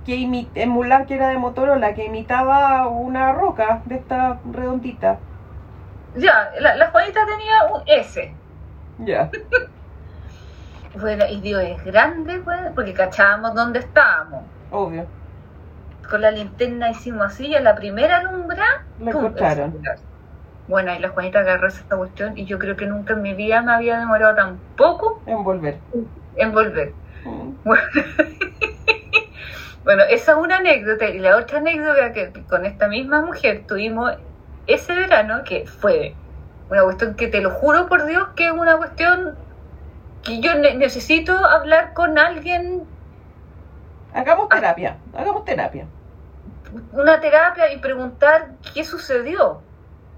que 0.05 0.15
imi- 0.15 0.49
emulaba, 0.55 1.05
que 1.05 1.15
era 1.15 1.29
de 1.29 1.37
Motorola, 1.37 1.93
que 1.93 2.05
imitaba 2.05 2.87
una 2.87 3.33
roca 3.33 3.81
de 3.85 3.95
esta 3.95 4.39
redondita. 4.45 5.19
Ya, 6.15 6.49
la, 6.59 6.75
la 6.75 6.87
Juanita 6.89 7.19
tenía 7.25 7.73
un 7.75 7.81
S. 7.87 8.35
Ya. 8.99 9.29
Bueno, 10.99 11.25
y 11.29 11.41
Dios 11.41 11.61
es 11.63 11.83
grande, 11.83 12.39
pues, 12.43 12.59
porque 12.75 12.93
cachábamos 12.93 13.53
dónde 13.55 13.79
estábamos. 13.79 14.43
Obvio. 14.71 15.05
Con 16.09 16.21
la 16.21 16.31
linterna 16.31 16.89
hicimos 16.89 17.25
así 17.27 17.47
y 17.47 17.55
a 17.55 17.61
la 17.61 17.75
primera 17.75 18.17
alumbra, 18.17 18.85
el 18.99 19.11
celular. 19.11 19.71
Bueno, 20.67 20.93
y 20.93 20.99
la 20.99 21.09
Juanita 21.09 21.39
agarró 21.39 21.67
esa 21.67 21.83
cuestión 21.95 22.37
y 22.37 22.45
yo 22.45 22.59
creo 22.59 22.75
que 22.75 22.85
nunca 22.85 23.13
en 23.13 23.21
mi 23.21 23.33
vida 23.33 23.61
me 23.61 23.73
había 23.73 23.99
demorado 23.99 24.35
tan 24.35 24.57
poco 24.75 25.21
En 25.25 25.43
volver. 25.43 25.79
en 26.35 26.51
volver. 26.51 26.93
Mm. 27.25 27.51
Bueno, 29.87 30.03
esa 30.09 30.33
es 30.33 30.37
una 30.37 30.57
anécdota 30.57 31.07
y 31.07 31.17
la 31.17 31.37
otra 31.37 31.59
anécdota 31.59 32.11
que 32.11 32.33
con 32.49 32.65
esta 32.65 32.89
misma 32.89 33.21
mujer 33.21 33.63
tuvimos 33.65 34.11
ese 34.65 34.93
verano 34.93 35.45
que 35.45 35.65
fue 35.65 36.13
una 36.69 36.83
cuestión 36.83 37.15
que 37.15 37.29
te 37.29 37.39
lo 37.39 37.51
juro 37.51 37.87
por 37.87 38.05
Dios 38.05 38.27
que 38.35 38.47
es 38.47 38.51
una 38.51 38.75
cuestión 38.75 39.37
que 40.23 40.39
yo 40.41 40.55
ne- 40.55 40.75
necesito 40.75 41.33
hablar 41.33 41.93
con 41.93 42.17
alguien, 42.17 42.83
Hagamos 44.13 44.49
terapia, 44.49 44.97
hagamos 45.15 45.45
terapia. 45.45 45.85
una 46.91 47.19
terapia 47.19 47.71
y 47.73 47.77
preguntar 47.79 48.49
qué 48.73 48.83
sucedió. 48.83 49.61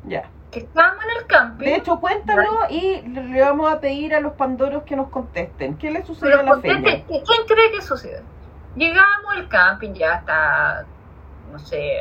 Ya. 0.05 0.23
Que 0.51 0.59
estábamos 0.59 1.03
en 1.03 1.21
el 1.21 1.27
camping. 1.27 1.65
De 1.65 1.75
hecho, 1.75 1.99
cuéntalo 1.99 2.49
y 2.69 3.01
le 3.01 3.41
vamos 3.41 3.71
a 3.71 3.79
pedir 3.79 4.15
a 4.15 4.19
los 4.19 4.33
pandoros 4.33 4.83
que 4.83 4.95
nos 4.95 5.09
contesten. 5.09 5.77
¿Qué 5.77 5.91
le 5.91 6.03
sucedió 6.05 6.37
pero 6.39 6.53
a 6.53 6.55
la 6.55 6.61
feña? 6.61 7.03
¿quién 7.07 7.45
cree 7.47 7.71
que 7.71 7.81
sucedió? 7.81 8.19
Llegamos 8.75 9.35
al 9.35 9.47
camping, 9.49 9.93
ya 9.93 10.15
está, 10.15 10.85
no 11.51 11.59
sé, 11.59 11.97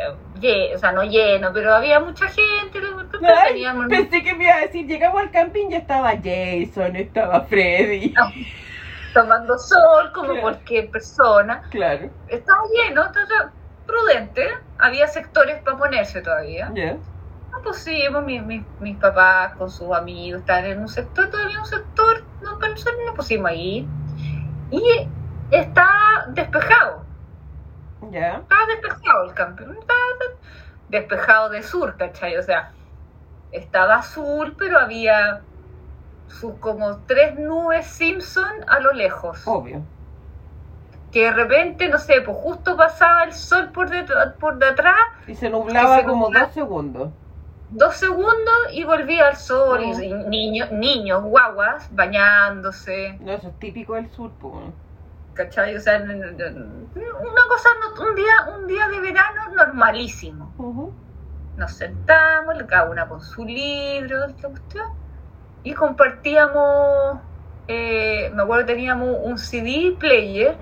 o 0.74 0.78
sea, 0.78 0.92
no 0.92 1.02
lleno, 1.04 1.50
pero 1.52 1.74
había 1.74 2.00
mucha 2.00 2.26
gente. 2.28 2.78
Ay, 3.22 3.52
teníamos- 3.54 3.86
pensé 3.88 4.22
que 4.22 4.34
me 4.34 4.44
iba 4.44 4.54
a 4.56 4.60
decir, 4.60 4.86
llegamos 4.86 5.20
al 5.22 5.30
camping 5.30 5.68
y 5.70 5.74
estaba 5.74 6.10
Jason, 6.12 6.96
estaba 6.96 7.40
Freddy. 7.42 8.14
Tomando 9.14 9.58
sol 9.58 10.12
como 10.12 10.28
Claro. 10.28 10.42
cualquier 10.42 10.90
persona. 10.90 11.62
Claro, 11.70 12.10
Estaba 12.28 12.60
lleno, 12.74 13.06
entonces 13.06 13.36
prudente. 13.86 14.46
Había 14.78 15.08
sectores 15.08 15.60
para 15.62 15.78
ponerse 15.78 16.20
todavía. 16.20 16.70
ya. 16.74 16.92
No, 17.50 17.62
pues, 17.64 17.86
mis, 18.26 18.42
mis, 18.42 18.62
mis 18.80 18.96
papás 18.98 19.54
con 19.56 19.70
sus 19.70 19.90
amigos 19.96 20.40
estaban 20.42 20.66
en 20.66 20.80
un 20.80 20.88
sector, 20.88 21.30
todavía 21.30 21.58
un 21.58 21.66
sector, 21.66 22.22
no, 22.42 22.58
pero 22.60 22.72
nosotros 22.72 23.00
nos 23.06 23.16
pusimos 23.16 23.50
ahí. 23.50 23.88
Y 24.70 24.82
estaba 25.50 26.26
despejado, 26.28 27.06
Ya. 28.10 28.36
estaba 28.38 28.66
despejado 28.66 29.24
el 29.24 29.34
campeón, 29.34 29.76
estaba 29.78 30.00
de- 30.20 30.98
despejado 30.98 31.48
de 31.50 31.62
sur, 31.62 31.96
¿cachai? 31.96 32.36
O 32.36 32.42
sea, 32.42 32.72
estaba 33.52 33.96
azul, 33.96 34.54
pero 34.58 34.78
había 34.78 35.40
sus 36.28 36.54
como 36.54 36.98
tres 37.06 37.38
nubes 37.38 37.86
Simpson 37.86 38.64
a 38.66 38.80
lo 38.80 38.92
lejos. 38.92 39.46
Obvio. 39.46 39.82
que 41.10 41.22
de 41.24 41.30
repente, 41.32 41.88
no 41.88 41.96
sé, 41.98 42.20
pues 42.20 42.36
justo 42.36 42.76
pasaba 42.76 43.24
el 43.24 43.32
sol 43.32 43.70
por, 43.72 43.88
detr- 43.88 44.34
por 44.34 44.58
detrás, 44.58 44.94
Y 45.26 45.34
se 45.34 45.48
nublaba 45.48 46.00
se 46.00 46.04
como 46.04 46.26
nublaba. 46.26 46.44
dos 46.46 46.54
segundos. 46.54 47.08
dos 47.70 47.96
segundos 47.96 48.54
y 48.72 48.84
volvía 48.84 49.28
al 49.28 49.36
sol, 49.36 49.80
Oh. 49.86 50.00
y 50.02 50.12
niños, 50.12 50.70
niños, 50.70 51.22
guaguas, 51.22 51.88
bañándose, 51.94 53.16
No, 53.20 53.32
eso 53.32 53.48
es 53.48 53.58
típico 53.58 53.94
del 53.94 54.10
sur, 54.10 54.30
pues. 54.38 54.54
¿Cachai? 55.38 55.76
O 55.76 55.80
sea, 55.80 55.98
una 56.02 57.42
cosa, 57.48 57.68
un 58.08 58.14
día, 58.16 58.56
un 58.58 58.66
día 58.66 58.88
de 58.88 59.00
verano 59.00 59.40
normalísimo. 59.56 60.52
Nos 61.56 61.72
sentamos, 61.72 62.56
cada 62.68 62.90
una 62.90 63.08
con 63.08 63.20
su 63.20 63.44
libro, 63.44 64.24
esta 64.26 64.48
cuestión, 64.48 64.84
y 65.62 65.74
compartíamos, 65.74 67.20
eh, 67.68 68.30
me 68.34 68.42
acuerdo 68.42 68.66
que 68.66 68.72
teníamos 68.74 69.16
un 69.22 69.38
CD 69.38 69.96
player, 69.98 70.56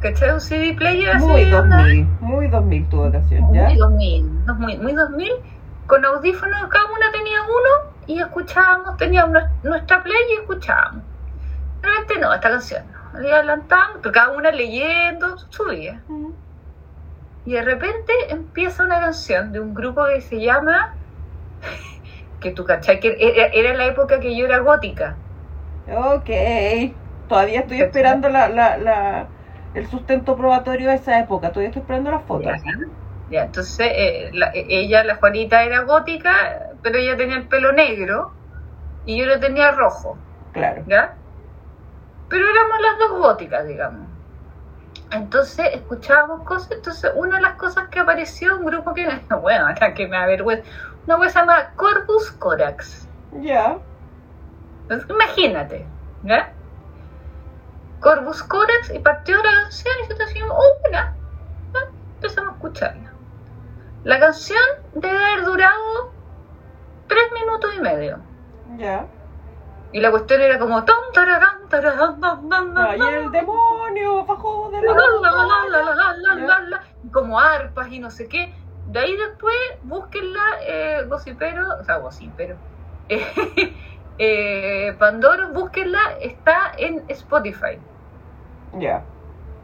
¿cachai? 0.00 0.30
Un 0.30 0.40
CD 0.40 0.74
player 0.74 1.10
así. 1.16 1.26
Muy 1.26 1.52
onda- 1.52 1.76
2000, 1.78 2.06
muy 2.20 2.48
2000 2.48 2.88
tu 2.88 3.02
ocasión, 3.02 3.52
¿ya? 3.52 3.64
Muy 3.64 3.76
2000, 3.76 4.44
no, 4.46 4.54
muy, 4.54 4.78
muy 4.78 4.92
2000, 4.94 5.32
con 5.86 6.04
audífonos, 6.04 6.68
cada 6.70 6.84
una 6.86 7.12
tenía 7.12 7.38
uno 7.42 7.92
y 8.06 8.20
escuchábamos, 8.20 8.96
teníamos 8.96 9.34
nues- 9.34 9.50
nuestra 9.62 10.02
play 10.02 10.22
y 10.32 10.40
escuchábamos. 10.40 11.02
Realmente 11.82 12.18
no, 12.18 12.32
esta 12.34 12.50
canción 12.50 12.95
y 13.22 13.30
adelantaban, 13.30 14.00
pero 14.02 14.12
cada 14.12 14.30
una 14.30 14.50
leyendo 14.50 15.36
su 15.50 15.64
vida. 15.66 16.04
Y 17.44 17.54
de 17.54 17.62
repente 17.62 18.12
empieza 18.28 18.84
una 18.84 19.00
canción 19.00 19.50
de 19.50 19.60
un 19.60 19.72
grupo 19.72 20.04
que 20.06 20.20
se 20.20 20.38
llama, 20.38 20.84
que 22.40 22.50
tú 22.52 22.64
cachai, 22.64 22.98
que 23.00 23.10
era, 23.18 23.46
era 23.60 23.74
la 23.74 23.86
época 23.86 24.20
que 24.20 24.36
yo 24.36 24.46
era 24.46 24.58
gótica. 24.58 25.22
Ok. 25.86 26.30
Todavía 27.26 27.60
estoy 27.60 27.80
esperando 27.80 28.28
la, 28.28 28.48
la, 28.48 28.76
la, 28.78 29.32
el 29.74 29.86
sustento 29.88 30.36
probatorio 30.36 30.88
de 30.90 30.94
esa 30.96 31.18
época. 31.20 31.50
Todavía 31.52 31.68
estoy 31.68 31.80
esperando 31.82 32.10
las 32.10 32.24
fotos. 32.24 32.52
Ya, 32.52 32.56
ya, 33.28 33.44
entonces 33.44 33.88
eh, 33.94 34.30
la- 34.32 34.50
eh, 34.54 34.66
ella, 34.68 35.04
la 35.04 35.16
Juanita, 35.16 35.64
era 35.64 35.80
gótica, 35.82 36.32
pero 36.82 36.98
ella 36.98 37.16
tenía 37.16 37.36
el 37.36 37.48
pelo 37.48 37.72
negro 37.72 38.34
y 39.04 39.18
yo 39.18 39.26
lo 39.26 39.40
tenía 39.40 39.72
rojo, 39.72 40.24
Claro. 40.52 40.84
¿ya? 40.86 41.18
Pero 42.28 42.44
éramos 42.48 42.80
las 42.80 42.98
dos 42.98 43.18
góticas, 43.18 43.66
digamos. 43.66 44.06
Entonces 45.10 45.68
escuchábamos 45.72 46.44
cosas, 46.44 46.72
entonces 46.72 47.12
una 47.14 47.36
de 47.36 47.42
las 47.42 47.54
cosas 47.54 47.88
que 47.88 48.00
apareció, 48.00 48.56
un 48.56 48.64
grupo 48.64 48.92
que, 48.94 49.08
bueno, 49.40 49.66
acá 49.66 49.94
que 49.94 50.08
me 50.08 50.16
avergüenza, 50.16 50.68
una 51.06 51.16
cosa 51.16 51.30
se 51.30 51.38
llama 51.38 51.70
Corpus 51.76 52.32
Corax. 52.32 53.08
Ya. 53.40 53.78
Entonces, 54.82 55.08
imagínate, 55.10 55.86
¿ya? 56.22 56.52
Corvus 58.00 58.42
Corax 58.42 58.90
y 58.94 58.98
partió 58.98 59.36
la 59.36 59.62
canción 59.62 59.94
y 59.98 60.02
nosotros 60.02 60.28
decimos, 60.28 60.56
oh, 60.56 60.90
¿ya? 60.92 61.14
empezamos 62.16 62.52
a 62.52 62.54
escucharla. 62.54 63.12
La 64.04 64.20
canción 64.20 64.62
debe 64.94 65.16
haber 65.16 65.44
durado 65.44 66.12
tres 67.08 67.24
minutos 67.32 67.74
y 67.76 67.80
medio. 67.80 68.18
Ya. 68.78 69.06
Y 69.96 70.00
la 70.00 70.10
cuestión 70.10 70.42
era 70.42 70.58
como, 70.58 70.84
Ay, 72.86 73.00
el 73.00 73.30
demonio 73.30 74.26
bajó 74.26 74.70
de 74.70 74.82
la 74.82 74.92
como 77.10 77.40
arpas 77.40 77.90
y 77.90 77.98
no 77.98 78.10
sé 78.10 78.28
qué. 78.28 78.52
De 78.88 79.00
ahí 79.00 79.16
después, 79.16 79.56
búsquenla, 79.84 80.42
eh, 80.68 81.02
Gossipero, 81.08 81.62
o 81.80 81.84
sea, 81.84 81.96
Gossipero, 81.96 82.56
eh, 83.08 83.74
eh, 84.18 84.94
Pandoro, 84.98 85.48
búsquenla, 85.54 86.18
está 86.20 86.72
en 86.76 87.02
Spotify. 87.08 87.78
Ya. 88.74 89.02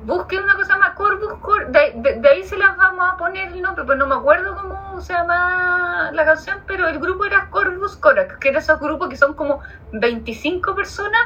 Busquen 0.04 0.42
una 0.42 0.54
cosa 0.54 0.76
más, 0.78 0.90
Corvus 0.94 1.34
Cor 1.40 1.68
de, 1.68 1.92
de- 1.96 2.20
de 2.20 2.28
ahí 2.28 2.42
se 2.44 2.56
las 2.56 2.76
vamos 2.76 3.08
a 3.12 3.16
poner 3.16 3.48
el 3.52 3.62
nombre, 3.62 3.84
pero 3.86 3.98
no 3.98 4.06
me 4.06 4.16
acuerdo 4.16 4.56
cómo 4.56 5.00
se 5.00 5.12
llama 5.12 6.10
la 6.12 6.24
canción, 6.24 6.58
pero 6.66 6.88
el 6.88 6.98
grupo 6.98 7.24
era 7.24 7.48
Corvus 7.50 7.96
Corax, 7.96 8.36
que 8.38 8.48
era 8.48 8.58
esos 8.58 8.80
grupos 8.80 9.08
que 9.08 9.16
son 9.16 9.34
como 9.34 9.60
25 9.92 10.74
personas, 10.74 11.20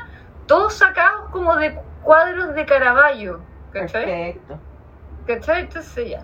todos 0.47 0.75
sacados 0.75 1.31
como 1.31 1.57
de 1.57 1.75
cuadros 2.03 2.55
de 2.55 2.67
Caravaggio, 2.67 3.41
¿cachai? 3.73 4.05
Perfecto. 4.05 4.61
¿Cachai? 5.27 5.61
Entonces 5.63 6.11
ya. 6.11 6.23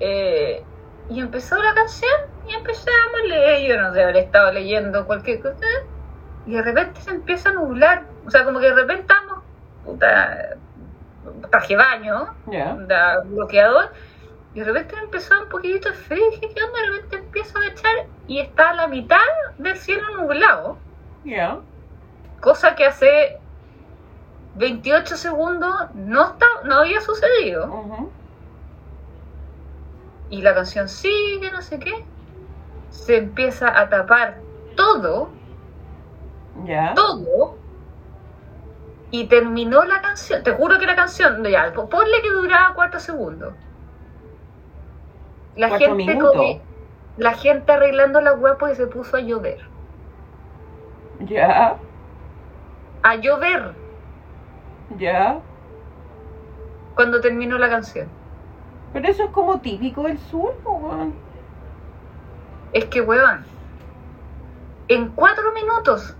Eh, 0.00 0.62
y 1.08 1.20
empezó 1.20 1.56
la 1.62 1.74
canción 1.74 2.10
y 2.48 2.54
empezamos 2.54 3.12
a 3.24 3.28
leer. 3.28 3.68
Yo 3.68 3.80
no 3.80 3.92
sé, 3.92 4.02
haber 4.02 4.16
estado 4.16 4.52
leyendo 4.52 5.06
cualquier 5.06 5.40
cosa. 5.40 5.64
Y 6.46 6.54
de 6.54 6.62
repente 6.62 7.00
se 7.00 7.10
empieza 7.10 7.50
a 7.50 7.52
nublar. 7.52 8.06
O 8.26 8.30
sea, 8.30 8.44
como 8.44 8.60
que 8.60 8.66
de 8.66 8.74
repente 8.74 9.02
estamos, 9.02 9.44
puta, 9.84 10.56
traje 11.50 11.76
baño, 11.76 12.34
da 12.86 13.20
bloqueador. 13.24 13.92
Y 14.54 14.60
de 14.60 14.64
repente 14.64 14.96
empezó 15.02 15.40
un 15.42 15.48
poquitito 15.48 15.90
de 15.90 15.94
frío. 15.94 16.26
Y 16.26 16.30
dije, 16.36 16.54
¿qué 16.54 16.62
onda? 16.62 16.80
De 16.80 16.86
repente 16.86 17.16
empiezo 17.16 17.58
a 17.58 17.66
echar 17.66 18.06
y 18.26 18.40
está 18.40 18.70
a 18.70 18.74
la 18.74 18.88
mitad 18.88 19.18
del 19.58 19.76
cielo 19.76 20.16
nublado. 20.16 20.78
Cosa 22.40 22.74
que 22.74 22.86
hace 22.86 23.38
28 24.56 25.16
segundos 25.16 25.74
no, 25.94 26.30
está, 26.30 26.46
no 26.64 26.76
había 26.80 27.00
sucedido. 27.00 28.10
Y 30.30 30.42
la 30.42 30.54
canción 30.54 30.88
sigue, 30.88 31.50
no 31.50 31.62
sé 31.62 31.78
qué, 31.78 32.04
se 32.90 33.16
empieza 33.16 33.78
a 33.78 33.88
tapar 33.88 34.38
todo, 34.76 35.30
todo, 36.94 37.57
y 39.10 39.26
terminó 39.28 39.84
la 39.84 40.00
canción. 40.02 40.42
Te 40.42 40.52
juro 40.52 40.78
que 40.78 40.86
la 40.86 40.96
canción, 40.96 41.42
ya, 41.44 41.72
po- 41.72 41.88
ponle 41.88 42.22
que 42.22 42.30
duraba 42.30 42.74
cuatro 42.74 43.00
segundos. 43.00 43.54
La 45.56 45.68
Cuatro 45.68 45.96
gente, 45.96 46.18
comi- 46.18 46.60
la 47.16 47.34
gente 47.34 47.72
arreglando 47.72 48.20
la 48.20 48.34
web 48.34 48.56
porque 48.58 48.74
se 48.76 48.86
puso 48.86 49.16
a 49.16 49.20
llover. 49.20 49.58
Ya. 51.20 51.76
A 53.02 53.16
llover 53.16 53.74
Ya. 54.98 55.40
cuando 56.94 57.20
terminó 57.20 57.58
la 57.58 57.68
canción. 57.68 58.08
Pero 58.92 59.08
eso 59.08 59.24
es 59.24 59.30
como 59.30 59.60
típico 59.60 60.02
del 60.04 60.18
sur, 60.18 60.54
weón. 60.64 61.14
Es 62.72 62.84
que, 62.86 63.00
weón, 63.00 63.44
en 64.88 65.08
cuatro 65.14 65.52
minutos, 65.52 66.16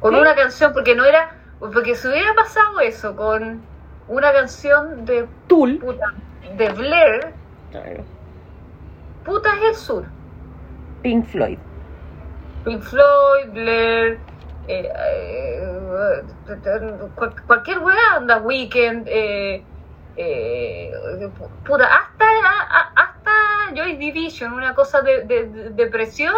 con 0.00 0.14
¿Sí? 0.14 0.20
una 0.20 0.34
canción, 0.34 0.72
porque 0.72 0.94
no 0.94 1.04
era, 1.04 1.30
porque 1.58 1.94
si 1.94 2.08
hubiera 2.08 2.34
pasado 2.34 2.80
eso 2.80 3.14
con 3.16 3.60
una 4.08 4.32
canción 4.32 5.04
de 5.04 5.26
Tul. 5.46 5.78
puta, 5.78 6.06
de 6.56 6.68
Blair, 6.70 7.32
Claro. 7.70 8.04
puta 9.24 9.50
es 9.56 9.62
el 9.62 9.74
sur. 9.76 10.04
Pink 11.02 11.26
Floyd. 11.26 11.58
Pink 12.64 12.82
Floyd, 12.82 13.50
Blair, 13.52 14.18
eh, 14.68 14.90
eh, 14.94 15.62
cual- 17.14 17.34
cualquier 17.46 17.78
weá, 17.78 18.16
anda, 18.16 18.38
Weekend, 18.38 19.06
eh, 19.08 19.62
eh, 20.16 20.92
puta, 21.64 21.84
hasta, 21.86 22.24
hasta 22.96 23.30
Joy 23.74 23.96
Division, 23.96 24.52
una 24.52 24.74
cosa 24.74 25.00
de, 25.02 25.24
de, 25.24 25.46
de 25.46 25.70
depresión. 25.70 26.34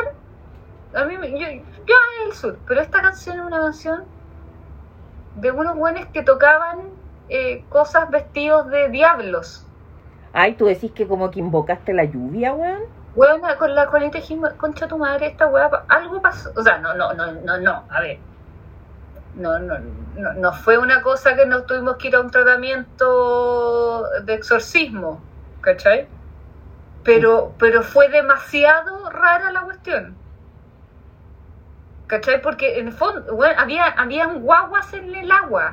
A 0.94 1.04
mí, 1.04 1.16
me- 1.16 1.30
yo, 1.30 1.46
yo 1.86 1.94
es 2.20 2.26
el 2.26 2.32
sur, 2.34 2.58
pero 2.66 2.80
esta 2.80 3.00
canción 3.00 3.38
es 3.38 3.44
una 3.44 3.60
canción 3.60 4.04
de 5.36 5.50
unos 5.50 5.76
buenos 5.76 6.06
que 6.06 6.22
tocaban 6.22 6.80
eh, 7.28 7.64
cosas 7.70 8.10
vestidos 8.10 8.68
de 8.68 8.88
diablos. 8.90 9.64
Ay, 10.34 10.54
tú 10.54 10.66
decís 10.66 10.92
que 10.92 11.06
como 11.06 11.30
que 11.30 11.40
invocaste 11.40 11.92
la 11.94 12.04
lluvia, 12.04 12.52
weón. 12.52 12.80
Weona, 13.14 13.56
con 13.56 13.74
la 13.74 13.86
colita 13.86 14.18
concha 14.56 14.88
tu 14.88 14.96
madre, 14.98 15.26
esta 15.26 15.46
weá, 15.46 15.70
algo 15.88 16.22
pasó. 16.22 16.50
O 16.56 16.62
sea, 16.62 16.78
no, 16.78 16.94
no, 16.94 17.12
no, 17.12 17.32
no, 17.32 17.58
no, 17.58 17.84
a 17.90 18.00
ver. 18.00 18.18
No, 19.36 19.58
no, 19.58 19.78
no, 20.16 20.32
no 20.34 20.52
fue 20.52 20.78
una 20.78 21.02
cosa 21.02 21.34
que 21.34 21.46
nos 21.46 21.66
tuvimos 21.66 21.96
que 21.96 22.08
ir 22.08 22.16
a 22.16 22.20
un 22.20 22.30
tratamiento 22.30 24.04
de 24.24 24.34
exorcismo, 24.34 25.20
¿cachai? 25.60 26.06
Pero, 27.04 27.52
pero 27.58 27.82
fue 27.82 28.08
demasiado 28.08 29.10
rara 29.10 29.50
la 29.52 29.62
cuestión. 29.62 30.16
¿Cachai? 32.12 32.40
Porque 32.42 32.78
en 32.78 32.86
el 32.88 32.92
fondo, 32.92 33.34
bueno, 33.34 33.54
había, 33.60 33.86
habían 33.86 34.40
guaguas 34.42 34.92
en 34.94 35.14
el 35.16 35.30
agua. 35.32 35.66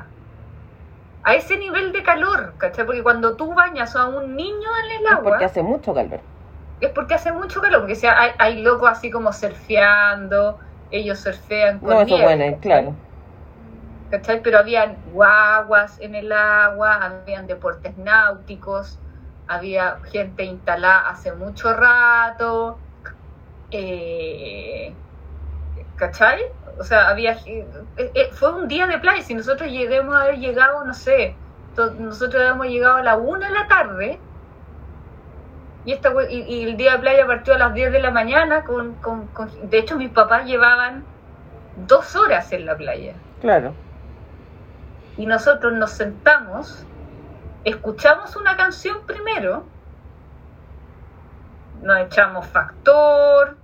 A 1.22 1.34
ese 1.34 1.56
nivel 1.56 1.92
de 1.92 2.02
calor, 2.02 2.58
¿cachai? 2.58 2.84
Porque 2.84 3.02
cuando 3.02 3.34
tú 3.36 3.54
bañas 3.54 3.96
a 3.96 4.06
un 4.06 4.36
niño 4.36 4.68
en 4.84 5.00
el 5.00 5.06
Es 5.08 5.18
agua 5.18 5.20
porque 5.20 5.44
hace 5.44 5.62
mucho 5.62 5.92
calor. 5.92 6.22
es 6.80 6.90
porque 6.92 7.14
hace 7.14 7.32
mucho 7.32 7.60
calor, 7.60 7.80
porque 7.80 7.94
sea, 7.96 8.18
hay, 8.20 8.30
hay 8.38 8.62
locos 8.62 8.90
así 8.90 9.10
como 9.10 9.32
surfeando, 9.32 10.58
ellos 10.90 11.20
surfean 11.20 11.80
con 11.82 11.90
No, 11.90 12.00
eso 12.02 12.16
nieve, 12.16 12.34
bueno, 12.36 12.44
¿cachai? 12.44 12.60
claro. 12.60 12.96
¿Cachai? 14.08 14.42
Pero 14.42 14.58
habían 14.58 15.02
guaguas 15.04 15.98
en 16.00 16.14
el 16.16 16.32
agua, 16.32 16.96
habían 17.04 17.46
deportes 17.46 17.96
náuticos, 17.96 19.00
había 19.46 20.00
gente 20.04 20.44
instalada 20.44 21.08
hace 21.08 21.32
mucho 21.34 21.72
rato, 21.74 22.84
eh, 23.70 25.02
¿cachai? 26.00 26.40
O 26.78 26.82
sea, 26.84 27.08
había 27.10 27.32
eh, 27.46 27.66
eh, 27.98 28.30
fue 28.32 28.52
un 28.54 28.66
día 28.66 28.86
de 28.86 28.98
playa, 28.98 29.22
si 29.22 29.34
nosotros 29.34 29.70
lleguemos 29.70 30.16
a 30.16 30.22
haber 30.22 30.38
llegado, 30.38 30.82
no 30.84 30.94
sé, 30.94 31.36
nosotros 31.98 32.40
habíamos 32.40 32.66
llegado 32.68 32.96
a 32.96 33.02
la 33.02 33.16
una 33.16 33.48
de 33.48 33.54
la 33.54 33.68
tarde, 33.68 34.18
y, 35.84 35.92
esta, 35.92 36.10
y 36.30 36.64
el 36.64 36.76
día 36.76 36.92
de 36.92 36.98
playa 36.98 37.26
partió 37.26 37.54
a 37.54 37.58
las 37.58 37.72
10 37.72 37.90
de 37.92 38.00
la 38.00 38.10
mañana. 38.10 38.64
Con, 38.64 38.94
con- 38.96 39.28
con- 39.28 39.70
de 39.70 39.78
hecho, 39.78 39.96
mis 39.96 40.10
papás 40.10 40.44
llevaban 40.44 41.04
dos 41.86 42.14
horas 42.16 42.52
en 42.52 42.66
la 42.66 42.76
playa. 42.76 43.14
Claro. 43.40 43.72
Y 45.16 45.24
nosotros 45.24 45.72
nos 45.72 45.90
sentamos, 45.92 46.84
escuchamos 47.64 48.36
una 48.36 48.56
canción 48.58 48.98
primero, 49.06 49.64
nos 51.82 51.98
echamos 52.00 52.46
factor, 52.46 53.56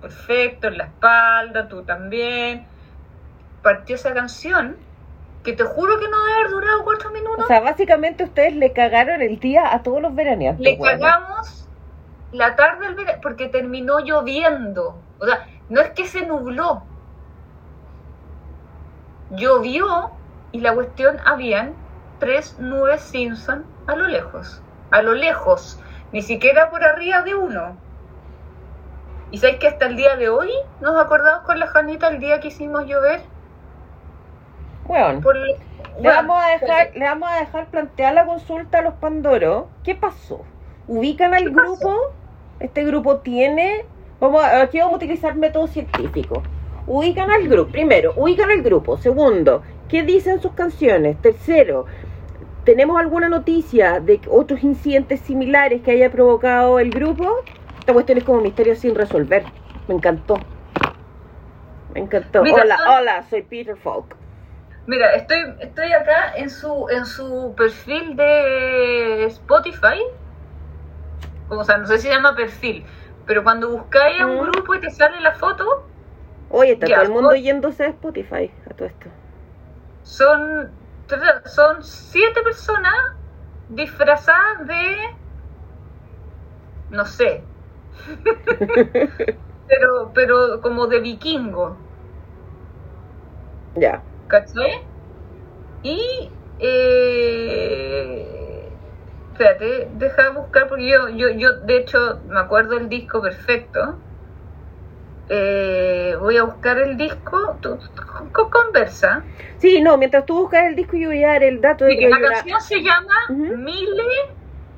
perfecto, 0.00 0.68
en 0.68 0.78
la 0.78 0.84
espalda, 0.84 1.68
tú 1.68 1.82
también. 1.82 2.66
Partió 3.62 3.96
esa 3.96 4.14
canción, 4.14 4.76
que 5.42 5.52
te 5.52 5.64
juro 5.64 5.98
que 5.98 6.08
no 6.08 6.24
debe 6.24 6.38
haber 6.38 6.50
durado 6.50 6.84
cuatro 6.84 7.10
minutos. 7.10 7.44
O 7.44 7.48
sea, 7.48 7.60
básicamente 7.60 8.24
ustedes 8.24 8.54
le 8.54 8.72
cagaron 8.72 9.22
el 9.22 9.38
día 9.38 9.72
a 9.72 9.82
todos 9.82 10.02
los 10.02 10.14
veraneantes. 10.14 10.64
Le 10.64 10.78
cagamos 10.78 11.68
la 12.32 12.56
tarde 12.56 12.86
del 12.86 12.94
verano 12.96 13.20
porque 13.22 13.48
terminó 13.48 14.00
lloviendo. 14.00 14.98
O 15.18 15.26
sea, 15.26 15.46
no 15.68 15.80
es 15.80 15.90
que 15.90 16.06
se 16.06 16.26
nubló. 16.26 16.82
Llovió 19.30 20.10
y 20.52 20.60
la 20.60 20.74
cuestión 20.74 21.18
habían 21.24 21.74
tres 22.18 22.58
nubes 22.58 23.02
Simpson 23.02 23.64
a 23.86 23.96
lo 23.96 24.08
lejos. 24.08 24.62
A 24.90 25.02
lo 25.02 25.14
lejos. 25.14 25.80
Ni 26.12 26.22
siquiera 26.22 26.70
por 26.70 26.84
arriba 26.84 27.22
de 27.22 27.34
uno. 27.34 27.76
¿Y 29.30 29.38
sabéis 29.38 29.58
que 29.58 29.68
hasta 29.68 29.86
el 29.86 29.96
día 29.96 30.16
de 30.16 30.28
hoy 30.28 30.50
nos 30.80 30.96
acordamos 31.00 31.44
con 31.44 31.58
la 31.58 31.66
Janita 31.66 32.08
el 32.08 32.20
día 32.20 32.40
que 32.40 32.48
hicimos 32.48 32.86
llover? 32.86 33.20
Bueno, 34.86 35.20
Por- 35.20 35.36
le 35.36 36.08
vamos 36.08 36.40
a 36.42 36.48
dejar, 36.58 36.90
le 36.94 37.04
vamos 37.04 37.28
a 37.30 37.40
dejar 37.40 37.66
plantear 37.66 38.14
la 38.14 38.26
consulta 38.26 38.78
a 38.78 38.82
los 38.82 38.94
Pandoro. 38.94 39.68
¿Qué 39.82 39.94
pasó? 39.94 40.42
¿Ubican 40.86 41.34
al 41.34 41.50
grupo? 41.50 41.92
Este 42.60 42.84
grupo 42.84 43.18
tiene. 43.18 43.84
Vamos 44.20 44.42
a, 44.44 44.60
aquí 44.62 44.78
vamos 44.78 44.94
a 44.94 44.96
utilizar 44.96 45.34
método 45.34 45.66
científico. 45.66 46.42
Ubican 46.86 47.30
al 47.30 47.48
grupo. 47.48 47.72
Primero, 47.72 48.12
ubican 48.16 48.50
al 48.50 48.62
grupo. 48.62 48.96
Segundo, 48.96 49.62
¿qué 49.88 50.02
dicen 50.04 50.40
sus 50.40 50.52
canciones? 50.52 51.20
Tercero, 51.20 51.86
¿tenemos 52.64 52.98
alguna 53.00 53.28
noticia 53.28 53.98
de 53.98 54.20
otros 54.30 54.62
incidentes 54.62 55.20
similares 55.20 55.82
que 55.82 55.90
haya 55.92 56.10
provocado 56.12 56.78
el 56.78 56.90
grupo? 56.90 57.28
Esta 57.86 57.94
cuestión 57.94 58.18
es 58.18 58.24
como 58.24 58.40
misterio 58.40 58.74
sin 58.74 58.96
resolver. 58.96 59.44
Me 59.86 59.94
encantó. 59.94 60.34
Me 61.94 62.00
encantó. 62.00 62.42
Mira, 62.42 62.64
hola, 62.64 62.76
hola, 62.98 63.22
soy 63.30 63.42
Peter 63.42 63.76
Falk. 63.76 64.16
Mira, 64.86 65.12
estoy, 65.12 65.38
estoy 65.60 65.92
acá 65.92 66.34
en 66.34 66.50
su, 66.50 66.88
en 66.90 67.06
su 67.06 67.54
perfil 67.56 68.16
de 68.16 69.26
Spotify. 69.26 70.00
O 71.48 71.62
sea, 71.64 71.78
no 71.78 71.86
sé 71.86 71.98
si 71.98 72.08
se 72.08 72.14
llama 72.14 72.34
perfil, 72.34 72.84
pero 73.24 73.44
cuando 73.44 73.70
buscáis 73.70 74.20
a 74.20 74.26
un 74.26 74.38
Mm. 74.38 74.50
grupo 74.50 74.74
y 74.74 74.80
te 74.80 74.90
sale 74.90 75.20
la 75.20 75.32
foto, 75.32 75.64
Oye, 76.50 76.72
está 76.72 76.88
todo 76.88 77.02
el 77.02 77.10
mundo 77.10 77.34
yéndose 77.36 77.84
a 77.84 77.88
Spotify 77.88 78.50
a 78.68 78.74
todo 78.74 78.88
esto. 78.88 79.10
son, 80.02 80.70
son 81.44 81.82
siete 81.82 82.42
personas 82.42 82.94
disfrazadas 83.68 84.66
de... 84.66 84.96
No 86.88 87.04
sé. 87.04 87.28
pero, 89.66 90.12
pero 90.14 90.60
como 90.60 90.86
de 90.86 91.00
vikingo. 91.00 91.76
Ya. 93.76 94.02
¿Cachai? 94.28 94.72
Y. 95.82 96.00
Eh, 96.58 97.58
espérate, 99.32 99.88
deja 99.92 100.22
de 100.22 100.30
buscar 100.30 100.68
porque 100.68 100.88
yo, 100.88 101.08
yo, 101.10 101.28
yo, 101.30 101.52
de 101.60 101.76
hecho, 101.76 102.22
me 102.26 102.40
acuerdo 102.40 102.78
el 102.78 102.88
disco 102.88 103.20
perfecto. 103.20 104.00
Eh, 105.28 106.16
voy 106.20 106.36
a 106.36 106.44
buscar 106.44 106.78
el 106.78 106.96
disco. 106.96 107.58
Tú, 107.60 107.78
tú- 107.78 108.30
con- 108.32 108.50
conversa. 108.50 109.24
Sí, 109.58 109.80
no, 109.80 109.98
mientras 109.98 110.24
tú 110.24 110.38
buscas 110.40 110.64
el 110.66 110.76
disco 110.76 110.96
yo 110.96 111.08
voy 111.08 111.24
a 111.24 111.28
dar 111.28 111.42
el 111.42 111.60
dato 111.60 111.84
de 111.84 111.96
que 111.98 112.08
la 112.08 112.20
canción 112.20 112.60
se 112.60 112.82
llama 112.82 113.14
Ujú. 113.30 113.56
Mille, 113.56 114.02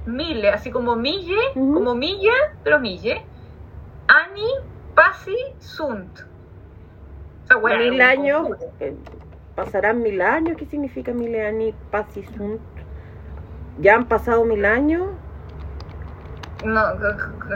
Mille, 0.08 0.50
así 0.50 0.70
como 0.70 0.96
Mille, 0.96 1.36
como 1.54 1.94
Milla, 1.94 2.32
pero 2.64 2.80
Mille. 2.80 3.24
Ani 4.08 4.48
Pasi 4.94 5.36
Sunt. 5.58 6.20
Mil 7.90 8.00
años, 8.02 8.48
eh, 8.80 8.94
pasarán 9.54 10.02
mil 10.02 10.20
años, 10.20 10.56
¿qué 10.58 10.66
significa 10.66 11.12
mil 11.12 11.34
años? 11.34 11.74
Pasisunt. 11.90 12.60
Ya 13.80 13.94
han 13.94 14.06
pasado 14.06 14.44
mil 14.44 14.64
años. 14.64 15.08
No, 16.64 16.82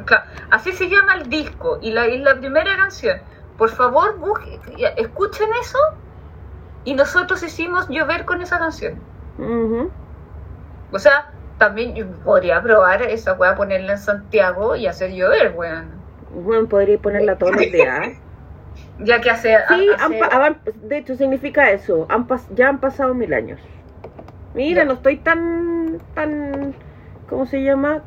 claro. 0.06 0.24
Así 0.50 0.72
se 0.72 0.88
llama 0.88 1.16
el 1.16 1.28
disco 1.28 1.78
y 1.82 1.90
la, 1.90 2.06
y 2.08 2.18
la 2.18 2.36
primera 2.38 2.76
canción. 2.76 3.18
Por 3.58 3.68
favor, 3.70 4.18
busque- 4.18 4.60
ya, 4.78 4.88
escuchen 4.90 5.48
eso 5.60 5.78
y 6.84 6.94
nosotros 6.94 7.42
hicimos 7.42 7.88
llover 7.88 8.24
con 8.24 8.40
esa 8.40 8.58
canción. 8.58 8.94
Ujú. 9.38 9.90
O 10.92 10.98
sea, 10.98 11.32
también 11.58 11.94
yo 11.94 12.06
podría 12.24 12.60
probar 12.62 13.02
esa 13.02 13.34
weá, 13.34 13.54
ponerla 13.54 13.92
en 13.92 13.98
Santiago 13.98 14.76
y 14.76 14.86
hacer 14.86 15.12
llover, 15.12 15.52
weón. 15.56 15.90
Bueno, 16.34 16.66
podría 16.68 16.98
ponerla 16.98 17.36
todos 17.36 17.52
los 17.56 17.60
días. 17.72 18.08
Ya 18.98 19.20
que 19.20 19.30
hace... 19.30 19.56
Sí, 19.68 19.88
hace- 19.98 20.20
han 20.22 20.58
de 20.82 20.98
hecho 20.98 21.14
significa 21.16 21.70
eso. 21.70 22.06
Han 22.08 22.26
pas- 22.28 22.46
ya 22.54 22.68
han 22.68 22.78
pasado 22.78 23.14
mil 23.14 23.34
años. 23.34 23.60
Mira, 24.54 24.82
Ya. 24.82 24.84
no 24.86 24.92
estoy 24.94 25.16
tan, 25.16 25.98
tan, 26.14 26.74
¿cómo 27.28 27.44
se 27.46 27.62
llama? 27.62 28.02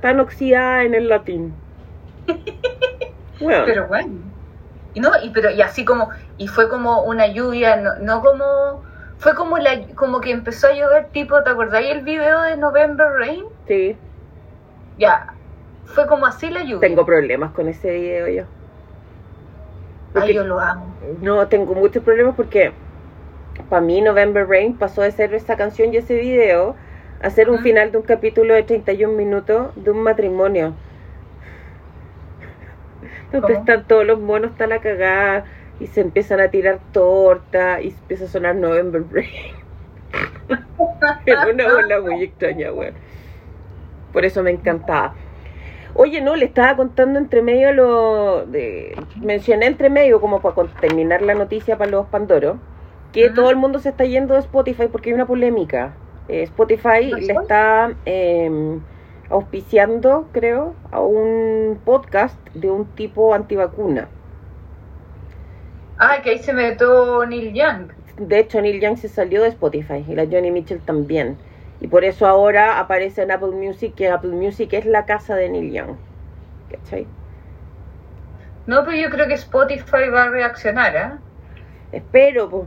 Tan 0.00 0.20
oxidada 0.20 0.82
en 0.84 0.94
el 0.94 1.08
latín. 1.08 1.54
Bueno, 3.40 3.64
Pero 3.64 3.88
bueno. 3.88 4.12
Y 4.92 5.00
no, 5.00 5.10
y 5.22 5.30
pero 5.30 5.50
y 5.50 5.62
así 5.62 5.84
como 5.84 6.10
y 6.36 6.46
fue 6.48 6.68
como 6.68 7.02
una 7.04 7.28
lluvia, 7.28 7.76
no, 7.76 7.94
no 8.00 8.20
como 8.20 8.82
fue 9.20 9.34
como 9.34 9.58
la 9.58 9.86
como 9.94 10.20
que 10.20 10.30
empezó 10.32 10.68
a 10.68 10.72
llover 10.72 11.06
tipo, 11.12 11.42
¿te 11.42 11.50
acordáis 11.50 11.90
el 11.90 12.02
video 12.02 12.42
de 12.42 12.56
November 12.56 13.06
Rain? 13.18 13.44
sí, 13.66 13.96
Ya. 14.98 15.34
Fue 15.86 16.06
como 16.06 16.26
así 16.26 16.48
la 16.50 16.60
lluvia. 16.62 16.80
tengo 16.80 17.04
problemas 17.04 17.50
con 17.52 17.68
ese 17.68 17.90
video 17.92 18.28
yo. 18.28 18.44
Ay, 20.14 20.34
yo 20.34 20.44
lo 20.44 20.58
amo. 20.60 20.94
No, 21.20 21.46
tengo 21.48 21.74
muchos 21.74 22.02
problemas 22.02 22.34
porque 22.36 22.72
para 23.68 23.82
mí 23.82 24.00
November 24.00 24.46
Rain 24.48 24.76
pasó 24.76 25.02
de 25.02 25.10
ser 25.12 25.34
esa 25.34 25.56
canción 25.56 25.92
y 25.92 25.98
ese 25.98 26.14
video 26.14 26.74
a 27.22 27.30
ser 27.30 27.48
un 27.50 27.56
Ujú. 27.56 27.64
final 27.64 27.92
de 27.92 27.98
un 27.98 28.04
capítulo 28.04 28.54
de 28.54 28.62
31 28.62 29.14
minutos 29.16 29.72
de 29.76 29.90
un 29.90 30.02
matrimonio. 30.02 30.74
Donde 33.32 33.52
están 33.54 33.84
todos 33.86 34.06
los 34.06 34.18
monos, 34.20 34.52
está 34.52 34.66
la 34.66 34.80
cagada 34.80 35.44
y 35.80 35.86
se 35.86 36.02
empiezan 36.02 36.40
a 36.40 36.48
tirar 36.48 36.78
torta 36.92 37.80
y 37.80 37.88
empieza 37.88 38.26
a 38.26 38.28
sonar 38.28 38.54
November 38.54 39.02
Rain. 39.10 39.28
Era 41.26 41.48
una 41.48 41.66
ola 41.66 42.00
muy 42.00 42.22
extraña, 42.22 42.72
weón. 42.72 42.94
Por 44.12 44.24
eso 44.24 44.42
me 44.42 44.50
encantaba. 44.50 45.14
Oye, 45.94 46.20
no, 46.20 46.36
le 46.36 46.44
estaba 46.44 46.76
contando 46.76 47.18
entre 47.18 47.42
medio 47.42 47.72
lo 47.72 48.46
de. 48.46 48.96
Mencioné 49.16 49.66
entre 49.66 49.90
medio, 49.90 50.20
como 50.20 50.40
para 50.40 50.68
terminar 50.80 51.22
la 51.22 51.34
noticia 51.34 51.78
para 51.78 51.90
los 51.90 52.06
Pandoro, 52.06 52.58
que 53.12 53.30
todo 53.30 53.50
el 53.50 53.56
mundo 53.56 53.78
se 53.78 53.88
está 53.88 54.04
yendo 54.04 54.34
de 54.34 54.40
Spotify 54.40 54.86
porque 54.90 55.10
hay 55.10 55.14
una 55.14 55.26
polémica. 55.26 55.94
Eh, 56.28 56.42
Spotify 56.42 57.10
le 57.12 57.32
está 57.32 57.92
eh, 58.06 58.78
auspiciando, 59.30 60.28
creo, 60.32 60.74
a 60.92 61.00
un 61.00 61.80
podcast 61.84 62.38
de 62.54 62.70
un 62.70 62.84
tipo 62.86 63.34
antivacuna. 63.34 64.08
Ah, 66.00 66.22
que 66.22 66.30
ahí 66.30 66.38
se 66.38 66.54
metió 66.54 67.26
Neil 67.26 67.52
Young. 67.52 67.92
De 68.16 68.38
hecho, 68.38 68.60
Neil 68.62 68.80
Young 68.80 68.96
se 68.96 69.08
salió 69.08 69.42
de 69.42 69.48
Spotify 69.50 70.04
y 70.08 70.14
la 70.14 70.24
Johnny 70.24 70.50
Mitchell 70.50 70.80
también. 70.80 71.38
Y 71.80 71.88
por 71.88 72.04
eso 72.04 72.26
ahora 72.26 72.78
aparece 72.78 73.22
en 73.22 73.30
Apple 73.30 73.50
Music, 73.50 73.94
que 73.94 74.08
Apple 74.08 74.30
Music 74.30 74.72
es 74.72 74.86
la 74.86 75.04
casa 75.04 75.36
de 75.36 75.50
Neil 75.50 75.72
Young. 75.72 75.96
¿Cachai? 76.70 77.06
No, 78.66 78.84
pero 78.84 78.96
yo 78.96 79.10
creo 79.10 79.26
que 79.28 79.34
Spotify 79.34 80.08
va 80.12 80.24
a 80.24 80.28
reaccionar, 80.30 80.96
¿ah? 80.96 81.18
Espero, 81.92 82.66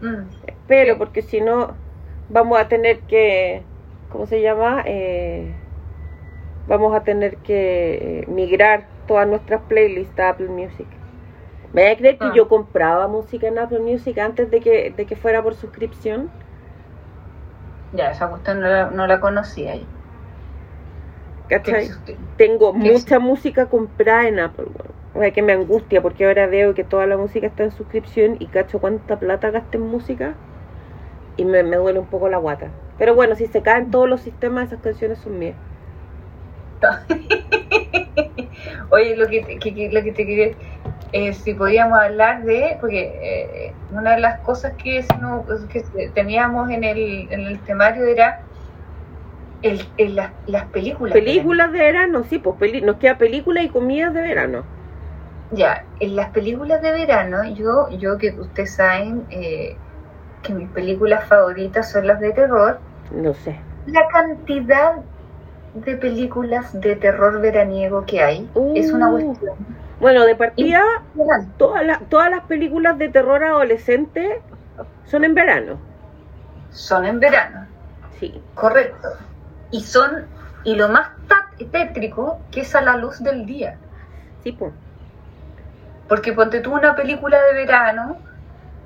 Mm. 0.00 0.28
espero, 0.46 0.94
Sí. 0.94 0.98
porque 0.98 1.22
si 1.22 1.40
no 1.40 1.76
vamos 2.28 2.58
a 2.60 2.68
tener 2.68 3.00
que, 3.00 3.62
¿cómo 4.08 4.26
se 4.26 4.40
llama? 4.42 4.82
Eh, 4.86 5.54
vamos 6.66 6.94
a 6.94 7.04
tener 7.04 7.36
que 7.38 8.20
eh, 8.20 8.24
migrar 8.28 8.88
todas 9.06 9.28
nuestras 9.28 9.62
playlists 9.62 10.18
a 10.20 10.30
Apple 10.30 10.48
Music. 10.48 10.97
¿Me 11.72 11.82
voy 11.82 11.90
a 11.92 11.96
creer 11.96 12.18
que 12.18 12.26
Ah. 12.26 12.32
yo 12.34 12.48
compraba 12.48 13.08
música 13.08 13.48
en 13.48 13.58
Apple 13.58 13.80
Music 13.80 14.18
antes 14.18 14.50
de 14.50 14.60
que, 14.60 14.90
de 14.90 15.06
que 15.06 15.16
fuera 15.16 15.42
por 15.42 15.54
suscripción? 15.54 16.30
Ya, 17.92 18.10
esa 18.10 18.28
cuestión 18.30 18.60
no 18.60 18.68
la, 18.68 18.90
no 18.90 19.06
la 19.06 19.20
conocía 19.20 19.76
yo. 19.76 19.86
¿Cachai? 21.46 21.88
Tengo 22.36 22.72
mucha 22.74 23.18
música 23.18 23.68
comprada 23.68 24.28
en 24.28 24.38
Apple. 24.38 24.66
O 25.14 25.20
sea, 25.20 25.32
que 25.32 25.42
me 25.42 25.52
angustia 25.54 26.02
porque 26.02 26.26
ahora 26.26 26.46
veo 26.46 26.74
que 26.74 26.84
toda 26.84 27.06
la 27.06 27.16
música 27.16 27.46
está 27.46 27.64
en 27.64 27.70
suscripción 27.72 28.36
y 28.38 28.48
cacho 28.48 28.80
cuánta 28.80 29.18
plata 29.18 29.50
gasté 29.50 29.78
en 29.78 29.84
música 29.84 30.38
y 31.36 31.44
me, 31.46 31.62
me 31.62 31.76
duele 31.76 31.98
un 32.00 32.08
poco 32.08 32.28
la 32.28 32.38
guata. 32.38 32.74
Pero 32.96 33.14
bueno, 33.14 33.34
si 33.36 33.46
se 33.46 33.62
caen 33.62 33.90
todos 33.90 34.08
los 34.08 34.20
sistemas, 34.22 34.66
esas 34.68 34.80
canciones 34.80 35.20
son 35.20 35.38
mías. 35.38 35.58
Oye, 38.90 39.16
lo 39.16 39.28
que, 39.28 39.42
te- 39.42 39.58
que- 39.58 39.74
que- 39.74 39.90
lo 39.92 40.02
que 40.02 40.12
te 40.12 40.26
quería 40.26 40.56
eh, 41.12 41.32
si 41.32 41.54
podíamos 41.54 41.98
hablar 41.98 42.42
de, 42.44 42.76
porque 42.80 43.00
eh, 43.22 43.74
una 43.90 44.12
de 44.14 44.20
las 44.20 44.40
cosas 44.40 44.72
que, 44.82 45.04
que 45.72 46.08
teníamos 46.10 46.70
en 46.70 46.84
el, 46.84 47.28
en 47.32 47.40
el 47.40 47.60
temario 47.64 48.04
era 48.04 48.40
el, 49.62 49.80
el- 49.96 50.16
las, 50.16 50.32
las 50.46 50.66
películas. 50.66 51.14
Películas 51.14 51.72
de 51.72 51.78
verano, 51.78 52.24
sí, 52.24 52.38
pues 52.38 52.56
peli 52.56 52.80
nos 52.80 52.96
queda 52.96 53.18
película 53.18 53.62
y 53.62 53.68
comidas 53.68 54.14
de 54.14 54.20
verano. 54.20 54.64
Ya, 55.50 55.82
en 56.00 56.14
las 56.14 56.30
películas 56.30 56.82
de 56.82 56.92
verano, 56.92 57.42
yo, 57.44 57.88
yo 57.90 58.18
que 58.18 58.30
ustedes 58.38 58.74
saben 58.74 59.24
eh, 59.30 59.76
que 60.42 60.52
mis 60.52 60.68
películas 60.70 61.26
favoritas 61.26 61.90
son 61.90 62.06
las 62.06 62.20
de 62.20 62.32
terror, 62.32 62.78
No 63.10 63.32
sé. 63.34 63.56
la 63.86 64.06
cantidad 64.12 64.96
de 65.72 65.96
películas 65.96 66.78
de 66.78 66.96
terror 66.96 67.40
veraniego 67.40 68.04
que 68.04 68.20
hay 68.22 68.50
es 68.74 68.92
una 68.92 69.08
Uh. 69.08 69.12
cuestión 69.12 69.54
Bueno, 70.00 70.24
de 70.24 70.36
partida, 70.36 70.82
todas 71.58 71.84
las, 71.84 72.08
todas 72.08 72.30
las 72.30 72.44
películas 72.44 72.98
de 72.98 73.08
terror 73.08 73.42
adolescente 73.42 74.40
Son 75.04 75.24
en 75.24 75.34
verano. 75.34 75.78
Son 76.70 77.04
en 77.04 77.18
verano. 77.18 77.66
Sí. 78.20 78.40
Correcto. 78.54 79.08
Y 79.70 79.80
son, 79.82 80.26
y 80.64 80.74
lo 80.76 80.88
más 80.88 81.10
tétrico, 81.70 82.40
que 82.50 82.60
es 82.60 82.74
a 82.74 82.80
la 82.80 82.96
luz 82.96 83.22
del 83.22 83.46
día. 83.46 83.76
Sí, 84.44 84.52
pues. 84.52 84.72
Porque 86.08 86.32
ponte 86.32 86.60
tú 86.60 86.74
una 86.74 86.94
película 86.94 87.40
de 87.42 87.52
verano, 87.54 88.18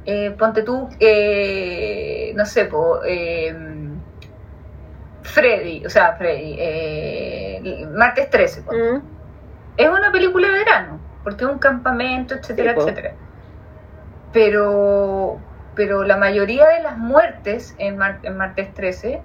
eh, 0.06 0.30
ponte 0.38 0.62
tú, 0.62 0.88
eh, 0.98 2.32
no 2.34 2.44
sé, 2.46 2.64
po, 2.64 3.00
eh, 3.04 3.54
Freddy, 5.22 5.84
o 5.86 5.90
sea, 5.90 6.14
Freddy, 6.16 6.56
eh, 6.58 7.86
martes 7.94 8.28
13. 8.30 8.62
po. 8.62 8.72
Mm, 8.72 9.02
Es 9.76 9.88
una 9.88 10.10
película 10.12 10.48
de 10.48 10.54
verano, 10.54 11.00
porque 11.24 11.44
es 11.44 11.50
un 11.50 11.58
campamento, 11.58 12.34
etcétera, 12.34 12.74
Sí, 12.74 12.80
etcétera. 12.80 13.12
Pero, 14.32 15.38
pero 15.74 16.04
la 16.04 16.16
mayoría 16.16 16.68
de 16.68 16.82
las 16.82 16.96
muertes 16.98 17.74
en, 17.78 17.98
mar- 17.98 18.18
en 18.22 18.36
martes 18.36 18.72
13 18.74 19.20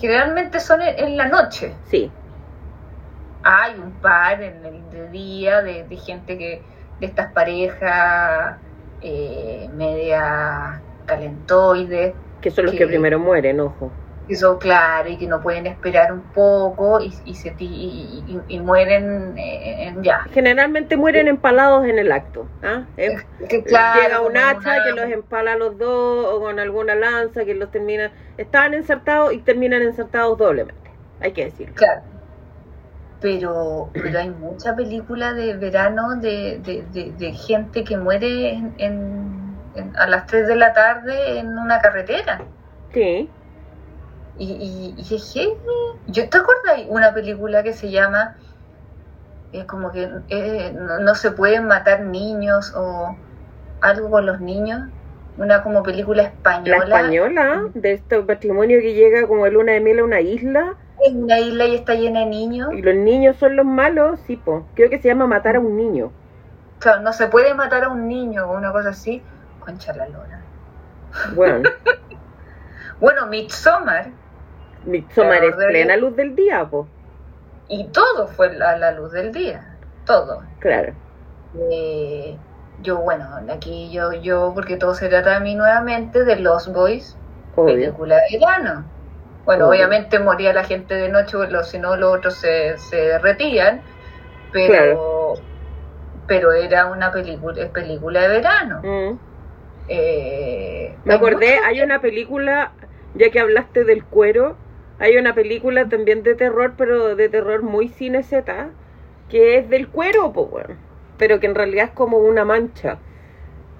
generalmente 0.00 0.60
son 0.60 0.82
en, 0.82 0.98
en 0.98 1.16
la 1.16 1.28
noche. 1.28 1.72
Sí. 1.90 2.10
Hay 3.42 3.74
un 3.78 3.92
par 3.92 4.42
en 4.42 4.64
el 4.64 4.90
de 4.90 5.08
día 5.10 5.62
de, 5.62 5.84
de 5.84 5.96
gente 5.96 6.36
que, 6.38 6.62
de 7.00 7.06
estas 7.06 7.32
parejas 7.32 8.56
eh, 9.02 9.68
media 9.74 10.80
calentoides, 11.06 12.14
Que 12.40 12.50
son 12.50 12.64
los 12.64 12.72
Que- 12.72 12.78
que 12.78 12.86
primero 12.86 13.18
mueren, 13.20 13.60
ojo. 13.60 13.90
Que 14.26 14.34
son 14.36 14.58
claro 14.58 15.08
y 15.08 15.16
que 15.16 15.26
no 15.26 15.40
pueden 15.40 15.66
esperar 15.66 16.12
un 16.12 16.22
poco 16.22 17.00
y, 17.00 17.14
y, 17.24 17.34
se, 17.36 17.54
y, 17.58 18.42
y- 18.48 18.58
mueren 18.60 19.34
eh, 19.38 19.94
ya. 20.02 20.20
Generalmente 20.32 20.96
mueren 20.96 21.28
empalados 21.28 21.86
en 21.86 21.98
el 21.98 22.10
acto. 22.10 22.48
¿ah? 22.62 22.82
Es- 22.96 23.24
Que, 23.48 23.62
claro, 23.62 24.00
Llega 24.02 24.20
un 24.22 24.36
hacha 24.36 24.58
una- 24.58 24.84
que 24.84 24.92
los 24.92 25.10
empala 25.10 25.52
a 25.52 25.56
los 25.56 25.78
dos 25.78 26.26
o 26.34 26.40
con 26.40 26.58
alguna 26.58 26.94
lanza 26.96 27.44
que 27.44 27.54
los 27.54 27.70
termina. 27.70 28.10
Estaban 28.36 28.74
ensartados 28.74 29.32
y 29.32 29.38
terminan 29.38 29.82
ensartados 29.82 30.36
doblemente. 30.38 30.90
Hay 31.20 31.32
que 31.32 31.44
decirlo. 31.44 31.74
Claro. 31.76 32.02
Pero, 33.20 33.90
pero 33.94 34.18
hay 34.18 34.30
mucha 34.30 34.76
película 34.76 35.32
de 35.32 35.54
verano 35.56 36.16
de, 36.20 36.58
de, 36.62 36.84
de, 36.92 37.12
de 37.12 37.32
gente 37.32 37.82
que 37.82 37.96
muere 37.96 38.50
en, 38.52 38.74
en- 38.78 39.56
en- 39.74 39.96
a 39.96 40.06
las 40.06 40.26
3 40.26 40.46
de 40.46 40.56
la 40.56 40.72
tarde 40.72 41.38
en 41.38 41.56
una 41.58 41.80
carretera. 41.80 42.42
Sí. 42.92 43.30
Y, 44.38 44.44
y, 44.52 44.94
y 44.98 45.14
es 45.14 45.32
heavy. 45.32 45.54
¿Yo 46.08 46.28
te 46.28 46.38
acuerdas? 46.38 46.82
una 46.88 47.14
película 47.14 47.62
que 47.62 47.72
se 47.72 47.90
llama 47.90 48.36
eh, 49.52 49.64
como 49.66 49.92
que 49.92 50.08
eh, 50.28 50.72
no, 50.78 50.98
no 50.98 51.14
se 51.14 51.30
pueden 51.30 51.66
matar 51.66 52.00
niños 52.00 52.72
o 52.76 53.16
algo 53.80 54.10
con 54.10 54.26
los 54.26 54.40
niños? 54.40 54.82
Una 55.38 55.62
como 55.62 55.82
película 55.82 56.22
La 56.22 56.28
española. 56.28 56.84
española, 56.84 57.62
de 57.74 57.92
este 57.92 58.20
patrimonio 58.22 58.80
que 58.80 58.94
llega 58.94 59.26
como 59.26 59.44
de 59.44 59.50
luna 59.50 59.72
de 59.72 59.80
miel 59.80 59.98
a 60.00 60.04
una 60.04 60.20
isla 60.20 60.74
En 61.06 61.24
una 61.24 61.38
isla 61.38 61.66
y 61.66 61.74
está 61.74 61.94
llena 61.94 62.20
de 62.20 62.26
niños. 62.26 62.70
y 62.72 62.82
los 62.82 62.94
niños 62.94 63.36
son 63.36 63.54
los 63.56 63.66
malos, 63.66 64.18
sí, 64.26 64.36
po. 64.36 64.66
Creo 64.74 64.88
que 64.90 64.98
se 65.00 65.08
llama 65.08 65.26
matar 65.26 65.56
a 65.56 65.60
un 65.60 65.76
niño. 65.76 66.10
Claro, 66.78 67.00
no 67.02 67.12
se 67.12 67.26
puede 67.28 67.54
matar 67.54 67.84
a 67.84 67.88
un 67.88 68.08
niño 68.08 68.46
o 68.50 68.56
una 68.56 68.72
cosa 68.72 68.90
así. 68.90 69.22
Concha 69.60 69.94
la 69.94 70.08
lora. 70.08 70.40
Bueno, 71.34 71.68
Bueno, 73.00 73.26
Midsommar 73.26 74.08
Midsommar 74.86 75.44
es 75.44 75.54
plena 75.54 75.96
luz 75.96 76.16
del 76.16 76.34
día, 76.34 76.64
po. 76.64 76.86
y 77.68 77.84
todo 77.88 78.28
fue 78.28 78.46
a 78.62 78.76
la 78.78 78.92
luz 78.92 79.12
del 79.12 79.32
día. 79.32 79.76
Todo. 80.04 80.42
Claro. 80.60 80.92
Eh, 81.70 82.36
yo, 82.82 82.98
bueno, 82.98 83.26
aquí 83.50 83.90
yo, 83.90 84.12
yo, 84.12 84.52
porque 84.54 84.76
todo 84.76 84.94
se 84.94 85.08
trata 85.08 85.34
de 85.34 85.40
mí 85.40 85.54
nuevamente, 85.54 86.24
de 86.24 86.36
Los 86.36 86.72
Boys, 86.72 87.16
Obvio. 87.56 87.74
película 87.74 88.16
de 88.16 88.38
verano. 88.38 88.84
Bueno, 89.44 89.68
Obvio. 89.68 89.78
obviamente 89.78 90.18
moría 90.18 90.52
la 90.52 90.64
gente 90.64 90.94
de 90.94 91.08
noche, 91.08 91.36
si 91.64 91.78
no 91.78 91.96
los 91.96 92.16
otros 92.18 92.34
se, 92.34 92.78
se 92.78 92.96
derretían, 92.96 93.80
pero, 94.52 95.34
pero 96.26 96.52
era 96.52 96.86
una 96.86 97.10
película, 97.10 97.68
película 97.72 98.20
de 98.22 98.28
verano. 98.28 98.80
Mm. 98.82 99.18
Eh, 99.88 100.96
Me 101.04 101.14
acordé, 101.14 101.58
hay 101.64 101.80
una 101.80 102.00
película, 102.00 102.72
ya 103.14 103.30
que 103.30 103.40
hablaste 103.40 103.84
del 103.84 104.04
cuero, 104.04 104.56
hay 104.98 105.16
una 105.16 105.34
película 105.34 105.88
también 105.88 106.22
de 106.22 106.34
terror, 106.34 106.74
pero 106.76 107.16
de 107.16 107.28
terror 107.28 107.62
muy 107.62 107.88
cine 107.88 108.22
Z, 108.22 108.70
que 109.28 109.58
es 109.58 109.68
del 109.68 109.88
cuero, 109.90 110.32
pero 111.16 111.40
que 111.40 111.46
en 111.46 111.54
realidad 111.54 111.86
es 111.86 111.92
como 111.92 112.18
una 112.18 112.44
mancha. 112.44 113.02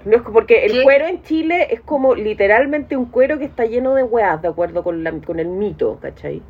No 0.04 0.16
es 0.16 0.22
porque 0.22 0.66
el 0.66 0.78
¿Qué? 0.78 0.80
cuero 0.80 1.06
en 1.06 1.22
Chile 1.22 1.68
es 1.72 1.80
como 1.82 2.14
literalmente 2.14 2.96
un 2.96 3.10
cuero 3.10 3.38
que 3.38 3.44
está 3.46 3.66
lleno 3.66 3.94
de 3.94 4.04
weas, 4.04 4.42
de 4.42 4.48
acuerdo 4.48 4.84
con, 4.84 5.04
la, 5.04 5.12
con 5.22 5.40
el 5.40 5.48
mito, 5.48 5.98
¿cachai? 6.00 6.44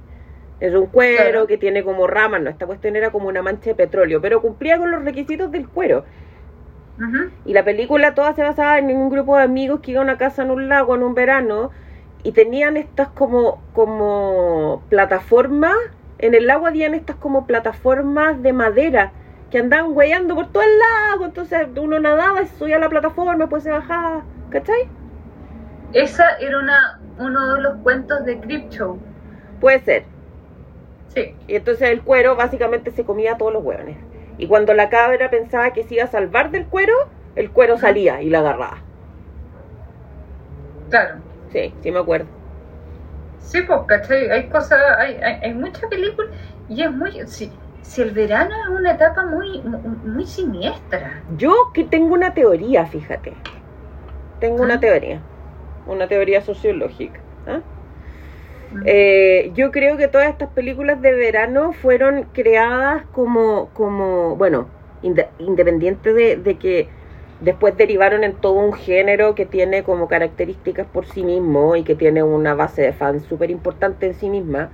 Es 0.60 0.74
un 0.74 0.88
cuero 0.88 1.46
Claro. 1.46 1.48
que 1.48 1.58
tiene 1.58 1.84
como 1.84 2.06
ramas, 2.06 2.42
no, 2.42 2.50
esta 2.50 2.66
cuestión 2.66 2.96
era 2.96 3.12
como 3.12 3.28
una 3.28 3.42
mancha 3.42 3.70
de 3.70 3.76
petróleo, 3.76 4.20
pero 4.22 4.42
cumplía 4.42 4.78
con 4.78 4.90
los 4.90 5.04
requisitos 5.04 5.50
del 5.52 5.68
cuero. 5.70 6.04
Y 7.44 7.52
la 7.54 7.64
película 7.64 8.14
toda 8.14 8.34
se 8.34 8.42
basaba 8.42 8.78
en 8.78 8.86
un 8.94 9.08
grupo 9.08 9.36
de 9.36 9.44
amigos 9.44 9.80
que 9.80 9.92
iban 9.92 10.10
a 10.10 10.18
casa 10.18 10.42
en 10.42 10.50
un 10.50 10.68
lago 10.68 10.94
en 10.96 11.02
un 11.02 11.14
verano 11.14 11.70
y 12.26 12.32
tenían 12.32 12.76
estas 12.76 13.06
como, 13.10 13.62
como 13.72 14.82
plataformas, 14.88 15.76
en 16.18 16.34
el 16.34 16.48
lago 16.48 16.66
habían 16.66 16.92
estas 16.92 17.14
como 17.14 17.46
plataformas 17.46 18.42
de 18.42 18.52
madera 18.52 19.12
que 19.48 19.58
andaban 19.58 19.96
hueando 19.96 20.34
por 20.34 20.50
todo 20.50 20.64
el 20.64 20.76
lago, 20.76 21.26
entonces 21.26 21.68
uno 21.76 22.00
nadaba, 22.00 22.44
se 22.44 22.56
subía 22.56 22.78
a 22.78 22.80
la 22.80 22.88
plataforma, 22.88 23.36
después 23.36 23.62
se 23.62 23.70
bajaba, 23.70 24.24
¿cachai? 24.50 24.88
Esa 25.92 26.36
era 26.40 26.58
una, 26.58 26.98
uno 27.20 27.54
de 27.54 27.60
los 27.60 27.76
cuentos 27.84 28.24
de 28.24 28.40
Creepshow. 28.40 28.98
Puede 29.60 29.78
ser. 29.84 30.04
Sí. 31.14 31.32
Y 31.46 31.54
entonces 31.54 31.90
el 31.90 32.02
cuero 32.02 32.34
básicamente 32.34 32.90
se 32.90 33.04
comía 33.04 33.34
a 33.34 33.38
todos 33.38 33.52
los 33.52 33.62
hueones. 33.62 33.98
Y 34.36 34.48
cuando 34.48 34.74
la 34.74 34.88
cabra 34.88 35.30
pensaba 35.30 35.70
que 35.72 35.84
se 35.84 35.94
iba 35.94 36.02
a 36.02 36.08
salvar 36.08 36.50
del 36.50 36.66
cuero, 36.66 36.92
el 37.36 37.52
cuero 37.52 37.78
salía 37.78 38.20
y 38.20 38.30
la 38.30 38.40
agarraba. 38.40 38.78
Claro. 40.90 41.35
Sí, 41.48 41.78
sí 41.82 41.90
me 41.90 41.98
acuerdo. 42.00 42.32
Sí, 43.38 43.62
pues, 43.62 43.80
¿cachai? 43.88 44.30
Hay 44.30 44.48
cosas, 44.48 44.80
hay, 44.98 45.14
hay, 45.16 45.34
hay 45.42 45.54
muchas 45.54 45.88
películas 45.90 46.30
y 46.66 46.82
es 46.82 46.90
muy... 46.92 47.26
Si, 47.28 47.58
si 47.80 48.02
el 48.02 48.10
verano 48.12 48.50
es 48.50 48.80
una 48.80 48.92
etapa 48.92 49.24
muy, 49.26 49.62
muy, 50.02 50.26
siniestra. 50.26 51.24
Yo 51.28 51.54
que 51.74 51.84
tengo 51.84 52.14
una 52.14 52.34
teoría, 52.34 52.86
fíjate. 52.86 53.46
Tengo 54.38 54.62
una 54.62 54.76
Ah. 54.76 54.80
teoría. 54.80 55.28
Una 55.84 56.08
teoría 56.08 56.42
sociológica. 56.42 57.24
¿ah? 57.46 57.64
Eh, 58.84 59.50
yo 59.54 59.70
creo 59.72 59.96
que 59.96 60.08
todas 60.08 60.28
estas 60.30 60.50
películas 60.52 61.00
de 61.02 61.12
verano 61.12 61.72
fueron 61.72 62.24
creadas 62.32 63.06
como, 63.10 63.72
como 63.72 64.36
bueno, 64.36 64.76
inde- 65.00 65.34
independiente 65.38 66.12
de, 66.12 66.36
de 66.36 66.58
que 66.58 66.90
después 67.40 67.76
derivaron 67.76 68.24
en 68.24 68.34
todo 68.34 68.54
un 68.54 68.72
género 68.72 69.34
que 69.34 69.46
tiene 69.46 69.82
como 69.84 70.08
características 70.08 70.86
por 70.86 71.06
sí 71.06 71.24
mismo 71.24 71.76
y 71.76 71.84
que 71.84 71.94
tiene 71.94 72.22
una 72.22 72.54
base 72.54 72.82
de 72.82 72.92
fans 72.92 73.24
súper 73.24 73.50
importante 73.50 74.06
en 74.06 74.14
sí 74.14 74.30
misma. 74.30 74.70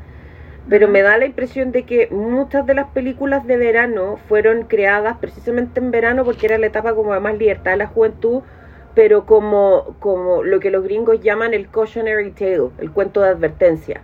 Pero 0.68 0.88
me 0.88 1.02
da 1.02 1.18
la 1.18 1.26
impresión 1.26 1.72
de 1.72 1.84
que 1.84 2.08
muchas 2.10 2.66
de 2.66 2.74
las 2.74 2.88
películas 2.90 3.46
de 3.46 3.56
verano 3.56 4.18
fueron 4.28 4.64
creadas 4.64 5.18
precisamente 5.18 5.80
en 5.80 5.90
verano 5.90 6.24
porque 6.24 6.46
era 6.46 6.58
la 6.58 6.66
etapa 6.66 6.94
como 6.94 7.14
de 7.14 7.20
más 7.20 7.36
libertad 7.36 7.72
de 7.72 7.78
la 7.78 7.86
juventud, 7.88 8.42
pero 8.94 9.26
como, 9.26 9.96
como 10.00 10.42
lo 10.44 10.60
que 10.60 10.70
los 10.70 10.84
gringos 10.84 11.20
llaman 11.20 11.54
el 11.54 11.68
cautionary 11.70 12.32
tale, 12.32 12.70
el 12.78 12.92
cuento 12.92 13.20
de 13.22 13.28
advertencia. 13.30 14.02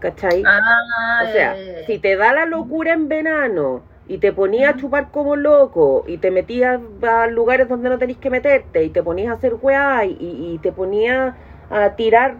¿Cachai? 0.00 0.42
Ah, 0.44 1.22
O 1.24 1.26
sea, 1.32 1.54
eh, 1.56 1.84
si 1.86 1.98
te 1.98 2.16
da 2.16 2.32
la 2.32 2.46
locura 2.46 2.92
en 2.92 3.08
verano 3.08 3.82
y 4.08 4.18
te 4.18 4.32
ponías 4.32 4.74
a 4.74 4.76
chupar 4.76 5.10
como 5.10 5.36
loco 5.36 6.04
y 6.06 6.18
te 6.18 6.30
metías 6.30 6.80
a 7.02 7.26
lugares 7.28 7.68
donde 7.68 7.88
no 7.88 7.98
tenés 7.98 8.16
que 8.18 8.30
meterte 8.30 8.84
y 8.84 8.90
te 8.90 9.02
ponías 9.02 9.30
a 9.30 9.34
hacer 9.34 9.54
weá 9.60 10.04
y, 10.04 10.16
y 10.20 10.58
te 10.58 10.72
ponías 10.72 11.34
a 11.70 11.90
tirar 11.96 12.36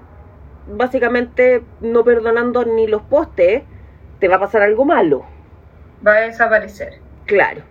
básicamente 0.66 1.62
no 1.80 2.04
perdonando 2.04 2.64
ni 2.64 2.86
los 2.86 3.02
postes, 3.02 3.62
te 4.18 4.28
va 4.28 4.36
a 4.36 4.40
pasar 4.40 4.62
algo 4.62 4.84
malo. 4.84 5.24
va 6.06 6.16
a 6.16 6.20
desaparecer. 6.20 7.00
Claro. 7.26 7.62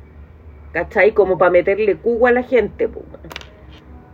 ¿Cachai? 0.74 1.14
Como 1.14 1.38
para 1.38 1.52
meterle 1.52 1.98
cubo 1.98 2.28
a 2.28 2.32
la 2.32 2.44
gente. 2.44 2.90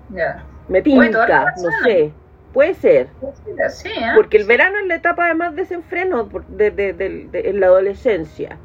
Ya. 0.10 0.44
Me 0.68 0.80
la 0.80 0.84
tinca, 0.84 1.54
no 1.58 1.72
sé. 1.84 2.12
Puede 2.54 2.74
ser. 2.74 3.10
Sí, 3.70 3.90
¿eh? 3.90 4.12
Porque 4.16 4.38
el 4.38 4.46
verano 4.46 4.80
es 4.80 4.88
la 4.88 4.96
etapa 4.96 5.28
de 5.28 5.36
más 5.36 5.56
desenfreno 5.56 6.30
de- 6.48 6.72
de- 6.72 6.94
de- 6.94 7.50
en 7.50 7.60
la 7.60 7.68
adolescencia. 7.68 8.58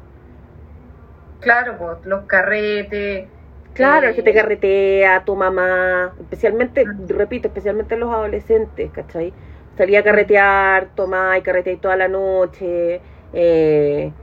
Claro, 1.43 1.77
pues 1.77 1.97
los 2.05 2.25
carretes. 2.25 3.29
Claro, 3.73 4.07
eh, 4.07 4.09
el 4.09 4.15
que 4.15 4.21
te 4.23 4.33
carretea, 4.33 5.25
tu 5.25 5.35
mamá, 5.35 6.15
especialmente, 6.19 6.93
repito, 7.07 7.47
especialmente 7.47 7.97
los 7.97 8.11
adolescentes, 8.13 8.91
¿cachai? 8.91 9.33
Salía 9.75 9.99
a 10.01 10.03
carretear, 10.03 10.93
tomar 10.95 11.39
y 11.39 11.41
carretear 11.41 11.79
toda 11.81 11.95
la 11.95 12.07
noche, 12.07 13.01
eh, 13.31 14.13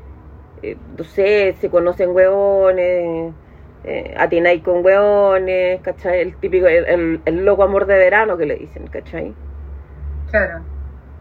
eh, 0.63 0.79
no 0.97 1.05
sé, 1.05 1.55
se 1.61 1.71
conocen 1.71 2.11
hueones, 2.15 3.35
eh, 3.83 4.15
atináis 4.17 4.63
con 4.63 4.85
hueones, 4.85 5.81
¿cachai? 5.83 6.21
El 6.21 6.39
típico, 6.39 6.69
el, 6.69 6.87
el, 6.87 7.23
el 7.27 7.45
loco 7.45 7.65
amor 7.65 7.87
de 7.87 7.99
verano 7.99 8.37
que 8.37 8.47
le 8.47 8.57
dicen, 8.57 8.87
¿cachai? 8.89 9.37
Claro. 10.31 10.65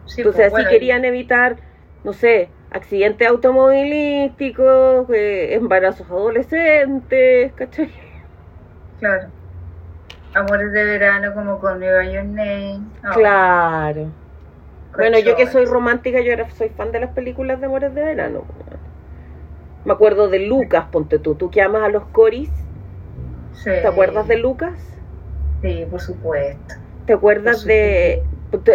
Sí, 0.06 0.22
Entonces 0.22 0.46
pues, 0.46 0.52
así 0.52 0.52
bueno, 0.52 0.70
querían 0.70 1.04
evitar, 1.04 1.56
no 2.04 2.12
sé, 2.12 2.54
accidentes 2.70 3.28
automovilísticos, 3.28 5.08
eh, 5.10 5.54
embarazos 5.54 6.08
adolescentes, 6.10 7.52
¿cachai? 7.54 7.90
Claro. 8.98 9.28
Amores 10.34 10.72
de 10.72 10.84
verano 10.84 11.34
como 11.34 11.58
con 11.58 11.80
Nueva 11.80 12.04
Your 12.04 12.24
Name. 12.24 12.80
Oh, 13.08 13.14
Claro. 13.14 14.06
Bueno, 14.96 15.18
yo 15.20 15.36
que 15.36 15.46
soy 15.46 15.64
romántica, 15.66 16.20
yo 16.20 16.32
era, 16.32 16.50
soy 16.50 16.68
fan 16.70 16.90
de 16.92 17.00
las 17.00 17.10
películas 17.10 17.60
de 17.60 17.66
amores 17.66 17.94
de 17.94 18.02
verano. 18.02 18.44
Me 19.84 19.92
acuerdo 19.92 20.28
de 20.28 20.40
Lucas, 20.40 20.86
ponte 20.90 21.18
tú. 21.18 21.36
Tú 21.36 21.50
que 21.50 21.62
amas 21.62 21.82
a 21.84 21.88
los 21.88 22.04
coris, 22.06 22.50
Sí. 23.52 23.70
¿te 23.70 23.86
acuerdas 23.86 24.26
de 24.28 24.36
Lucas? 24.36 24.72
Sí, 25.62 25.86
por 25.90 26.00
supuesto. 26.00 26.74
¿Te 27.06 27.12
acuerdas 27.14 27.64
de... 27.64 28.22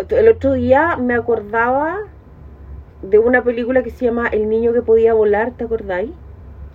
El 0.10 0.30
otro 0.30 0.54
día 0.54 0.96
me 0.98 1.16
acordaba 1.16 1.98
de 3.10 3.20
una 3.20 3.44
película 3.44 3.84
que 3.84 3.92
se 3.92 4.06
llama 4.06 4.28
El 4.30 4.50
niño 4.50 4.74
que 4.74 4.82
podía 4.82 5.14
volar, 5.14 5.52
¿te 5.52 5.64
acordáis? 5.66 6.12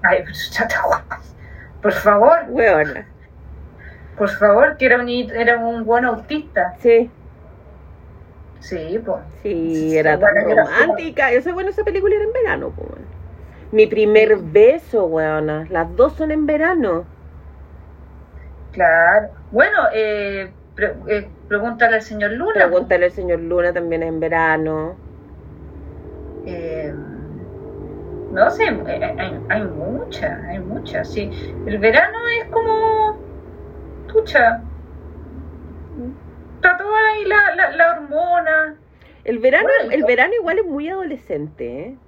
Ay, 0.03 0.19
pero 0.25 0.83
aguantas. 0.83 1.35
Por 1.83 1.93
favor, 1.93 2.39
Huevona. 2.49 3.07
por 4.17 4.29
favor, 4.29 4.77
que 4.77 4.87
era 4.87 5.01
un, 5.01 5.09
era 5.09 5.59
un 5.59 5.85
buen 5.85 6.05
autista. 6.05 6.75
Sí, 6.79 7.11
Sí, 8.61 9.01
pues. 9.05 9.19
sí, 9.43 9.97
era 9.97 10.19
tan 10.19 10.35
romántica. 10.45 11.33
Esa, 11.33 11.53
bueno, 11.53 11.71
esa 11.71 11.83
película 11.85 12.15
era 12.15 12.25
en 12.25 12.33
verano, 12.33 12.73
weón. 12.77 13.07
Mi 13.73 13.87
primer 13.87 14.37
beso, 14.37 15.07
weona. 15.07 15.67
Las 15.71 15.95
dos 15.97 16.13
son 16.15 16.31
en 16.31 16.45
verano. 16.47 17.05
Claro. 18.73 19.29
Bueno, 19.51 19.79
eh, 19.95 20.53
pre- 20.75 20.95
eh, 21.09 21.29
pregúntale 21.49 21.97
al 21.97 22.03
señor 22.03 22.33
Luna. 22.33 22.53
Pregúntale 22.55 23.07
al 23.07 23.13
señor 23.13 23.41
Luna 23.41 23.73
también 23.73 24.03
es 24.03 24.09
en 24.09 24.21
verano. 24.21 24.97
Eh, 26.47 26.95
no 28.33 28.51
sé, 28.51 28.65
eh, 28.65 29.15
hay, 29.19 29.41
hay 29.49 29.63
muchas, 29.65 30.43
hay 30.45 30.59
muchas, 30.61 31.13
sí. 31.13 31.31
El 31.67 31.79
verano 31.79 32.19
es 32.41 32.49
como. 32.51 33.19
Tucha. 34.07 34.63
Está 36.57 36.77
toda 36.77 36.99
ahí 37.13 37.25
la, 37.25 37.55
la, 37.55 37.71
la 37.77 37.93
hormona. 37.93 38.77
El 39.25 39.39
verano, 39.39 39.69
Bueno, 39.79 39.91
el 39.91 40.05
verano 40.05 40.35
igual 40.39 40.59
es 40.59 40.67
muy 40.67 40.89
adolescente, 40.89 41.81
¿eh? 41.89 41.99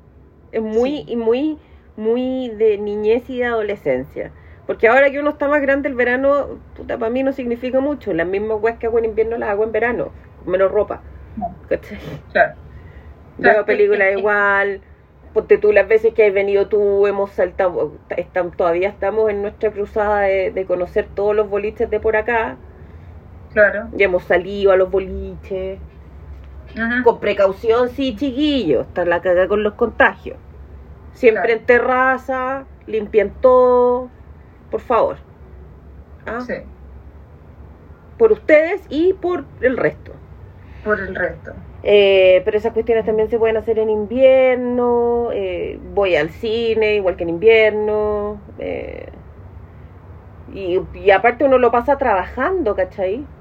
Es 0.52 0.62
muy, 0.62 0.90
Sí. 0.90 1.04
y 1.08 1.16
muy, 1.16 1.58
muy 1.96 2.50
de 2.50 2.78
niñez 2.78 3.28
y 3.30 3.38
de 3.38 3.46
adolescencia. 3.46 4.32
Porque 4.66 4.88
ahora 4.88 5.10
que 5.10 5.18
uno 5.20 5.30
está 5.30 5.48
más 5.48 5.60
grande, 5.62 5.88
el 5.88 5.94
verano, 5.94 6.60
puta, 6.74 6.98
para 6.98 7.10
mí 7.10 7.22
no 7.22 7.32
significa 7.32 7.80
mucho. 7.80 8.12
Las 8.12 8.26
mismas 8.26 8.58
weas 8.60 8.78
que 8.78 8.86
hago 8.86 8.98
en 8.98 9.06
invierno 9.06 9.36
las 9.38 9.50
hago 9.50 9.64
en 9.64 9.72
verano, 9.72 10.12
con 10.38 10.52
menos 10.52 10.70
ropa. 10.70 11.04
No. 11.36 11.58
¿Cachai? 11.68 11.98
Claro. 13.42 13.56
Veo 13.58 13.66
películas 13.66 14.16
igual. 14.16 14.80
Ponte 15.34 15.56
tú 15.58 15.72
las 15.72 15.88
veces 15.88 16.12
que 16.14 16.26
has 16.26 16.34
venido 16.34 16.68
tú, 16.68 17.06
hemos 17.06 17.30
saltado, 17.30 17.92
están, 18.10 18.50
todavía 18.50 18.90
estamos 18.90 19.30
en 19.30 19.40
nuestra 19.40 19.70
cruzada 19.70 20.20
de, 20.20 20.50
de 20.50 20.66
conocer 20.66 21.08
todos 21.14 21.34
los 21.34 21.48
boliches 21.48 21.88
de 21.88 22.00
por 22.00 22.16
acá. 22.16 22.56
Claro. 23.54 23.88
Y 23.96 24.02
hemos 24.02 24.24
salido 24.24 24.72
a 24.72 24.76
los 24.76 24.90
boliches. 24.90 25.78
Con 27.04 27.18
precaución, 27.20 27.88
sí, 27.90 28.14
chiquillos. 28.16 28.86
Está 28.86 29.04
la 29.04 29.20
caga 29.22 29.48
con 29.48 29.62
los 29.62 29.74
contagios. 29.74 30.36
Siempre 31.14 31.44
Claro. 31.44 31.60
en 31.60 31.66
terraza, 31.66 32.64
limpian 32.86 33.30
todo. 33.40 34.08
Por 34.70 34.80
favor. 34.80 35.16
¿Ah? 36.26 36.40
Sí, 36.40 36.54
Por 38.18 38.32
ustedes 38.32 38.82
y 38.88 39.12
por 39.14 39.44
el 39.60 39.76
resto. 39.76 40.12
por 40.84 40.98
el 41.00 41.14
resto. 41.14 41.52
Eh, 41.82 42.42
pero 42.44 42.58
esas 42.58 42.72
cuestiones 42.72 43.04
también 43.06 43.28
se 43.30 43.38
pueden 43.38 43.56
hacer 43.56 43.78
en 43.78 43.90
invierno. 43.90 45.30
eh, 45.32 45.78
voy 45.82 46.16
al 46.16 46.30
cine 46.30 46.96
igual 46.96 47.16
que 47.16 47.24
en 47.24 47.30
invierno. 47.30 48.46
eh, 48.58 49.22
y, 50.46 50.78
y 50.94 51.10
aparte 51.10 51.44
uno 51.44 51.58
lo 51.58 51.70
pasa 51.72 51.98
trabajando, 51.98 52.74
¿cachai? 52.76 53.32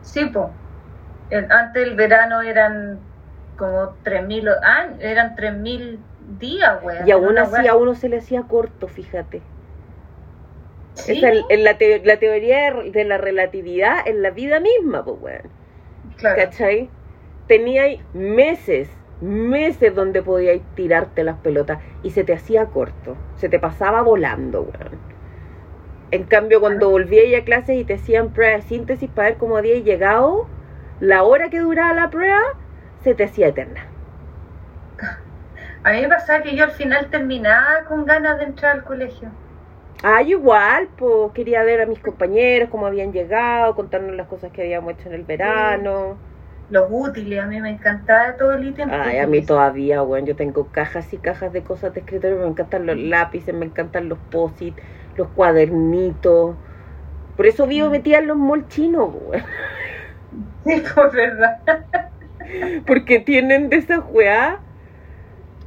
Sí, 0.00 0.26
pues. 0.26 0.46
Antes 1.50 1.84
el 1.84 1.96
verano 1.96 2.42
eran 2.42 3.12
como 3.56 4.00
3.000 4.02 4.48
o- 4.48 4.62
años, 4.64 4.98
eran 5.00 5.34
3.000 5.36 6.08
días, 6.18 6.82
güey. 6.82 6.98
Y 6.98 7.10
aún 7.10 7.36
así 7.38 7.66
a 7.66 7.74
uno 7.74 7.96
se 7.96 8.08
le 8.08 8.18
hacía 8.18 8.44
corto, 8.46 8.86
fíjate. 8.86 9.50
Sí, 10.94 11.16
Esa 11.16 11.30
es 11.48 11.60
la, 11.60 11.76
te- 11.78 12.02
la 12.04 12.18
teoría 12.18 12.72
de 12.74 12.90
de 12.90 13.04
la 13.04 13.18
relatividad 13.18 14.06
en 14.06 14.22
la 14.22 14.30
vida 14.30 14.60
misma, 14.60 15.04
pues, 15.04 15.16
weón. 15.20 15.54
claro. 16.16 16.52
¿Cachai? 16.52 16.94
Teníais 17.50 17.98
meses, 18.14 18.88
meses 19.20 19.92
donde 19.92 20.22
podíais 20.22 20.62
tirarte 20.76 21.24
las 21.24 21.36
pelotas 21.38 21.80
y 22.04 22.12
se 22.12 22.22
te 22.22 22.32
hacía 22.32 22.66
corto, 22.66 23.16
se 23.34 23.48
te 23.48 23.58
pasaba 23.58 24.02
volando, 24.02 24.62
weón. 24.62 25.00
En 26.12 26.22
cambio, 26.22 26.60
cuando 26.60 26.90
volvíais 26.90 27.42
a 27.42 27.44
clases 27.44 27.76
y 27.76 27.84
te 27.84 27.94
hacían 27.94 28.32
prueba 28.32 28.54
de 28.54 28.62
síntesis 28.62 29.10
para 29.10 29.30
ver 29.30 29.38
cómo 29.38 29.56
habíais 29.56 29.84
llegado, 29.84 30.46
la 31.00 31.24
hora 31.24 31.50
que 31.50 31.58
duraba 31.58 31.92
la 31.92 32.08
prueba 32.08 32.40
se 33.02 33.16
te 33.16 33.24
hacía 33.24 33.48
eterna. 33.48 33.84
A 35.82 35.90
mí 35.90 36.02
me 36.02 36.08
pasaba 36.08 36.44
que 36.44 36.54
yo 36.54 36.62
al 36.62 36.70
final 36.70 37.10
terminaba 37.10 37.84
con 37.88 38.04
ganas 38.04 38.38
de 38.38 38.44
entrar 38.44 38.76
al 38.76 38.84
colegio. 38.84 39.28
Ah, 40.04 40.22
yo 40.22 40.38
igual, 40.38 40.88
pues 40.96 41.32
quería 41.32 41.64
ver 41.64 41.80
a 41.80 41.86
mis 41.86 41.98
compañeros 41.98 42.68
cómo 42.70 42.86
habían 42.86 43.12
llegado, 43.12 43.74
contarnos 43.74 44.14
las 44.14 44.28
cosas 44.28 44.52
que 44.52 44.62
habíamos 44.62 44.92
hecho 44.92 45.08
en 45.08 45.14
el 45.14 45.24
verano. 45.24 46.29
Los 46.70 46.86
útiles, 46.90 47.38
a 47.38 47.46
mí 47.46 47.60
me 47.60 47.68
encantaba 47.68 48.34
todo 48.38 48.54
el 48.54 48.64
ítem. 48.68 48.88
Ay, 48.92 49.18
a 49.18 49.26
mí 49.26 49.38
útiles. 49.38 49.46
todavía, 49.46 50.00
bueno, 50.02 50.26
yo 50.28 50.36
tengo 50.36 50.70
cajas 50.70 51.12
y 51.12 51.18
cajas 51.20 51.52
de 51.52 51.62
cosas 51.64 51.92
de 51.94 52.00
escritorio, 52.00 52.38
me 52.38 52.46
encantan 52.46 52.86
los 52.86 52.96
lápices, 52.98 53.54
me 53.54 53.66
encantan 53.66 54.08
los 54.08 54.18
posit, 54.20 54.80
los 55.14 55.30
cuadernitos. 55.30 56.58
Por 57.36 57.46
eso 57.46 57.66
vivo 57.66 57.88
Mm. 57.88 57.92
metida 57.92 58.18
en 58.18 58.28
los 58.28 58.36
mall 58.38 58.68
chinos, 58.68 59.10
weón. 59.12 59.44
Sí, 60.64 60.82
pues 60.94 61.12
verdad. 61.12 61.62
porque 62.86 63.20
tienen 63.20 63.68
de 63.70 63.76
esas 63.78 64.00
weá, 64.08 64.62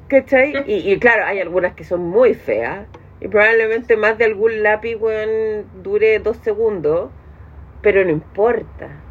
¿cachai? 0.08 0.62
Y, 0.66 0.92
y 0.92 1.00
claro, 1.00 1.26
hay 1.26 1.40
algunas 1.40 1.74
que 1.76 1.84
son 1.84 2.02
muy 2.02 2.34
feas, 2.36 2.88
y 3.20 3.28
probablemente 3.28 3.98
más 3.98 4.18
de 4.18 4.26
algún 4.26 4.64
lápiz, 4.64 4.96
weón, 4.96 5.70
dure 5.84 6.20
dos 6.20 6.38
segundos, 6.38 7.14
pero 7.82 8.04
no 8.06 8.12
importa. 8.12 9.03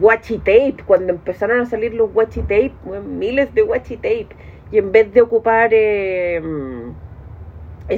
Washi 0.00 0.38
tape, 0.38 0.76
cuando 0.86 1.12
empezaron 1.12 1.60
a 1.60 1.66
salir 1.66 1.94
los 1.94 2.10
washi 2.14 2.40
tape, 2.42 2.72
miles 3.06 3.54
de 3.54 3.62
washi 3.62 3.96
tape, 3.96 4.28
y 4.70 4.78
en 4.78 4.90
vez 4.92 5.12
de 5.12 5.20
ocupar 5.20 5.70
eh, 5.72 6.40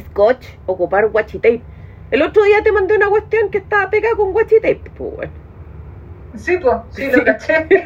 scotch, 0.01 0.47
ocupar 0.67 1.07
washi 1.13 1.39
tape. 1.39 1.63
El 2.11 2.23
otro 2.23 2.43
día 2.45 2.63
te 2.63 2.73
mandé 2.73 2.97
una 2.97 3.09
cuestión 3.09 3.51
que 3.51 3.59
estaba 3.59 3.91
pegada 3.91 4.17
con 4.17 4.35
washi 4.35 4.57
tape, 4.61 4.91
pues. 4.97 5.31
Sí, 6.37 6.59
pues, 6.59 6.77
sí, 6.91 7.11
Sí. 7.11 7.17
lo 7.17 7.25
caché. 7.25 7.67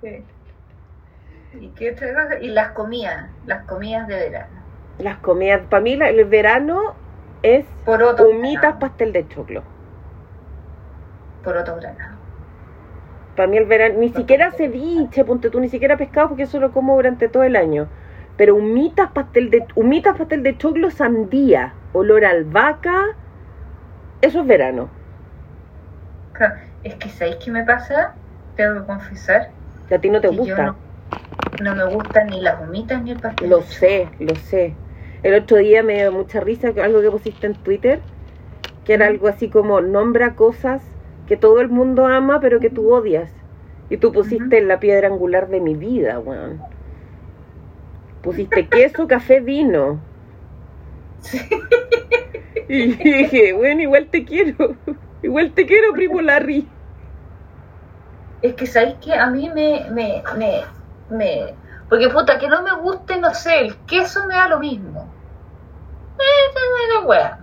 Sí. 0.00 0.22
¿Y 1.60 1.68
qué 1.70 1.90
otra 1.90 2.14
cosa? 2.14 2.38
Y 2.40 2.48
las 2.48 2.70
comidas, 2.70 3.30
las 3.46 3.66
comidas 3.66 4.06
de 4.06 4.14
verano. 4.14 4.62
Las 5.00 5.18
comidas, 5.18 5.62
para 5.68 5.82
mí 5.82 5.94
el 5.94 6.24
verano 6.26 6.94
es 7.42 7.64
Por 7.84 8.00
humitas 8.02 8.76
pastel 8.76 9.12
de 9.12 9.26
choclo. 9.28 9.64
Por 11.48 11.56
otro 11.56 11.76
granado. 11.76 12.14
Para 13.34 13.48
mí 13.48 13.56
el 13.56 13.64
verano, 13.64 13.94
ni 14.00 14.10
siquiera 14.10 14.50
ceviche, 14.50 15.24
ponte 15.24 15.48
tú, 15.48 15.60
ni 15.60 15.70
siquiera 15.70 15.96
pescado, 15.96 16.28
porque 16.28 16.42
eso 16.42 16.60
lo 16.60 16.72
como 16.72 16.94
durante 16.94 17.30
todo 17.30 17.42
el 17.42 17.56
año. 17.56 17.88
Pero 18.36 18.54
humitas 18.54 19.12
pastel 19.12 19.48
de, 19.48 19.64
humitas 19.74 20.18
pastel 20.18 20.42
de 20.42 20.58
choclo, 20.58 20.90
sandía, 20.90 21.72
olor 21.94 22.26
a 22.26 22.30
albahaca, 22.32 23.02
eso 24.20 24.40
es 24.42 24.46
verano. 24.46 24.90
Es 26.84 26.96
que 26.96 27.08
¿sabéis 27.08 27.36
qué 27.36 27.50
me 27.50 27.64
pasa? 27.64 28.12
Tengo 28.54 28.80
que 28.80 28.86
confesar 28.86 29.48
Que 29.88 29.94
a 29.94 30.00
ti 30.02 30.10
no 30.10 30.20
te 30.20 30.28
gusta. 30.28 30.64
no, 30.64 30.76
no 31.62 31.74
me 31.76 31.94
gustan 31.94 32.26
ni 32.26 32.42
las 32.42 32.60
humitas 32.60 33.02
ni 33.02 33.12
el 33.12 33.20
pastel. 33.20 33.48
Lo 33.48 33.60
de 33.60 33.64
sé, 33.64 34.08
lo 34.20 34.34
sé. 34.34 34.74
El 35.22 35.32
otro 35.32 35.56
día 35.56 35.82
me 35.82 35.94
dio 35.94 36.12
mucha 36.12 36.40
risa 36.40 36.74
algo 36.84 37.00
que 37.00 37.10
pusiste 37.10 37.46
en 37.46 37.54
Twitter, 37.54 38.00
que 38.84 38.92
era 38.92 39.06
algo 39.06 39.28
así 39.28 39.48
como 39.48 39.80
nombra 39.80 40.34
cosas 40.34 40.82
que 41.28 41.36
todo 41.36 41.60
el 41.60 41.68
mundo 41.68 42.06
ama 42.06 42.40
pero 42.40 42.58
que 42.58 42.70
tú 42.70 42.92
odias. 42.92 43.30
Y 43.90 43.98
tú 43.98 44.12
pusiste 44.12 44.60
la 44.60 44.80
piedra 44.80 45.08
angular 45.08 45.48
de 45.48 45.60
mi 45.60 45.74
vida, 45.74 46.18
weón. 46.18 46.60
Pusiste 48.22 48.66
queso, 48.66 49.06
café, 49.06 49.40
vino. 49.40 50.00
Y 52.68 52.92
dije, 52.92 53.54
bueno, 53.54 53.80
igual 53.80 54.08
te 54.10 54.24
quiero. 54.24 54.76
Igual 55.22 55.52
te 55.52 55.66
quiero, 55.66 55.92
primo 55.94 56.20
Larry. 56.20 56.68
Es 58.42 58.54
que 58.54 58.66
sabéis 58.66 58.96
que 59.00 59.14
a 59.14 59.26
mí 59.26 59.48
me, 59.48 59.86
me, 59.90 60.22
me, 60.36 60.62
me. 61.10 61.54
Porque 61.88 62.08
puta, 62.08 62.38
que 62.38 62.46
no 62.46 62.62
me 62.62 62.72
guste, 62.76 63.18
no 63.18 63.34
sé, 63.34 63.60
el 63.60 63.76
queso 63.86 64.26
me 64.26 64.34
da 64.34 64.48
lo 64.48 64.60
mismo. 64.60 65.10
Eh, 66.18 66.94
la 66.94 67.06
wea. 67.06 67.38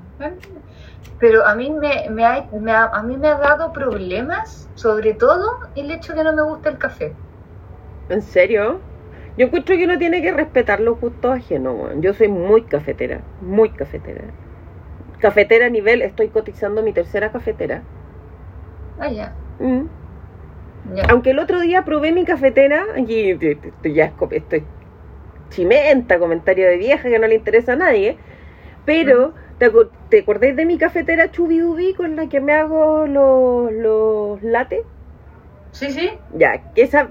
Pero 1.17 1.45
a 1.45 1.55
mí 1.55 1.71
me, 1.71 2.09
me, 2.09 2.25
ha, 2.25 2.47
me 2.51 2.71
ha- 2.71 2.89
a 2.93 3.03
mí 3.03 3.17
me 3.17 3.27
ha 3.29 3.37
dado 3.39 3.71
problemas, 3.73 4.71
sobre 4.75 5.13
todo 5.15 5.45
el 5.75 5.91
hecho 5.91 6.13
que 6.15 6.23
no 6.23 6.33
me 6.33 6.43
gusta 6.43 6.69
el 6.69 6.77
café. 6.79 7.19
¿En 8.09 8.21
serio? 8.23 8.81
Yo 9.37 9.45
encuentro 9.47 9.75
que 9.75 9.85
uno 9.85 9.97
tiene 9.99 10.21
que 10.21 10.31
respetar 10.31 10.79
los 10.79 10.99
gustos 10.99 11.31
ajenos. 11.35 11.91
Yo 11.99 12.13
soy 12.13 12.29
muy 12.29 12.65
cafetera, 12.65 13.25
muy 13.39 13.73
cafetera. 13.73 14.33
Cafetera 15.19 15.67
a 15.67 15.69
nivel, 15.69 16.01
estoy 16.03 16.29
cotizando 16.31 16.83
mi 16.83 16.93
tercera 16.93 17.31
cafetera. 17.31 17.85
Ah, 18.97 19.09
ya. 19.11 19.39
Mm. 19.59 19.89
ya. 20.85 21.05
Aunque 21.09 21.31
el 21.31 21.39
otro 21.39 21.59
día 21.61 21.83
probé 21.85 22.11
mi 22.11 22.25
cafetera, 22.25 22.83
y 22.97 23.37
ya 23.95 24.05
es, 24.05 24.13
co- 24.13 24.29
esto 24.31 24.55
es 24.55 24.63
chimenta, 25.51 26.19
comentario 26.19 26.67
de 26.67 26.77
vieja 26.77 27.09
que 27.09 27.19
no 27.19 27.27
le 27.27 27.35
interesa 27.35 27.73
a 27.73 27.77
nadie, 27.77 28.19
pero 28.85 29.35
¿te, 29.59 29.71
acu- 29.71 29.91
te 30.09 30.19
acordáis 30.19 30.55
de 30.55 30.65
mi 30.65 30.77
cafetera 30.77 31.31
chubidubi 31.31 31.93
con 31.93 32.15
la 32.15 32.27
que 32.29 32.41
me 32.41 32.53
hago 32.53 33.07
los, 33.07 33.71
los 33.71 34.43
lates? 34.43 34.85
Sí, 35.71 35.91
sí. 35.91 36.09
Ya, 36.33 36.73
que 36.73 36.83
esa 36.83 37.09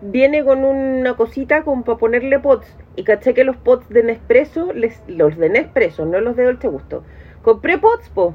viene 0.00 0.44
con 0.44 0.64
una 0.64 1.16
cosita 1.16 1.62
como 1.64 1.84
para 1.84 1.98
ponerle 1.98 2.38
pots. 2.38 2.66
Y 2.96 3.04
caché 3.04 3.34
que 3.34 3.44
los 3.44 3.56
pots 3.56 3.88
de 3.88 4.02
Nespresso, 4.02 4.72
les, 4.72 5.02
los 5.06 5.36
de 5.36 5.48
Nespresso, 5.50 6.06
no 6.06 6.20
los 6.20 6.36
de 6.36 6.44
Dolce 6.44 6.68
Gusto. 6.68 7.04
Compré 7.42 7.78
pots, 7.78 8.08
po. 8.10 8.34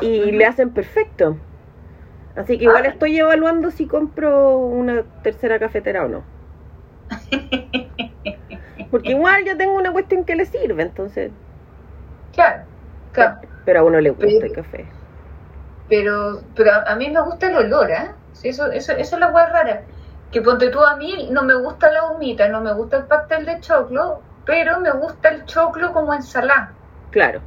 Y 0.00 0.32
le 0.32 0.46
hacen 0.46 0.70
perfecto. 0.72 1.38
Así 2.36 2.58
que 2.58 2.64
igual 2.64 2.86
Ah. 2.86 2.88
estoy 2.88 3.18
evaluando 3.18 3.70
si 3.70 3.86
compro 3.86 4.58
una 4.58 5.04
tercera 5.22 5.58
cafetera 5.58 6.04
o 6.04 6.08
no. 6.08 6.24
Porque 8.90 9.10
igual 9.12 9.44
ya 9.44 9.56
tengo 9.56 9.74
una 9.74 9.92
cuestión 9.92 10.24
que 10.24 10.36
le 10.36 10.46
sirve, 10.46 10.82
entonces. 10.82 11.32
Claro, 12.34 12.62
claro. 13.12 13.36
Pero 13.64 13.80
a 13.80 13.84
uno 13.84 14.00
le 14.00 14.10
gusta 14.10 14.26
Pero- 14.26 14.46
el 14.46 14.52
café. 14.52 14.86
Pero, 15.88 16.40
pero 16.56 16.70
a 16.86 16.94
mí 16.96 17.10
me 17.10 17.20
gusta 17.22 17.48
el 17.48 17.56
olor, 17.56 17.90
¿eh? 17.90 18.10
Sí, 18.32 18.48
eso, 18.48 18.70
eso, 18.72 18.92
eso 18.92 19.14
es 19.16 19.20
la 19.20 19.30
hueá 19.30 19.46
rara. 19.50 19.82
Que 20.32 20.40
ponte 20.40 20.68
tú 20.70 20.80
a 20.82 20.96
mí, 20.96 21.28
no 21.30 21.42
me 21.42 21.54
gusta 21.54 21.90
la 21.92 22.10
humita, 22.10 22.48
no 22.48 22.60
me 22.60 22.72
gusta 22.72 22.96
el 22.98 23.04
pastel 23.04 23.44
de 23.46 23.60
choclo, 23.60 24.20
pero 24.44 24.80
me 24.80 24.90
gusta 24.92 25.28
el 25.28 25.44
choclo 25.44 25.92
como 25.92 26.12
ensalada. 26.14 26.72
Claro. 27.10 27.40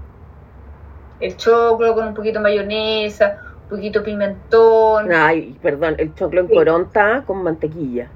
El 1.20 1.36
choclo 1.36 1.96
con 1.96 2.08
un 2.10 2.14
poquito 2.14 2.40
de 2.40 2.44
mayonesa, 2.44 3.40
un 3.64 3.70
poquito 3.70 4.00
de 4.00 4.06
pimentón. 4.06 5.12
Ay, 5.12 5.58
perdón, 5.62 5.96
el 5.98 6.14
choclo 6.14 6.42
en 6.42 6.48
Sí. 6.48 6.54
coronta 6.54 7.24
con 7.26 7.44
mantequilla. 7.44 8.08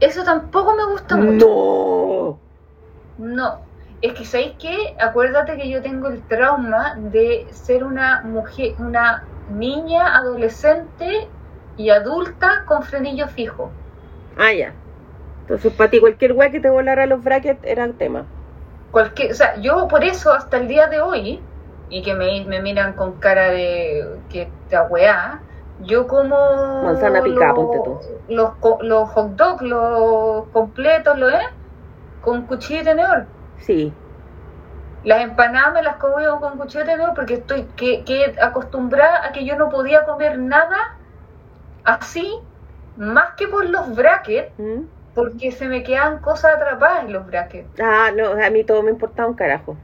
Eso 0.00 0.22
tampoco 0.24 0.74
me 0.74 0.84
gusta 0.86 1.16
mucho. 1.16 2.38
¡No! 3.18 3.26
No. 3.26 3.58
Es 4.06 4.14
que, 4.14 4.24
¿sabéis 4.24 4.56
qué? 4.60 4.76
Acuérdate 5.00 5.56
que 5.56 5.68
yo 5.68 5.82
tengo 5.82 6.08
el 6.08 6.24
trauma 6.26 6.94
de 6.96 7.48
ser 7.52 7.82
una 7.82 8.22
mujer, 8.22 8.74
una 8.78 9.28
niña, 9.46 10.14
adolescente 10.16 11.32
y 11.74 11.90
adulta 11.90 12.64
con 12.66 12.84
frenillo 12.84 13.26
fijo. 13.28 13.76
Ah, 14.36 14.52
ya. 14.52 14.74
Entonces, 15.42 15.72
para 15.74 15.90
ti, 15.90 16.00
cualquier 16.00 16.32
weá 16.32 16.50
que 16.50 16.60
te 16.60 16.70
volara 16.70 17.06
los 17.06 17.22
brackets 17.22 17.60
era 17.64 17.84
el 17.84 17.96
tema. 17.96 18.26
Cualquier, 18.90 19.32
o 19.32 19.34
sea, 19.34 19.60
yo 19.60 19.88
por 19.88 20.04
eso 20.04 20.32
hasta 20.32 20.56
el 20.56 20.68
día 20.68 20.86
de 20.86 21.00
hoy, 21.00 21.50
y 21.88 22.02
que 22.02 22.14
me, 22.14 22.44
me 22.46 22.62
miran 22.62 22.94
con 22.94 23.18
cara 23.18 23.50
de 23.50 24.24
que 24.28 24.54
te 24.68 24.78
weá, 24.88 25.44
yo 25.78 26.06
como 26.06 26.36
Manzana 26.84 27.22
picada, 27.22 27.52
los- 27.52 27.56
ponte 27.56 27.78
tú. 27.84 27.98
Los, 28.28 28.52
los 28.82 29.10
hot 29.10 29.32
dogs, 29.36 29.62
los 29.62 30.48
completos, 30.50 31.18
¿lo 31.18 31.28
es? 31.28 31.42
Con 32.20 32.46
cuchillo 32.46 32.82
y 32.82 32.84
tenedor. 32.84 33.33
Sí. 33.64 33.92
Las 35.04 35.22
empanadas 35.22 35.74
me 35.74 35.82
las 35.82 35.96
como 35.96 36.20
yo 36.20 36.40
con 36.40 36.56
cuchillo 36.58 36.84
tenedor 36.84 37.14
porque 37.14 37.34
estoy 37.34 37.64
que, 37.76 38.04
que 38.04 38.34
acostumbrada 38.40 39.26
a 39.26 39.32
que 39.32 39.44
yo 39.44 39.56
no 39.56 39.68
podía 39.68 40.04
comer 40.04 40.38
nada 40.38 40.96
así, 41.84 42.38
más 42.96 43.34
que 43.36 43.48
por 43.48 43.68
los 43.68 43.94
brackets, 43.94 44.50
¿Mm? 44.58 44.84
porque 45.14 45.52
se 45.52 45.68
me 45.68 45.82
quedaban 45.82 46.18
cosas 46.18 46.56
atrapadas 46.56 47.04
en 47.04 47.12
los 47.12 47.26
brackets. 47.26 47.68
Ah, 47.80 48.10
no, 48.14 48.32
a 48.42 48.50
mí 48.50 48.64
todo 48.64 48.82
me 48.82 48.90
importaba 48.90 49.28
un 49.28 49.34
carajo. 49.34 49.76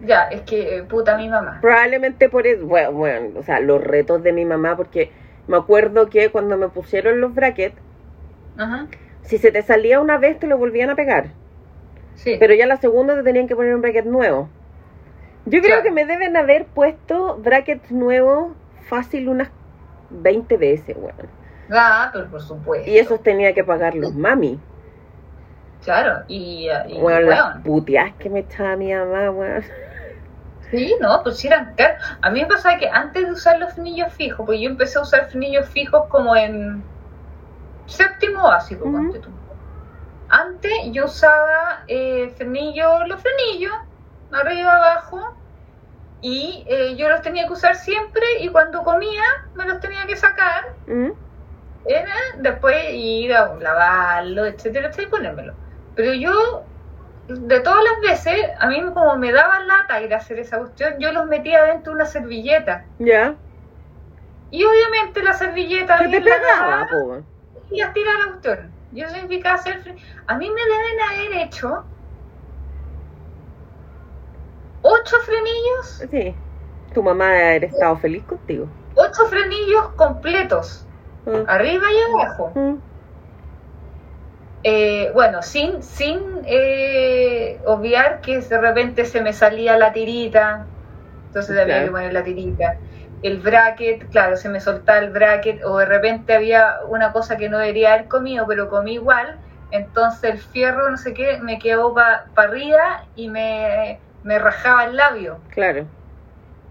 Ya, 0.00 0.22
es 0.24 0.40
que 0.42 0.78
eh, 0.78 0.82
puta 0.82 1.16
mi 1.16 1.28
mamá. 1.28 1.58
Probablemente 1.60 2.28
por 2.28 2.46
eso, 2.46 2.66
bueno, 2.66 2.92
bueno, 2.92 3.38
o 3.38 3.42
sea, 3.42 3.60
los 3.60 3.82
retos 3.82 4.22
de 4.22 4.32
mi 4.32 4.44
mamá, 4.44 4.76
porque 4.76 5.12
me 5.46 5.56
acuerdo 5.56 6.08
que 6.08 6.30
cuando 6.30 6.56
me 6.56 6.68
pusieron 6.68 7.20
los 7.20 7.34
brackets, 7.34 7.76
Ajá. 8.56 8.86
si 9.22 9.38
se 9.38 9.52
te 9.52 9.62
salía 9.62 10.00
una 10.00 10.18
vez 10.18 10.38
te 10.38 10.46
lo 10.46 10.58
volvían 10.58 10.90
a 10.90 10.96
pegar, 10.96 11.26
Sí. 12.22 12.36
pero 12.38 12.54
ya 12.54 12.66
la 12.66 12.76
segunda 12.76 13.14
te 13.16 13.22
tenían 13.22 13.48
que 13.48 13.56
poner 13.56 13.74
un 13.74 13.82
bracket 13.82 14.06
nuevo. 14.06 14.48
Yo 15.44 15.58
creo 15.60 15.62
Claro. 15.62 15.82
que 15.82 15.90
me 15.90 16.04
deben 16.04 16.36
haber 16.36 16.66
puesto 16.66 17.36
brackets 17.38 17.90
nuevos 17.90 18.52
fácil 18.88 19.28
unas 19.28 19.50
20 20.10 20.56
veces, 20.56 20.96
weón. 20.96 21.28
Ah, 21.70 22.10
pero 22.12 22.28
por 22.30 22.40
supuesto. 22.42 22.88
Y 22.88 22.98
esos 22.98 23.22
tenía 23.22 23.52
que 23.54 23.64
pagar 23.64 23.94
los 23.96 24.14
mami. 24.14 24.60
Claro, 25.84 26.22
y, 26.28 26.64
y 26.64 26.66
las 26.68 27.02
weón, 27.02 27.62
puteadas 27.64 28.12
que 28.20 28.30
me 28.30 28.40
echaba 28.40 28.76
mi 28.76 28.94
mamá, 28.94 29.30
weón. 29.30 29.62
Sí, 30.70 30.94
no, 31.00 31.20
pues 31.24 31.44
eran 31.44 31.74
caros. 31.76 32.02
A 32.22 32.30
mí 32.30 32.40
me 32.40 32.46
pasaba 32.46 32.78
que 32.78 32.88
antes 32.88 33.24
de 33.26 33.32
usar 33.32 33.58
los 33.58 33.72
frenillos 33.74 34.12
fijos, 34.12 34.46
pues 34.46 34.60
yo 34.60 34.70
empecé 34.70 34.98
a 34.98 35.02
usar 35.02 35.26
frenillos 35.28 35.68
fijos 35.68 36.04
como 36.08 36.36
en 36.36 36.82
séptimo 37.86 38.44
básico, 38.44 38.84
ponte 38.84 39.18
tú. 39.18 39.28
Antes 40.34 40.72
yo 40.92 41.04
usaba 41.04 41.84
eh, 41.88 42.32
frenillos, 42.38 43.06
los 43.06 43.20
frenillos, 43.20 43.74
arriba, 44.30 44.76
abajo, 44.76 45.36
y 46.22 46.64
eh, 46.66 46.96
yo 46.96 47.10
los 47.10 47.20
tenía 47.20 47.46
que 47.46 47.52
usar 47.52 47.76
siempre 47.76 48.24
y 48.40 48.48
cuando 48.48 48.82
comía 48.82 49.24
me 49.54 49.66
los 49.66 49.78
tenía 49.80 50.06
que 50.06 50.16
sacar 50.16 50.72
¿Mm? 50.86 51.10
era 51.84 52.14
después 52.38 52.76
ir 52.94 53.34
a 53.34 53.54
lavarlo, 53.56 54.46
etcétera, 54.46 54.88
etcétera, 54.88 55.08
y 55.08 55.10
ponérmelo. 55.10 55.54
Pero 55.96 56.14
yo, 56.14 56.64
de 57.28 57.60
todas 57.60 57.84
las 57.84 58.00
veces, 58.00 58.34
a 58.58 58.68
mí 58.68 58.82
como 58.94 59.18
me 59.18 59.32
daba 59.32 59.60
lata 59.60 60.00
ir 60.00 60.14
a 60.14 60.16
hacer 60.16 60.38
esa 60.38 60.60
cuestión, 60.60 60.94
yo 60.98 61.12
los 61.12 61.26
metía 61.26 61.62
dentro 61.64 61.92
de 61.92 61.96
una 61.96 62.06
servilleta. 62.06 62.86
Ya. 63.00 63.34
Y 64.50 64.64
obviamente 64.64 65.22
la 65.22 65.34
servilleta 65.34 65.98
Se 65.98 66.08
te 66.08 66.20
la 66.20 66.24
pegaba, 66.24 66.88
lavaba 66.90 67.22
y 67.70 67.80
las 67.80 67.92
tiraba 67.92 68.18
la 68.18 68.26
cuestión. 68.28 68.81
Yo 68.92 69.08
significaba 69.08 69.56
hacer... 69.56 69.82
fre- 69.82 69.98
A 70.26 70.36
mí 70.38 70.48
me 70.48 70.60
deben 70.60 71.28
haber 71.30 71.46
hecho 71.46 71.86
ocho 74.82 75.16
frenillos, 75.24 76.08
Sí. 76.10 76.36
Tu 76.92 77.02
mamá 77.02 77.26
haber 77.28 77.64
estado 77.64 77.96
feliz 77.96 78.24
contigo. 78.26 78.68
ocho 78.94 79.26
frenillos 79.28 79.94
completos, 79.96 80.86
Ah. 81.26 81.44
arriba 81.48 81.86
y 81.90 82.12
abajo. 82.12 82.52
Mm. 82.54 82.82
Eh, 84.64 85.10
bueno, 85.12 85.42
sin, 85.42 85.82
sin 85.82 86.20
eh, 86.44 87.60
obviar 87.66 88.20
que 88.20 88.38
de 88.40 88.58
repente 88.60 89.04
se 89.06 89.20
me 89.20 89.32
salía 89.32 89.76
la 89.76 89.92
tirita, 89.92 90.68
entonces 91.26 91.58
había 91.58 91.64
Claro. 91.76 91.86
que 91.86 91.90
poner 91.92 92.12
la 92.12 92.24
tirita. 92.24 92.78
El 93.22 93.38
bracket, 93.38 94.10
claro, 94.10 94.36
se 94.36 94.48
me 94.48 94.60
soltaba 94.60 94.98
el 94.98 95.10
bracket, 95.10 95.64
o 95.64 95.78
de 95.78 95.86
repente 95.86 96.34
había 96.34 96.80
una 96.88 97.12
cosa 97.12 97.36
que 97.36 97.48
no 97.48 97.58
debería 97.58 97.94
haber 97.94 98.08
comido, 98.08 98.46
pero 98.48 98.68
comí 98.68 98.94
igual, 98.94 99.38
entonces 99.70 100.30
el 100.30 100.38
fierro, 100.38 100.90
no 100.90 100.96
sé 100.96 101.14
qué, 101.14 101.38
me 101.40 101.58
quedó 101.58 101.94
para 101.94 102.26
arriba 102.34 103.04
y 103.14 103.28
me, 103.28 104.00
me 104.22 104.38
rajaba 104.38 104.84
el 104.84 104.96
labio. 104.96 105.38
Claro. 105.50 105.86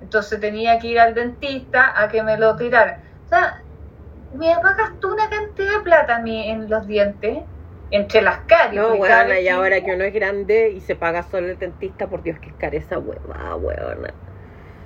Entonces 0.01 0.39
tenía 0.39 0.79
que 0.79 0.87
ir 0.87 0.99
al 0.99 1.13
dentista 1.13 1.93
a 1.95 2.09
que 2.09 2.21
me 2.23 2.37
lo 2.37 2.55
tirara. 2.55 3.01
O 3.25 3.29
sea, 3.29 3.63
mi 4.33 4.47
papá 4.53 4.75
gastó 4.77 5.13
una 5.13 5.29
cantidad 5.29 5.77
de 5.77 5.83
plata 5.83 6.15
a 6.17 6.19
mí 6.19 6.49
en 6.49 6.69
los 6.69 6.87
dientes, 6.87 7.39
entre 7.91 8.21
las 8.21 8.39
caries. 8.47 8.81
No, 8.81 8.99
vez 8.99 9.43
y 9.43 9.49
ahora 9.49 9.81
que 9.81 9.93
uno 9.93 10.03
es 10.03 10.13
grande 10.13 10.69
y 10.69 10.81
se 10.81 10.95
paga 10.95 11.23
solo 11.23 11.47
el 11.47 11.57
dentista, 11.57 12.07
por 12.07 12.23
Dios, 12.23 12.39
que 12.39 12.49
es 12.49 12.55
cara 12.55 12.77
esa 12.77 12.97
hueva, 12.99 13.55
weona. 13.55 14.13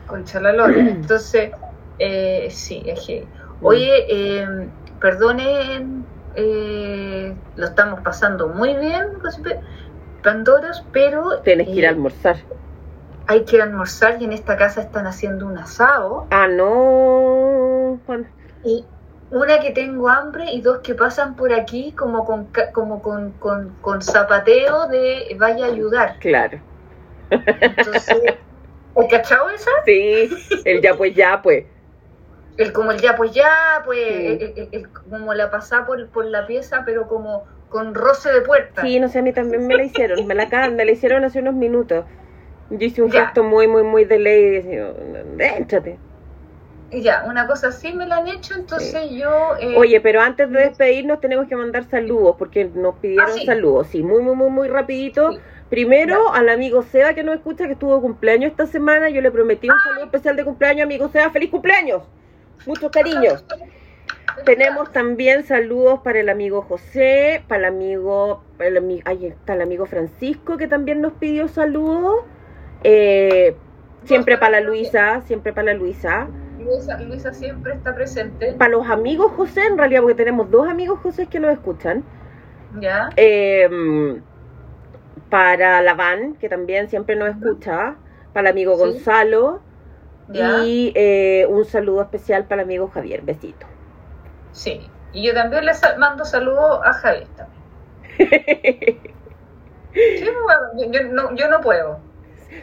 Concha 0.08 0.40
la 0.40 0.54
lora. 0.54 0.74
Entonces, 0.80 1.52
eh, 2.00 2.48
sí, 2.52 2.84
es 2.86 3.06
que. 3.06 3.28
Oye, 3.62 4.06
eh, 4.10 4.70
perdonen, 5.00 6.06
eh, 6.36 7.34
lo 7.56 7.66
estamos 7.66 8.02
pasando 8.02 8.50
muy 8.50 8.76
bien, 8.76 9.06
Pandoros, 10.22 10.84
pero. 10.92 11.40
Tienes 11.42 11.68
que 11.68 11.74
ir 11.74 11.84
eh, 11.84 11.88
a 11.88 11.92
almorzar. 11.92 12.38
Hay 13.28 13.46
que 13.46 13.56
ir 13.56 13.62
a 13.62 13.66
almorzar 13.66 14.22
y 14.22 14.26
en 14.26 14.34
esta 14.34 14.58
casa 14.58 14.82
están 14.82 15.08
haciendo 15.08 15.48
un 15.48 15.58
asado. 15.58 16.28
Ah, 16.32 16.48
no. 16.48 18.00
Juan. 18.06 18.28
Y 18.64 18.86
una 19.32 19.60
que 19.60 19.72
tengo 19.72 20.10
hambre 20.10 20.52
y 20.52 20.62
dos 20.62 20.80
que 20.80 20.96
pasan 20.96 21.36
por 21.36 21.54
aquí 21.54 21.92
como 21.94 22.26
con, 22.26 22.50
como 22.74 23.02
con, 23.02 23.32
con, 23.34 23.76
con 23.82 24.02
zapateo 24.02 24.88
de 24.88 25.36
vaya 25.40 25.66
a 25.66 25.70
ayudar. 25.70 26.18
Claro. 26.20 26.60
Entonces, 27.30 28.36
¿el 28.96 29.08
cachao 29.08 29.50
esa? 29.50 29.70
Sí, 29.86 30.30
el 30.66 30.82
ya 30.82 30.96
pues 30.96 31.14
ya 31.16 31.42
pues. 31.42 31.66
El 32.58 32.72
como 32.72 32.92
el 32.92 33.02
ya 33.02 33.16
pues 33.18 33.32
ya, 33.34 33.82
pues 33.86 34.00
Sí. 34.00 34.28
el- 34.28 34.54
el- 34.58 34.70
el- 34.72 34.90
como 34.90 35.34
la 35.34 35.52
pasá 35.52 35.86
por, 35.86 36.08
por 36.10 36.26
la 36.26 36.48
pieza, 36.48 36.84
pero 36.86 37.08
como 37.08 37.44
con 37.70 37.94
roce 37.94 38.32
de 38.32 38.42
puerta. 38.42 38.82
Sí, 38.82 39.00
no 39.00 39.10
sé, 39.10 39.20
a 39.20 39.22
mí 39.22 39.34
también 39.34 39.68
me 39.68 39.76
la 39.76 39.84
hicieron. 39.84 40.26
Me 40.26 40.36
la 40.36 40.46
me 40.70 40.86
la 40.86 40.92
hicieron 40.92 41.26
hace 41.26 41.40
unos 41.40 41.56
minutos. 41.56 42.06
Yo 42.70 42.86
hice 42.88 43.02
un 43.02 43.12
Ya. 43.12 43.26
gesto 43.26 43.44
muy, 43.44 43.68
muy, 43.68 43.84
muy 43.84 44.06
de 44.06 44.20
ley 44.20 44.44
y 44.44 44.50
decía, 44.52 44.94
échate. 45.60 45.98
Ya, 46.92 47.26
una 47.28 47.46
cosa 47.48 47.68
así 47.70 47.92
me 47.94 48.08
la 48.08 48.18
han 48.18 48.28
hecho, 48.28 48.54
entonces 48.56 49.10
yo... 49.12 49.56
eh, 49.60 49.76
Oye, 49.76 50.00
pero 50.00 50.22
antes 50.22 50.50
de 50.50 50.60
despedirnos 50.62 51.20
tenemos 51.20 51.48
que 51.48 51.56
mandar 51.58 51.84
saludos 51.90 52.36
porque 52.40 52.66
nos 52.74 52.96
pidieron 52.96 53.30
Ah, 53.30 53.34
sí. 53.34 53.46
saludos. 53.46 53.88
Sí, 53.88 54.02
muy, 54.02 54.22
muy, 54.22 54.36
muy, 54.36 54.50
muy 54.50 54.68
rapidito. 54.70 55.32
Sí. 55.34 55.40
Primero 55.70 56.34
al 56.34 56.50
amigo 56.50 56.84
Seba 56.84 57.14
que 57.14 57.24
nos 57.24 57.36
escucha 57.36 57.66
que 57.66 57.74
estuvo 57.74 58.00
cumpleaños 58.02 58.52
esta 58.52 58.68
semana. 58.68 59.10
Yo 59.10 59.22
le 59.22 59.32
prometí 59.32 59.70
un 59.70 59.80
saludo 59.80 60.06
especial 60.06 60.36
de 60.36 60.46
cumpleaños, 60.46 60.84
amigo 60.84 61.10
Seba. 61.10 61.32
¡Feliz 61.32 61.50
cumpleaños! 61.50 62.04
Muchos 62.66 62.92
cariños. 62.92 63.44
Tenemos 64.44 64.92
también 64.92 65.44
saludos 65.44 66.02
para 66.04 66.20
el 66.20 66.30
amigo 66.30 66.62
José, 66.62 67.44
para 67.48 67.60
el 67.60 67.66
amigo, 67.66 68.44
para 68.58 68.70
el 68.70 69.02
ahí 69.06 69.28
está 69.28 69.54
el 69.54 69.62
amigo 69.62 69.86
Francisco 69.86 70.58
que 70.58 70.68
también 70.68 71.02
nos 71.02 71.14
pidió 71.14 71.48
saludos. 71.48 72.26
Eh, 72.84 73.56
siempre 74.04 74.38
para 74.38 74.60
la 74.60 74.68
Luisa, 74.68 75.22
siempre 75.22 75.54
para 75.54 75.74
la 75.74 75.74
Luisa. 75.74 76.28
Luisa, 76.60 77.00
Luisa 77.00 77.34
siempre 77.34 77.74
está 77.74 77.96
presente, 77.96 78.54
Para 78.54 78.72
los 78.72 78.88
amigos 78.90 79.32
José, 79.34 79.66
en 79.66 79.78
realidad, 79.78 80.02
porque 80.02 80.16
tenemos 80.16 80.50
dos 80.52 80.68
amigos 80.68 81.00
José 81.00 81.28
que 81.28 81.40
nos 81.40 81.52
escuchan. 81.52 82.04
¿ya? 82.80 83.10
Eh, 83.16 84.20
para 85.30 85.82
la 85.82 85.94
Van, 85.94 86.36
que 86.36 86.50
también 86.50 86.90
siempre 86.90 87.16
nos 87.16 87.30
escucha. 87.30 87.96
Para 88.34 88.50
el 88.50 88.54
amigo. 88.54 88.78
Gonzalo. 88.78 89.62
Y 90.34 90.92
eh, 90.96 91.46
un 91.48 91.66
saludo 91.66 92.02
especial 92.02 92.46
para 92.46 92.62
el 92.62 92.68
amigo 92.68 92.88
Javier. 92.88 93.22
Besito. 93.22 93.66
Sí. 94.52 94.90
Y 95.14 95.26
yo 95.26 95.34
también 95.34 95.66
le 95.66 95.72
mando 95.98 96.26
saludos 96.26 96.82
a 96.84 96.94
Javier 96.94 97.28
también. 97.36 99.00
Sí, 99.96 100.26
bueno, 100.44 100.92
yo, 100.92 101.04
no, 101.04 101.36
yo 101.36 101.48
no 101.48 101.62
puedo. 101.62 102.00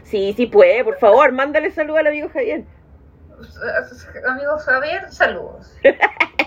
Sí, 0.03 0.35
sí 0.37 0.47
puede, 0.47 0.85
por 0.85 0.99
favor, 0.99 1.33
mándale 1.33 1.71
saludo 1.71 1.97
al 1.97 2.09
amigo 2.09 2.29
Javier. 2.29 2.65
Amigo 4.29 4.59
Javier, 4.59 5.11
saludos. 5.11 5.75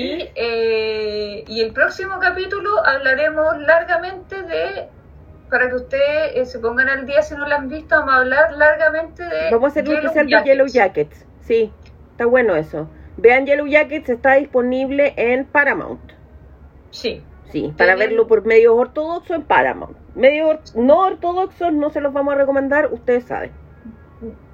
Y, 0.00 0.30
eh, 0.34 1.44
y 1.46 1.60
el 1.60 1.72
próximo 1.72 2.18
capítulo 2.20 2.70
hablaremos 2.86 3.58
largamente 3.60 4.42
de, 4.42 4.88
para 5.50 5.68
que 5.68 5.76
ustedes 5.76 6.32
eh, 6.36 6.46
se 6.46 6.58
pongan 6.58 6.88
al 6.88 7.06
día 7.06 7.22
si 7.22 7.34
no 7.34 7.46
lo 7.48 7.54
han 7.54 7.68
visto, 7.68 7.94
vamos 7.96 8.14
a 8.14 8.16
hablar 8.18 8.52
largamente 8.56 9.22
de... 9.24 9.50
Vamos 9.50 9.64
a 9.64 9.80
hacer 9.80 9.88
un 9.88 9.96
especial 9.96 10.26
de. 10.26 10.44
Yellow 10.50 10.66
Jackets. 10.66 11.26
Sí, 11.42 11.72
está 12.12 12.26
bueno 12.26 12.56
eso. 12.56 12.88
Vean 13.16 13.46
Yellow 13.46 13.66
Jackets, 13.66 14.08
está 14.08 14.34
disponible 14.34 15.12
en 15.16 15.44
Paramount. 15.46 16.00
Sí, 16.90 17.22
Sí, 17.50 17.74
para 17.76 17.94
Tienen- 17.96 18.10
verlo 18.10 18.28
por 18.28 18.46
medios 18.46 18.74
ortodoxos 18.76 19.34
en 19.36 19.42
Paramount. 19.42 19.96
Medios 20.14 20.48
or- 20.76 20.84
no 20.84 20.98
ortodoxos 21.00 21.72
no 21.72 21.90
se 21.90 22.00
los 22.00 22.12
vamos 22.12 22.34
a 22.34 22.36
recomendar, 22.36 22.92
ustedes 22.92 23.24
saben. 23.24 23.50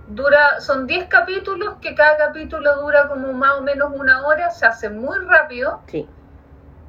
Dura, 0.07 0.61
son 0.61 0.87
10 0.87 1.09
capítulos, 1.09 1.77
que 1.81 1.95
cada 1.95 2.17
capítulo 2.17 2.77
dura 2.83 3.09
como 3.09 3.33
más 3.33 3.59
o 3.59 3.63
menos 3.63 3.91
una 3.95 4.27
hora, 4.27 4.51
se 4.51 4.67
hace 4.67 4.91
muy 4.91 5.17
rápido, 5.27 5.83
Sí. 5.89 6.07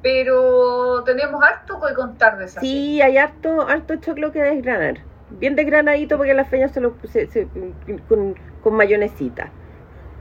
pero 0.00 1.02
tenemos 1.04 1.42
harto 1.42 1.80
que 1.80 1.94
contar 1.94 2.38
de 2.38 2.44
esa 2.46 2.60
serie. 2.60 2.76
Sí, 2.76 3.00
hay 3.02 3.16
harto, 3.18 3.62
harto 3.68 3.96
choclo 3.96 4.32
que 4.32 4.40
desgranar. 4.42 5.06
Bien 5.28 5.54
desgranadito 5.56 6.16
porque 6.16 6.34
las 6.34 6.48
feñas 6.48 6.72
se 6.72 6.80
lo 6.80 6.98
se- 7.04 7.26
se- 7.28 7.50
con, 8.08 8.34
con 8.60 8.74
mayonesita. 8.74 9.52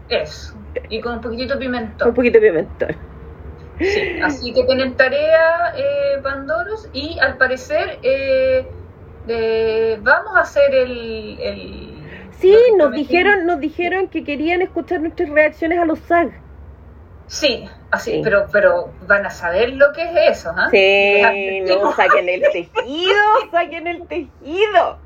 Eso, 0.09 0.57
y 0.89 1.01
con 1.01 1.13
un 1.15 1.21
poquitito 1.21 1.53
de 1.55 1.59
Un 1.59 1.65
pimentón. 1.65 2.13
poquito 2.15 2.39
de 2.39 2.47
pimentón. 2.47 2.95
Sí, 3.79 4.17
así 4.21 4.53
que 4.53 4.63
tienen 4.65 4.95
tarea, 4.95 5.71
eh, 5.75 6.19
Pandoros, 6.23 6.89
y 6.93 7.17
al 7.19 7.37
parecer 7.37 7.99
eh, 8.03 8.67
eh, 9.27 9.97
vamos 10.01 10.35
a 10.35 10.41
hacer 10.41 10.73
el... 10.73 11.39
el 11.39 11.96
Sí, 12.39 12.55
nos 12.77 12.91
dijeron, 12.91 13.45
nos 13.45 13.59
dijeron 13.59 14.07
que 14.09 14.23
querían 14.23 14.61
escuchar 14.61 15.01
nuestras 15.01 15.29
reacciones 15.29 15.79
a 15.79 15.85
los 15.85 15.99
SAG. 15.99 16.31
Sí, 17.27 17.67
así, 17.91 18.11
Sí. 18.11 18.21
Pero, 18.23 18.47
pero 18.51 18.93
van 19.05 19.25
a 19.25 19.29
saber 19.29 19.73
lo 19.73 19.91
que 19.91 20.03
es 20.03 20.37
eso, 20.39 20.51
¿ah? 20.55 20.67
Sí, 20.71 21.61
no, 21.67 21.91
saquen 21.93 22.29
el 22.29 22.41
tejido, 22.53 23.15
saquen 23.51 23.87
el 23.87 24.07
tejido. 24.07 24.99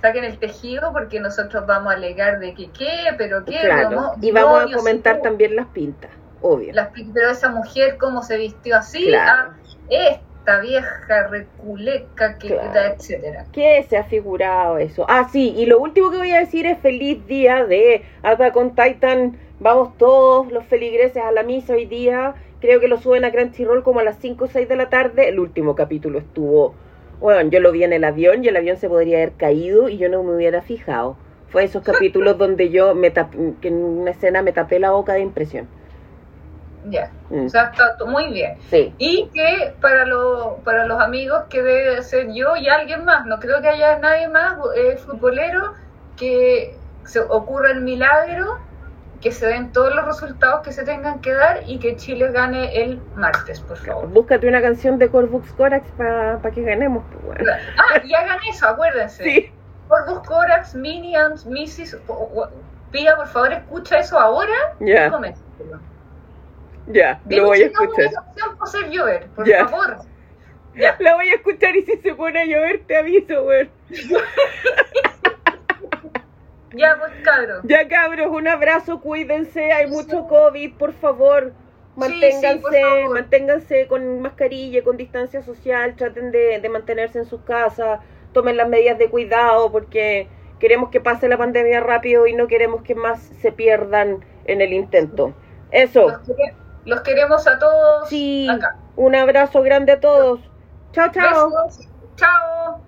Saquen 0.00 0.24
el 0.24 0.38
tejido 0.38 0.92
porque 0.92 1.18
nosotros 1.18 1.66
vamos 1.66 1.92
a 1.92 1.96
alegar 1.96 2.38
de 2.38 2.54
que 2.54 2.70
qué, 2.70 2.88
pero 3.16 3.44
qué, 3.44 3.58
Claro, 3.60 4.12
y 4.20 4.30
vamos 4.30 4.72
a 4.72 4.76
comentar 4.76 5.16
sí, 5.16 5.22
también 5.22 5.56
las 5.56 5.66
pintas, 5.68 6.10
obvio. 6.40 6.72
las 6.72 6.90
pero 7.12 7.30
esa 7.30 7.48
mujer 7.48 7.96
cómo 7.98 8.22
se 8.22 8.36
vistió 8.36 8.76
así, 8.76 9.06
Claro. 9.06 9.50
ah, 9.50 9.56
esta 10.38 10.60
vieja 10.60 11.26
reculeca, 11.28 12.38
que, 12.38 12.48
Claro. 12.48 12.94
etcétera. 12.94 13.44
¿Qué 13.52 13.84
se 13.88 13.96
ha 13.96 14.04
figurado 14.04 14.78
eso? 14.78 15.04
Ah, 15.08 15.28
sí, 15.30 15.54
y 15.56 15.66
lo 15.66 15.78
último 15.78 16.10
que 16.10 16.16
voy 16.18 16.32
a 16.32 16.40
decir 16.40 16.66
es 16.66 16.78
feliz 16.78 17.26
día 17.26 17.64
de 17.64 18.02
Attack 18.22 18.56
on 18.56 18.74
Titan. 18.74 19.38
Vamos 19.60 19.96
todos 19.98 20.50
los 20.52 20.64
feligreses 20.64 21.22
a 21.22 21.32
la 21.32 21.42
misa 21.42 21.74
hoy 21.74 21.84
día. 21.86 22.34
Creo 22.60 22.80
que 22.80 22.88
lo 22.88 22.98
suben 22.98 23.24
a 23.24 23.30
Crunchyroll 23.30 23.82
como 23.82 24.00
a 24.00 24.04
las 24.04 24.18
5 24.18 24.44
o 24.44 24.48
6 24.48 24.68
de 24.68 24.76
la 24.76 24.88
tarde. 24.88 25.28
El 25.28 25.38
último 25.38 25.74
capítulo 25.74 26.18
estuvo... 26.18 26.74
Bueno, 27.20 27.50
yo 27.50 27.60
lo 27.60 27.72
vi 27.72 27.82
en 27.82 27.92
el 27.92 28.04
avión 28.04 28.44
y 28.44 28.48
el 28.48 28.56
avión 28.56 28.76
se 28.76 28.88
podría 28.88 29.18
haber 29.18 29.32
caído 29.32 29.88
y 29.88 29.98
yo 29.98 30.08
no 30.08 30.22
me 30.22 30.34
hubiera 30.34 30.62
fijado. 30.62 31.16
Fue 31.48 31.64
esos 31.64 31.82
capítulos 31.82 32.38
donde 32.38 32.70
yo 32.70 32.94
me 32.94 33.12
que 33.12 33.68
en 33.68 33.74
una 33.74 34.12
escena 34.12 34.42
me 34.42 34.52
tapé 34.52 34.78
la 34.78 34.92
boca 34.92 35.14
de 35.14 35.20
impresión. 35.20 35.68
Ya, 36.90 37.10
Mm, 37.30 37.46
o 37.46 37.48
sea, 37.48 37.64
está 37.64 38.04
muy 38.06 38.32
bien. 38.32 38.56
Sí, 38.70 38.94
Y 38.98 39.28
que 39.34 39.74
para, 39.80 40.06
lo, 40.06 40.56
para 40.64 40.86
los 40.86 40.98
amigos 41.00 41.42
que 41.50 41.62
debe 41.62 42.02
ser 42.02 42.32
yo 42.32 42.56
y 42.56 42.68
alguien 42.68 43.04
más, 43.04 43.26
no 43.26 43.38
creo 43.38 43.60
que 43.60 43.68
haya 43.68 43.98
nadie 43.98 44.28
más 44.28 44.56
eh, 44.74 44.96
futbolero 44.96 45.74
que 46.16 46.74
se 47.04 47.20
ocurra 47.20 47.70
el 47.72 47.82
milagro, 47.82 48.58
que 49.20 49.32
se 49.32 49.46
den 49.46 49.72
todos 49.72 49.94
los 49.94 50.04
resultados 50.06 50.62
que 50.62 50.72
se 50.72 50.84
tengan 50.84 51.20
que 51.20 51.32
dar 51.34 51.62
y 51.66 51.78
que 51.78 51.96
Chile 51.96 52.30
gane 52.32 52.82
el 52.82 53.00
martes, 53.14 53.60
por 53.60 53.76
favor. 53.76 54.08
búscate 54.08 54.48
una 54.48 54.62
canción 54.62 54.96
de 54.98 55.10
Corvux 55.10 55.52
Corax 55.52 55.86
para 55.96 56.40
que 56.54 56.62
ganemos. 56.62 57.04
pues, 57.12 57.24
bueno. 57.38 57.52
Ah, 57.76 58.00
y 58.04 58.14
hagan 58.14 58.38
eso, 58.48 58.68
acuérdense. 58.68 59.24
Sí, 59.24 59.52
Corax, 60.22 60.74
Minions, 60.74 61.46
Mrs. 61.46 61.98
Pía, 62.92 63.16
por 63.16 63.26
favor, 63.26 63.52
escucha 63.52 63.98
eso 63.98 64.18
ahora 64.18 64.52
ya, 64.80 65.08
y. 65.08 65.36
ya, 66.88 67.20
lo 67.28 67.46
voy 67.46 67.62
a 67.62 67.66
no 67.66 67.72
escuchar. 67.82 68.10
por 68.58 68.68
ser 68.68 68.90
llover, 68.90 69.26
por 69.28 69.46
Ya. 69.46 69.66
favor. 69.68 69.96
Ya. 70.74 70.96
La 71.00 71.14
voy 71.16 71.28
a 71.28 71.34
escuchar 71.34 71.74
y 71.76 71.82
si 71.82 71.96
se 71.98 72.14
pone 72.14 72.40
a 72.40 72.44
llover 72.44 72.80
te 72.86 72.96
aviso, 72.96 73.42
weón. 73.44 73.68
Ya, 76.74 76.96
pues, 76.98 77.12
cabros. 77.24 77.60
Ya 77.64 77.88
cabros, 77.88 78.26
un 78.30 78.46
abrazo, 78.46 79.00
cuídense, 79.00 79.72
hay 79.72 79.86
mucho 79.88 80.26
COVID, 80.28 80.74
por 80.74 80.92
favor. 80.92 81.52
Manténganse, 81.96 82.52
sí, 82.52 82.58
por 82.60 82.72
favor. 82.74 83.14
manténganse 83.14 83.86
con 83.88 84.20
mascarilla, 84.20 84.84
con 84.84 84.96
distancia 84.98 85.42
social, 85.42 85.96
traten 85.96 86.30
de, 86.30 86.60
de 86.60 86.68
mantenerse 86.68 87.18
en 87.20 87.24
sus 87.24 87.40
casas, 87.40 88.00
tomen 88.32 88.56
las 88.58 88.68
medidas 88.68 88.98
de 88.98 89.08
cuidado 89.08 89.72
porque 89.72 90.28
queremos 90.60 90.90
que 90.90 91.00
pase 91.00 91.26
la 91.28 91.38
pandemia 91.38 91.80
rápido 91.80 92.26
y 92.26 92.34
no 92.34 92.46
queremos 92.46 92.82
que 92.82 92.94
más 92.94 93.20
se 93.40 93.50
pierdan 93.50 94.24
en 94.44 94.60
el 94.60 94.72
intento. 94.74 95.32
Eso, 95.72 96.20
Los, 96.88 97.00
quere- 97.02 97.20
los 97.20 97.28
queremos 97.28 97.46
a 97.46 97.58
todos 97.58 98.08
sí, 98.08 98.48
acá. 98.48 98.76
un 98.96 99.14
abrazo 99.14 99.62
grande 99.62 99.92
a 99.92 100.00
todos. 100.00 100.40
Chao, 100.92 101.10
chao. 101.12 101.50
Chao. 102.16 102.87